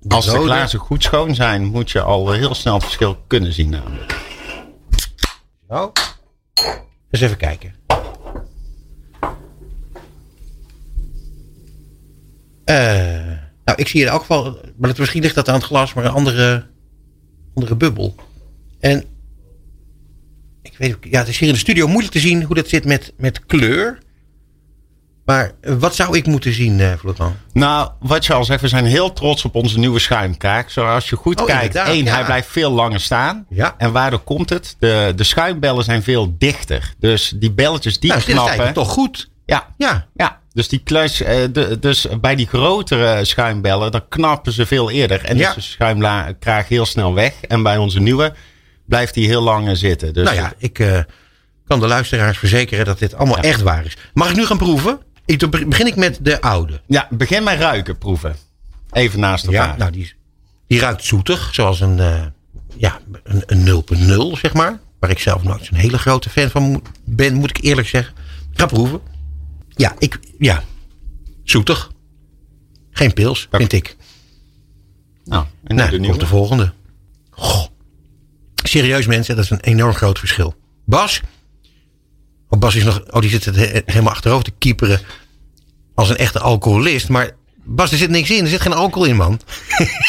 De 0.00 0.14
als 0.14 0.24
de 0.24 0.38
glazen 0.38 0.78
goed 0.78 1.02
schoon 1.02 1.34
zijn, 1.34 1.64
moet 1.64 1.90
je 1.90 2.00
al 2.00 2.32
heel 2.32 2.54
snel 2.54 2.74
het 2.74 2.82
verschil 2.82 3.24
kunnen 3.26 3.52
zien 3.52 3.70
namelijk. 3.70 4.16
Zo. 5.68 5.92
Eens 7.10 7.20
even 7.20 7.36
kijken. 7.36 7.74
Nou, 13.64 13.78
ik 13.78 13.88
zie 13.88 14.00
in 14.00 14.08
elk 14.08 14.20
geval, 14.20 14.58
maar 14.76 14.88
het, 14.88 14.98
misschien 14.98 15.22
ligt 15.22 15.34
dat 15.34 15.48
aan 15.48 15.54
het 15.54 15.64
glas, 15.64 15.94
maar 15.94 16.04
een 16.04 16.10
andere, 16.10 16.66
andere 17.54 17.76
bubbel. 17.76 18.14
En 18.80 19.04
ik 20.62 20.74
weet, 20.78 20.96
ja, 21.00 21.18
het 21.18 21.28
is 21.28 21.38
hier 21.38 21.48
in 21.48 21.54
de 21.54 21.60
studio 21.60 21.86
moeilijk 21.86 22.12
te 22.12 22.20
zien 22.20 22.42
hoe 22.42 22.54
dat 22.54 22.68
zit 22.68 22.84
met, 22.84 23.12
met 23.16 23.46
kleur. 23.46 23.98
Maar 25.24 25.52
eh, 25.60 25.74
wat 25.74 25.94
zou 25.94 26.16
ik 26.16 26.26
moeten 26.26 26.52
zien, 26.52 26.80
eh 26.80 26.92
Florent? 26.98 27.36
Nou, 27.52 27.90
wat 28.00 28.26
je 28.26 28.32
al 28.32 28.44
zegt, 28.44 28.60
we 28.60 28.68
zijn 28.68 28.84
heel 28.84 29.12
trots 29.12 29.44
op 29.44 29.54
onze 29.54 29.78
nieuwe 29.78 29.98
schuimkaak. 29.98 30.70
Zoals 30.70 31.08
je 31.08 31.16
goed 31.16 31.40
Oh, 31.40 31.46
kijkt, 31.46 31.74
één, 31.74 32.04
ja. 32.04 32.14
hij 32.14 32.24
blijft 32.24 32.48
veel 32.48 32.70
langer 32.70 33.00
staan. 33.00 33.46
Ja. 33.48 33.74
En 33.78 33.92
waardoor 33.92 34.18
komt 34.18 34.50
het? 34.50 34.76
De, 34.78 35.12
de 35.16 35.24
schuimbellen 35.24 35.84
zijn 35.84 36.02
veel 36.02 36.34
dichter. 36.38 36.94
Dus 36.98 37.32
die 37.36 37.52
belletjes 37.52 38.00
die 38.00 38.08
nou, 38.10 38.20
is 38.20 38.26
knappen. 38.26 38.48
eigenlijk 38.48 38.78
toch 38.78 38.92
goed. 38.92 39.30
Ja, 39.46 39.66
Ja, 39.76 40.06
ja. 40.14 40.40
Dus, 40.56 40.68
die 40.68 40.78
kluis, 40.78 41.20
eh, 41.22 41.36
de, 41.52 41.78
dus 41.78 42.06
bij 42.20 42.34
die 42.36 42.46
grotere 42.46 43.24
schuimbellen, 43.24 43.90
dan 43.90 44.08
knappen 44.08 44.52
ze 44.52 44.66
veel 44.66 44.90
eerder. 44.90 45.24
En 45.24 45.36
Ja. 45.36 45.48
is 45.48 45.54
de 45.54 45.60
schuimkraag 45.60 46.68
heel 46.68 46.86
snel 46.86 47.14
weg. 47.14 47.32
En 47.40 47.62
bij 47.62 47.76
onze 47.76 48.00
nieuwe 48.00 48.34
blijft 48.86 49.14
die 49.14 49.26
heel 49.26 49.42
lang 49.42 49.76
zitten. 49.76 50.12
Dus 50.14 50.24
nou 50.24 50.36
ja, 50.36 50.52
ik 50.58 50.78
eh, 50.78 50.98
kan 51.66 51.80
de 51.80 51.86
luisteraars 51.86 52.38
verzekeren 52.38 52.84
dat 52.84 52.98
dit 52.98 53.14
allemaal 53.14 53.36
Ja. 53.36 53.42
echt 53.42 53.62
waar 53.62 53.84
is. 53.84 53.96
Mag 54.14 54.30
ik 54.30 54.36
nu 54.36 54.46
gaan 54.46 54.58
proeven? 54.58 54.98
Ik, 55.24 55.50
begin 55.68 55.86
ik 55.86 55.96
met 55.96 56.18
de 56.22 56.40
oude. 56.40 56.80
ja, 56.86 57.06
begin 57.10 57.42
met 57.44 57.58
ruiken 57.58 57.98
proeven. 57.98 58.36
Even 58.92 59.20
naast 59.20 59.46
elkaar. 59.46 59.68
Ja, 59.68 59.76
nou, 59.76 59.90
die, 59.90 60.12
die 60.66 60.80
ruikt 60.80 61.04
zoetig, 61.04 61.48
zoals 61.52 61.80
een, 61.80 61.98
eh, 62.00 62.22
ja, 62.76 62.98
een, 63.24 63.42
een 63.46 63.64
0.0, 63.64 64.36
zeg 64.36 64.52
maar. 64.52 64.78
Waar 65.00 65.10
ik 65.10 65.18
zelf 65.18 65.42
nooit 65.42 65.64
zo'n 65.64 65.76
hele 65.76 65.98
grote 65.98 66.30
fan 66.30 66.50
van 66.50 66.82
ben, 67.04 67.34
moet 67.34 67.50
ik 67.50 67.64
eerlijk 67.64 67.88
zeggen. 67.88 68.14
Ik 68.52 68.58
ga 68.60 68.66
proeven. 68.66 69.00
Ja, 69.76 69.94
ik, 69.98 70.18
ja, 70.38 70.62
zoetig. 71.44 71.90
Geen 72.90 73.12
pils, 73.12 73.48
vind 73.50 73.72
ik. 73.72 73.96
nou, 75.24 75.44
en 75.64 75.76
Nou, 75.76 75.90
de 75.90 75.98
nieuwe. 75.98 76.18
de 76.18 76.26
volgende. 76.26 76.72
Goh. 77.30 77.64
Serieus 78.54 79.06
mensen, 79.06 79.36
dat 79.36 79.44
is 79.44 79.50
een 79.50 79.60
enorm 79.60 79.92
groot 79.94 80.18
verschil. 80.18 80.54
Bas? 80.84 81.20
Oh, 82.48 82.58
Bas 82.58 82.74
is 82.74 82.84
nog, 82.84 83.02
oh, 83.10 83.20
die 83.20 83.30
zit 83.30 83.44
het 83.44 83.56
he- 83.56 83.82
helemaal 83.84 84.12
achterover 84.12 84.44
te 84.44 84.50
kieperen. 84.58 85.00
Als 85.94 86.08
een 86.10 86.16
echte 86.16 86.38
alcoholist. 86.40 87.08
Maar 87.08 87.30
Bas, 87.64 87.92
er 87.92 87.98
zit 87.98 88.10
niks 88.10 88.30
in. 88.30 88.42
Er 88.44 88.48
zit 88.50 88.60
geen 88.60 88.72
alcohol 88.72 89.08
in, 89.08 89.16
man. 89.16 89.40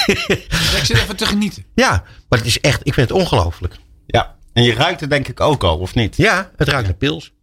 Ik 0.08 0.82
zit 0.84 0.98
even 0.98 1.16
te 1.16 1.26
genieten. 1.26 1.66
Ja, 1.76 2.04
maar 2.30 2.40
het 2.40 2.48
is 2.48 2.60
echt, 2.60 2.80
ik 2.88 2.94
vind 2.94 3.10
het 3.10 3.18
ongelooflijk. 3.20 3.76
Ja, 4.06 4.36
en 4.54 4.64
je 4.64 4.74
ruikt 4.74 5.00
het 5.02 5.10
denk 5.10 5.28
ik 5.28 5.40
ook 5.40 5.64
al, 5.64 5.78
of 5.78 5.96
niet? 5.96 6.16
Ja, 6.18 6.52
het 6.56 6.68
ruikt 6.68 6.88
naar 6.88 6.98
pils. 6.98 7.34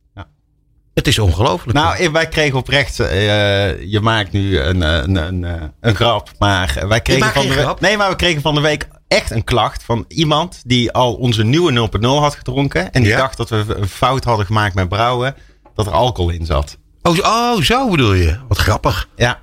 Ja. 0.95 1.01
Het 1.03 1.07
is 1.07 1.19
ongelooflijk. 1.19 1.79
Nou, 1.79 1.97
eh, 1.97 2.09
wij 2.11 2.29
kregen 2.29 2.59
oprecht. 2.59 3.01
eh, 3.01 3.83
je 3.91 4.01
maakt 4.03 4.33
nu 4.33 4.59
een, 4.59 4.81
een, 4.81 5.17
een, 5.17 5.45
eh, 5.45 5.63
een 5.81 5.95
grap. 5.95 6.31
Maar 6.39 6.85
wij 6.89 7.01
kregen 7.01 7.33
van 7.33 7.43
de 7.43 7.49
week. 7.49 7.59
grap. 7.59 7.81
Nee, 7.81 7.97
maar 7.97 8.11
we 8.11 8.17
kregen 8.17 8.43
van 8.43 8.55
de 8.55 8.61
week 8.61 8.89
echt 9.09 9.31
een 9.31 9.45
klacht 9.45 9.83
van 9.83 10.05
iemand 10.09 10.63
die 10.67 10.93
al 10.93 11.15
onze 11.15 11.45
nieuwe 11.45 11.73
0.0 11.73 12.07
had 12.21 12.35
gedronken. 12.35 12.93
En 12.93 13.03
die 13.03 13.11
Ja. 13.11 13.17
dacht 13.19 13.37
dat 13.37 13.49
we 13.49 13.65
een 13.69 13.89
fout 13.89 14.25
hadden 14.25 14.47
gemaakt 14.47 14.75
met 14.75 14.89
brouwen. 14.89 15.35
Dat 15.75 15.87
er 15.87 15.93
alcohol 15.93 16.31
in 16.31 16.47
zat. 16.47 16.79
oh, 17.03 17.15
zo- 17.15 17.23
oh, 17.23 17.61
zo 17.61 17.91
bedoel 17.91 18.13
je. 18.13 18.39
Wat 18.49 18.59
grappig. 18.59 19.09
Ja. 19.17 19.39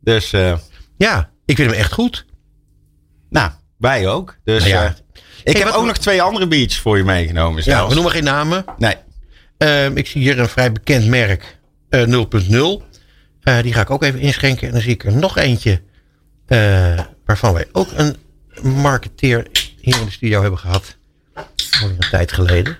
Dus, 0.00 0.32
eh, 0.32 0.52
Ja, 0.96 1.30
ik 1.46 1.56
vind 1.56 1.70
hem 1.70 1.78
echt 1.80 1.92
goed. 1.92 2.24
nou, 3.30 3.50
wij 3.78 4.08
ook. 4.08 4.36
Dus 4.44 4.58
Nou 4.62 4.74
ja. 4.74 4.84
eh, 4.84 4.90
ik 5.44 5.56
Hey, 5.56 5.62
heb 5.64 5.74
ook 5.74 5.86
nog 5.86 5.96
twee 5.98 6.22
andere 6.22 6.48
biertjes 6.48 6.80
voor 6.80 6.96
je 6.96 7.04
meegenomen. 7.04 7.56
Ja, 7.56 7.62
zelfs. 7.62 7.88
we 7.88 7.94
noemen 7.94 8.12
geen 8.12 8.24
namen. 8.24 8.64
Nee. 8.78 8.94
Ehm, 9.58 9.96
ik 9.96 10.06
zie 10.06 10.22
hier 10.22 10.38
een 10.38 10.48
vrij 10.48 10.72
bekend 10.72 11.06
merk. 11.06 11.58
eh 11.88 12.06
0.0. 12.06 12.82
Eh, 13.42 13.62
die 13.62 13.72
ga 13.72 13.80
ik 13.80 13.90
ook 13.90 14.02
even 14.02 14.20
inschenken. 14.20 14.66
En 14.66 14.72
dan 14.72 14.82
zie 14.82 14.92
ik 14.92 15.04
er 15.04 15.16
nog 15.16 15.36
eentje. 15.38 15.80
eh, 16.46 17.00
waarvan 17.24 17.52
wij 17.54 17.66
ook 17.72 17.88
een 17.96 18.16
marketeer 18.62 19.46
hier 19.80 19.98
in 19.98 20.04
de 20.04 20.10
studio 20.10 20.40
hebben 20.40 20.58
gehad. 20.58 20.96
Alweer 21.34 21.96
een 22.00 22.10
tijd 22.10 22.32
geleden. 22.32 22.76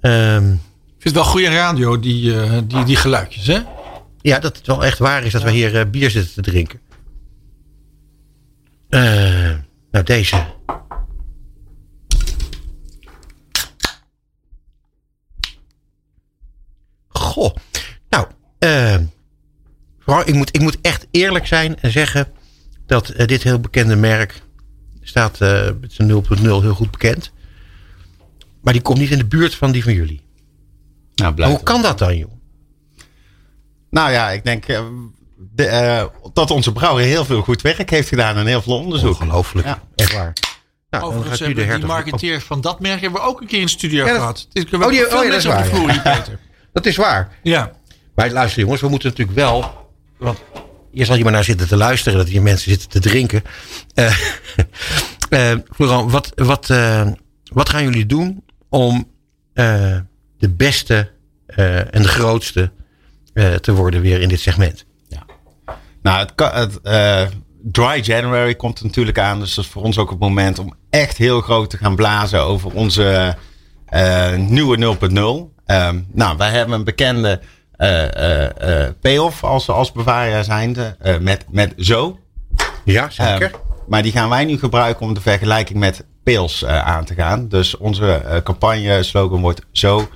Ehm, 0.00 0.52
Ik 0.52 1.06
vind 1.06 1.14
het 1.16 1.24
wel 1.24 1.32
goede 1.32 1.48
radio, 1.48 2.00
die, 2.00 2.40
eh, 2.42 2.58
die, 2.64 2.84
die 2.84 2.96
geluidjes, 2.96 3.46
hè? 3.46 3.58
ja, 4.20 4.38
dat 4.38 4.56
het 4.56 4.66
wel 4.66 4.84
echt 4.84 4.98
waar 4.98 5.24
is 5.24 5.32
dat 5.32 5.42
we 5.42 5.50
hier 5.50 5.76
eh, 5.78 5.86
bier 5.90 6.10
zitten 6.10 6.34
te 6.34 6.50
drinken. 6.50 6.80
Eh, 8.88 9.54
nou, 9.90 10.04
deze. 10.04 10.46
Goh. 17.40 17.54
Nou, 18.08 18.26
eh, 18.58 18.96
vooral, 19.98 20.28
ik, 20.28 20.34
moet, 20.34 20.54
ik 20.54 20.60
moet 20.60 20.78
echt 20.80 21.06
eerlijk 21.10 21.46
zijn 21.46 21.80
en 21.80 21.90
zeggen 21.90 22.28
dat 22.86 23.08
eh, 23.08 23.26
dit 23.26 23.42
heel 23.42 23.60
bekende 23.60 23.96
merk 23.96 24.42
staat 25.02 25.40
eh, 25.40 25.68
met 25.80 25.92
zijn 25.92 26.24
0.0 26.38 26.40
heel 26.42 26.74
goed 26.74 26.90
bekend. 26.90 27.32
Maar 28.62 28.72
die 28.72 28.82
komt 28.82 28.98
niet 28.98 29.10
in 29.10 29.18
de 29.18 29.26
buurt 29.26 29.54
van 29.54 29.72
die 29.72 29.82
van 29.82 29.92
jullie. 29.92 30.20
Nou, 30.20 30.22
Maar 31.14 31.34
blijft 31.34 31.54
hoe 31.54 31.62
kan 31.64 31.82
dat 31.82 31.98
dan, 31.98 32.16
joh? 32.16 32.30
Nou 33.90 34.10
ja, 34.10 34.30
ik 34.30 34.44
denk 34.44 34.66
de, 35.54 36.10
dat 36.32 36.50
onze 36.50 36.72
brouwer 36.72 37.04
heel 37.04 37.24
veel 37.24 37.42
goed 37.42 37.62
werk 37.62 37.90
heeft 37.90 38.08
gedaan 38.08 38.36
en 38.36 38.46
heel 38.46 38.62
veel 38.62 38.76
onderzoek. 38.78 39.20
Ongelooflijk. 39.20 39.66
Ja. 39.66 39.82
Echt 39.94 40.12
waar. 40.12 40.32
Nou, 40.90 41.04
Overigens 41.04 41.40
gaat 41.40 41.48
u 41.48 41.54
de 41.54 41.66
die 41.76 41.86
marketeer 41.86 42.40
van 42.40 42.60
dat 42.60 42.80
merk 42.80 43.00
hebben 43.00 43.20
we 43.20 43.26
ook 43.26 43.40
een 43.40 43.46
keer 43.46 43.58
in 43.58 43.64
de 43.64 43.70
studio 43.70 44.04
Ja, 44.04 44.10
dat- 44.10 44.20
gehad. 44.20 44.46
Oh, 44.52 44.52
die- 44.52 44.66
veel 44.68 44.78
oh 44.78 44.90
ja, 44.90 45.08
dat 45.08 45.28
mensen 45.28 45.36
is 45.36 45.46
op 45.46 45.52
de 45.52 45.58
waar, 45.58 45.64
vloer 45.66 46.00
Peter. 46.02 46.38
Dat 46.72 46.86
is 46.86 46.96
waar. 46.96 47.32
Ja. 47.42 47.72
Maar 48.14 48.30
luister 48.30 48.60
jongens, 48.62 48.80
we 48.80 48.88
moeten 48.88 49.08
natuurlijk 49.08 49.38
wel... 49.38 49.88
Want 50.18 50.38
je 50.90 51.04
zal 51.04 51.14
hier 51.14 51.24
maar 51.24 51.32
naar 51.32 51.44
zitten 51.44 51.68
te 51.68 51.76
luisteren... 51.76 52.18
dat 52.18 52.28
hier 52.28 52.42
mensen 52.42 52.70
zitten 52.70 52.88
te 52.88 53.00
drinken. 53.00 53.42
Eh 53.94 54.14
eh, 55.30 55.58
Florent, 55.74 56.10
wat, 56.12 56.32
wat, 56.34 56.70
eh, 56.70 57.06
wat 57.52 57.68
gaan 57.68 57.82
jullie 57.82 58.06
doen... 58.06 58.44
om 58.68 59.08
eh, 59.52 59.96
de 60.38 60.48
beste 60.48 61.10
eh, 61.46 61.94
en 61.94 62.02
de 62.02 62.08
grootste 62.08 62.70
eh, 63.32 63.54
te 63.54 63.72
worden 63.74 64.00
weer 64.00 64.20
in 64.20 64.28
dit 64.28 64.40
segment? 64.40 64.84
Nou, 66.02 66.18
het, 66.18 66.34
kan- 66.34 66.54
het 66.54 66.80
eh, 66.82 67.26
Dry 67.62 68.00
January 68.02 68.54
komt 68.54 68.78
er 68.78 68.84
natuurlijk 68.84 69.18
aan. 69.18 69.40
Dus 69.40 69.54
dat 69.54 69.64
is 69.64 69.70
voor 69.70 69.82
ons 69.82 69.98
ook 69.98 70.10
het 70.10 70.18
moment 70.18 70.58
om 70.58 70.74
echt 70.90 71.16
heel 71.16 71.40
groot 71.40 71.70
te 71.70 71.76
gaan 71.76 71.96
blazen 71.96 72.40
over 72.42 72.72
onze 72.72 73.36
eh, 73.86 74.36
nieuwe 74.36 74.96
0.0. 75.54 75.59
Ehm, 75.70 76.00
nou, 76.12 76.36
wij 76.36 76.50
hebben 76.50 76.74
een 76.74 76.84
bekende 76.84 77.40
eh, 77.76 78.16
eh, 78.16 78.84
eh, 78.84 78.94
payoff 79.00 79.44
als, 79.44 79.68
als 79.68 79.92
bewaarjaar 79.92 80.44
zijnde 80.44 80.96
met, 81.20 81.44
met 81.50 81.74
zo. 81.76 82.18
Ja, 82.84 83.10
zeker. 83.10 83.42
Ehm, 83.42 83.54
maar 83.88 84.02
die 84.02 84.12
gaan 84.12 84.28
wij 84.28 84.44
nu 84.44 84.58
gebruiken 84.58 85.06
om 85.06 85.14
de 85.14 85.20
vergelijking 85.20 85.78
met 85.78 86.04
Pils 86.22 86.64
aan 86.66 87.04
te 87.04 87.14
gaan. 87.14 87.48
Dus 87.48 87.76
onze 87.76 88.40
campagne 88.44 89.02
slogan 89.02 89.40
wordt 89.40 89.66
zo 89.72 90.08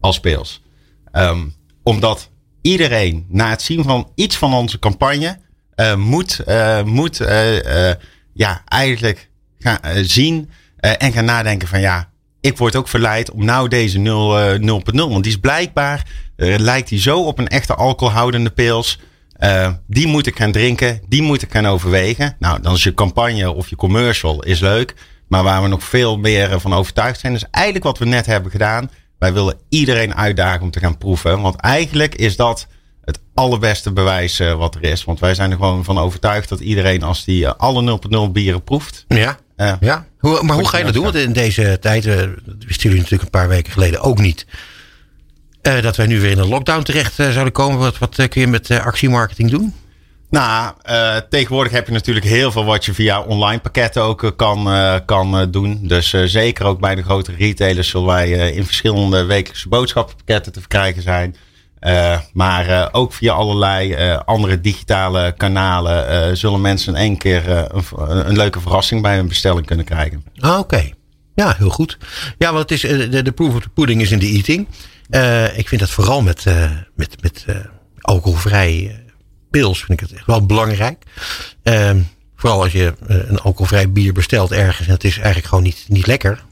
als 0.00 0.20
Pils. 0.20 0.62
Ehm, 1.10 1.48
omdat 1.82 2.30
iedereen 2.62 3.26
na 3.28 3.50
het 3.50 3.62
zien 3.62 3.82
van 3.82 4.10
iets 4.14 4.36
van 4.36 4.54
onze 4.54 4.78
campagne 4.78 5.38
moet, 5.96 6.44
moet 6.84 7.16
ja, 8.32 8.62
eigenlijk 8.64 9.30
gaan 9.58 9.78
zien 10.04 10.50
en 10.80 11.12
gaan 11.12 11.24
nadenken 11.24 11.68
van 11.68 11.80
ja, 11.80 12.11
ik 12.42 12.58
word 12.58 12.76
ook 12.76 12.88
verleid 12.88 13.30
om 13.30 13.44
nou 13.44 13.68
deze 13.68 13.98
0, 13.98 14.38
eh, 14.38 14.58
0.0. 14.58 15.10
Want 15.10 15.22
die 15.22 15.32
is 15.32 15.38
blijkbaar, 15.38 16.06
eh, 16.36 16.58
lijkt 16.58 16.88
die 16.88 17.00
zo 17.00 17.22
op 17.22 17.38
een 17.38 17.48
echte 17.48 17.74
alcoholhoudende 17.74 18.50
pils. 18.50 18.98
Eh, 19.32 19.70
die 19.86 20.06
moet 20.06 20.26
ik 20.26 20.36
gaan 20.36 20.52
drinken, 20.52 21.00
die 21.08 21.22
moet 21.22 21.42
ik 21.42 21.52
gaan 21.52 21.66
overwegen. 21.66 22.36
Nou, 22.38 22.62
dan 22.62 22.74
is 22.74 22.82
je 22.82 22.94
campagne 22.94 23.52
of 23.52 23.68
je 23.68 23.76
commercial 23.76 24.42
is 24.42 24.60
leuk. 24.60 24.94
Maar 25.28 25.42
waar 25.42 25.62
we 25.62 25.68
nog 25.68 25.84
veel 25.84 26.18
meer 26.18 26.60
van 26.60 26.74
overtuigd 26.74 27.20
zijn, 27.20 27.34
is 27.34 27.44
eigenlijk 27.50 27.84
wat 27.84 27.98
we 27.98 28.04
net 28.04 28.26
hebben 28.26 28.50
gedaan. 28.50 28.90
Wij 29.18 29.32
willen 29.32 29.58
iedereen 29.68 30.14
uitdagen 30.14 30.62
om 30.62 30.70
te 30.70 30.80
gaan 30.80 30.98
proeven. 30.98 31.40
Want 31.40 31.56
eigenlijk 31.56 32.14
is 32.14 32.36
dat 32.36 32.66
het 33.04 33.20
allerbeste 33.34 33.92
bewijs 33.92 34.38
wat 34.38 34.74
er 34.74 34.82
is. 34.82 35.04
Want 35.04 35.20
wij 35.20 35.34
zijn 35.34 35.50
er 35.50 35.56
gewoon 35.56 35.84
van 35.84 35.98
overtuigd 35.98 36.48
dat 36.48 36.60
iedereen 36.60 37.02
als 37.02 37.24
die 37.24 37.46
eh, 37.46 37.52
alle 37.56 38.00
0.0 38.26 38.32
bieren 38.32 38.64
proeft. 38.64 39.04
Ja. 39.08 39.38
ja. 39.80 40.06
Hoe, 40.22 40.42
maar 40.42 40.56
hoe 40.56 40.68
ga 40.68 40.78
je 40.78 40.84
dat 40.84 40.94
doen? 40.94 41.02
Want 41.02 41.14
in 41.14 41.32
deze 41.32 41.78
tijd, 41.80 42.06
eh, 42.06 42.16
dat 42.16 42.64
wisten 42.66 42.82
jullie 42.82 42.96
natuurlijk 42.96 43.22
een 43.22 43.30
paar 43.40 43.48
weken 43.48 43.72
geleden 43.72 44.00
ook 44.00 44.18
niet. 44.18 44.46
eh, 45.62 45.82
dat 45.82 45.96
wij 45.96 46.06
nu 46.06 46.20
weer 46.20 46.30
in 46.30 46.38
een 46.38 46.48
lockdown 46.48 46.82
terecht 46.82 47.18
eh, 47.18 47.30
zouden 47.30 47.52
komen. 47.52 47.78
Wat, 47.78 47.98
wat 47.98 48.28
kun 48.28 48.40
je 48.40 48.46
met 48.46 48.70
actiemarketing 48.70 49.50
doen? 49.50 49.74
Nou, 50.30 50.74
tegenwoordig 51.28 51.72
heb 51.72 51.86
je 51.86 51.92
natuurlijk 51.92 52.26
heel 52.26 52.52
veel 52.52 52.64
wat 52.64 52.84
je 52.84 52.94
via 52.94 53.20
online 53.20 53.60
pakketten 53.60 54.02
ook 54.02 54.32
kan, 54.36 54.70
kan 55.04 55.50
doen. 55.50 55.78
Dus 55.82 56.10
zeker 56.24 56.64
ook 56.64 56.80
bij 56.80 56.94
de 56.94 57.02
grote 57.02 57.32
retailers 57.38 57.88
zullen 57.88 58.06
wij 58.06 58.52
in 58.52 58.64
verschillende 58.64 59.24
wekelijkse 59.24 59.68
boodschappenpakketten 59.68 60.52
te 60.52 60.60
verkrijgen 60.60 61.02
zijn. 61.02 61.36
Eh, 61.82 62.18
maar 62.32 62.68
eh, 62.68 62.88
ook 62.92 63.12
via 63.12 63.32
allerlei 63.32 63.92
eh, 63.92 64.20
andere 64.24 64.60
digitale 64.60 65.34
kanalen 65.36 66.36
zullen 66.36 66.60
mensen 66.60 66.94
in 66.94 67.00
één 67.00 67.16
keer 67.16 67.48
een, 67.48 67.84
een 68.26 68.36
leuke 68.36 68.60
verrassing 68.60 69.02
bij 69.02 69.16
hun 69.16 69.28
bestelling 69.28 69.66
kunnen 69.66 69.84
krijgen. 69.84 70.24
Ah, 70.38 70.58
oké. 70.58 70.90
Ja, 71.34 71.54
heel 71.58 71.70
goed. 71.70 71.98
Ja, 72.38 72.52
want 72.52 72.70
het 72.70 72.70
is, 72.70 73.10
de, 73.10 73.22
de 73.22 73.32
proof 73.32 73.54
of 73.54 73.62
the 73.62 73.68
pudding 73.68 74.00
is 74.00 74.10
in 74.10 74.18
de 74.18 74.26
eating. 74.26 74.68
Ik 75.56 75.68
vind 75.68 75.80
dat 75.80 75.90
vooral 75.90 76.22
met, 76.22 76.44
met, 76.94 77.22
met 77.22 77.44
alcoholvrij 78.00 79.04
pils 79.50 79.78
vind 79.84 80.00
ik 80.00 80.08
het 80.08 80.16
echt 80.16 80.26
wel 80.26 80.46
belangrijk. 80.46 81.04
Ehm, 81.62 82.00
vooral 82.36 82.62
als 82.62 82.72
je 82.72 82.94
een 83.06 83.38
alcoholvrij 83.38 83.92
bier 83.92 84.12
bestelt 84.12 84.52
ergens 84.52 84.86
en 84.86 84.92
het 84.92 85.04
is 85.04 85.16
eigenlijk 85.16 85.46
gewoon 85.46 85.64
niet, 85.64 85.84
niet 85.88 86.06
lekker. 86.06 86.44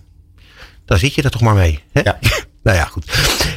Dan 0.84 0.98
zit 0.98 1.14
je 1.14 1.22
er 1.22 1.30
toch 1.30 1.40
maar 1.40 1.54
mee. 1.54 1.80
Hè? 1.92 2.00
Ja. 2.00 2.18
nou 2.62 2.76
ja, 2.76 2.84
goed. 2.84 3.04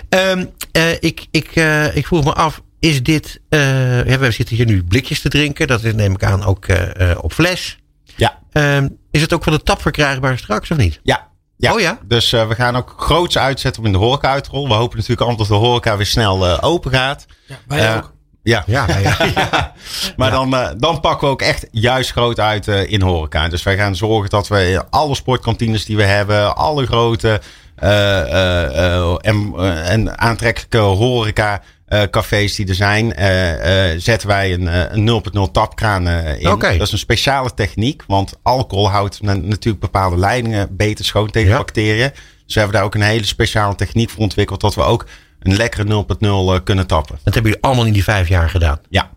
Ehm, 0.10 0.46
eh, 0.72 0.92
ik, 0.92 1.26
ik, 1.32 1.52
eh, 1.56 1.96
ik 1.96 2.08
vroeg 2.08 2.24
me 2.24 2.34
af, 2.34 2.62
is 2.80 3.04
dit, 3.04 3.40
eh, 3.50 4.06
ja, 4.06 4.18
we 4.18 4.32
zitten 4.32 4.56
hier 4.56 4.66
nu 4.66 4.84
blikjes 4.84 5.22
te 5.22 5.30
drinken. 5.30 5.68
Dat 5.68 5.84
is 5.84 5.94
neem 5.94 6.14
ik 6.14 6.24
aan 6.24 6.44
ook 6.44 6.66
eh, 6.66 7.12
eh, 7.12 7.18
op 7.24 7.34
fles. 7.34 7.78
Ja. 8.16 8.40
Ehm, 8.52 8.88
is 9.12 9.22
het 9.22 9.34
ook 9.34 9.44
van 9.44 9.54
de 9.54 9.64
tap 9.64 9.82
verkrijgbaar 9.82 10.38
straks 10.38 10.72
of 10.72 10.78
niet? 10.78 11.00
Ja. 11.04 11.28
ja. 11.58 11.74
Oh 11.74 11.80
ja? 11.80 12.00
Dus 12.06 12.34
eh, 12.34 12.48
we 12.48 12.56
gaan 12.56 12.76
ook 12.76 12.94
groots 12.98 13.38
uitzetten 13.38 13.82
om 13.82 13.88
in 13.88 13.94
de 13.94 14.00
horeca 14.00 14.32
uit 14.32 14.44
te 14.44 14.50
rollen. 14.50 14.70
We 14.70 14.76
hopen 14.76 14.96
natuurlijk 14.96 15.22
allemaal 15.22 15.48
dat 15.48 15.58
de 15.60 15.66
horeca 15.66 15.98
weer 15.98 16.06
snel 16.06 16.48
eh, 16.48 16.58
open 16.62 16.92
gaat. 16.92 17.26
Ja, 17.48 17.56
wij 17.68 17.96
ook. 17.96 18.14
Ja, 18.44 18.64
Ja, 18.68 18.86
ja, 18.88 19.00
ja. 19.00 19.18
Ja, 19.36 19.74
maar 20.16 20.32
Dan, 20.32 20.56
eh, 20.56 20.70
dan 20.78 21.00
pakken 21.00 21.28
we 21.28 21.34
ook 21.34 21.42
echt 21.42 21.68
juist 21.72 22.12
groot 22.12 22.40
uit 22.40 22.68
eh, 22.68 22.92
in 22.92 23.02
horeca. 23.02 23.48
Dus 23.48 23.64
wij 23.64 23.78
gaan 23.78 23.96
zorgen 23.96 24.30
dat 24.30 24.48
we 24.48 24.84
alle 24.90 25.16
sportkantines 25.16 25.86
die 25.86 25.96
we 25.98 26.04
hebben, 26.04 26.56
alle 26.56 26.86
grote 26.86 27.42
en, 27.76 29.54
eh, 29.58 29.90
en 29.92 30.20
aantrekkelijke 30.20 30.78
horeca 30.78 31.62
eh, 31.86 32.02
cafés 32.02 32.56
die 32.56 32.68
er 32.68 32.76
zijn, 32.76 33.14
eh, 33.14 33.92
eh, 33.92 34.00
zetten 34.00 34.28
wij 34.28 34.54
een, 34.54 34.68
eh, 34.68 34.82
een 34.90 35.04
0.0 35.04 35.52
tapkraan 35.52 36.08
eh, 36.08 36.42
in. 36.42 36.48
Dat 36.78 36.88
is 36.88 36.92
een 36.92 36.98
speciale 36.98 37.54
techniek, 37.54 38.04
want 38.08 38.34
alcohol 38.44 38.90
houdt 38.90 39.22
na- 39.22 39.34
natuurlijk 39.36 39.80
bepaalde 39.84 40.18
leidingen 40.18 40.76
beter 40.76 41.06
schoon 41.06 41.30
tegen 41.32 41.50
Ja. 41.50 41.58
bacteriën. 41.58 42.10
Dus 42.46 42.54
we 42.54 42.60
hebben 42.60 42.78
daar 42.78 42.86
ook 42.86 42.96
een 42.96 43.02
hele 43.02 43.26
speciale 43.26 43.76
techniek 43.76 44.10
voor 44.10 44.20
ontwikkeld, 44.22 44.62
dat 44.62 44.76
we 44.76 44.82
ook 44.82 45.06
een 45.40 45.56
lekkere 45.56 45.84
0.0 45.84 46.54
eh, 46.54 46.60
kunnen 46.64 46.88
tappen. 46.88 47.20
Dat 47.24 47.34
hebben 47.34 47.52
jullie 47.52 47.66
allemaal 47.68 47.86
in 47.86 47.94
die 47.94 48.04
vijf 48.04 48.28
jaar 48.28 48.50
gedaan. 48.50 48.80
Ja. 48.90 49.10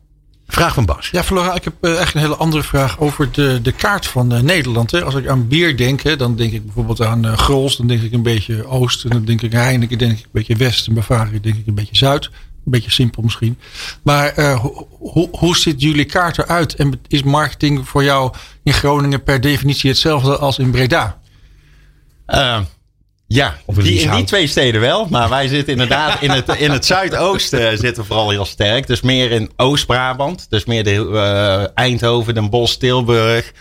Vraag 0.48 0.74
van 0.74 0.84
Bas. 0.84 1.08
Ja, 1.10 1.24
Flora, 1.24 1.54
ik 1.54 1.64
heb 1.64 1.84
echt 1.84 2.14
een 2.14 2.20
hele 2.20 2.36
andere 2.36 2.62
vraag 2.62 2.98
over 2.98 3.32
de, 3.32 3.58
de 3.62 3.72
kaart 3.72 4.06
van 4.06 4.32
eh, 4.34 4.40
Nederland. 4.40 4.90
Hè. 4.90 5.04
Als 5.04 5.14
ik 5.14 5.28
aan 5.28 5.48
bier 5.48 5.76
denk, 5.76 6.00
hè, 6.00 6.16
dan 6.16 6.36
denk 6.36 6.52
ik 6.52 6.64
bijvoorbeeld 6.64 7.02
aan 7.02 7.24
eh 7.26 7.32
Grols, 7.38 7.76
dan 7.76 7.86
denk 7.86 8.02
ik 8.02 8.12
een 8.12 8.22
beetje 8.22 8.66
Oost, 8.66 9.04
en 9.04 9.10
dan 9.10 9.24
denk 9.24 9.42
ik 9.42 9.54
aan 9.54 9.60
Heineken, 9.60 9.98
denk 9.98 10.18
ik 10.18 10.24
een 10.24 10.30
beetje 10.32 10.56
West, 10.56 10.86
en 10.86 10.94
Bavaria 10.94 11.38
denk 11.40 11.56
ik 11.56 11.66
een 11.66 11.74
beetje 11.74 11.96
Zuid. 11.96 12.24
Een 12.24 12.72
beetje 12.72 12.90
simpel 12.90 13.22
misschien. 13.22 13.58
Maar 14.02 14.26
eh, 14.28 14.60
ho- 14.60 14.88
ho- 15.00 15.28
hoe 15.32 15.56
ziet 15.56 15.80
jullie 15.80 16.04
kaart 16.04 16.38
eruit? 16.38 16.74
En 16.74 17.00
is 17.08 17.22
marketing 17.22 17.88
voor 17.88 18.04
jou 18.04 18.32
in 18.62 18.72
Groningen 18.72 19.22
per 19.22 19.40
definitie 19.40 19.90
hetzelfde 19.90 20.36
als 20.36 20.58
in 20.58 20.70
Breda? 20.70 21.18
Ja, 23.28 23.56
die, 23.66 24.00
in 24.00 24.10
die 24.10 24.24
twee 24.24 24.46
steden 24.46 24.80
wel. 24.80 25.06
Maar 25.10 25.28
wij 25.28 25.48
zitten 25.48 25.72
inderdaad 25.72 26.22
in 26.22 26.30
het, 26.30 26.48
in 26.48 26.70
het 26.70 26.86
zuidoosten 26.86 27.78
zitten 27.78 28.02
we 28.02 28.08
vooral 28.08 28.30
heel 28.30 28.44
sterk. 28.44 28.86
Dus 28.86 29.00
meer 29.00 29.30
in 29.30 29.50
Oost-Brabant. 29.56 30.46
Dus 30.50 30.64
meer 30.64 30.84
de, 30.84 31.10
eh, 31.12 31.84
Eindhoven, 31.84 32.34
Den 32.34 32.50
Bosch, 32.50 32.74
Tilburg. 32.74 33.52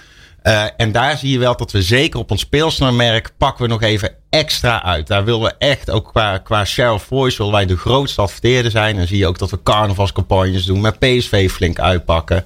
Eh, 0.41 0.63
en 0.77 0.91
daar 0.91 1.17
zie 1.17 1.31
je 1.31 1.39
wel 1.39 1.57
dat 1.57 1.71
we 1.71 1.81
zeker 1.81 2.19
op 2.19 2.31
ons 2.31 2.41
speelsnelmerk 2.41 3.31
pakken 3.37 3.63
we 3.63 3.71
nog 3.71 3.81
even 3.81 4.15
extra 4.29 4.83
uit. 4.83 5.07
Daar 5.07 5.25
willen 5.25 5.41
we 5.41 5.53
echt, 5.57 5.89
ook 5.89 6.07
qua, 6.07 6.37
qua 6.37 6.65
share 6.65 6.93
of 6.93 7.03
voice, 7.03 7.37
willen 7.37 7.53
wij 7.53 7.65
de 7.65 7.77
grootste 7.77 8.21
adverteerder 8.21 8.71
zijn. 8.71 8.97
En 8.97 9.07
zie 9.07 9.17
je 9.17 9.27
ook 9.27 9.37
dat 9.37 9.51
we 9.51 9.63
carnavalscampagnes 9.63 10.65
doen, 10.65 10.81
met 10.81 10.99
PSV 10.99 11.49
flink 11.49 11.79
uitpakken. 11.79 12.45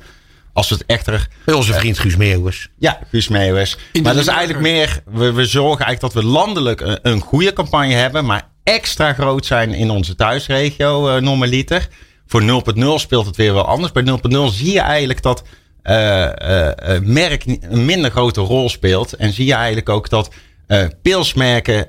Als 0.60 0.70
het 0.70 0.86
echter 0.86 1.28
Bij 1.46 1.56
onze 1.56 1.74
vriend 1.74 2.00
Guus 2.00 2.16
Meeuwis. 2.16 2.70
ja, 2.78 3.00
Guus 3.10 3.28
Meeuwis. 3.28 3.78
Maar 3.94 4.14
dat 4.14 4.22
is 4.22 4.28
eigenlijk 4.28 4.60
meer, 4.60 5.02
we, 5.06 5.32
we 5.32 5.46
zorgen 5.46 5.86
eigenlijk 5.86 6.14
dat 6.14 6.24
we 6.24 6.30
landelijk 6.30 6.82
een, 6.82 7.00
een 7.02 7.20
goede 7.20 7.54
campagne 7.54 7.94
hebben, 7.94 8.26
maar 8.26 8.48
extra 8.64 9.14
groot 9.14 9.46
zijn 9.46 9.74
in 9.74 9.90
onze 9.90 10.16
thuisregio, 10.16 11.16
uh, 11.16 11.22
normaliter. 11.22 11.88
Voor 12.28 12.64
0.0 12.76 12.84
speelt 12.96 13.26
het 13.26 13.36
weer 13.36 13.54
wel 13.54 13.66
anders. 13.66 13.92
Bij 13.92 14.04
0.0 14.04 14.38
zie 14.54 14.74
je 14.74 14.80
eigenlijk 14.80 15.22
dat 15.22 15.44
eh, 15.82 17.00
merk 17.04 17.44
een 17.46 17.86
minder 17.86 18.12
grote 18.12 18.42
rol 18.42 18.70
speelt. 18.70 19.14
En 19.14 19.34
zie 19.34 19.46
je 19.46 19.54
eigenlijk 19.54 19.90
ook 19.90 20.10
dat 20.10 20.30
eh 20.68 20.86
pilsmerken 21.02 21.88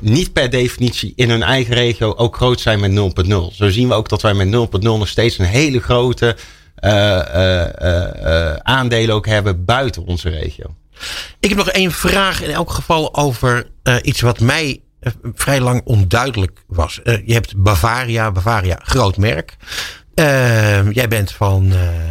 niet 0.00 0.32
per 0.32 0.50
definitie 0.50 1.12
in 1.16 1.30
hun 1.30 1.42
eigen 1.42 1.74
regio 1.74 2.14
ook 2.16 2.36
groot 2.36 2.60
zijn 2.60 2.80
met 2.80 3.24
0.0. 3.26 3.54
Zo 3.54 3.68
zien 3.68 3.88
we 3.88 3.94
ook 3.94 4.08
dat 4.08 4.22
wij 4.22 4.34
met 4.34 4.48
0.0 4.48 4.78
nog 4.80 5.08
steeds 5.08 5.38
een 5.38 5.44
hele 5.44 5.80
grote 5.80 6.36
aandelen 8.62 9.14
ook 9.14 9.26
hebben 9.26 9.64
buiten 9.64 10.04
onze 10.04 10.28
regio. 10.28 10.74
Ik 11.40 11.48
heb 11.48 11.58
nog 11.58 11.68
één 11.68 11.92
vraag 11.92 12.42
in 12.42 12.50
elk 12.50 12.70
geval 12.70 13.14
over 13.14 13.66
eh, 13.82 13.96
iets 14.02 14.20
wat 14.20 14.40
mij 14.40 14.80
eh, 15.00 15.12
vrij 15.34 15.60
lang 15.60 15.80
onduidelijk 15.84 16.62
was. 16.66 17.02
Eh, 17.02 17.26
je 17.26 17.32
hebt 17.32 17.56
Bavaria, 17.56 18.30
Bavaria, 18.30 18.78
groot 18.82 19.16
merk. 19.16 19.56
Eh, 20.14 20.92
jij 20.92 21.08
bent 21.08 21.32
van 21.32 21.72
eh, 21.72 22.10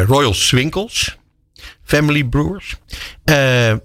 eh, 0.00 0.06
Royal 0.06 0.34
Swinkels, 0.34 1.16
Family 1.84 2.24
Brewers. 2.24 2.76
Eh, 3.24 3.36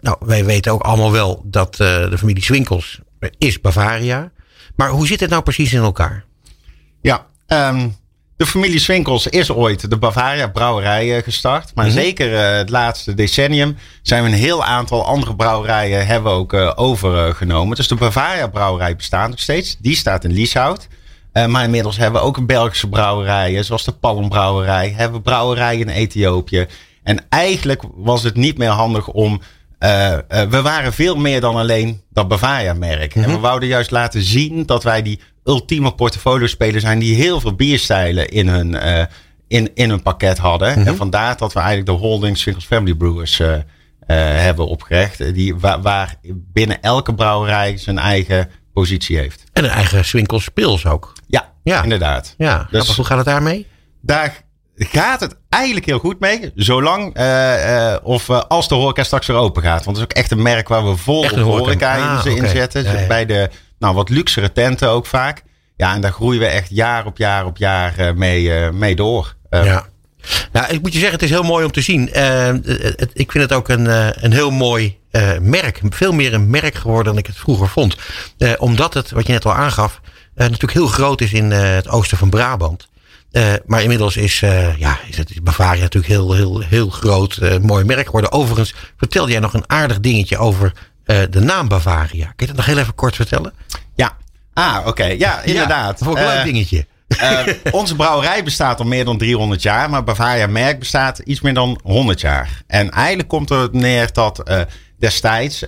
nou, 0.02 0.18
wij 0.20 0.46
weten 0.46 0.72
ook 0.72 0.82
allemaal 0.82 1.12
wel 1.12 1.42
dat 1.46 1.80
eh, 1.80 2.10
de 2.10 2.18
familie 2.18 2.44
Swinkels 2.44 3.00
is 3.38 3.62
Bavaria. 3.62 4.32
Maar 4.76 4.90
hoe 4.90 5.08
zit 5.08 5.20
het 5.20 5.30
nou 5.30 5.44
precies 5.44 5.74
in 5.74 5.82
elkaar? 5.82 6.26
Ja, 7.02 7.28
ehm, 7.48 7.90
de 8.42 8.48
familie 8.48 8.80
Swinkels 8.80 9.28
is 9.28 9.52
ooit 9.52 9.90
de 9.90 9.98
Bavaria 9.98 10.48
brouwerij 10.48 11.18
eh, 11.18 11.24
gestart. 11.24 11.72
Maar 11.76 11.90
zeker 11.90 12.36
eh, 12.36 12.58
het 12.58 12.70
laatste 12.70 13.14
decennium 13.14 13.78
zijn 14.02 14.24
we 14.24 14.30
een 14.30 14.36
heel 14.36 14.64
aantal 14.64 15.06
andere 15.06 15.36
brouwerijen 15.36 16.08
hebben 16.08 16.32
we 16.32 16.38
ook 16.38 16.54
eh, 16.54 16.72
overgenomen. 16.76 17.76
Dus 17.76 17.88
de 17.88 17.96
Bavaria 17.96 18.48
brouwerij 18.48 18.96
bestaat 18.96 19.30
nog 19.30 19.40
steeds. 19.40 19.78
Die 19.80 19.96
staat 19.96 20.24
in 20.24 20.32
Lieshout. 20.32 20.88
Maar 21.48 21.64
inmiddels 21.64 21.98
hebben 21.98 22.22
we 22.22 22.28
ook 22.28 22.38
een 22.38 22.46
Belgische 22.46 22.90
brouwerijen, 22.90 23.66
zoals 23.66 23.84
de 23.84 23.92
Palmbrouwerij. 23.92 24.94
Hebben 24.96 25.18
we 25.18 25.24
brouwerijen 25.24 25.80
in 25.80 25.90
Ethiopië. 25.90 26.68
En 27.04 27.26
eigenlijk 27.30 27.84
was 27.96 28.24
het 28.24 28.36
niet 28.36 28.58
meer 28.58 28.70
handig 28.70 29.08
om. 29.08 29.42
Eh, 29.82 30.14
eh, 30.14 30.22
we 30.50 30.62
waren 30.62 30.94
veel 30.94 31.16
meer 31.16 31.42
dan 31.42 31.56
alleen 31.56 32.02
dat 32.10 32.28
Bavaria-merk. 32.28 33.16
En 33.16 33.30
we 33.30 33.38
wouden 33.40 33.68
juist 33.70 33.92
laten 33.92 34.22
zien 34.22 34.66
dat 34.66 34.84
wij 34.84 35.02
die 35.02 35.20
ultieme 35.44 35.94
portfolio-speler 35.94 36.80
zijn. 36.82 37.00
die 37.00 37.16
heel 37.16 37.40
veel 37.40 37.54
bierstijlen 37.56 38.28
in 38.30 38.48
hun, 38.48 38.76
eh, 38.76 39.06
in, 39.48 39.72
in 39.74 39.90
hun 39.90 40.02
pakket 40.02 40.38
hadden. 40.38 40.86
En 40.86 40.96
vandaar 40.96 41.38
dat 41.38 41.54
we 41.54 41.60
eigenlijk 41.60 41.90
de 41.90 41.96
Holding 42.06 42.38
Swinkels 42.38 42.66
Family 42.66 42.96
Brewers 42.96 43.42
hebben 44.06 44.68
opgericht. 44.68 45.34
Die, 45.34 45.56
waar, 45.56 45.82
waar 45.82 46.16
binnen 46.34 46.82
elke 46.82 47.14
brouwerij 47.14 47.78
zijn 47.78 47.98
eigen 47.98 48.50
positie 48.74 49.18
heeft. 49.18 49.44
En 49.54 49.64
een 49.64 49.70
eigen 49.70 50.06
Swinkels 50.06 50.50
Pils 50.50 50.86
ook. 50.86 51.14
Ja, 51.28 51.52
Ja. 51.64 51.84
inderdaad. 51.84 52.34
Ja, 52.38 52.68
Dus- 52.72 52.96
hoe 52.96 53.06
gaat 53.06 53.18
het 53.18 53.26
daarmee? 53.26 53.68
Daar 54.02 54.42
gaat 54.86 55.20
het 55.20 55.36
eigenlijk 55.50 55.86
heel 55.86 56.00
goed 56.00 56.20
mee. 56.20 56.52
Zolang 56.56 57.14
eh, 57.16 57.92
eh, 57.94 57.98
of 58.04 58.30
eh, 58.30 58.42
als 58.48 58.68
de 58.68 58.76
horeca 58.76 59.04
straks 59.04 59.28
weer 59.28 59.38
open 59.38 59.62
gaat. 59.64 59.86
Want 59.86 59.98
het 59.98 59.98
is 59.98 60.04
ook 60.04 60.22
echt 60.24 60.32
een 60.32 60.42
merk 60.42 60.68
waar 60.68 60.86
we 60.90 60.96
vol 60.98 61.22
horeca. 61.24 61.42
horeca, 61.42 61.96
Ah, 61.98 62.26
in, 62.26 62.32
oké. 62.32 62.42
inzetten. 62.44 62.84
Ja, 62.84 63.00
ja. 63.00 63.08
Bij 63.08 63.26
de 63.26 63.50
nou, 63.80 63.96
wat 63.96 64.10
luxere 64.10 64.52
tenten 64.52 64.90
ook 64.90 65.06
vaak. 65.06 65.44
Ja, 65.78 65.94
en 65.94 66.02
daar 66.02 66.12
groeien 66.12 66.40
we 66.40 66.46
echt 66.46 66.68
jaar 66.70 67.06
op 67.06 67.18
jaar 67.18 67.46
op 67.46 67.58
jaar 67.58 68.14
mee, 68.16 68.72
mee 68.72 68.96
door. 68.96 69.36
Ja. 69.50 69.86
Nou, 70.52 70.74
ik 70.74 70.82
moet 70.82 70.94
je 70.94 71.00
zeggen, 71.00 71.20
het 71.20 71.24
is 71.30 71.30
heel 71.36 71.44
mooi 71.44 71.66
om 71.66 71.72
te 71.72 71.82
zien. 71.82 72.10
Het- 72.12 73.10
ik 73.14 73.32
vind 73.32 73.44
het 73.44 73.54
ook 73.54 73.70
een, 73.70 73.86
een 74.26 74.34
heel 74.34 74.52
mooi 74.52 74.98
merk. 75.42 75.80
Veel 75.90 76.12
meer 76.12 76.34
een 76.34 76.50
merk 76.50 76.76
geworden 76.76 77.06
dan 77.06 77.18
ik 77.18 77.28
het 77.28 77.38
vroeger 77.38 77.68
vond. 77.68 77.96
Omdat 78.58 78.94
het, 78.94 79.12
wat 79.12 79.26
je 79.28 79.32
net 79.34 79.46
al 79.46 79.54
aangaf, 79.54 80.02
natuurlijk 80.36 80.74
heel 80.74 80.88
groot 80.88 81.22
is 81.22 81.34
in 81.34 81.52
het 81.52 81.90
oosten 81.90 82.18
van 82.18 82.30
Brabant. 82.30 82.90
Eh, 83.32 83.54
maar 83.66 83.82
inmiddels 83.82 84.18
is, 84.18 84.42
eh, 84.42 84.78
ja, 84.78 85.00
is 85.08 85.18
het 85.18 85.30
is 85.30 85.42
Bavaria 85.44 85.82
natuurlijk 85.82 86.14
heel, 86.14 86.34
heel, 86.34 86.60
heel 86.60 86.90
groot, 86.90 87.38
eh, 87.38 87.58
mooi 87.58 87.84
merk 87.84 88.06
geworden. 88.06 88.32
Overigens 88.32 88.74
vertelde 88.98 89.32
jij 89.32 89.40
nog 89.40 89.54
een 89.54 89.64
aardig 89.68 90.00
dingetje 90.00 90.38
over 90.38 90.74
de 91.30 91.40
naam 91.40 91.68
Bavaria. 91.68 92.26
Kun 92.26 92.34
je 92.36 92.46
dat 92.46 92.56
nog 92.56 92.66
heel 92.66 92.78
even 92.78 92.96
kort 92.96 93.16
vertellen? 93.16 93.54
ja. 93.96 94.18
Ah, 94.54 94.88
oké. 94.88 95.06
Ja, 95.06 95.42
inderdaad. 95.42 96.00
Ja, 96.00 96.08
een 96.08 96.14
leuk 96.14 96.44
dingetje. 96.44 96.86
Onze 97.72 97.96
brouwerij 97.96 98.44
bestaat 98.44 98.80
al 98.80 98.86
meer 98.86 99.06
dan 99.06 99.18
300 99.18 99.62
jaar, 99.62 99.90
maar 99.90 100.04
Bavaria 100.04 100.48
merk 100.48 100.80
bestaat 100.80 101.20
iets 101.20 101.42
meer 101.42 101.54
dan 101.54 101.80
100 101.84 102.22
jaar. 102.22 102.64
En 102.68 102.90
eigenlijk 102.90 103.30
komt 103.30 103.50
er 103.50 103.70
neer 103.72 104.10
dat 104.14 104.44
destijds 105.00 105.60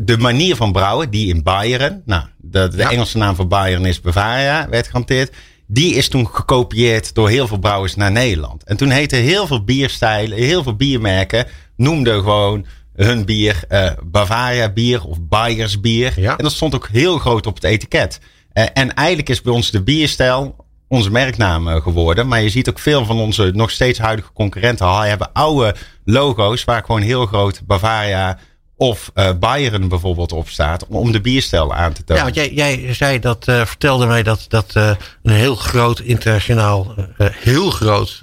de 0.00 0.16
manier 0.18 0.56
van 0.56 0.72
brouwen, 0.72 1.10
die 1.10 1.34
in 1.34 1.42
Bayern, 1.42 2.02
nou, 2.04 2.24
de, 2.36 2.68
de 2.68 2.76
Ja. 2.76 2.90
Engelse 2.90 3.18
naam 3.18 3.34
van 3.34 3.48
Bayern 3.48 3.84
is 3.84 4.00
Bavaria, 4.00 4.68
werd 4.68 4.86
gehanteerd. 4.86 5.32
Die 5.72 5.94
is 5.94 6.08
toen 6.08 6.28
gekopieerd 6.28 7.14
door 7.14 7.28
heel 7.28 7.46
veel 7.46 7.58
brouwers 7.58 7.94
naar 7.94 8.12
Nederland. 8.12 8.64
En 8.64 8.76
toen 8.76 8.90
heette 8.90 9.16
heel 9.16 9.46
veel 9.46 9.64
bierstijlen, 9.64 10.38
heel 10.38 10.62
veel 10.62 10.76
biermerken, 10.76 11.46
noemden 11.76 12.14
gewoon 12.14 12.66
hun 12.94 13.24
bier 13.24 13.64
eh, 13.68 13.90
Bavaria 14.04 14.72
bier 14.72 15.04
of 15.04 15.18
Bayers 15.20 15.80
bier. 15.80 16.20
Ja. 16.20 16.36
En 16.36 16.44
dat 16.44 16.52
stond 16.52 16.74
ook 16.74 16.88
heel 16.88 17.18
groot 17.18 17.46
op 17.46 17.54
het 17.54 17.64
etiket. 17.64 18.20
Eh, 18.52 18.64
en 18.72 18.94
eigenlijk 18.94 19.28
is 19.28 19.42
bij 19.42 19.52
ons 19.52 19.70
de 19.70 19.82
bierstijl 19.82 20.56
onze 20.88 21.10
merknaam 21.10 21.68
eh, 21.68 21.82
geworden. 21.82 22.28
Maar 22.28 22.42
je 22.42 22.50
ziet 22.50 22.68
ook 22.68 22.78
veel 22.78 23.04
van 23.04 23.18
onze 23.18 23.50
nog 23.54 23.70
steeds 23.70 23.98
huidige 23.98 24.32
concurrenten 24.32 24.86
al 24.86 25.00
hebben 25.00 25.32
oude 25.32 25.74
logo's 26.04 26.64
waar 26.64 26.84
gewoon 26.84 27.02
heel 27.02 27.26
groot 27.26 27.62
Bavaria 27.66 28.38
of 28.82 29.10
eh 29.14 29.30
Bayern 29.40 29.88
bijvoorbeeld 29.88 30.32
op 30.32 30.48
staat. 30.48 30.86
Om, 30.86 31.12
de 31.12 31.20
bierstijl 31.20 31.74
aan 31.74 31.92
te 31.92 32.04
tonen. 32.04 32.24
Ja, 32.24 32.32
want 32.32 32.34
jij, 32.34 32.52
jij 32.54 32.94
zei 32.94 33.18
dat, 33.18 33.48
eh, 33.48 33.64
vertelde 33.64 34.06
mij 34.06 34.22
dat, 34.22 34.44
dat 34.48 34.70
eh, 34.72 34.90
een 35.22 35.32
heel 35.32 35.54
groot 35.54 36.00
internationaal, 36.00 36.94
heel 37.18 37.70
groot 37.70 38.22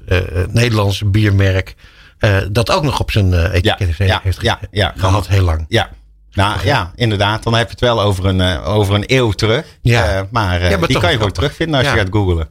Nederlands 0.51 1.01
biermerk. 1.05 1.75
dat 2.51 2.71
ook 2.71 2.83
nog 2.83 2.99
op 2.99 3.11
zijn 3.11 3.33
etiket 3.33 3.63
Ja, 3.63 3.75
heeft, 3.85 3.97
ja, 3.97 4.19
heeft 4.23 4.41
ja, 4.41 4.59
ja. 4.71 4.93
gehad 4.97 5.27
heel 5.27 5.43
lang. 5.43 5.65
Ja. 5.67 5.89
Nou 6.31 6.57
ja, 6.63 6.91
inderdaad. 6.95 7.43
Dan 7.43 7.53
heb 7.53 7.65
je 7.65 7.71
het 7.71 7.79
wel 7.79 8.01
over 8.01 8.25
een, 8.25 8.61
over 8.61 8.95
een 8.95 9.03
eeuw 9.07 9.31
terug. 9.31 9.65
Ja. 9.81 10.27
Maar, 10.31 10.59
die 10.59 10.69
kan 10.69 10.77
je 10.77 10.89
gewoon 10.89 11.09
grappig. 11.09 11.31
terugvinden 11.31 11.79
als 11.79 11.89
je 11.89 11.97
gaat 11.97 12.07
googlen. 12.11 12.47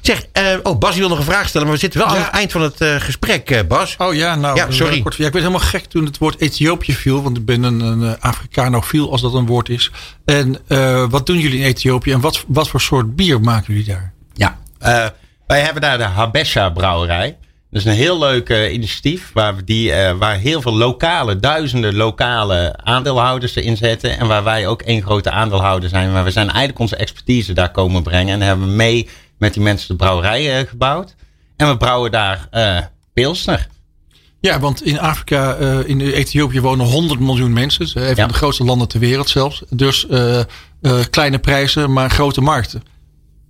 Zeg, 0.00 0.24
eh, 0.32 0.44
oh, 0.62 0.78
Bas 0.78 0.96
wil 0.96 1.08
nog 1.08 1.18
een 1.18 1.24
vraag 1.24 1.48
stellen, 1.48 1.66
maar 1.66 1.76
we 1.76 1.82
zitten 1.82 2.00
wel 2.00 2.08
aan 2.08 2.16
het 2.16 2.28
eind 2.30 2.52
van 2.52 2.62
het 2.62 2.80
eh, 2.80 2.94
gesprek, 2.96 3.50
eh, 3.50 3.60
Bas. 3.68 3.94
Oh 3.98 4.14
ja, 4.14 4.34
nou, 4.34 4.56
Ja, 4.56 4.70
sorry. 4.70 5.02
kort- 5.02 5.16
ja, 5.16 5.26
ik 5.26 5.32
werd 5.32 5.44
helemaal 5.44 5.66
gek 5.68 5.84
toen 5.84 6.04
het 6.04 6.18
woord 6.18 6.40
Ethiopië 6.40 6.92
viel. 6.92 7.22
Want 7.22 7.36
ik 7.36 7.44
ben 7.44 7.62
een, 7.62 7.80
een 7.80 8.20
Afrikanofiel, 8.20 9.10
als 9.10 9.20
dat 9.20 9.34
een 9.34 9.46
woord 9.46 9.68
is. 9.68 9.90
En 10.24 10.56
eh, 10.66 11.04
wat 11.10 11.26
doen 11.26 11.38
jullie 11.38 11.58
in 11.58 11.64
Ethiopië? 11.66 12.12
En 12.12 12.20
wat, 12.20 12.44
wat 12.46 12.68
voor 12.68 12.80
soort 12.80 13.16
bier 13.16 13.40
maken 13.40 13.72
jullie 13.74 13.88
daar? 13.88 14.12
Ja, 14.34 14.58
eh, 14.78 15.06
wij 15.46 15.60
hebben 15.60 15.82
daar 15.82 15.98
de 15.98 16.04
Habesha 16.04 16.70
brouwerij. 16.70 17.36
Dat 17.70 17.80
is 17.80 17.86
een 17.86 17.92
heel 17.96 18.18
leuk 18.18 18.48
initiatief 18.72 19.30
waar, 19.34 19.56
we 19.56 19.64
die, 19.64 19.92
eh, 19.92 20.16
waar 20.18 20.36
heel 20.36 20.60
veel 20.60 20.74
lokale, 20.76 21.40
duizenden 21.40 21.94
lokale 21.94 22.74
aandeelhouders 22.82 23.54
erin 23.54 23.76
zetten. 23.76 24.18
En 24.18 24.26
waar 24.26 24.44
wij 24.44 24.66
ook 24.66 24.82
één 24.82 25.02
grote 25.02 25.30
aandeelhouder 25.30 25.88
zijn. 25.88 26.12
Maar 26.12 26.24
we 26.24 26.30
zijn 26.30 26.48
eigenlijk 26.48 26.78
onze 26.78 26.96
expertise 26.96 27.52
daar 27.52 27.70
komen 27.70 28.02
brengen. 28.02 28.34
En 28.34 28.40
hebben 28.46 28.66
we 28.68 28.72
mee 28.74 29.08
met 29.40 29.54
die 29.54 29.62
mensen 29.62 29.88
de 29.88 29.96
brouwerij 29.96 30.58
eh, 30.58 30.68
gebouwd. 30.68 31.14
En 31.56 31.68
we 31.68 31.76
brouwen 31.76 32.10
daar 32.10 32.46
eh 32.50 32.78
Pilsner. 33.12 33.66
Ja, 34.40 34.60
want 34.60 34.82
in 34.84 34.98
Afrika, 35.00 35.54
eh, 35.54 35.78
in 35.88 36.00
Ethiopië 36.00 36.60
wonen 36.60 36.86
100 36.86 37.20
miljoen 37.20 37.52
mensen. 37.52 38.08
Een 38.08 38.16
van 38.16 38.28
de 38.28 38.34
grootste 38.34 38.64
landen 38.64 38.88
ter 38.88 39.00
wereld 39.00 39.28
zelfs. 39.28 39.62
Dus 39.70 40.06
kleine 41.10 41.38
prijzen, 41.38 41.92
maar 41.92 42.10
grote 42.10 42.40
markten. 42.40 42.82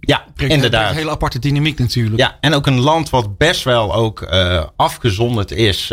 Ja, 0.01 0.25
Brengt- 0.35 0.55
inderdaad. 0.55 0.91
Een 0.91 0.97
hele 0.97 1.11
aparte 1.11 1.39
dynamiek 1.39 1.79
natuurlijk. 1.79 2.19
Ja, 2.19 2.37
en 2.41 2.55
ook 2.55 2.67
een 2.67 2.81
land 2.81 3.11
wat 3.11 3.37
best 3.37 3.65
wel 3.65 3.95
ook 3.95 4.23
eh, 4.23 4.65
afgezonderd 4.77 5.51
is 5.51 5.93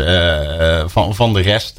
van, 0.86 1.14
van 1.14 1.32
de 1.32 1.40
rest 1.40 1.74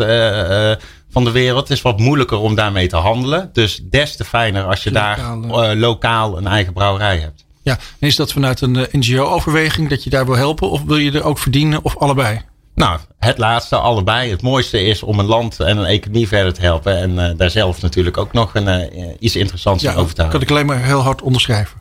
van 1.09 1.24
de 1.24 1.32
wereld. 1.32 1.67
Het 1.67 1.78
is 1.78 1.82
wat 1.82 1.99
moeilijker 1.99 2.38
om 2.38 2.55
daarmee 2.55 2.88
te 2.88 2.95
handelen. 2.95 3.49
Dus 3.53 3.82
des 3.84 4.15
te 4.15 4.24
fijner 4.26 4.63
als 4.63 4.84
je 4.84 4.91
Lokaal, 4.91 5.41
daar 5.41 5.76
lokaal 5.76 6.38
een 6.38 6.47
eigen 6.47 6.74
brouwerij 6.74 7.17
hebt. 7.17 7.47
Ja, 7.70 7.78
en 7.99 8.07
is 8.07 8.15
dat 8.15 8.32
vanuit 8.32 8.61
een 8.61 8.76
eh, 8.76 8.93
NGO-overweging 8.93 9.89
dat 9.89 10.03
je 10.03 10.09
daar 10.09 10.26
wil 10.26 10.36
helpen? 10.36 10.70
Of 10.70 10.82
wil 10.84 10.97
je 10.97 11.11
er 11.11 11.24
ook 11.24 11.39
verdienen 11.39 11.84
of 11.84 11.97
allebei? 11.97 12.41
Nou, 12.76 12.99
het 13.20 13.38
laatste, 13.38 13.76
allebei. 13.76 14.32
Het 14.32 14.41
mooiste 14.41 14.82
is 14.84 15.03
om 15.03 15.20
een 15.20 15.26
land 15.26 15.59
en 15.59 15.78
een 15.78 15.86
economie 15.86 16.28
verder 16.28 16.53
te 16.53 16.61
helpen. 16.61 16.97
En 16.97 17.20
eh, 17.30 17.38
daar 17.38 17.49
zelf 17.49 17.82
natuurlijk 17.82 18.17
ook 18.17 18.34
nog 18.34 18.55
een, 18.55 18.67
eh, 18.67 19.07
iets 19.20 19.36
interessants 19.36 19.84
Ja, 19.84 19.89
over 19.89 20.01
te 20.01 20.07
dat 20.07 20.15
kan 20.15 20.26
houden. 20.26 20.41
ik 20.41 20.49
alleen 20.49 20.65
maar 20.65 20.86
heel 20.86 21.01
hard 21.01 21.22
onderschrijven. 21.22 21.78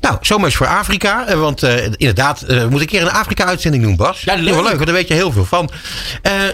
Nou, 0.00 0.16
zomaar 0.20 0.44
eens 0.44 0.56
voor 0.56 0.66
Afrika. 0.66 1.36
Want 1.36 1.62
inderdaad, 1.96 2.40
we 2.40 2.54
moeten 2.60 2.80
een 2.80 2.86
keer 2.86 3.02
een 3.02 3.10
Afrika-uitzending 3.10 3.82
doen, 3.82 3.96
Bas. 3.96 4.20
Ja, 4.20 4.34
leuk. 4.34 4.54
Wel 4.54 4.62
leuk, 4.62 4.72
want 4.72 4.84
daar 4.86 4.94
weet 4.94 5.08
je 5.08 5.14
heel 5.14 5.32
veel 5.32 5.44
van. 5.44 5.70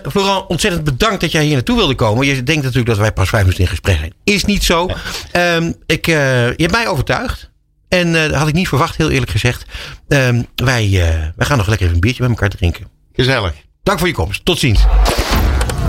Vooral 0.03 0.45
ontzettend 0.49 0.85
bedankt 0.85 1.21
dat 1.21 1.33
jij 1.33 1.45
hier 1.45 1.55
naartoe 1.55 1.77
wilde 1.77 1.95
komen. 1.95 2.27
Je 2.27 2.43
denkt 2.43 2.63
natuurlijk 2.63 2.89
dat 2.89 2.99
wij 2.99 3.13
pas 3.13 3.29
vijf 3.29 3.43
minuten 3.43 3.63
in 3.65 3.71
gesprek 3.71 3.97
zijn. 3.99 4.13
Is 4.25 4.45
niet 4.45 4.65
zo. 4.65 4.89
Ehm, 5.33 5.73
ik, 5.87 6.07
je 6.07 6.55
hebt 6.57 6.73
mij 6.73 6.89
overtuigd. 6.89 7.51
En 7.89 8.15
eh, 8.15 8.23
dat 8.23 8.35
had 8.35 8.49
ik 8.49 8.55
niet 8.55 8.69
verwacht, 8.69 8.97
heel 8.97 9.11
eerlijk 9.11 9.31
gezegd. 9.31 9.65
Ehm, 10.09 10.43
wij, 10.55 10.85
eh, 10.85 11.27
wij 11.37 11.47
gaan 11.47 11.57
nog 11.57 11.67
lekker 11.67 11.85
even 11.87 11.95
een 11.95 12.01
biertje 12.01 12.23
met 12.23 12.31
elkaar 12.31 12.49
drinken. 12.49 12.87
Gezellig. 13.13 13.53
Dank 13.83 13.99
voor 13.99 14.09
je 14.09 14.15
komst. 14.15 14.45
Tot 14.45 14.59
ziens. 14.59 14.85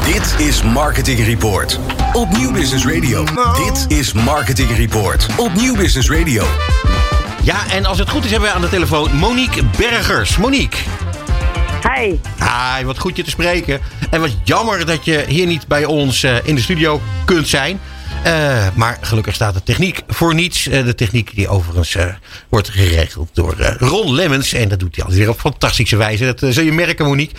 Dit 0.06 0.36
is 0.48 0.64
Marketing 0.64 1.26
Report 1.26 1.80
op 2.14 2.38
Nieuw 2.38 2.52
Business 2.52 2.86
Radio. 2.86 3.26
Dit 3.66 3.98
is 3.98 4.14
Marketing 4.14 4.70
Report 4.76 5.28
op 5.38 5.54
Nieuw 5.54 5.76
Business 5.76 6.10
Radio. 6.10 6.46
Ja, 7.44 7.72
en 7.72 7.86
als 7.86 8.00
het 8.00 8.10
goed 8.10 8.26
is 8.26 8.32
hebben 8.32 8.50
we 8.50 8.56
aan 8.56 8.62
de 8.62 8.70
telefoon 8.70 9.16
Monique 9.16 9.64
Bergers. 9.78 10.38
Monique. 10.38 10.78
Hi. 11.96 12.16
Hi, 12.40 12.86
wat 12.86 13.00
goed 13.00 13.16
je 13.16 13.24
te 13.24 13.30
spreken. 13.30 13.80
En 14.10 14.22
wat 14.22 14.32
jammer 14.44 14.86
dat 14.86 15.06
je 15.06 15.26
hier 15.28 15.48
niet 15.48 15.68
bij 15.68 15.86
ons 15.86 16.24
eh, 16.24 16.36
in 16.44 16.56
de 16.56 16.62
studio 16.62 17.02
kunt 17.26 17.48
zijn. 17.48 17.80
Eh, 18.24 18.76
maar 18.76 18.98
gelukkig 19.02 19.36
staat 19.36 19.54
de 19.54 19.64
techniek 19.64 20.02
voor 20.08 20.34
niets. 20.34 20.68
Eh, 20.68 20.86
de 20.86 20.96
techniek 20.96 21.36
die 21.36 21.48
overigens 21.48 21.96
eh, 21.96 22.14
wordt 22.50 22.70
geregeld 22.70 23.30
door 23.34 23.56
Ron 23.78 24.14
Lemmens. 24.14 24.54
En 24.54 24.70
dat 24.70 24.80
doet 24.80 24.96
hij 24.96 25.04
altijd 25.04 25.22
weer 25.22 25.32
op 25.32 25.40
fantastische 25.40 25.96
wijze. 25.96 26.34
Dat 26.36 26.54
zul 26.54 26.64
je 26.64 26.72
merken, 26.72 27.06
Monique. 27.06 27.36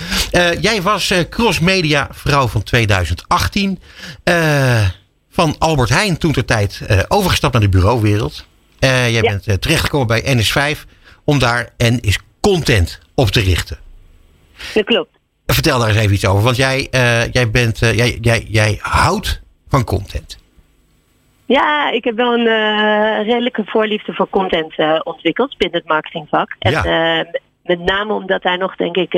Jij 0.60 0.82
was 0.82 1.12
crossmedia 1.30 2.08
vrouw 2.12 2.48
van 2.48 2.62
2018. 2.62 3.78
Eh, 4.22 4.84
van 5.30 5.56
Albert 5.58 5.88
Heijn 5.88 6.18
toen 6.18 6.32
ter 6.32 6.44
tijd 6.44 6.80
overgestapt 7.08 7.52
naar 7.52 7.62
de 7.62 7.68
bureauwereld. 7.68 8.46
Jij 8.78 9.20
bent 9.20 9.62
terechtgekomen 9.62 10.06
bij 10.06 10.36
NS5 10.36 10.84
om 11.24 11.38
daar 11.38 11.68
en 11.76 12.00
is 12.00 12.18
content 12.40 12.98
op 13.14 13.30
te 13.30 13.40
richten. 13.40 13.78
Dat 14.74 14.84
klopt. 14.84 15.10
Vertel 15.46 15.78
daar 15.78 15.88
eens 15.88 15.98
even 15.98 16.14
iets 16.14 16.26
over. 16.26 16.42
Want 16.42 16.56
jij, 16.56 16.88
jij, 17.32 17.50
bent, 17.50 17.78
jij, 17.78 18.18
jij, 18.20 18.46
jij 18.48 18.78
houdt 18.82 19.40
van 19.68 19.84
content. 19.84 20.38
Ja, 21.52 21.90
ik 21.90 22.04
heb 22.04 22.16
wel 22.16 22.32
een 22.34 22.46
eh, 22.46 23.26
redelijke 23.26 23.62
voorliefde 23.66 24.12
voor 24.12 24.28
content 24.28 24.76
eh, 24.76 25.00
ontwikkeld 25.02 25.56
binnen 25.56 25.78
het 25.78 25.88
marketingvak. 25.88 26.56
En 26.58 26.70
Ja. 26.70 26.84
eh, 26.84 27.32
met 27.62 27.78
name 27.78 28.12
omdat 28.12 28.42
daar 28.42 28.58
nog, 28.58 28.76
denk 28.76 28.96
ik, 28.96 29.14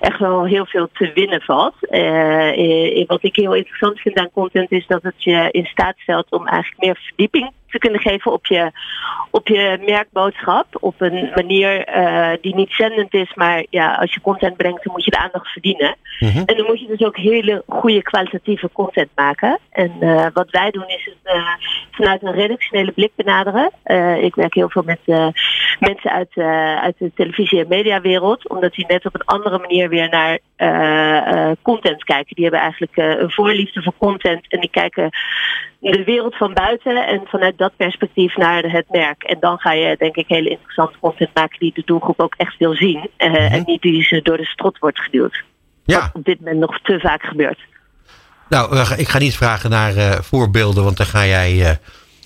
echt 0.00 0.18
wel 0.18 0.44
heel 0.44 0.66
veel 0.66 0.88
te 0.92 1.10
winnen 1.14 1.40
valt. 1.40 1.74
Wat 3.06 3.22
ik 3.22 3.36
heel 3.36 3.54
interessant 3.54 4.00
vind 4.00 4.18
aan 4.18 4.30
content 4.32 4.72
is 4.72 4.86
dat 4.86 5.02
het 5.02 5.14
je 5.24 5.48
in 5.50 5.64
staat 5.64 5.94
stelt 5.98 6.30
om 6.30 6.46
eigenlijk 6.46 6.84
meer 6.84 6.96
verdieping 7.02 7.52
te 7.70 7.78
kunnen 7.78 8.00
geven 8.00 8.32
op 8.32 8.46
je, 8.46 8.70
op 9.30 9.48
je 9.48 9.78
merkboodschap. 9.86 10.66
Op 10.80 10.94
een 10.98 11.30
manier 11.34 11.84
eh, 11.84 12.30
die 12.40 12.54
niet 12.54 12.72
zendend 12.72 13.14
is, 13.14 13.34
maar 13.34 13.64
ja, 13.70 13.94
als 13.94 14.14
je 14.14 14.20
content 14.20 14.56
brengt, 14.56 14.84
dan 14.84 14.92
moet 14.92 15.04
je 15.04 15.10
de 15.10 15.18
aandacht 15.18 15.48
verdienen. 15.48 15.96
En 16.20 16.56
dan 16.56 16.66
moet 16.66 16.80
je 16.80 16.86
dus 16.86 17.06
ook 17.06 17.16
hele 17.16 17.62
goede 17.68 18.02
kwalitatieve 18.02 18.70
content 18.72 19.08
maken. 19.14 19.58
En 19.70 19.92
eh, 20.00 20.26
wat 20.32 20.50
wij 20.50 20.70
doen 20.70 20.88
is 20.88 21.04
het 21.04 21.34
eh, 21.34 21.46
vanuit 21.90 22.22
een 22.22 22.32
redactionele 22.32 22.92
blik 22.92 23.12
benaderen. 23.16 23.70
Ik 24.22 24.34
werk 24.34 24.54
heel 24.54 24.70
veel 24.70 24.82
met 24.82 25.00
mensen 25.78 26.10
uit, 26.10 26.36
uit 26.82 26.94
de 26.98 27.12
televisie- 27.14 27.60
en 27.60 27.68
mediawereld. 27.68 28.48
Omdat 28.48 28.74
die 28.74 28.86
net 28.88 29.06
op 29.06 29.14
een 29.14 29.24
andere 29.24 29.58
manier 29.58 29.88
weer 29.88 30.08
naar 30.08 30.38
content 31.62 32.04
kijken. 32.04 32.34
Die 32.34 32.44
hebben 32.44 32.60
eigenlijk 32.62 32.96
een 32.96 33.30
voorliefde 33.30 33.82
voor 33.82 33.94
content. 33.98 34.48
En 34.48 34.60
die 34.60 34.70
kijken 34.70 35.10
de 35.80 36.04
wereld 36.04 36.36
van 36.36 36.52
buiten 36.52 37.06
en 37.06 37.22
vanuit 37.24 37.58
dat 37.60 37.76
perspectief 37.76 38.36
naar 38.36 38.62
het 38.62 38.86
merk. 38.90 39.22
En 39.22 39.36
dan 39.40 39.58
ga 39.58 39.72
je 39.72 39.96
denk 39.98 40.16
ik 40.16 40.24
hele 40.28 40.48
interessante 40.48 40.98
content 41.00 41.30
maken 41.34 41.58
die 41.58 41.72
de 41.74 41.82
doelgroep 41.84 42.20
ook 42.20 42.34
echt 42.36 42.56
wil 42.58 42.74
zien. 42.74 43.10
eh, 43.16 43.52
En 43.52 43.62
niet 43.66 43.82
die 43.82 44.02
ze 44.02 44.22
door 44.22 44.36
de 44.36 44.46
strot 44.46 44.78
wordt 44.78 45.00
geduwd. 45.00 45.44
Ja. 45.84 46.00
Wat 46.00 46.10
op 46.12 46.24
dit 46.24 46.38
moment 46.38 46.58
nog 46.58 46.80
te 46.80 47.00
vaak 47.00 47.22
gebeurt. 47.22 47.58
Nou, 48.48 48.94
ik 48.96 49.08
ga 49.08 49.18
niet 49.18 49.36
vragen 49.36 49.70
naar 49.70 49.96
eh, 49.96 50.10
voorbeelden, 50.20 50.84
want 50.84 50.96
dan 50.96 51.06
ga 51.06 51.26
jij 51.26 51.78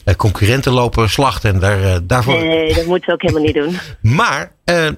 eh, 0.04 0.14
concurrenten 0.14 0.72
lopen 0.72 1.08
slachten. 1.08 1.54
En 1.54 1.60
daar, 1.60 2.06
daarvoor... 2.06 2.34
Nee, 2.34 2.74
dat 2.74 2.86
moeten 2.86 3.08
we 3.08 3.14
ook 3.14 3.22
helemaal 3.22 3.42
niet 3.42 3.54
doen. 3.54 3.78
Maar 4.16 4.52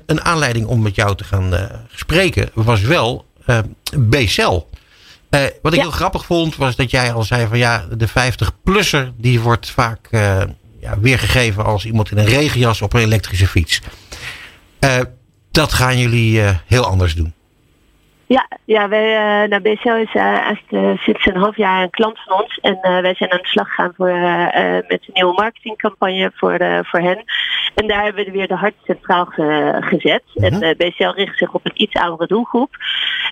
een 0.07 0.21
aanleiding 0.21 0.67
om 0.67 0.83
met 0.83 0.95
jou 0.95 1.17
te 1.17 1.25
gaan 1.25 1.53
spreken 1.89 2.49
was 2.55 2.81
wel 2.81 3.25
eh 3.47 3.59
B-cel. 4.11 4.69
Eh, 5.31 5.45
wat 5.63 5.73
ik 5.73 5.81
heel 5.81 5.91
grappig 5.91 6.25
vond, 6.25 6.57
was 6.57 6.77
dat 6.77 6.91
jij 6.91 7.13
al 7.13 7.23
zei 7.23 7.47
van 7.47 7.59
ja, 7.59 7.87
de 7.97 8.09
50-plusser 8.09 9.13
die 9.17 9.41
wordt 9.41 9.71
vaak 9.71 10.09
eh, 10.11 10.43
ja, 10.81 10.99
weergegeven 10.99 11.65
als 11.65 11.85
iemand 11.85 12.11
in 12.11 12.19
een 12.19 12.25
regenjas 12.25 12.83
op 12.83 12.93
een 12.93 13.01
elektrische 13.01 13.47
fiets. 13.47 13.81
Eh, 14.79 15.01
dat 15.51 15.73
gaan 15.73 15.99
jullie 15.99 16.43
heel 16.67 16.85
anders 16.85 17.15
doen. 17.15 17.35
Ja, 18.27 18.49
ja 18.65 18.89
wij, 18.89 19.17
eh 19.17 19.49
nou, 19.49 19.63
BCL 19.63 19.89
is 19.89 20.15
eh, 20.15 20.23
eigenlijk 20.23 20.71
eh, 20.71 21.05
sinds 21.05 21.27
een 21.27 21.37
half 21.37 21.57
jaar 21.57 21.83
een 21.83 21.91
klant 21.91 22.19
van 22.25 22.41
ons. 22.43 22.59
En 22.63 22.79
wij 23.03 23.15
zijn 23.15 23.33
aan 23.33 23.39
de 23.43 23.47
slag 23.49 23.69
gegaan 23.69 23.93
voor, 23.97 24.13
met 24.89 25.01
een 25.07 25.11
nieuwe 25.13 25.33
marketingcampagne 25.35 26.31
voor, 26.35 26.59
voor 26.85 27.01
hen. 27.01 27.25
En 27.77 27.87
daar 27.87 28.03
hebben 28.03 28.25
we 28.25 28.31
weer 28.31 28.49
de 28.49 28.55
hart 28.55 28.75
centraal 28.85 29.25
ge- 29.25 29.77
gezet. 29.81 30.23
En 30.35 30.63
eh, 30.63 30.77
BCL 30.77 31.09
richt 31.09 31.39
zich 31.39 31.53
op 31.53 31.65
een 31.65 31.83
iets 31.83 31.95
oudere 31.95 32.27
doelgroep. 32.27 32.71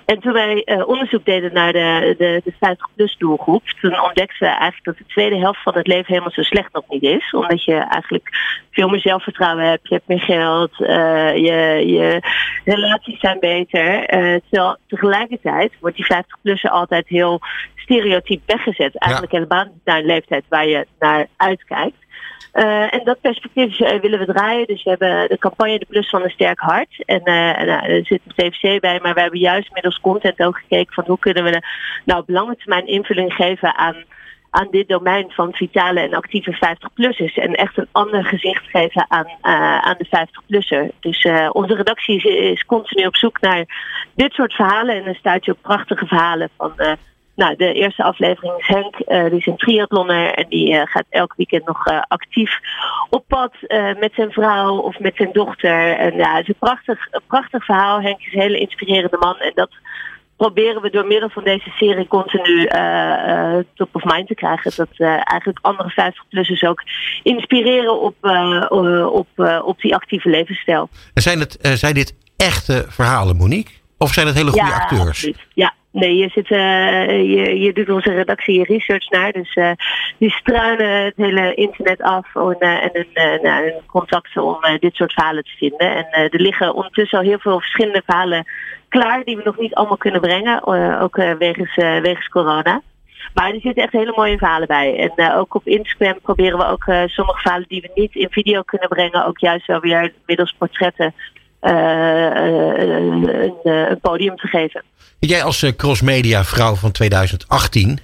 En 0.05 0.21
toen 0.21 0.33
wij 0.33 0.83
onderzoek 0.87 1.25
deden 1.25 1.53
naar 1.53 1.73
de, 1.73 2.15
de, 2.19 2.41
de 2.45 2.53
50-plus 2.53 3.17
doelgroep, 3.19 3.63
toen 3.81 4.01
ontdekten 4.01 4.39
we 4.39 4.47
eigenlijk 4.47 4.85
dat 4.85 4.97
de 4.97 5.05
tweede 5.07 5.37
helft 5.39 5.63
van 5.63 5.75
het 5.75 5.87
leven 5.87 6.07
helemaal 6.07 6.31
zo 6.31 6.43
slecht 6.43 6.73
nog 6.73 6.85
niet 6.89 7.03
is. 7.03 7.31
Omdat 7.33 7.65
je 7.65 7.75
eigenlijk 7.75 8.29
veel 8.71 8.89
meer 8.89 9.01
zelfvertrouwen 9.01 9.65
hebt, 9.65 9.89
je 9.89 9.95
hebt 9.95 10.09
meer 10.09 10.21
geld, 10.21 10.77
je, 10.77 11.83
je 11.87 12.21
relaties 12.65 13.21
zijn 13.21 13.39
beter. 13.41 14.07
Terwijl 14.51 14.77
tegelijkertijd 14.95 15.73
wordt 15.81 15.97
die 15.97 16.15
50-plusser 16.15 16.71
altijd 16.71 17.09
heel 17.09 17.41
stereotyp 17.75 18.43
weggezet. 18.47 18.99
Eigenlijk 18.99 19.33
helemaal 19.33 19.65
niet 19.65 19.85
naar 19.85 19.99
een 19.99 20.07
leeftijd 20.07 20.45
waar 20.49 20.67
je 20.67 20.87
naar 20.99 21.27
uitkijkt. 21.37 21.97
Eh, 22.53 22.95
en 22.95 23.01
dat 23.05 23.21
perspectief 23.21 23.81
eh, 23.81 24.01
willen 24.01 24.19
we 24.19 24.33
draaien. 24.33 24.67
Dus 24.67 24.83
we 24.83 24.91
hebben 24.91 25.29
de 25.29 25.39
campagne 25.39 25.79
De 25.79 25.87
Plus 25.87 26.09
van 26.09 26.23
een 26.23 26.31
Sterk 26.31 26.59
Hart. 26.59 27.03
En 27.05 27.21
nou, 27.25 27.69
er 27.69 28.07
zit 28.07 28.21
een 28.27 28.51
TVC 28.51 28.81
bij, 28.81 29.01
maar 29.03 29.15
we 29.15 29.21
hebben 29.21 29.41
juist 29.41 29.73
middels 29.73 30.01
content 30.01 30.41
ook 30.41 30.59
gekeken 30.59 30.95
van 30.95 31.05
hoe 31.07 31.19
kunnen 31.19 31.45
we 31.45 31.63
nou 32.05 32.21
op 32.21 32.29
lange 32.29 32.57
termijn 32.57 32.87
invulling 32.87 33.33
geven 33.33 33.77
aan, 33.77 34.05
aan 34.55 34.69
dit 34.71 34.89
domein 34.89 35.31
van 35.31 35.53
vitale 35.53 36.01
en 36.01 36.15
actieve 36.15 36.55
50-plussers. 36.55 37.35
En 37.35 37.55
echt 37.55 37.79
een 37.79 37.89
ander 37.93 38.25
gezicht 38.25 38.65
geven 38.67 39.05
aan, 39.09 39.27
eh, 39.27 39.79
aan 39.79 39.95
de 39.99 40.07
50-plusser. 40.07 40.91
Dus 41.01 41.25
eh, 41.25 41.49
onze 41.53 41.75
redactie 41.75 42.23
is, 42.23 42.65
continu 42.65 43.07
op 43.07 43.17
zoek 43.17 43.41
naar 43.41 43.65
dit 44.15 44.33
soort 44.33 44.53
verhalen. 44.53 44.95
En 44.95 45.05
dan 45.05 45.15
stuit 45.15 45.45
je 45.45 45.53
op 45.53 45.63
prachtige 45.63 46.07
verhalen 46.07 46.49
van... 46.57 46.73
eh, 46.77 46.93
Nou, 47.37 47.57
de 47.57 47.73
eerste 47.73 48.03
aflevering 48.03 48.55
is 48.59 48.67
Henk, 48.67 48.97
die 49.31 49.39
is 49.39 49.47
een 49.47 49.57
triathlonner 49.57 50.33
en 50.35 50.47
die 50.49 50.87
gaat 50.87 51.07
elk 51.09 51.35
weekend 51.37 51.67
nog 51.67 51.85
actief 52.09 52.59
op 53.11 53.25
pad 53.29 53.53
met 53.99 54.13
zijn 54.15 54.33
vrouw 54.33 54.77
of 54.77 54.99
met 54.99 55.17
zijn 55.17 55.33
dochter. 55.33 55.97
En 55.97 56.17
ja, 56.17 56.35
het 56.35 56.43
is 56.43 56.49
een 56.49 56.69
prachtig, 56.69 57.07
een 57.11 57.27
prachtig 57.27 57.65
verhaal. 57.65 58.01
Henk 58.01 58.21
is 58.21 58.33
een 58.33 58.41
hele 58.41 58.59
inspirerende 58.59 59.17
man 59.19 59.37
en 59.39 59.53
dat 59.55 59.71
proberen 60.37 60.83
we 60.83 60.91
door 60.91 61.07
middel 61.07 61.29
van 61.29 61.45
deze 61.45 61.71
serie 61.71 62.07
continu 62.07 62.69
top 63.75 63.89
of 63.93 64.05
mind 64.05 64.27
te 64.27 64.35
krijgen. 64.35 64.73
Dat 64.77 64.89
eigenlijk 64.99 65.59
andere 65.63 65.91
50-plussers 65.91 66.69
ook 66.69 66.83
inspireren 67.23 68.01
op, 68.01 68.17
op, 69.13 69.29
op 69.65 69.81
die 69.81 69.95
actieve 69.95 70.29
levensstijl. 70.29 70.89
En 71.15 71.23
zijn, 71.23 71.39
het, 71.41 71.59
zijn 71.75 71.95
dit 71.95 72.15
echte 72.37 72.85
verhalen, 72.89 73.37
Monique? 73.37 73.73
Of 73.99 74.13
zijn 74.13 74.27
het 74.27 74.37
hele 74.37 74.51
goede 74.51 74.67
ja, 74.67 74.75
acteurs? 74.75 75.09
Absoluut. 75.09 75.39
Ja, 75.55 75.75
Nee, 75.95 76.17
je, 76.17 76.29
zit, 76.29 76.51
uh, 76.51 77.09
je, 77.09 77.59
je 77.61 77.73
doet 77.73 77.89
onze 77.89 78.13
redactie 78.13 78.59
je 78.59 78.65
research 78.65 79.11
naar. 79.11 79.33
Dus 79.33 79.57
uh, 79.57 79.71
die 80.19 80.31
struinen 80.31 81.05
het 81.05 81.17
hele 81.17 81.55
internet 81.55 82.03
af 82.03 82.35
en, 82.35 82.57
uh, 82.59 82.85
en 82.85 82.91
een, 82.93 83.39
nou, 83.43 83.67
een 83.67 83.87
contact 83.87 84.37
om 84.37 84.57
dit 84.79 84.95
soort 84.95 85.13
verhalen 85.13 85.45
te 85.45 85.57
vinden. 85.57 85.95
En 85.95 86.07
er 86.11 86.41
liggen 86.41 86.75
ondertussen 86.75 87.19
al 87.19 87.25
heel 87.25 87.39
veel 87.39 87.59
verschillende 87.59 88.03
verhalen 88.07 88.45
klaar 88.89 89.25
die 89.25 89.37
we 89.37 89.43
nog 89.45 89.59
niet 89.59 89.75
allemaal 89.75 89.97
kunnen 89.97 90.21
brengen. 90.21 90.67
ook 91.01 91.17
wegens, 91.39 91.75
wegens 91.77 92.29
corona. 92.29 92.83
Maar 93.35 93.53
er 93.53 93.61
zitten 93.61 93.83
echt 93.83 93.93
hele 93.93 94.13
mooie 94.17 94.39
verhalen 94.39 94.69
bij. 94.69 95.13
En 95.17 95.35
ook 95.35 95.55
op 95.55 95.67
Instagram 95.67 96.21
proberen 96.23 96.59
we 96.59 96.67
ook 96.67 96.85
sommige 97.07 97.41
verhalen 97.41 97.69
die 97.69 97.81
we 97.81 97.91
niet 97.95 98.15
in 98.15 98.29
video 98.31 98.63
kunnen 98.63 98.89
brengen, 98.89 99.27
ook 99.27 99.39
juist 99.39 99.67
wel 99.67 99.81
weer 99.81 100.13
middels 100.27 100.55
portretten 100.59 101.15
een, 101.65 103.29
een, 103.63 104.01
podium 104.01 104.37
te 104.37 104.47
geven. 104.47 104.83
Jij 105.19 105.43
als 105.43 105.73
crossmedia 105.77 106.45
vrouw 106.45 106.75
van 106.75 106.93
2018 106.93 107.99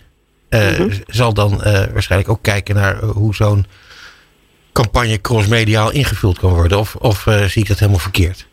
mm-hmm. 0.50 0.90
zal 1.06 1.34
dan 1.34 1.56
waarschijnlijk 1.92 2.30
ook 2.30 2.42
kijken 2.42 2.74
naar 2.74 3.02
hoe 3.02 3.34
zo'n 3.34 3.66
campagne 4.72 5.20
crossmediaal 5.20 5.90
ingevuld 5.90 6.38
kan 6.38 6.50
worden. 6.54 6.78
Of, 6.78 6.94
of 6.94 7.26
zie 7.46 7.62
ik 7.62 7.68
dat 7.68 7.78
helemaal 7.78 8.00
verkeerd? 8.00 8.48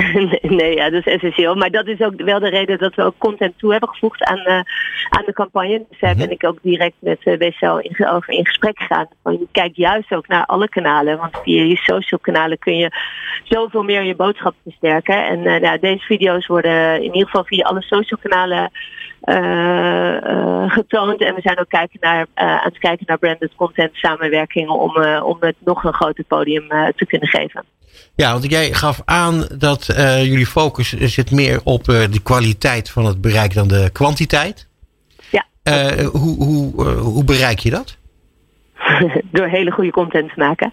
nee, 0.58 0.74
ja, 0.74 0.90
dat 0.90 1.06
is 1.06 1.12
essentieel. 1.12 1.54
Maar 1.54 1.70
dat 1.70 1.86
is 1.86 2.00
ook 2.00 2.22
wel 2.22 2.38
de 2.38 2.48
reden 2.48 2.78
dat 2.78 2.94
we 2.94 3.02
ook 3.02 3.18
content 3.18 3.58
toe 3.58 3.70
hebben 3.70 3.88
gevoegd 3.88 4.24
aan, 4.24 4.38
uh, 4.38 4.60
aan 5.08 5.24
de 5.26 5.32
campagne. 5.32 5.84
Dus 5.88 6.00
daar 6.00 6.16
ben 6.16 6.30
ik 6.30 6.44
ook 6.44 6.58
direct 6.62 6.94
met 6.98 7.18
uh, 7.24 7.38
WCL 7.38 7.76
in, 7.76 8.08
over 8.08 8.32
in 8.32 8.46
gesprek 8.46 8.78
gegaan. 8.78 9.08
Van, 9.22 9.46
kijk 9.52 9.76
juist 9.76 10.12
ook 10.12 10.28
naar 10.28 10.46
alle 10.46 10.68
kanalen. 10.68 11.18
Want 11.18 11.38
via 11.42 11.62
je 11.62 11.76
social 11.76 12.20
kanalen 12.20 12.58
kun 12.58 12.76
je 12.76 12.90
zoveel 13.44 13.82
meer 13.82 14.02
je 14.02 14.14
boodschap 14.14 14.54
versterken. 14.62 15.26
En 15.26 15.38
uh, 15.38 15.56
nou, 15.60 15.78
deze 15.78 16.04
video's 16.04 16.46
worden 16.46 16.96
in 16.96 17.12
ieder 17.14 17.24
geval 17.24 17.44
via 17.44 17.64
alle 17.64 17.82
social 17.82 18.20
kanalen 18.22 18.70
getoond. 20.68 21.20
En 21.20 21.34
we 21.34 21.40
zijn 21.40 21.58
ook 21.58 21.68
kijken 21.68 21.98
naar, 22.00 22.26
aan 22.34 22.58
het 22.62 22.78
kijken 22.78 23.06
naar 23.06 23.18
branded 23.18 23.54
content 23.54 23.94
samenwerkingen 23.94 24.70
om, 24.70 25.04
om 25.22 25.36
het 25.40 25.56
nog 25.58 25.84
een 25.84 25.94
groter 25.94 26.24
podium 26.24 26.68
te 26.68 27.06
kunnen 27.06 27.28
geven. 27.28 27.64
Ja, 28.14 28.32
want 28.32 28.50
jij 28.50 28.72
gaf 28.72 29.02
aan 29.04 29.46
dat 29.54 29.88
uh, 29.90 30.24
jullie 30.24 30.46
focus 30.46 30.92
zit 30.92 31.30
meer 31.30 31.60
op 31.64 31.88
uh, 31.88 32.04
de 32.10 32.20
kwaliteit 32.22 32.90
van 32.90 33.04
het 33.04 33.20
bereik 33.20 33.54
dan 33.54 33.68
de 33.68 33.90
kwantiteit. 33.92 34.66
Ja. 35.30 35.46
Uh, 35.64 36.08
hoe, 36.08 36.44
hoe, 36.44 36.86
hoe 36.90 37.24
bereik 37.24 37.58
je 37.58 37.70
dat? 37.70 37.96
door 39.32 39.46
hele 39.46 39.70
goede 39.70 39.90
content 39.90 40.32
te 40.32 40.38
maken. 40.38 40.70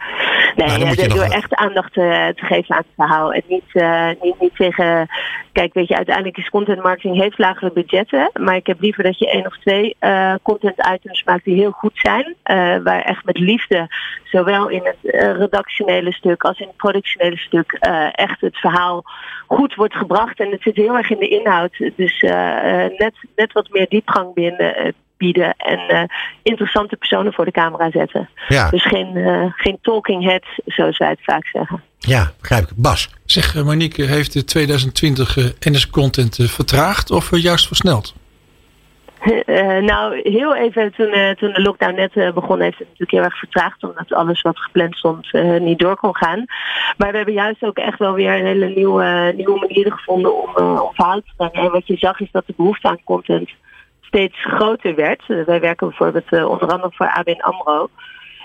Nee, 0.56 0.68
nou, 0.68 0.80
ja, 0.80 1.08
door 1.08 1.24
echt 1.24 1.56
aandacht 1.56 1.94
te, 1.94 2.34
te, 2.36 2.46
geven 2.46 2.76
aan 2.76 2.82
het 2.82 2.96
verhaal. 2.96 3.34
En 3.34 3.44
niet, 3.48 3.64
uh, 3.74 4.10
niet, 4.22 4.40
niet 4.40 4.56
zeggen, 4.56 5.08
kijk, 5.52 5.74
weet 5.74 5.88
je, 5.88 5.96
uiteindelijk 5.96 6.38
is 6.38 6.50
content 6.50 6.84
marketing 6.84 7.22
heeft 7.22 7.38
lagere 7.38 7.72
budgetten. 7.72 8.30
Maar 8.34 8.56
ik 8.56 8.68
heb 8.68 8.82
liever 8.82 9.04
dat 9.04 9.20
je 9.20 9.32
één 9.32 9.46
of 9.46 9.58
twee 9.58 9.96
uh, 10.00 10.34
content 10.42 10.90
items 10.94 11.24
maakt 11.24 11.44
die 11.44 11.56
heel 11.56 11.72
goed 11.72 11.92
zijn. 11.94 12.26
Uh, 12.26 12.84
waar 12.84 13.02
echt 13.02 13.26
met 13.26 13.40
liefde, 13.40 13.88
zowel 14.24 14.68
in 14.68 14.82
het 14.84 14.98
redactionele 15.38 16.14
stuk 16.14 16.44
als 16.44 16.60
in 16.60 16.68
het 16.68 16.78
productionele 16.78 17.38
stuk, 17.38 17.72
echt 18.12 18.42
het 18.42 18.58
verhaal 18.58 19.04
goed 19.48 19.76
wordt 19.76 19.96
gebracht. 19.96 20.40
En 20.40 20.52
het 20.52 20.62
zit 20.62 20.76
heel 20.76 20.98
erg 20.98 21.10
in 21.10 21.20
de 21.20 21.28
inhoud. 21.28 21.92
Dus 21.96 22.22
net, 22.98 23.14
net 23.36 23.52
wat 23.54 23.70
meer 23.70 23.86
diepgang 23.90 24.34
binnen 24.34 24.96
bieden 25.18 25.56
en 25.58 25.80
uh, 25.96 26.04
interessante 26.42 26.96
personen 26.96 27.34
voor 27.34 27.46
de 27.46 27.52
camera 27.52 27.92
zetten. 27.92 28.30
Ja. 28.48 28.70
Dus 28.70 28.86
geen, 28.86 29.16
uh, 29.16 29.46
geen 29.56 29.78
talking 29.82 30.24
heads, 30.24 30.48
zoals 30.66 30.98
wij 30.98 31.10
het 31.10 31.24
vaak 31.24 31.48
zeggen. 31.48 31.84
Ja, 32.00 32.32
begrijp 32.40 32.64
ik. 32.64 32.70
Bas. 32.76 33.10
Zeg, 33.26 33.56
uh, 33.56 33.64
Monique, 33.64 34.04
heeft 34.04 34.34
de 34.34 34.44
2020 34.44 35.36
NS 35.60 35.90
Content 35.90 36.36
vertraagd 36.42 37.12
of 37.12 37.38
juist 37.38 37.68
versneld? 37.68 38.14
nou, 39.92 40.20
heel 40.24 40.56
even 40.56 40.94
toen, 40.94 41.36
toen 41.36 41.54
de 41.54 41.62
lockdown 41.62 41.96
net 41.96 42.34
begon, 42.34 42.60
heeft 42.60 42.78
het 42.78 42.88
natuurlijk 42.88 43.12
heel 43.12 43.24
erg 43.24 43.38
vertraagd, 43.38 43.84
omdat 43.84 44.14
alles 44.14 44.42
wat 44.42 44.60
gepland 44.60 44.96
stond 44.96 45.32
niet 45.60 45.80
door 45.80 45.96
kon 45.96 46.16
gaan. 46.16 46.46
Maar 46.98 47.12
we 47.12 47.18
hebben 47.18 47.34
juist 47.34 47.64
ook 47.64 47.78
echt 47.78 48.00
wel 48.00 48.14
weer 48.14 48.40
een 48.40 48.46
hele 48.46 48.68
nieuwe, 48.76 49.34
nieuwe 49.36 49.60
manieren 49.60 49.92
gevonden 49.92 50.42
om, 50.42 50.50
om 50.56 50.94
verhalen 50.94 51.24
te 51.24 51.34
brengen. 51.38 51.62
En 51.62 51.72
wat 51.72 51.88
je 51.88 51.98
zag 51.98 52.20
is 52.20 52.32
dat 52.32 52.48
de 52.48 52.54
behoefte 52.58 52.88
aan 52.88 53.04
content 53.04 53.50
steeds 54.08 54.46
groter 54.46 54.96
werd. 54.96 55.24
Uh, 55.28 55.46
wij 55.46 55.60
werken 55.60 55.88
bijvoorbeeld 55.88 56.32
uh, 56.34 56.50
onder 56.50 56.70
andere 56.70 56.94
voor 56.96 57.10
ABN 57.10 57.40
AMRO. 57.40 57.90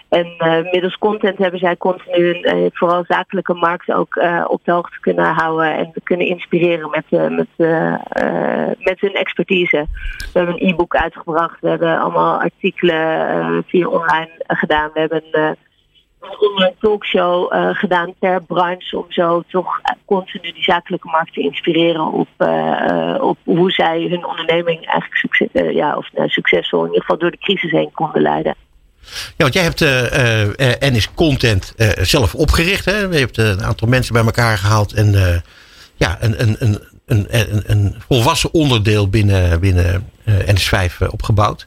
En 0.08 0.34
uh, 0.38 0.72
middels 0.72 0.98
content 0.98 1.38
hebben 1.38 1.60
zij 1.60 1.76
continu 1.76 2.38
een 2.42 2.70
vooral 2.72 3.04
zakelijke 3.08 3.54
markt 3.54 3.92
ook 3.92 4.16
op 4.46 4.60
de 4.64 4.72
hoogte 4.72 5.00
kunnen 5.00 5.34
houden 5.34 5.76
en 5.76 5.92
kunnen 6.02 6.26
inspireren 6.26 6.90
met, 6.90 7.30
met, 7.30 7.48
met 8.78 9.00
hun 9.00 9.14
expertise. 9.14 9.86
We 10.32 10.38
hebben 10.38 10.54
een 10.54 10.68
e-book 10.68 10.96
uitgebracht, 10.96 11.60
we 11.60 11.68
hebben 11.68 12.00
allemaal 12.00 12.40
artikelen 12.40 13.64
via 13.66 13.86
online 13.86 14.30
gedaan. 14.46 14.90
We 14.94 15.00
hebben 15.00 15.56
online 16.30 16.74
talkshow 16.80 17.52
uh, 17.52 17.68
gedaan 17.74 18.14
per 18.18 18.42
branche 18.42 18.98
om 18.98 19.04
zo 19.08 19.42
toch 19.48 19.80
continu 20.04 20.52
die 20.52 20.62
zakelijke 20.62 21.08
markt 21.08 21.34
te 21.34 21.40
inspireren 21.40 22.12
op, 22.12 22.28
uh, 22.38 23.16
op 23.20 23.38
hoe 23.44 23.70
zij 23.70 24.06
hun 24.10 24.26
onderneming 24.26 24.86
eigenlijk 24.86 25.14
succes, 25.14 25.48
uh, 25.52 25.72
ja, 25.72 25.96
of, 25.96 26.08
nou, 26.12 26.28
succesvol 26.28 26.80
in 26.80 26.86
ieder 26.86 27.00
geval 27.00 27.18
door 27.18 27.30
de 27.30 27.38
crisis 27.38 27.70
heen 27.70 27.90
konden 27.92 28.22
leiden. 28.22 28.54
Ja, 29.10 29.34
want 29.36 29.54
jij 29.54 29.62
hebt 29.62 29.80
NS 30.94 31.14
Content 31.14 31.74
zelf 32.00 32.34
opgericht. 32.34 32.84
Hè? 32.84 32.98
Je 32.98 33.18
hebt 33.18 33.38
een 33.38 33.62
aantal 33.62 33.88
mensen 33.88 34.12
bij 34.12 34.24
elkaar 34.24 34.58
gehaald 34.58 34.92
en 34.92 35.42
ja, 35.96 36.16
een, 36.20 36.42
een, 36.42 36.56
een, 36.58 36.78
een, 37.06 37.62
een 37.66 37.94
volwassen 38.08 38.54
onderdeel 38.54 39.08
binnen, 39.08 39.60
binnen 39.60 40.10
NS5 40.26 41.06
opgebouwd. 41.10 41.66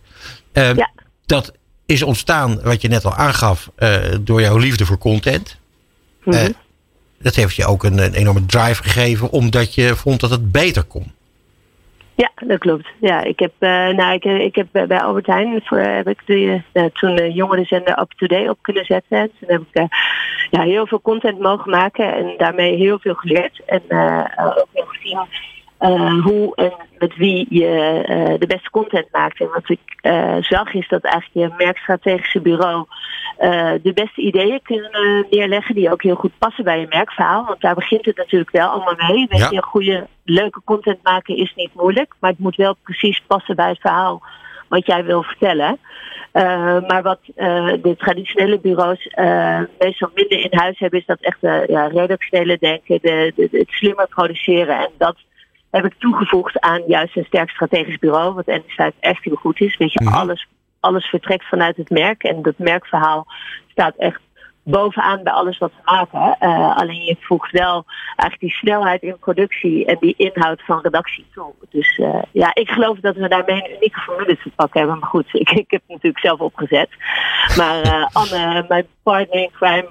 ja. 0.53 0.91
Dat 1.25 1.53
is 1.85 2.03
ontstaan, 2.03 2.61
wat 2.63 2.81
je 2.81 2.87
net 2.87 3.05
al 3.05 3.13
aangaf, 3.13 3.69
uh, 3.77 3.97
door 4.21 4.41
jouw 4.41 4.57
liefde 4.57 4.85
voor 4.85 4.97
content. 4.97 5.59
Mm 6.23 6.33
-hmm. 6.33 6.43
uh, 6.43 6.49
dat 7.19 7.35
heeft 7.35 7.55
je 7.55 7.65
ook 7.65 7.83
een, 7.83 7.97
een, 7.97 8.13
enorme 8.13 8.45
drive 8.45 8.83
gegeven, 8.83 9.31
omdat 9.31 9.75
je 9.75 9.95
vond 9.95 10.19
dat 10.19 10.29
het 10.29 10.51
beter 10.51 10.83
kon. 10.83 11.13
Ja, 12.15 12.31
dat 12.47 12.59
klopt. 12.59 12.87
Ja, 12.99 13.23
ik 13.23 13.39
heb, 13.39 13.51
uh, 13.59 13.69
nou, 13.69 14.13
ik, 14.13 14.23
ik 14.23 14.55
heb 14.55 14.67
bij 14.71 15.01
Albert 15.01 15.25
Heijn 15.25 15.61
voor, 15.63 15.77
heb 15.77 16.07
ik 16.07 16.21
de, 16.25 16.61
toen 16.93 17.15
de 17.15 17.31
jongerenzender 17.31 17.99
Up 17.99 18.11
To 18.11 18.27
Day 18.27 18.47
op 18.47 18.57
kunnen 18.61 18.85
zetten. 18.85 19.17
En 19.17 19.31
toen 19.39 19.49
heb 19.49 19.61
ik 19.71 19.87
ja, 20.51 20.61
heel 20.61 20.87
veel 20.87 21.01
content 21.01 21.39
mogen 21.39 21.71
maken 21.71 22.15
en 22.15 22.33
daarmee 22.37 22.75
heel 22.75 22.99
veel 22.99 23.13
geleerd. 23.13 23.61
En 23.65 23.81
ook 24.37 24.67
heel 24.71 24.85
gezien 24.85 25.19
uh, 25.89 26.23
hoe 26.23 26.55
en 26.55 26.73
met 26.97 27.15
wie 27.15 27.45
je 27.49 28.05
uh, 28.09 28.39
de 28.39 28.47
beste 28.47 28.69
content 28.69 29.07
maakt. 29.11 29.39
En 29.39 29.49
wat 29.53 29.69
ik 29.69 29.79
uh, 30.01 30.35
zag 30.39 30.73
is 30.73 30.87
dat 30.87 31.03
eigenlijk 31.03 31.51
je 31.51 31.63
merkstrategische 31.65 32.41
bureau 32.41 32.85
de 33.81 33.91
beste 33.93 34.21
ideeën 34.21 34.59
kunnen 34.63 35.25
neerleggen 35.29 35.75
die 35.75 35.91
ook 35.91 36.03
heel 36.03 36.15
goed 36.15 36.37
passen 36.37 36.63
bij 36.63 36.79
je 36.79 36.87
merkverhaal. 36.89 37.45
Want 37.45 37.61
daar 37.61 37.75
begint 37.75 38.05
het 38.05 38.17
natuurlijk 38.17 38.51
wel 38.51 38.69
allemaal 38.69 38.95
mee. 39.07 39.27
Weet 39.29 39.39
ja. 39.39 39.47
je, 39.51 39.61
goede, 39.61 40.07
leuke 40.23 40.61
content 40.63 41.03
maken 41.03 41.37
is 41.37 41.53
niet 41.55 41.73
moeilijk, 41.73 42.13
maar 42.19 42.29
het 42.29 42.39
moet 42.39 42.55
wel 42.55 42.75
precies 42.83 43.23
passen 43.27 43.55
bij 43.55 43.69
het 43.69 43.79
verhaal 43.79 44.21
wat 44.67 44.85
jij 44.85 45.03
wil 45.03 45.23
vertellen. 45.23 45.77
Uh, 46.33 46.87
maar 46.87 47.01
wat 47.01 47.19
uh, 47.35 47.73
de 47.81 47.95
traditionele 47.97 48.59
bureaus 48.59 49.05
uh, 49.15 49.59
meestal 49.79 50.09
minder 50.13 50.39
in 50.39 50.59
huis 50.59 50.79
hebben, 50.79 50.99
is 50.99 51.05
dat 51.05 51.19
echt 51.19 51.37
ja, 51.67 51.87
redactionele 51.87 52.57
denken, 52.57 52.99
de, 53.01 53.33
de, 53.35 53.47
het 53.51 53.69
slimmer 53.69 54.07
produceren. 54.07 54.77
En 54.77 54.89
dat 54.97 55.15
heb 55.75 55.85
ik 55.85 55.99
toegevoegd 55.99 56.59
aan 56.59 56.83
juist 56.87 57.17
een 57.17 57.25
sterk 57.25 57.49
strategisch 57.49 57.97
bureau, 57.97 58.33
wat 58.33 58.61
NS5 58.61 58.99
echt 58.99 59.23
heel 59.23 59.35
goed 59.35 59.59
is. 59.59 59.77
Weet 59.77 59.93
je, 59.93 60.03
-hmm. 60.03 60.13
alles, 60.13 60.47
alles 60.79 61.05
vertrekt 61.05 61.45
vanuit 61.45 61.77
het 61.77 61.89
merk 61.89 62.23
en 62.23 62.41
dat 62.41 62.57
merkverhaal 62.57 63.27
staat 63.67 63.95
echt 63.95 64.21
bovenaan 64.65 65.23
bij 65.23 65.33
alles 65.33 65.57
wat 65.57 65.71
we 65.75 65.91
maken. 65.91 66.35
Uh, 66.39 66.77
alleen 66.77 67.03
je 67.03 67.15
voegt 67.19 67.51
wel 67.51 67.85
eigenlijk 68.15 68.39
die 68.39 68.51
snelheid 68.51 69.01
in 69.01 69.17
productie 69.19 69.85
en 69.85 69.97
die 69.99 70.13
inhoud 70.17 70.61
van 70.65 70.79
redactie 70.81 71.25
toe. 71.33 71.53
Dus 71.69 71.97
uh, 71.97 72.21
ja, 72.31 72.51
ik 72.53 72.69
geloof 72.69 72.99
dat 72.99 73.15
we 73.15 73.27
daarmee 73.27 73.63
een 73.63 73.75
unieke 73.75 73.99
formule 73.99 74.37
te 74.37 74.51
pakken 74.55 74.79
hebben. 74.79 74.99
Maar 74.99 75.09
goed, 75.09 75.27
ik, 75.43 75.51
ik 75.51 75.71
heb 75.71 75.81
het 75.81 75.89
natuurlijk 75.89 76.19
zelf 76.19 76.39
opgezet. 76.39 76.89
Maar 77.57 77.85
uh, 77.85 78.05
Anne, 78.13 78.65
mijn 78.67 78.87
partner 79.03 79.41
in 79.41 79.51
crime, 79.51 79.89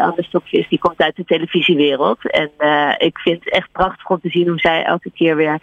Anne 0.00 0.22
Stokvis, 0.22 0.68
die 0.68 0.78
komt 0.78 1.00
uit 1.00 1.16
de 1.16 1.24
televisiewereld. 1.24 2.30
En 2.30 2.50
ik 2.98 3.18
vind 3.18 3.44
het 3.44 3.54
echt 3.54 3.72
prachtig 3.72 4.08
om 4.08 4.20
te 4.20 4.28
zien 4.28 4.48
hoe 4.48 4.58
zij 4.58 4.84
elke 4.84 5.10
keer 5.10 5.36
weer 5.36 5.60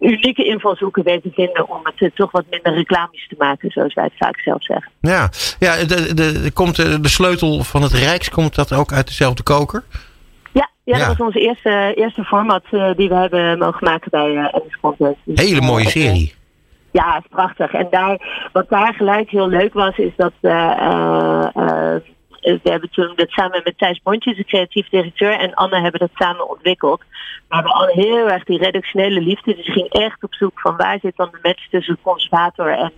unieke 0.00 0.44
invalshoeken 0.44 1.04
weet 1.04 1.22
te 1.22 1.30
vinden 1.34 1.68
om 1.68 1.80
het 1.82 1.94
eh, 1.96 2.10
toch 2.14 2.30
wat 2.30 2.44
minder 2.50 2.74
reclamisch 2.74 3.28
te 3.28 3.34
maken, 3.38 3.70
zoals 3.70 3.94
wij 3.94 4.04
het 4.04 4.16
vaak 4.16 4.40
zelf 4.40 4.64
zeggen. 4.64 4.92
Ja, 5.00 5.30
ja 5.58 5.84
de, 5.84 6.14
de, 6.14 6.50
komt 6.54 6.76
de, 6.76 7.00
de 7.00 7.08
sleutel 7.08 7.64
van 7.64 7.82
het 7.82 7.92
Rijks, 7.92 8.30
komt 8.30 8.54
dat 8.54 8.72
ook 8.72 8.92
uit 8.92 9.06
dezelfde 9.06 9.42
koker? 9.42 9.84
Ja, 10.52 10.68
ja, 10.84 10.96
Ja. 10.96 11.06
dat 11.06 11.16
was 11.16 11.26
onze 11.26 11.40
eerste, 11.40 11.92
eerste 11.94 12.24
format 12.24 12.64
eh, 12.70 12.90
die 12.96 13.08
we 13.08 13.14
hebben 13.14 13.58
mogen 13.58 13.84
maken 13.84 14.10
bij 14.10 14.36
eh. 14.36 15.08
Dus, 15.24 15.40
Hele 15.40 15.60
eh, 15.60 15.66
mooie 15.66 15.84
eh, 15.84 15.90
serie. 15.90 16.34
Ja, 16.94 17.16
is 17.18 17.28
prachtig. 17.30 17.72
En 17.72 17.86
daar, 17.90 18.48
wat 18.52 18.68
daar 18.68 18.94
gelijk 18.94 19.30
heel 19.30 19.48
leuk 19.48 19.74
was, 19.74 19.96
is 19.96 20.12
dat 20.16 20.32
eh, 20.40 20.70
eh, 20.70 21.46
eh, 21.54 22.00
we 22.44 22.70
hebben 22.70 22.90
toen 22.90 23.12
dat 23.16 23.30
samen 23.30 23.60
met 23.64 23.78
Thijs 23.78 24.00
Bontjes, 24.02 24.36
de 24.36 24.44
creatief 24.44 24.88
directeur, 24.88 25.38
en 25.38 25.54
Anne 25.54 25.80
hebben 25.80 26.00
dat 26.00 26.10
samen 26.14 26.50
ontwikkeld. 26.50 27.02
Maar 27.48 27.62
we 27.62 27.68
hadden 27.68 27.96
heel 27.96 28.30
erg 28.30 28.44
die 28.44 28.58
redactionele 28.58 29.20
liefde. 29.20 29.56
Dus 29.56 29.72
ging 29.72 29.88
echt 29.88 30.22
op 30.22 30.34
zoek 30.34 30.60
van 30.60 30.76
waar 30.76 30.98
zit 31.02 31.16
dan 31.16 31.28
de 31.30 31.38
match 31.42 31.68
tussen 31.68 31.94
de 31.94 32.00
conservator 32.02 32.68
en, 32.68 32.92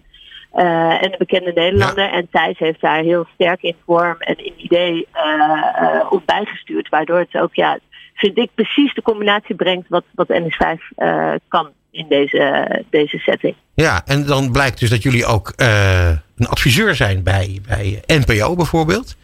eh, 0.52 1.02
en 1.02 1.10
de 1.10 1.16
bekende 1.18 1.52
Nederlander. 1.52 2.10
En 2.10 2.28
Thijs 2.30 2.58
heeft 2.58 2.80
daar 2.80 3.02
heel 3.02 3.26
sterk 3.34 3.62
in 3.62 3.76
vorm 3.86 4.16
en 4.18 4.44
in 4.44 4.52
idee 4.56 5.06
eh, 5.12 5.62
eh, 5.74 6.12
op 6.12 6.22
bijgestuurd. 6.26 6.88
Waardoor 6.88 7.18
het 7.18 7.34
ook, 7.34 7.54
ja, 7.54 7.78
vind 8.14 8.38
ik, 8.38 8.50
precies 8.54 8.94
de 8.94 9.02
combinatie 9.02 9.54
brengt 9.54 9.88
wat, 9.88 10.04
wat 10.14 10.28
NS5 10.28 10.96
eh, 10.96 11.32
kan 11.48 11.70
in 11.90 12.06
deze, 12.08 12.84
deze 12.90 13.18
setting. 13.18 13.54
Ja, 13.74 14.02
en 14.04 14.26
dan 14.26 14.52
blijkt 14.52 14.80
dus 14.80 14.90
dat 14.90 15.02
jullie 15.02 15.26
ook 15.26 15.52
eh, 15.56 16.08
een 16.08 16.46
adviseur 16.48 16.94
zijn 16.94 17.22
bij, 17.22 17.60
bij 17.66 18.02
NPO 18.06 18.54
bijvoorbeeld. 18.54 19.16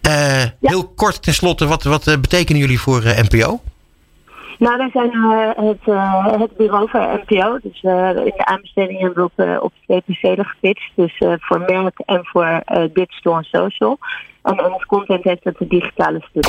Eh, 0.00 0.42
Heel 0.60 0.88
kort 0.88 1.22
tenslotte, 1.22 1.66
wat, 1.66 1.82
wat 1.82 2.06
eh, 2.06 2.18
betekenen 2.20 2.60
jullie 2.60 2.80
voor 2.80 3.02
eh, 3.04 3.22
NPO? 3.30 3.60
Nou, 4.58 4.76
wij 4.76 4.90
zijn 4.92 5.10
het, 5.66 5.78
eh, 5.84 6.40
het 6.40 6.56
bureau 6.56 6.88
voor 6.90 7.20
NPO. 7.26 7.58
Dus 7.62 7.80
eh, 7.82 8.08
in 8.08 8.32
de 8.36 8.44
aanbesteding 8.44 9.00
hebben 9.00 9.16
we 9.16 9.24
op, 9.24 9.32
eh, 9.48 9.62
op 9.62 9.72
twee 9.86 10.00
percelen 10.06 10.44
gepitcht. 10.44 10.90
Dus 10.94 11.18
eh, 11.18 11.32
voor 11.38 11.58
merk 11.58 11.98
en 12.06 12.20
voor 12.22 12.62
eh 12.64 12.84
digital 12.94 13.36
en 13.36 13.44
social. 13.44 13.98
En 14.42 14.72
ons 14.72 14.84
content 14.84 15.24
heeft 15.24 15.44
het 15.44 15.56
digitale 15.68 16.22
stuk 16.30 16.48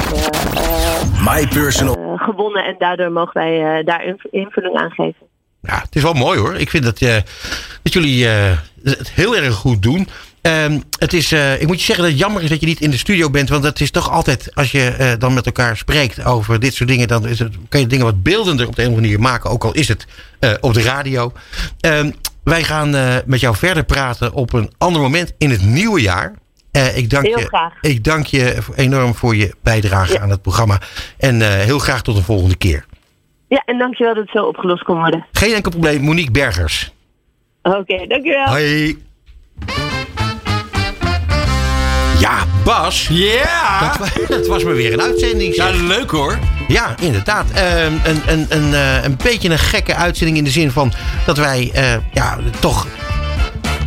My 1.25 1.47
personal. 1.47 2.17
gewonnen. 2.17 2.65
En 2.65 2.75
daardoor 2.77 3.11
mogen 3.11 3.33
wij 3.33 3.77
eh, 3.79 3.85
daar 3.85 4.05
inv- 4.05 4.25
invulling 4.31 4.75
aan 4.77 4.91
geven. 4.91 5.25
Ja, 5.61 5.79
het 5.79 5.95
is 5.95 6.03
wel 6.03 6.13
mooi 6.13 6.39
hoor. 6.39 6.55
Ik 6.55 6.69
vind 6.69 6.83
dat, 6.83 7.01
eh, 7.01 7.15
dat 7.83 7.93
jullie 7.93 8.27
eh, 8.27 8.57
het 8.83 9.11
heel 9.11 9.35
erg 9.35 9.53
goed 9.53 9.81
doen. 9.83 10.07
Ehm, 10.41 10.79
het 10.99 11.13
is, 11.13 11.31
eh, 11.31 11.61
ik 11.61 11.67
moet 11.67 11.79
je 11.79 11.85
zeggen 11.85 12.03
dat 12.03 12.13
het 12.13 12.21
jammer 12.21 12.43
is 12.43 12.49
dat 12.49 12.59
je 12.59 12.65
niet 12.65 12.81
in 12.81 12.89
de 12.89 12.97
studio 12.97 13.29
bent. 13.29 13.49
Want 13.49 13.63
het 13.63 13.81
is 13.81 13.91
toch 13.91 14.11
altijd, 14.11 14.55
als 14.55 14.71
je 14.71 14.89
eh, 14.89 15.11
dan 15.19 15.33
met 15.33 15.45
elkaar 15.45 15.77
spreekt 15.77 16.25
over 16.25 16.59
dit 16.59 16.73
soort 16.73 16.89
dingen. 16.89 17.07
Dan 17.07 17.27
is 17.27 17.39
het, 17.39 17.55
kan 17.69 17.79
je 17.79 17.87
dingen 17.87 18.05
wat 18.05 18.23
beeldender 18.23 18.67
op 18.67 18.75
de 18.75 18.81
een 18.81 18.87
of 18.87 18.93
andere 18.95 19.13
manier 19.13 19.31
maken. 19.31 19.49
Ook 19.49 19.63
al 19.63 19.73
is 19.73 19.87
het 19.87 20.07
eh, 20.39 20.53
op 20.61 20.73
de 20.73 20.81
radio. 20.81 21.31
Ehm, 21.79 22.11
wij 22.43 22.63
gaan 22.63 22.89
met 23.25 23.39
jou 23.39 23.55
verder 23.55 23.83
praten 23.83 24.33
op 24.33 24.53
een 24.53 24.71
ander 24.77 25.01
moment 25.01 25.33
in 25.37 25.49
het 25.49 25.61
nieuwe 25.61 26.01
jaar. 26.01 26.33
Ik, 26.95 27.09
dank 27.09 27.25
Heel 27.25 27.39
je, 27.39 27.45
graag. 27.45 27.73
ik 27.81 28.03
dank 28.03 28.25
je 28.25 28.57
enorm 28.75 29.15
voor 29.15 29.35
je 29.35 29.55
bijdrage 29.63 30.19
aan 30.19 30.29
het 30.29 30.41
programma. 30.41 30.79
En 31.17 31.41
heel 31.41 31.79
graag 31.79 32.01
tot 32.01 32.15
een 32.15 32.23
volgende 32.23 32.55
keer. 32.55 32.85
Ja, 33.47 33.61
en 33.65 33.77
dankjewel 33.77 34.13
dat 34.13 34.23
het 34.23 34.31
zo 34.31 34.45
opgelost 34.45 34.83
kon 34.83 34.97
worden. 34.97 35.25
Geen 35.31 35.53
enkel 35.53 35.71
probleem, 35.71 36.01
Monique 36.01 36.31
Bergers. 36.31 36.91
Oké, 37.61 38.07
dankjewel. 38.07 38.47
Hoi. 38.47 38.97
Bas. 42.63 43.07
Ja! 43.09 43.79
Dat, 43.79 43.97
wa- 43.97 44.25
dat 44.37 44.47
was 44.47 44.63
maar 44.63 44.75
weer 44.75 44.93
een 44.93 45.01
uitzending. 45.01 45.55
Ja, 45.55 45.69
leuk 45.69 46.11
hoor. 46.11 46.39
Ja, 46.67 46.95
inderdaad. 47.01 47.51
Ehm, 47.51 47.93
een, 48.03 48.21
een, 48.25 48.45
een, 48.49 48.73
eh, 48.73 49.03
een 49.03 49.17
beetje 49.23 49.49
een 49.49 49.59
gekke 49.59 49.95
uitzending 49.95 50.37
in 50.37 50.43
de 50.43 50.49
zin 50.49 50.71
van 50.71 50.93
dat 51.25 51.37
wij 51.37 51.71
eh, 51.73 51.93
ja, 52.13 52.37
toch 52.59 52.87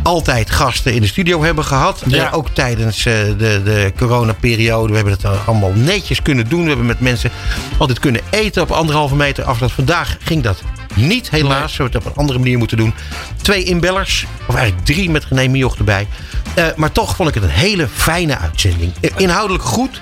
altijd 0.03 0.51
gasten 0.51 0.93
in 0.93 1.01
de 1.01 1.07
studio 1.07 1.43
hebben 1.43 1.65
gehad. 1.65 2.01
Ja. 2.07 2.25
Eh, 2.27 2.37
ook 2.37 2.49
tijdens 2.49 3.03
de, 3.03 3.35
de 3.37 3.93
coronaperiode. 3.97 4.89
We 4.89 4.95
hebben 4.95 5.13
het 5.13 5.25
allemaal 5.45 5.71
netjes 5.73 6.21
kunnen 6.21 6.49
doen. 6.49 6.61
We 6.61 6.67
hebben 6.67 6.85
met 6.85 6.99
mensen 6.99 7.31
altijd 7.77 7.99
kunnen 7.99 8.21
eten 8.29 8.61
op 8.61 8.71
anderhalve 8.71 9.15
meter 9.15 9.43
afstand. 9.43 9.71
Vandaag 9.71 10.17
ging 10.23 10.43
dat 10.43 10.61
niet, 10.93 11.29
helaas. 11.29 11.77
We 11.77 11.83
hebben 11.83 11.99
het 12.01 12.07
op 12.09 12.11
een 12.11 12.21
andere 12.21 12.39
manier 12.39 12.57
moeten 12.57 12.77
doen. 12.77 12.93
Twee 13.41 13.63
inbellers, 13.63 14.25
of 14.47 14.55
eigenlijk 14.55 14.85
drie 14.85 15.09
met 15.09 15.25
René 15.29 15.47
Mioch 15.47 15.77
erbij. 15.77 16.07
Eh, 16.55 16.65
maar 16.75 16.91
toch 16.91 17.15
vond 17.15 17.29
ik 17.29 17.35
het 17.35 17.43
een 17.43 17.49
hele 17.49 17.87
fijne 17.93 18.37
uitzending. 18.37 18.93
Eh, 19.01 19.11
Inhoudelijk 19.17 19.63
goed. 19.63 20.01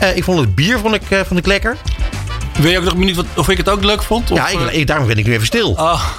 Eh, 0.00 0.16
ik 0.16 0.24
vond 0.24 0.40
het 0.40 0.54
bier 0.54 0.78
vond 0.78 0.94
ik, 0.94 1.02
eh, 1.10 1.20
vond 1.26 1.38
ik 1.38 1.46
lekker. 1.46 1.76
Weet 2.60 2.72
je 2.72 2.78
ook 2.78 2.84
nog 2.84 2.96
benieuwd 2.96 3.16
wat, 3.16 3.26
of 3.36 3.48
ik 3.48 3.56
het 3.56 3.68
ook 3.68 3.84
leuk 3.84 4.02
vond? 4.02 4.30
Of, 4.30 4.38
Ja, 4.38 4.48
ik, 4.48 4.70
ik- 4.72 4.86
daarom 4.86 5.06
ben 5.06 5.18
ik 5.18 5.26
nu 5.26 5.32
even 5.32 5.46
stil. 5.46 5.70
oh. 5.70 6.04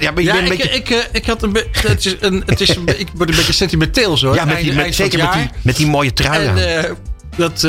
Ja, 0.00 0.10
maar 0.10 0.22
Ja, 0.22 0.36
een 0.38 0.42
ik, 0.44 0.48
beetje... 0.48 0.70
ik, 0.70 1.08
ik 1.12 1.26
had 1.26 1.42
een 1.42 1.52
beetje. 1.52 1.88
Het 1.88 2.04
is 2.06 2.16
een, 2.20 2.42
het 2.46 2.60
is 2.60 2.68
een, 2.76 3.00
ik 3.00 3.08
word 3.14 3.28
een 3.30 3.36
beetje 3.36 3.52
sentimenteel 3.52 4.16
zo. 4.16 4.34
ja, 4.34 4.44
met 4.44 4.58
die, 4.58 4.72
met, 4.72 4.84
het 4.86 4.94
zeker 4.94 5.18
met 5.22 5.32
die, 5.32 5.50
met 5.62 5.76
die 5.76 5.86
mooie 5.86 6.12
trui 6.12 6.46
aan. 6.48 6.58
En 6.58 6.96
dat, 7.36 7.60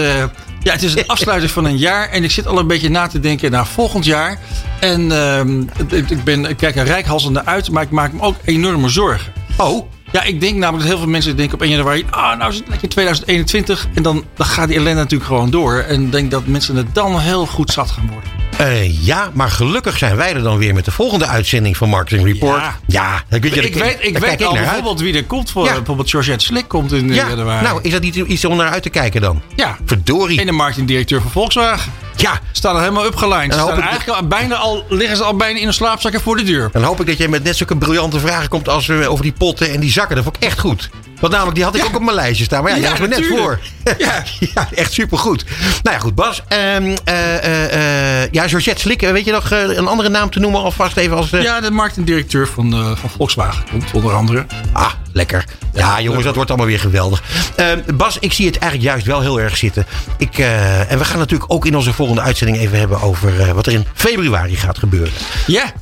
ja, 0.63 0.71
het 0.71 0.83
is 0.83 0.95
een 0.95 1.07
afsluiting 1.15 1.51
van 1.51 1.65
een 1.65 1.77
jaar. 1.77 2.09
En 2.09 2.23
ik 2.23 2.31
zit 2.31 2.47
al 2.47 2.59
een 2.59 2.67
beetje 2.67 2.89
na 2.89 3.07
te 3.07 3.19
denken 3.19 3.51
naar 3.51 3.67
volgend 3.67 4.05
jaar. 4.05 4.39
En 4.79 5.11
ehm, 5.11 5.61
ik, 5.89 6.23
ben, 6.23 6.45
ik 6.45 6.57
kijk 6.57 6.75
er 6.75 6.85
rijkhalsende 6.85 7.45
uit, 7.45 7.71
maar 7.71 7.83
ik 7.83 7.89
maak 7.91 8.11
me 8.13 8.21
ook 8.21 8.35
enorme 8.43 8.89
zorgen. 8.89 9.33
Oh, 9.57 9.91
Ja, 10.15 10.23
ik 10.23 10.41
denk 10.41 10.55
namelijk 10.55 10.77
dat 10.79 10.87
heel 10.87 10.97
veel 10.97 11.07
mensen 11.11 11.35
denken 11.35 11.55
op 11.55 11.61
1 11.61 11.69
januari... 11.71 12.05
ah, 12.09 12.37
nou 12.37 12.51
is 12.51 12.57
het 12.57 12.67
lekker 12.67 12.89
2021. 12.89 13.87
En 13.93 14.03
dan, 14.03 14.23
dan 14.35 14.45
gaat 14.45 14.67
die 14.67 14.77
ellende 14.77 14.99
natuurlijk 15.01 15.29
gewoon 15.29 15.49
door. 15.49 15.77
En 15.77 16.01
ik 16.01 16.11
denk 16.11 16.31
dat 16.31 16.47
mensen 16.47 16.75
het 16.75 16.95
dan 16.95 17.19
heel 17.19 17.45
goed 17.45 17.71
zat 17.71 17.91
gaan 17.91 18.09
worden. 18.11 18.29
eh, 18.57 19.05
ja, 19.05 19.29
maar 19.33 19.49
gelukkig 19.49 19.97
zijn 19.97 20.15
wij 20.15 20.33
er 20.33 20.41
dan 20.43 20.57
weer 20.57 20.73
met 20.73 20.85
de 20.85 20.91
volgende 20.91 21.25
uitzending 21.25 21.77
van 21.77 21.89
Marketing 21.89 22.25
Report. 22.27 22.61
Ja, 22.61 22.75
Ja. 22.87 23.23
kun 23.39 23.49
je, 23.53 23.61
Ik 23.61 23.75
weet, 23.75 23.97
ik 23.99 24.17
weet 24.17 24.21
kijk 24.29 24.41
al 24.41 24.55
uit. 24.55 24.65
bijvoorbeeld 24.65 24.99
wie 25.01 25.15
er 25.15 25.23
komt. 25.25 25.51
Voor, 25.51 25.65
Ja. 25.65 25.73
Bijvoorbeeld 25.73 26.09
Georgette 26.09 26.45
Slik 26.45 26.67
komt 26.67 26.91
in 26.91 27.09
eh, 27.09 27.15
Ja, 27.15 27.29
januari. 27.29 27.63
nou, 27.65 27.79
is 27.81 27.91
dat 27.91 28.01
niet 28.01 28.15
iets 28.15 28.45
om 28.45 28.57
naar 28.57 28.69
uit 28.69 28.83
te 28.83 28.89
kijken 28.89 29.21
dan? 29.21 29.41
ja, 29.55 29.77
Verdorie. 29.85 30.39
en 30.39 30.45
de 30.45 30.51
marketingdirecteur 30.51 31.21
van 31.21 31.31
Volkswagen. 31.31 31.91
Ja, 32.15 32.39
Staan 32.51 32.75
er 32.75 32.81
helemaal 32.81 33.05
opgelijnd. 33.07 33.51
Dan 33.51 33.59
Ze 33.59 33.65
hoop 33.65 33.73
staan 33.73 33.83
ik- 33.83 33.89
eigenlijk 33.91 34.19
al, 34.21 34.27
bijna 34.27 34.55
al, 34.55 34.85
liggen 34.89 35.17
ze 35.17 35.23
al 35.23 35.35
bijna 35.35 35.59
in 35.59 35.67
een 35.67 35.73
slaapzakken 35.73 36.21
voor 36.21 36.35
de 36.37 36.43
deur. 36.43 36.69
dan 36.71 36.83
hoop 36.83 36.99
ik 36.99 37.05
dat 37.07 37.17
jij 37.17 37.27
met 37.27 37.43
net 37.43 37.57
zulke 37.57 37.77
briljante 37.77 38.19
vragen 38.19 38.49
komt 38.49 38.69
als 38.69 38.89
eh, 38.89 39.11
over 39.11 39.23
die 39.23 39.33
potten 39.33 39.71
en 39.71 39.79
die 39.79 39.91
zakken. 39.91 40.15
Dat 40.15 40.23
vond 40.23 40.35
ik 40.35 40.43
echt 40.43 40.59
goed. 40.59 40.89
Want 41.19 41.31
namelijk, 41.33 41.55
die 41.55 41.65
had 41.65 41.75
ik 41.75 41.81
Ja. 41.81 41.87
ook 41.87 41.95
op 41.95 42.01
mijn 42.01 42.15
lijstje 42.15 42.45
staan. 42.45 42.63
Maar 42.63 42.71
ja, 42.71 42.77
Ja, 42.77 42.89
was 42.89 42.99
me 42.99 43.07
net 43.07 43.25
voor. 43.25 43.59
Ja. 43.97 44.23
ja, 44.55 44.67
echt 44.75 44.93
supergoed. 44.93 45.43
Nou 45.83 45.95
ja, 45.95 46.01
goed, 46.01 46.15
Bas. 46.15 46.41
ehm, 46.47 46.95
eh, 47.03 47.35
eh, 47.43 48.23
eh, 48.23 48.31
ja, 48.31 48.47
Georgette 48.47 48.81
Slik, 48.81 49.01
eh, 49.01 49.11
weet 49.11 49.25
je 49.25 49.31
nog 49.31 49.51
een 49.51 49.87
andere 49.87 50.09
naam 50.09 50.29
te 50.29 50.39
noemen 50.39 50.61
alvast 50.61 50.97
even 50.97 51.17
als... 51.17 51.29
Ja, 51.29 51.59
de 51.59 51.71
marketingdirecteur 51.71 52.47
van, 52.47 52.97
van 52.97 53.09
Volkswagen 53.17 53.63
komt 53.71 53.91
onder 53.93 54.13
andere. 54.13 54.45
Ah, 54.73 54.91
lekker. 55.13 55.45
Ja, 55.73 56.01
jongens, 56.01 56.23
dat 56.23 56.35
wordt 56.35 56.49
allemaal 56.49 56.67
weer 56.67 56.79
geweldig. 56.79 57.23
Ehm, 57.55 57.79
Bas, 57.93 58.17
ik 58.19 58.33
zie 58.33 58.45
het 58.45 58.57
eigenlijk 58.57 58.91
juist 58.91 59.05
wel 59.05 59.21
heel 59.21 59.39
erg 59.39 59.57
zitten. 59.57 59.85
Ik, 60.17 60.37
en 60.37 60.97
we 60.97 61.05
gaan 61.05 61.17
natuurlijk 61.19 61.51
ook 61.53 61.65
in 61.65 61.75
onze 61.75 61.93
volgende 61.93 62.14
uitzending 62.21 62.57
even 62.57 62.79
hebben 62.79 63.01
over 63.01 63.39
eh, 63.41 63.51
wat 63.51 63.65
er 63.65 63.73
in 63.73 63.85
februari 63.93 64.55
gaat 64.55 64.77
gebeuren. 64.77 65.13
Ja, 65.47 65.73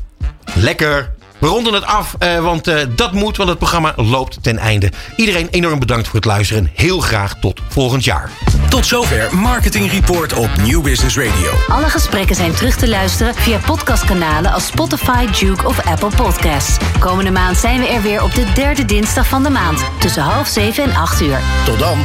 Lekker. 0.54 1.12
We 1.38 1.50
ronden 1.50 1.74
het 1.74 1.86
af, 1.86 2.16
eh, 2.20 2.40
want 2.40 2.68
eh, 2.68 2.78
dat 2.96 3.12
moet, 3.12 3.38
want 3.38 3.50
het 3.50 3.58
programma 3.58 3.94
loopt 3.96 4.44
ten 4.44 4.58
einde. 4.58 4.92
Iedereen 5.16 5.48
enorm 5.52 5.80
bedankt 5.80 6.06
voor 6.08 6.16
het 6.16 6.26
luisteren. 6.26 6.70
Heel 6.74 7.00
graag 7.00 7.36
tot 7.40 7.62
volgend 7.70 8.04
jaar. 8.04 8.30
Tot 8.70 8.86
zover 8.86 9.36
Marketing 9.36 9.92
Report 9.92 10.34
op 10.34 10.50
Nieuw 10.62 10.82
Business 10.82 11.18
Radio. 11.18 11.52
Alle 11.68 11.90
gesprekken 11.90 12.36
zijn 12.36 12.54
terug 12.54 12.76
te 12.76 12.88
luisteren 12.88 13.36
via 13.36 13.58
podcastkanalen 13.66 14.52
als 14.52 14.66
Spotify, 14.66 15.26
Duke 15.40 15.68
of 15.68 15.86
Apple 15.86 16.12
Podcasts. 16.16 16.78
Komende 17.00 17.32
maand 17.32 17.58
zijn 17.58 17.80
we 17.80 17.88
er 17.88 18.02
weer 18.02 18.24
op 18.24 18.34
de 18.34 18.46
derde 18.54 18.86
dinsdag 18.86 19.28
van 19.28 19.44
de 19.44 19.50
maand 19.50 19.84
tussen 20.00 20.24
half 20.24 20.48
zeven 20.48 20.84
en 20.84 20.96
acht 20.96 21.22
uur. 21.22 21.40
Tot 21.66 21.80
dan. 21.80 21.98